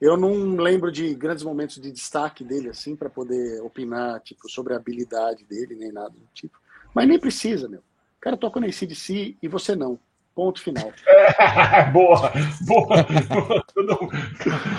Eu 0.00 0.16
não 0.16 0.56
lembro 0.56 0.92
de 0.92 1.12
grandes 1.14 1.42
momentos 1.42 1.80
de 1.80 1.90
destaque 1.90 2.44
dele, 2.44 2.68
assim, 2.68 2.94
para 2.94 3.10
poder 3.10 3.60
opinar, 3.62 4.20
tipo, 4.20 4.48
sobre 4.48 4.72
a 4.72 4.76
habilidade 4.76 5.44
dele, 5.44 5.74
nem 5.74 5.90
nada 5.90 6.10
do 6.10 6.28
tipo. 6.32 6.58
Mas 6.94 7.08
nem 7.08 7.18
precisa, 7.18 7.68
meu. 7.68 7.80
O 7.80 8.20
cara 8.20 8.36
toca 8.36 8.60
no 8.60 8.66
ACDC 8.66 9.36
e 9.42 9.48
você 9.48 9.74
não. 9.74 9.98
Ponto 10.34 10.62
final. 10.62 10.92
É, 11.04 11.84
boa, 11.90 12.30
boa. 12.60 13.06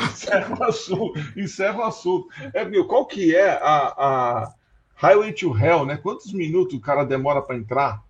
encerra 0.10 0.58
o 0.58 0.64
assunto. 0.64 1.14
Encerra 1.36 1.80
o 1.80 1.84
assunto. 1.84 2.30
É, 2.54 2.64
meu, 2.64 2.88
qual 2.88 3.06
que 3.06 3.36
é 3.36 3.52
a, 3.62 3.94
a 3.98 4.54
Highway 4.96 5.34
to 5.34 5.58
Hell, 5.58 5.86
né? 5.86 5.98
Quantos 5.98 6.32
minutos 6.32 6.76
o 6.76 6.82
cara 6.82 7.04
demora 7.04 7.42
para 7.42 7.58
entrar? 7.58 8.02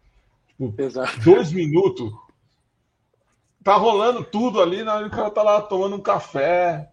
Tipo, 0.48 0.74
Exato. 0.80 1.20
Dois 1.22 1.52
minutos. 1.52 2.12
Tá 3.64 3.76
rolando 3.76 4.24
tudo 4.24 4.62
ali, 4.62 4.84
na 4.84 4.96
hora 4.96 5.08
o 5.08 5.12
cara 5.12 5.32
tá 5.32 5.44
lá 5.44 5.62
tomando 5.62 5.96
um 5.96 6.02
café, 6.02 6.89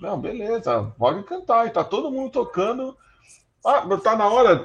não, 0.00 0.18
beleza, 0.18 0.92
pode 0.98 1.22
cantar. 1.24 1.66
E 1.66 1.70
tá 1.70 1.84
todo 1.84 2.10
mundo 2.10 2.30
tocando. 2.30 2.96
Ah, 3.64 3.84
tá 4.02 4.16
na 4.16 4.26
hora. 4.26 4.62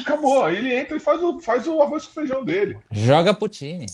Acabou. 0.00 0.44
Aí 0.44 0.56
ele 0.56 0.74
entra 0.74 0.96
e 0.96 1.00
faz 1.00 1.22
o, 1.22 1.40
faz 1.40 1.66
o 1.66 1.80
arroz 1.80 2.06
com 2.06 2.12
feijão 2.12 2.44
dele. 2.44 2.78
Joga 2.90 3.32
pro 3.32 3.48
time. 3.48 3.86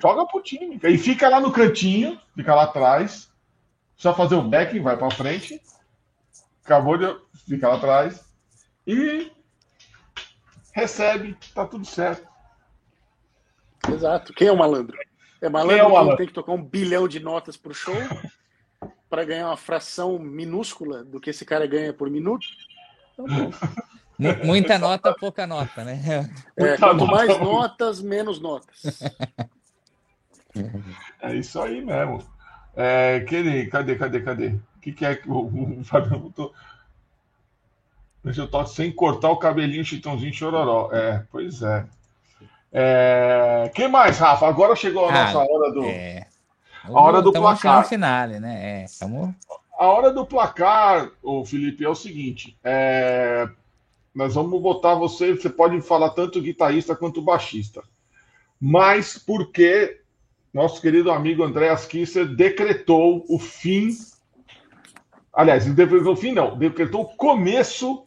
Joga 0.00 0.26
pro 0.26 0.40
time. 0.40 0.80
E 0.82 0.96
fica 0.96 1.28
lá 1.28 1.40
no 1.40 1.52
cantinho, 1.52 2.18
fica 2.34 2.54
lá 2.54 2.64
atrás. 2.64 3.30
Só 3.96 4.14
fazer 4.14 4.34
o 4.34 4.42
backing, 4.42 4.80
vai 4.80 4.96
pra 4.96 5.10
frente. 5.10 5.60
Acabou 6.64 6.96
de. 6.96 7.14
Fica 7.46 7.68
lá 7.68 7.74
atrás. 7.76 8.24
E 8.86 9.30
recebe, 10.72 11.36
tá 11.54 11.66
tudo 11.66 11.84
certo. 11.84 12.26
Exato. 13.92 14.32
Quem 14.32 14.48
é 14.48 14.52
o 14.52 14.56
malandro? 14.56 14.96
É 15.44 15.48
malandro, 15.48 15.76
é 15.76 15.82
malandro? 15.82 16.16
tem 16.16 16.26
que 16.26 16.32
tocar 16.32 16.52
um 16.52 16.62
bilhão 16.62 17.06
de 17.06 17.20
notas 17.20 17.56
pro 17.56 17.74
show 17.74 17.94
para 19.10 19.24
ganhar 19.24 19.48
uma 19.48 19.56
fração 19.56 20.18
minúscula 20.18 21.04
do 21.04 21.20
que 21.20 21.30
esse 21.30 21.44
cara 21.44 21.66
ganha 21.66 21.92
por 21.92 22.10
minuto. 22.10 22.46
Então, 23.12 23.50
Muita 24.44 24.78
nota, 24.78 25.12
pouca 25.12 25.46
nota, 25.46 25.84
né? 25.84 26.00
É, 26.56 26.76
quanto 26.76 27.06
mais 27.06 27.38
notas, 27.38 28.00
menos 28.00 28.40
notas. 28.40 29.02
É 31.20 31.34
isso 31.34 31.60
aí 31.60 31.84
mesmo. 31.84 32.22
É, 32.76 33.20
cadê, 33.20 33.66
cadê, 33.66 33.96
cadê, 33.96 34.20
cadê? 34.20 34.48
O 34.76 34.80
que, 34.80 34.92
que 34.92 35.04
é 35.04 35.16
que 35.16 35.28
o, 35.28 35.46
o 35.80 35.84
Fábio 35.84 36.18
botou? 36.18 36.54
Deixa 38.22 38.42
eu 38.42 38.48
tocar 38.48 38.66
sem 38.66 38.90
cortar 38.92 39.30
o 39.30 39.36
cabelinho 39.36 39.84
chitãozinho 39.84 40.32
chororó. 40.32 40.90
É, 40.92 41.24
pois 41.30 41.60
é. 41.62 41.84
É... 42.76 43.70
Quem 43.72 43.86
mais, 43.86 44.18
Rafa? 44.18 44.48
Agora 44.48 44.74
chegou 44.74 45.08
a 45.08 45.08
ah, 45.10 45.24
nossa 45.24 45.38
hora 45.38 45.72
do. 45.72 45.84
É... 45.84 46.26
A 46.82 47.00
hora 47.00 47.22
do 47.22 47.32
placar. 47.32 47.78
No 47.78 47.88
finale, 47.88 48.40
né? 48.40 48.82
É, 48.82 48.86
tamo... 48.98 49.34
A 49.78 49.86
hora 49.86 50.12
do 50.12 50.26
placar, 50.26 51.10
o 51.22 51.44
Felipe, 51.44 51.84
é 51.84 51.88
o 51.88 51.94
seguinte: 51.94 52.58
é... 52.64 53.48
nós 54.12 54.34
vamos 54.34 54.60
botar 54.60 54.96
você. 54.96 55.32
Você 55.32 55.48
pode 55.48 55.80
falar 55.82 56.10
tanto 56.10 56.42
guitarrista 56.42 56.96
quanto 56.96 57.22
baixista, 57.22 57.80
mas 58.60 59.16
porque 59.16 60.00
nosso 60.52 60.80
querido 60.80 61.12
amigo 61.12 61.44
Andréas 61.44 61.86
Kisser 61.86 62.26
decretou 62.26 63.24
o 63.28 63.38
fim. 63.38 63.90
Aliás, 65.32 65.64
decretou 65.64 66.12
o 66.12 66.16
fim, 66.16 66.32
não, 66.32 66.58
decretou 66.58 67.02
o 67.02 67.16
começo. 67.16 68.04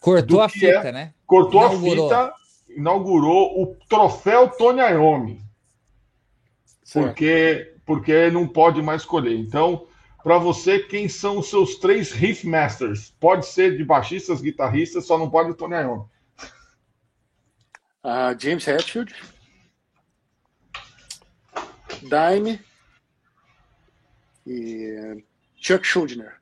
Cortou 0.00 0.40
a 0.40 0.48
fita, 0.48 0.88
é... 0.88 0.92
né? 0.92 1.14
Cortou 1.24 1.60
Inaugurou. 1.60 2.12
a 2.12 2.26
fita 2.26 2.38
inaugurou 2.78 3.60
o 3.60 3.76
troféu 3.88 4.48
Tony 4.48 4.80
Iommi. 4.80 5.42
Porque, 6.92 7.74
porque 7.84 8.30
não 8.30 8.46
pode 8.46 8.80
mais 8.80 9.02
escolher. 9.02 9.36
Então, 9.36 9.86
para 10.22 10.38
você, 10.38 10.78
quem 10.78 11.08
são 11.08 11.38
os 11.38 11.50
seus 11.50 11.74
três 11.76 12.12
riff 12.12 12.46
masters? 12.46 13.10
Pode 13.18 13.46
ser 13.46 13.76
de 13.76 13.84
baixistas, 13.84 14.40
guitarristas, 14.40 15.06
só 15.06 15.18
não 15.18 15.28
pode 15.28 15.50
o 15.50 15.54
Tony 15.54 15.74
Iommi. 15.74 16.04
Uh, 18.04 18.38
James 18.38 18.66
Hetfield, 18.66 19.12
Dime 22.02 22.60
e 24.46 25.24
Chuck 25.56 25.84
Schuldiner. 25.84 26.40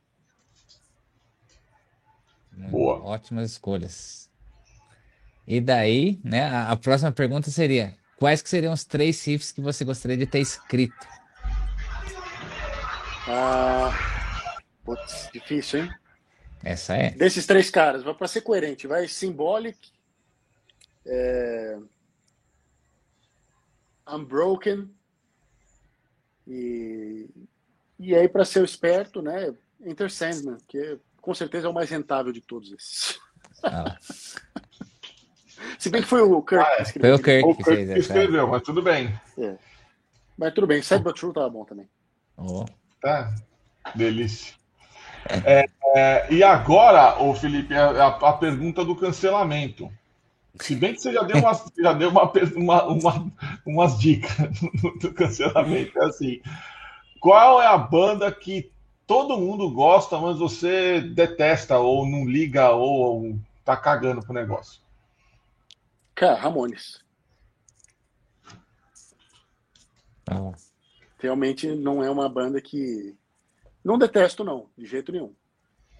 Boa. 2.53 3.03
Ótimas 3.03 3.53
escolhas. 3.53 4.26
E 5.47 5.60
daí, 5.60 6.18
né, 6.24 6.44
a, 6.44 6.73
a, 6.73 6.77
próxima 6.77 7.12
pergunta 7.12 7.51
seria: 7.51 7.97
quais 8.16 8.43
que 8.43 8.48
seriam 8.48 8.73
os 8.73 8.85
três 8.85 9.24
riffs 9.24 9.52
que 9.52 9.60
você 9.60 9.85
gostaria 9.85 10.16
de 10.16 10.27
ter 10.27 10.40
escrito? 10.40 11.06
Ah, 13.28 14.59
putz, 14.85 15.28
difícil, 15.32 15.85
hein? 15.85 15.94
Essa 16.64 16.97
é. 16.97 17.10
Desses 17.10 17.47
três 17.47 17.70
caras, 17.70 18.02
vai 18.02 18.14
para 18.14 18.27
ser 18.27 18.40
coerente, 18.40 18.86
vai 18.86 19.06
Symbolic, 19.06 19.78
é... 21.05 21.78
Unbroken 24.09 24.89
e, 26.47 27.28
e 27.98 28.14
aí 28.14 28.28
para 28.28 28.44
ser 28.44 28.64
esperto, 28.64 29.20
né? 29.20 29.55
Enter 29.85 30.10
Sandman, 30.10 30.59
que 30.66 30.98
com 31.20 31.35
certeza 31.35 31.66
é 31.66 31.70
o 31.70 31.74
mais 31.74 31.90
rentável 31.90 32.32
de 32.32 32.40
todos 32.40 32.73
esses. 32.73 33.18
Ah. 33.62 33.97
Se 35.79 35.91
bem 35.91 36.03
que 36.03 36.09
foi 36.09 36.23
o 36.23 36.43
Kirk 36.43 36.65
ah, 36.65 36.73
é. 36.73 36.77
que 36.77 36.83
escreveu. 36.83 37.19
Foi 37.19 37.21
o 37.21 37.25
Kirk, 37.25 37.49
o 37.49 37.55
Kirk 37.55 37.65
que, 37.65 37.77
fez, 37.77 37.93
que 37.93 37.99
escreveu, 37.99 38.49
mas 38.49 38.63
tudo 38.63 38.83
bem. 38.83 39.13
É. 39.39 39.55
Mas 40.37 40.53
tudo 40.55 40.67
bem, 40.67 40.83
Sad 40.83 41.03
But 41.03 41.19
True 41.19 41.33
tava 41.33 41.49
bom 41.49 41.65
também. 41.65 41.89
Oh. 42.37 42.65
Tá, 43.01 43.35
delícia. 43.95 44.55
É, 45.45 45.67
é, 45.95 46.27
e 46.33 46.43
agora, 46.43 47.23
o 47.23 47.35
Felipe, 47.35 47.75
é 47.75 47.79
a, 47.79 48.07
a, 48.07 48.33
pergunta 48.35 48.85
do 48.85 48.95
cancelamento. 48.95 49.91
Se 50.61 50.75
bem 50.75 50.95
que 50.95 51.01
você 51.01 51.13
já 51.13 51.23
deu, 51.23 51.39
umas, 51.39 51.65
já 51.79 51.93
deu 51.93 52.11
uma, 52.11 52.33
uma, 52.55 52.85
uma, 52.85 53.33
umas 53.67 53.99
dicas 53.99 54.61
do 55.01 55.13
cancelamento, 55.13 55.99
é 55.99 56.05
assim. 56.05 56.41
Qual 57.21 57.61
é 57.61 57.67
a 57.67 57.79
banda 57.79 58.31
que 58.31 58.71
todo 59.07 59.39
mundo 59.39 59.71
gosta, 59.71 60.19
mas 60.19 60.39
você 60.39 61.01
detesta, 61.01 61.79
ou 61.79 62.07
não 62.07 62.25
liga, 62.25 62.71
ou 62.71 63.39
tá 63.65 63.77
cagando 63.77 64.23
pro 64.23 64.35
negócio? 64.35 64.81
Cara, 66.17 66.35
Ramones. 66.35 66.99
Ah. 70.29 70.53
Realmente 71.19 71.69
não 71.75 72.03
é 72.03 72.11
uma 72.11 72.29
banda 72.29 72.61
que. 72.61 73.15
Não 73.85 73.99
detesto, 73.99 74.43
não, 74.43 74.69
de 74.77 74.87
jeito 74.87 75.13
nenhum. 75.13 75.33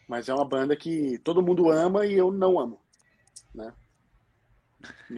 Mas 0.09 0.29
é 0.29 0.35
uma 0.35 0.45
banda 0.45 0.75
que 0.75 1.19
todo 1.19 1.43
mundo 1.43 1.71
ama 1.71 2.07
e 2.07 2.15
eu 2.15 2.33
não 2.33 2.59
amo. 2.59 2.81
Né? 3.55 3.73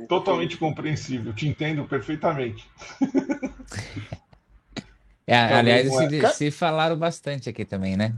Totalmente 0.09 0.57
compreensível, 0.57 1.33
te 1.33 1.47
entendo 1.47 1.87
perfeitamente. 1.87 2.69
É, 5.27 5.37
aliás, 5.37 5.87
esse 5.87 6.09
DC 6.09 6.51
falaram 6.51 6.99
bastante 6.99 7.51
aqui 7.51 7.63
também, 7.63 7.99
né? 7.99 8.17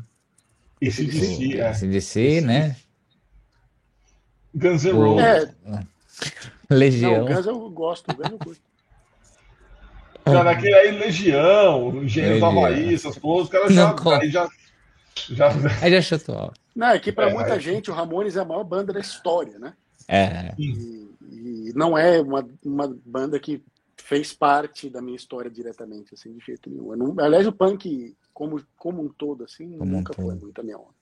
Esse 0.80 1.04
DC, 1.04 1.60
é. 1.60 1.70
Esse 1.72 1.88
DC, 1.88 2.40
né? 2.40 2.76
Guns 4.54 4.84
N' 4.84 4.92
Roses. 4.92 5.24
É. 5.24 5.86
Legião. 6.74 7.24
Não, 7.24 7.34
Guns 7.34 7.46
eu 7.46 7.70
gosto, 7.70 8.14
Guns 8.14 8.30
eu 8.30 8.38
gosto. 8.38 8.62
Cara, 10.24 10.50
aquele 10.52 10.74
aí, 10.74 10.90
Legião, 10.92 12.04
Engenheiro 12.04 12.38
do 12.38 12.46
Havaí, 12.46 12.94
essas 12.94 13.18
coisas, 13.18 13.44
os 13.44 13.50
caras 13.50 13.74
já, 13.74 13.94
aí 14.20 14.30
já, 14.30 14.48
já. 15.28 15.48
Aí 15.82 15.90
já 15.90 16.02
chutou. 16.02 16.52
Não, 16.74 16.88
é 16.88 16.98
que 16.98 17.10
para 17.10 17.30
é, 17.30 17.32
muita 17.32 17.54
aí... 17.54 17.60
gente 17.60 17.90
o 17.90 17.94
Ramones 17.94 18.36
é 18.36 18.40
a 18.40 18.44
maior 18.44 18.62
banda 18.62 18.92
da 18.92 19.00
história, 19.00 19.58
né? 19.58 19.74
É. 20.06 20.54
E, 20.58 21.10
e 21.22 21.72
não 21.74 21.96
é 21.96 22.20
uma, 22.20 22.46
uma 22.64 22.96
banda 23.04 23.40
que 23.40 23.62
fez 23.96 24.32
parte 24.32 24.88
da 24.88 25.00
minha 25.00 25.16
história 25.16 25.50
diretamente, 25.50 26.14
assim, 26.14 26.36
de 26.36 26.44
jeito 26.44 26.68
nenhum. 26.68 26.94
Não, 26.96 27.24
aliás, 27.24 27.46
o 27.46 27.52
punk, 27.52 28.14
como, 28.32 28.62
como 28.76 29.02
um 29.02 29.08
todo, 29.08 29.44
assim, 29.44 29.78
como 29.78 29.90
nunca 29.90 30.12
um 30.12 30.26
foi 30.26 30.34
muito 30.34 30.60
a 30.60 30.64
minha 30.64 30.78
onda. 30.78 30.94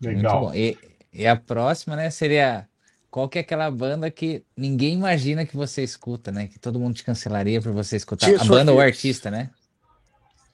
Legal. 0.00 0.54
E, 0.54 0.76
e, 1.12 1.26
a 1.26 1.36
próxima, 1.36 1.94
né, 1.94 2.10
seria 2.10 2.68
qual 3.12 3.28
que 3.28 3.36
é 3.36 3.42
aquela 3.42 3.70
banda 3.70 4.10
que 4.10 4.42
ninguém 4.56 4.94
imagina 4.94 5.44
que 5.44 5.54
você 5.54 5.82
escuta, 5.82 6.32
né? 6.32 6.48
Que 6.48 6.58
todo 6.58 6.80
mundo 6.80 6.94
te 6.94 7.04
cancelaria 7.04 7.60
por 7.60 7.70
você 7.70 7.94
escutar. 7.94 8.24
Tears 8.24 8.40
a 8.40 8.44
banda 8.46 8.72
ou 8.72 8.78
o 8.78 8.80
artista, 8.80 9.30
né? 9.30 9.50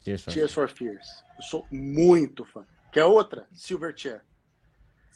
Tears 0.03 0.23
for, 0.23 0.35
Tears 0.35 0.53
for 0.53 0.69
Fears. 0.69 1.07
Eu 1.37 1.45
sou 1.45 1.67
muito 1.71 2.45
fã. 2.45 2.65
Que 2.93 2.99
é 2.99 3.05
outra, 3.05 3.47
Silverchair. 3.55 4.23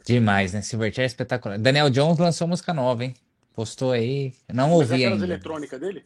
Demais, 0.06 0.52
né? 0.52 0.62
Silverchair 0.62 1.02
é 1.02 1.06
espetacular. 1.06 1.58
Daniel 1.58 1.90
Jones 1.90 2.16
lançou 2.18 2.46
música 2.46 2.72
nova, 2.72 3.04
hein? 3.04 3.14
Postou 3.52 3.90
aí. 3.90 4.32
Não 4.52 4.68
Mas 4.68 4.90
ouvi 4.92 5.02
é 5.02 5.08
ainda. 5.08 5.24
eletrônica 5.24 5.76
dele? 5.80 6.04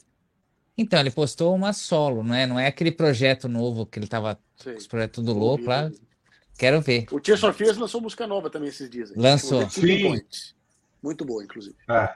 Então, 0.79 0.99
ele 1.01 1.11
postou 1.11 1.55
uma 1.55 1.75
solo, 1.75 2.23
não 2.23 2.35
é? 2.35 2.47
Não 2.47 2.59
é 2.59 2.67
aquele 2.67 2.93
projeto 2.93 3.47
novo 3.47 3.85
que 3.85 3.99
ele 3.99 4.07
tava 4.07 4.41
Sei. 4.57 4.73
com 4.73 4.79
os 4.79 4.87
projetos 4.87 5.17
tudo 5.17 5.39
louco 5.39 5.67
lá. 5.67 5.91
Quero 6.59 6.81
ver. 6.81 7.05
O 7.13 7.21
Tears 7.21 7.43
for 7.43 7.53
Fears 7.53 7.77
lançou 7.77 8.01
música 8.01 8.27
nova 8.27 8.49
também 8.49 8.71
esses 8.71 8.89
dias. 8.89 9.15
Lançou. 9.15 9.69
Sim. 9.69 10.19
Muito 11.07 11.25
boa, 11.25 11.45
inclusive. 11.45 11.77
É. 11.89 12.13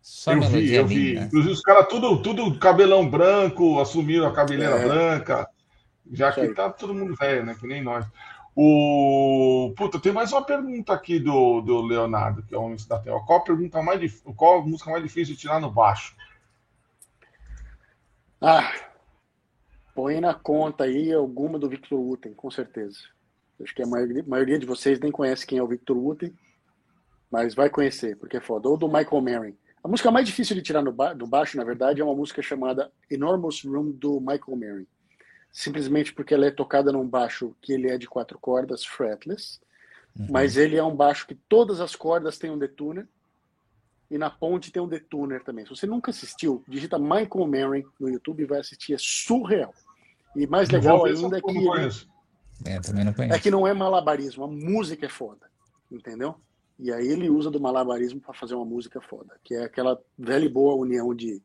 Só 0.00 0.32
eu 0.32 0.40
vi, 0.42 0.72
eu 0.72 0.86
vi. 0.86 1.18
Inclusive, 1.18 1.52
os 1.52 1.60
caras 1.60 1.88
tudo, 1.88 2.22
tudo 2.22 2.56
cabelão 2.60 3.10
branco, 3.10 3.80
assumiram 3.80 4.28
a 4.28 4.32
cabeleira 4.32 4.76
é. 4.76 4.84
branca. 4.84 5.50
Já 6.12 6.30
que 6.30 6.46
tá 6.54 6.70
todo 6.70 6.94
mundo 6.94 7.16
velho, 7.16 7.44
né? 7.44 7.56
Que 7.58 7.66
nem 7.66 7.82
nós. 7.82 8.06
O... 8.54 9.74
Puta, 9.76 9.98
tem 9.98 10.12
mais 10.12 10.30
uma 10.30 10.44
pergunta 10.44 10.92
aqui 10.92 11.18
do, 11.18 11.60
do 11.60 11.82
Leonardo, 11.82 12.44
que 12.44 12.54
é 12.54 12.58
o 12.58 12.62
homem 12.62 12.76
da 12.88 13.00
tela. 13.00 13.20
Qual 13.26 13.40
a 13.40 13.44
pergunta 13.44 13.82
mais 13.82 13.98
dif... 13.98 14.22
Qual 14.36 14.60
a 14.60 14.64
música 14.64 14.92
mais 14.92 15.02
difícil 15.02 15.34
de 15.34 15.40
tirar 15.40 15.60
no 15.60 15.72
baixo? 15.72 16.14
Ah, 18.40 18.72
põe 19.92 20.20
na 20.20 20.34
conta 20.34 20.84
aí 20.84 21.12
alguma 21.12 21.58
do 21.58 21.68
Victor 21.68 21.98
Uten, 21.98 22.32
com 22.32 22.48
certeza. 22.48 23.00
Acho 23.60 23.74
que 23.74 23.82
a 23.82 23.86
maioria, 23.86 24.22
a 24.22 24.28
maioria 24.28 24.58
de 24.58 24.66
vocês 24.66 25.00
nem 25.00 25.10
conhece 25.10 25.44
quem 25.44 25.58
é 25.58 25.62
o 25.62 25.68
Victor 25.68 25.98
Uten, 25.98 26.32
mas 27.30 27.54
vai 27.54 27.70
conhecer, 27.70 28.16
porque 28.16 28.36
é 28.36 28.40
foda. 28.40 28.68
Ou 28.68 28.76
do 28.76 28.88
Michael 28.88 29.20
Marin. 29.20 29.56
A 29.82 29.88
música 29.88 30.10
mais 30.10 30.26
difícil 30.26 30.54
de 30.54 30.62
tirar 30.62 30.82
no, 30.82 30.92
ba 30.92 31.14
do 31.14 31.26
baixo, 31.26 31.56
na 31.56 31.64
verdade, 31.64 32.00
é 32.00 32.04
uma 32.04 32.14
música 32.14 32.42
chamada 32.42 32.90
Enormous 33.10 33.62
Room 33.64 33.92
do 33.92 34.20
Michael 34.20 34.56
Marin 34.56 34.86
simplesmente 35.52 36.12
porque 36.12 36.34
ela 36.34 36.46
é 36.46 36.50
tocada 36.50 36.92
num 36.92 37.06
baixo 37.06 37.54
que 37.60 37.72
ele 37.72 37.88
é 37.88 37.98
de 37.98 38.06
quatro 38.06 38.38
cordas, 38.38 38.84
fretless, 38.84 39.60
uhum. 40.18 40.28
mas 40.30 40.56
ele 40.56 40.76
é 40.76 40.82
um 40.82 40.94
baixo 40.94 41.26
que 41.26 41.34
todas 41.34 41.80
as 41.80 41.96
cordas 41.96 42.38
têm 42.38 42.50
um 42.50 42.58
detuner 42.58 43.06
e 44.10 44.18
na 44.18 44.30
ponte 44.30 44.72
tem 44.72 44.82
um 44.82 44.88
detuner 44.88 45.42
também. 45.42 45.64
Se 45.64 45.70
você 45.70 45.86
nunca 45.86 46.10
assistiu, 46.10 46.64
digita 46.68 46.98
Michael 46.98 47.46
Marin 47.46 47.84
no 47.98 48.08
YouTube 48.08 48.42
e 48.42 48.46
vai 48.46 48.60
assistir, 48.60 48.94
é 48.94 48.98
surreal. 48.98 49.74
E 50.34 50.46
mais 50.46 50.68
legal 50.68 51.04
ainda 51.04 51.38
é 51.38 51.40
que 51.40 51.50
ele, 51.50 51.68
é, 52.64 52.80
também 52.80 53.04
não 53.04 53.12
conheço. 53.12 53.34
é 53.34 53.38
que 53.38 53.50
não 53.50 53.66
é 53.66 53.74
malabarismo, 53.74 54.44
a 54.44 54.48
música 54.48 55.06
é 55.06 55.08
foda, 55.08 55.50
entendeu? 55.90 56.36
E 56.80 56.92
aí 56.92 57.06
ele 57.08 57.28
usa 57.28 57.50
do 57.50 57.60
malabarismo 57.60 58.20
para 58.20 58.32
fazer 58.32 58.54
uma 58.54 58.64
música 58.64 59.00
foda, 59.00 59.38
que 59.44 59.54
é 59.54 59.64
aquela 59.64 60.00
velha 60.18 60.46
e 60.46 60.48
boa 60.48 60.74
união 60.74 61.14
de 61.14 61.42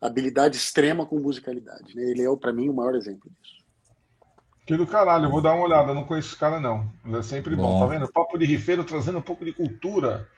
habilidade 0.00 0.56
extrema 0.56 1.06
com 1.06 1.18
musicalidade. 1.18 1.96
Né? 1.96 2.02
Ele 2.02 2.22
é, 2.22 2.36
para 2.36 2.52
mim, 2.52 2.68
o 2.68 2.74
maior 2.74 2.94
exemplo 2.94 3.30
disso. 3.40 3.62
Que 4.66 4.76
do 4.76 4.86
caralho, 4.86 5.24
eu 5.24 5.30
vou 5.30 5.40
dar 5.40 5.54
uma 5.54 5.64
olhada, 5.64 5.90
eu 5.90 5.94
não 5.94 6.04
conheço 6.04 6.28
esse 6.28 6.38
cara, 6.38 6.60
não. 6.60 6.92
Mas 7.02 7.20
é 7.20 7.22
sempre 7.22 7.56
bom, 7.56 7.62
bom 7.62 7.80
tá 7.80 7.86
vendo? 7.86 8.12
Papo 8.12 8.38
de 8.38 8.44
rifeiro 8.44 8.84
trazendo 8.84 9.18
um 9.18 9.22
pouco 9.22 9.44
de 9.44 9.52
cultura 9.52 10.28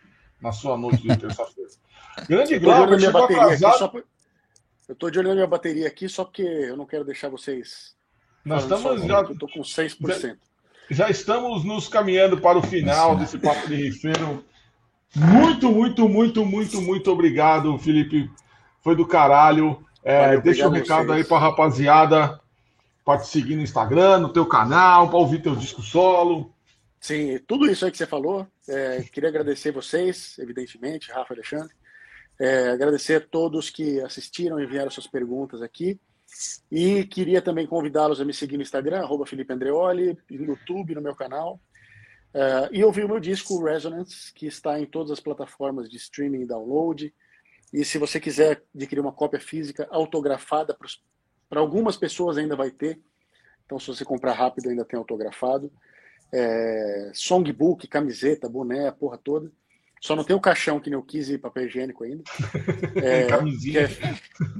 na 0.41 0.53
sua 0.53 0.77
noite 0.77 1.03
de 1.03 1.09
terça-feira. 1.19 1.71
Grande 2.29 2.59
Glauber, 2.59 3.01
chegou 3.01 3.25
atrasado. 3.25 3.91
Por... 3.91 4.05
Eu 4.89 4.95
tô 4.95 5.11
de 5.11 5.19
olho 5.19 5.29
na 5.29 5.35
minha 5.35 5.47
bateria 5.47 5.89
aqui 5.89 6.09
só 6.09 6.25
porque 6.25 6.43
eu 6.43 6.77
não 6.77 6.87
quero 6.87 7.05
deixar 7.05 7.29
vocês. 7.29 7.97
Nós 8.45 8.63
estamos 8.63 9.03
já. 9.03 9.21
Eu 9.21 9.39
tô 9.39 9.49
com 9.49 9.61
6%. 9.61 10.39
Já, 10.91 11.09
estamos 11.09 11.65
nos 11.65 11.89
caminhando 11.89 12.41
para 12.41 12.59
o 12.59 12.63
final 12.63 13.17
desse 13.17 13.39
papo 13.39 13.69
de 13.69 13.75
rifeiro. 13.75 14.45
Muito, 15.15 15.71
muito, 15.71 16.09
muito, 16.09 16.45
muito, 16.45 16.83
muito 16.83 17.11
obrigado, 17.11 17.79
Felipe, 17.79 18.31
foi 18.83 18.97
do 18.97 19.07
caralho. 19.07 19.85
É, 20.03 20.27
Valeu, 20.27 20.43
deixa 20.43 20.69
um 20.69 20.73
recado 20.73 21.13
aí 21.13 21.25
pra 21.25 21.39
rapaziada 21.39 22.41
para 23.05 23.21
te 23.21 23.29
seguir 23.29 23.57
no 23.57 23.63
Instagram, 23.63 24.19
no 24.19 24.33
teu 24.33 24.47
canal, 24.47 25.09
para 25.09 25.19
ouvir 25.19 25.43
teu 25.43 25.55
disco 25.55 25.83
solo. 25.83 26.53
Sim, 27.01 27.39
tudo 27.47 27.71
isso 27.71 27.85
aí 27.85 27.91
que 27.91 27.99
você 27.99 28.07
falou. 28.07 28.47
É, 28.67 29.03
queria 29.13 29.29
agradecer 29.29 29.71
vocês, 29.71 30.37
evidentemente, 30.39 31.13
Rafa 31.13 31.35
e 31.35 31.37
Alexandre. 31.37 31.75
É, 32.41 32.71
agradecer 32.71 33.17
a 33.17 33.21
todos 33.21 33.71
que 33.71 34.01
assistiram 34.01 34.59
e 34.59 34.65
enviaram 34.65 34.91
suas 34.91 35.07
perguntas 35.07 35.63
aqui. 35.63 36.01
E 36.71 37.05
queria 37.05 37.41
também 37.41 37.67
convidá-los 37.67 38.21
a 38.21 38.25
me 38.25 38.35
seguir 38.35 38.57
no 38.57 38.63
Instagram, 38.63 39.01
arroba 39.01 39.27
Felipe 39.27 39.53
Andreoli, 39.53 40.19
no 40.31 40.45
YouTube, 40.45 40.95
no 40.95 41.03
meu 41.03 41.15
canal. 41.15 41.61
É, 42.35 42.69
e 42.73 42.85
ouvir 42.85 43.05
o 43.05 43.09
meu 43.09 43.21
disco 43.21 43.63
Resonance, 43.63 44.33
que 44.35 44.47
está 44.47 44.81
em 44.81 44.87
todas 44.87 45.13
as 45.13 45.21
plataformas 45.21 45.89
de 45.89 45.97
streaming 45.97 46.43
e 46.43 46.47
download. 46.47 47.15
E 47.73 47.85
se 47.85 47.99
você 47.99 48.19
quiser 48.19 48.63
adquirir 48.75 49.01
uma 49.01 49.13
cópia 49.13 49.41
física 49.41 49.87
autografada, 49.91 50.77
para 51.49 51.61
algumas 51.61 51.97
pessoas 51.97 52.37
ainda 52.37 52.57
vai 52.57 52.71
ter, 52.71 53.01
Então, 53.65 53.79
se 53.79 53.87
você 53.87 54.05
comprar 54.05 54.33
rápido, 54.33 54.69
ainda 54.69 54.85
tem 54.85 54.99
autografado. 54.99 55.73
É, 56.33 57.13
songbook, 57.15 57.87
camiseta, 57.87 58.49
boné, 58.49 58.89
a 58.89 58.93
porra 58.93 59.17
toda. 59.17 59.51
Só 60.05 60.15
não 60.15 60.23
tem 60.23 60.37
o 60.37 60.41
caixão 60.41 60.79
que 60.79 60.91
nem 60.91 60.99
eu 60.99 61.03
quis 61.03 61.31
e 61.31 61.39
papel 61.39 61.65
higiênico 61.65 62.05
ainda. 62.05 62.23
É, 63.03 63.27
que 63.59 63.79
é 63.79 63.89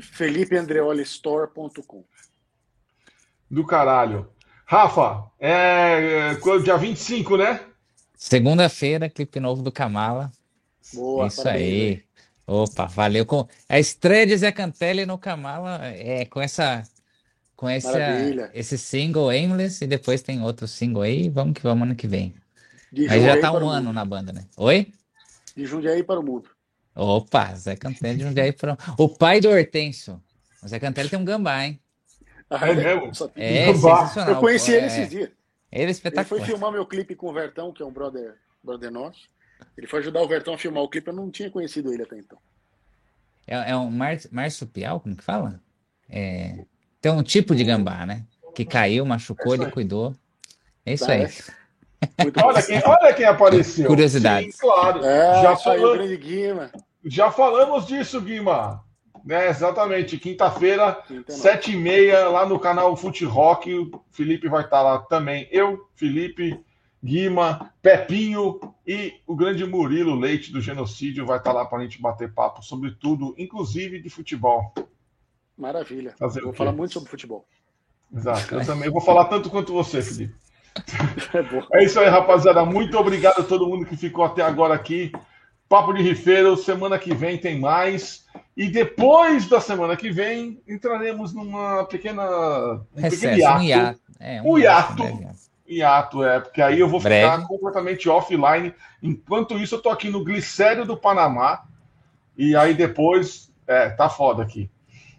felipeandreolistore.com. 0.01 2.03
Do 3.51 3.67
caralho. 3.67 4.27
Rafa, 4.65 5.31
é, 5.39 6.33
é 6.33 6.59
dia 6.63 6.79
25, 6.79 7.37
né? 7.37 7.61
Segunda-feira, 8.17 9.11
clipe 9.11 9.39
novo 9.39 9.63
do 9.63 9.71
Kamala. 9.71 10.33
Boa, 10.95 11.27
Isso 11.27 11.43
parabéns, 11.43 11.69
aí. 11.69 12.03
Opa, 12.47 12.87
valeu. 12.87 13.27
Com 13.27 13.47
a 13.69 13.79
estreia 13.79 14.27
de 14.27 14.39
Zé 14.39 14.51
Cantelli 14.51 15.05
no 15.05 15.19
Kamala 15.19 15.79
é 15.85 16.25
com 16.25 16.41
essa 16.41 16.83
com 17.55 17.69
esse, 17.69 17.87
esse 18.55 18.79
single 18.79 19.29
Aimless 19.29 19.85
e 19.85 19.87
depois 19.87 20.23
tem 20.23 20.41
outro 20.41 20.67
single 20.67 21.03
aí. 21.03 21.29
Vamos 21.29 21.53
que 21.53 21.63
vamos 21.63 21.87
ano 21.87 21.95
que 21.95 22.09
vem. 22.09 22.35
De 22.91 23.07
aí 23.11 23.21
já 23.21 23.39
tá 23.39 23.53
um 23.53 23.69
ano 23.69 23.93
na 23.93 24.07
banda, 24.07 24.33
né? 24.33 24.47
Oi? 24.57 24.91
De 25.55 25.67
Jundiaí 25.67 26.03
para 26.03 26.21
o 26.21 26.23
mundo. 26.23 26.51
Opa, 26.95 27.55
Zé 27.55 27.77
Cantelli 27.77 28.19
de 28.19 28.25
Jundiaí 28.25 28.53
para 28.53 28.77
o 28.99 29.09
pai 29.09 29.41
do 29.41 29.49
Hortêncio. 29.49 30.23
O 30.63 30.69
Zé 30.69 30.79
Cantelli 30.79 31.09
tem 31.09 31.19
um 31.19 31.25
gambá, 31.25 31.65
hein? 31.65 31.81
Ah, 32.49 32.69
é 32.69 32.75
mesmo? 32.75 33.11
É, 33.35 33.73
sensacional. 33.73 34.35
Eu 34.35 34.41
conheci 34.41 34.71
pô, 34.71 34.77
ele 34.77 34.85
é... 34.85 34.87
esses 34.87 35.11
dias. 35.11 35.31
Ele 35.73 35.85
é 35.85 35.91
espetacular. 35.91 36.39
Ele 36.39 36.47
foi 36.47 36.55
filmar 36.55 36.73
meu 36.73 36.87
clipe 36.87 37.17
com 37.17 37.29
o 37.29 37.33
Vertão, 37.33 37.73
que 37.73 37.83
é 37.83 37.87
um 37.87 37.93
brother, 37.93 38.37
brother 38.63 38.91
nosso. 38.91 39.29
Ele 39.77 39.87
foi 39.87 40.01
ajudar 40.01 40.23
o 40.23 40.29
Vertão 40.29 40.55
a 40.55 40.59
filmar 40.59 40.83
o 40.83 40.89
clipe, 40.89 41.09
eu 41.09 41.15
não 41.15 41.31
tinha 41.31 41.51
conhecido 41.51 41.93
ele 41.93 42.03
até 42.03 42.17
então. 42.17 42.39
É, 43.47 43.73
é 43.73 43.77
um 43.77 43.91
mar, 43.91 44.17
marsupial, 44.31 45.01
como 45.01 45.17
que 45.17 45.25
fala? 45.25 45.61
É, 46.09 46.65
tem 47.01 47.13
um 47.13 47.23
tipo 47.23 47.55
de 47.55 47.65
gambá, 47.65 48.07
né? 48.07 48.25
Que 48.55 48.65
caiu, 48.65 49.05
machucou, 49.05 49.55
é 49.55 49.59
ele 49.59 49.71
cuidou. 49.71 50.15
É 50.87 50.95
isso 50.95 51.07
tá, 51.07 51.13
aí. 51.13 51.29
Olha, 52.45 52.63
quem, 52.63 52.83
olha 52.85 53.15
quem 53.15 53.25
apareceu. 53.27 53.87
Curiosidade. 53.87 54.53
Sim, 54.53 54.59
claro. 54.59 55.05
É, 55.05 55.43
já, 55.43 55.57
falamos, 55.57 56.17
Guima. 56.17 56.71
já 57.05 57.31
falamos 57.31 57.87
disso, 57.87 58.21
Guima. 58.21 58.83
Né, 59.25 59.49
exatamente. 59.49 60.19
Quinta-feira, 60.19 60.99
sete 61.29 61.73
e 61.73 61.77
meia, 61.77 62.29
lá 62.29 62.45
no 62.45 62.59
canal 62.59 62.95
Fute 62.97 63.25
Rock. 63.25 63.75
O 63.75 64.05
Felipe 64.11 64.49
vai 64.49 64.65
estar 64.65 64.83
lá 64.83 64.99
também. 64.99 65.49
Eu, 65.51 65.89
Felipe, 65.95 66.61
Guima, 67.03 67.71
Pepinho 67.83 68.61
e 68.87 69.13
o 69.27 69.35
grande 69.35 69.65
Murilo 69.65 70.15
Leite 70.15 70.53
do 70.53 70.61
Genocídio 70.61 71.27
vai 71.27 71.39
estar 71.39 71.53
lá 71.53 71.65
para 71.65 71.79
a 71.79 71.83
gente 71.83 72.01
bater 72.01 72.33
papo 72.33 72.63
sobre 72.63 72.93
tudo, 72.93 73.35
inclusive 73.37 74.01
de 74.01 74.09
futebol. 74.09 74.73
Maravilha. 75.57 76.15
Fazer 76.19 76.41
vou 76.43 76.53
falar 76.53 76.73
muito 76.73 76.93
sobre 76.95 77.11
futebol. 77.11 77.47
Exato. 78.15 78.55
Eu 78.55 78.65
também 78.65 78.91
vou 78.91 79.01
falar 79.01 79.27
tanto 79.27 79.51
quanto 79.51 79.73
você, 79.73 80.01
Felipe. 80.03 80.35
É, 81.73 81.79
é 81.81 81.85
isso 81.85 82.01
aí, 82.01 82.09
rapaziada. 82.09 82.65
Muito 82.65 82.99
obrigado 82.99 83.41
a 83.41 83.45
todo 83.45 83.67
mundo 83.67 83.87
que 83.87 83.97
ficou 83.97 84.25
até 84.25 84.43
agora 84.43 84.75
aqui. 84.75 85.13
Papo 85.69 85.93
de 85.93 86.03
Rifeiro, 86.03 86.57
semana 86.57 86.99
que 86.99 87.15
vem 87.15 87.39
tem 87.39 87.59
mais. 87.59 88.25
E 88.57 88.69
depois 88.69 89.49
da 89.49 89.61
semana 89.61 89.97
que 89.97 90.11
vem, 90.11 90.61
entraremos 90.69 91.33
numa 91.33 91.85
pequena. 91.85 92.23
Um 92.95 93.01
Recesso, 93.01 93.39
hiato. 93.39 93.61
Um 93.61 93.65
hiato. 93.65 94.01
É, 94.21 94.43
um, 94.43 94.53
um 94.53 94.59
hiato. 94.59 95.03
hiato. 95.03 95.45
Hiato, 95.67 96.25
é, 96.25 96.41
porque 96.41 96.61
aí 96.61 96.79
eu 96.79 96.89
vou 96.89 97.01
Breve. 97.01 97.31
ficar 97.31 97.49
completamente 97.49 98.09
offline. 98.09 98.75
Enquanto 99.03 99.59
isso, 99.59 99.77
eu 99.77 99.83
tô 99.83 99.89
aqui 99.89 100.11
no 100.11 100.23
Glicério 100.23 100.85
do 100.85 100.97
Panamá. 100.97 101.65
E 102.37 102.55
aí 102.55 102.75
depois. 102.75 103.51
É, 103.67 103.89
tá 103.89 104.11
foda 104.11 104.43
aqui. 104.43 104.71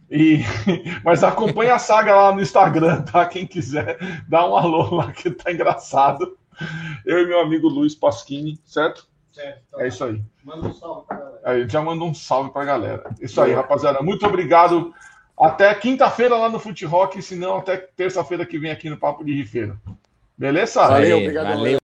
E, 0.09 0.39
mas 1.03 1.23
acompanha 1.23 1.75
a 1.75 1.79
saga 1.79 2.15
lá 2.15 2.31
no 2.33 2.41
Instagram, 2.41 3.01
tá? 3.03 3.25
Quem 3.25 3.45
quiser, 3.45 3.97
dá 4.27 4.47
um 4.47 4.55
alô 4.55 4.95
lá 4.95 5.11
que 5.11 5.31
tá 5.31 5.51
engraçado. 5.51 6.37
Eu 7.05 7.21
e 7.21 7.25
meu 7.25 7.39
amigo 7.39 7.67
Luiz 7.67 7.95
Pasquini, 7.95 8.59
certo? 8.65 9.07
Certo. 9.33 9.61
Tá 9.71 9.83
é 9.83 9.87
isso 9.89 10.03
aí. 10.03 10.21
Manda 10.43 10.67
um 10.67 10.73
salve 10.73 11.05
pra 11.07 11.17
galera. 11.17 11.41
Aí, 11.43 11.69
já 11.69 11.81
manda 11.81 12.03
um 12.05 12.13
salve 12.13 12.51
pra 12.51 12.63
galera. 12.63 13.03
Isso 13.19 13.41
aí, 13.41 13.53
rapaziada. 13.53 14.01
Muito 14.01 14.25
obrigado. 14.25 14.93
Até 15.37 15.73
quinta-feira 15.75 16.37
lá 16.37 16.49
no 16.49 16.59
Fute 16.59 16.85
Rock, 16.85 17.21
se 17.21 17.35
não 17.35 17.57
até 17.57 17.75
terça-feira 17.75 18.45
que 18.45 18.57
vem 18.57 18.71
aqui 18.71 18.89
no 18.89 18.97
Papo 18.97 19.25
de 19.25 19.33
Rifeiro. 19.33 19.77
Beleza? 20.37 20.87
Valeu, 20.87 21.17
obrigado. 21.17 21.47
Valeu. 21.47 21.63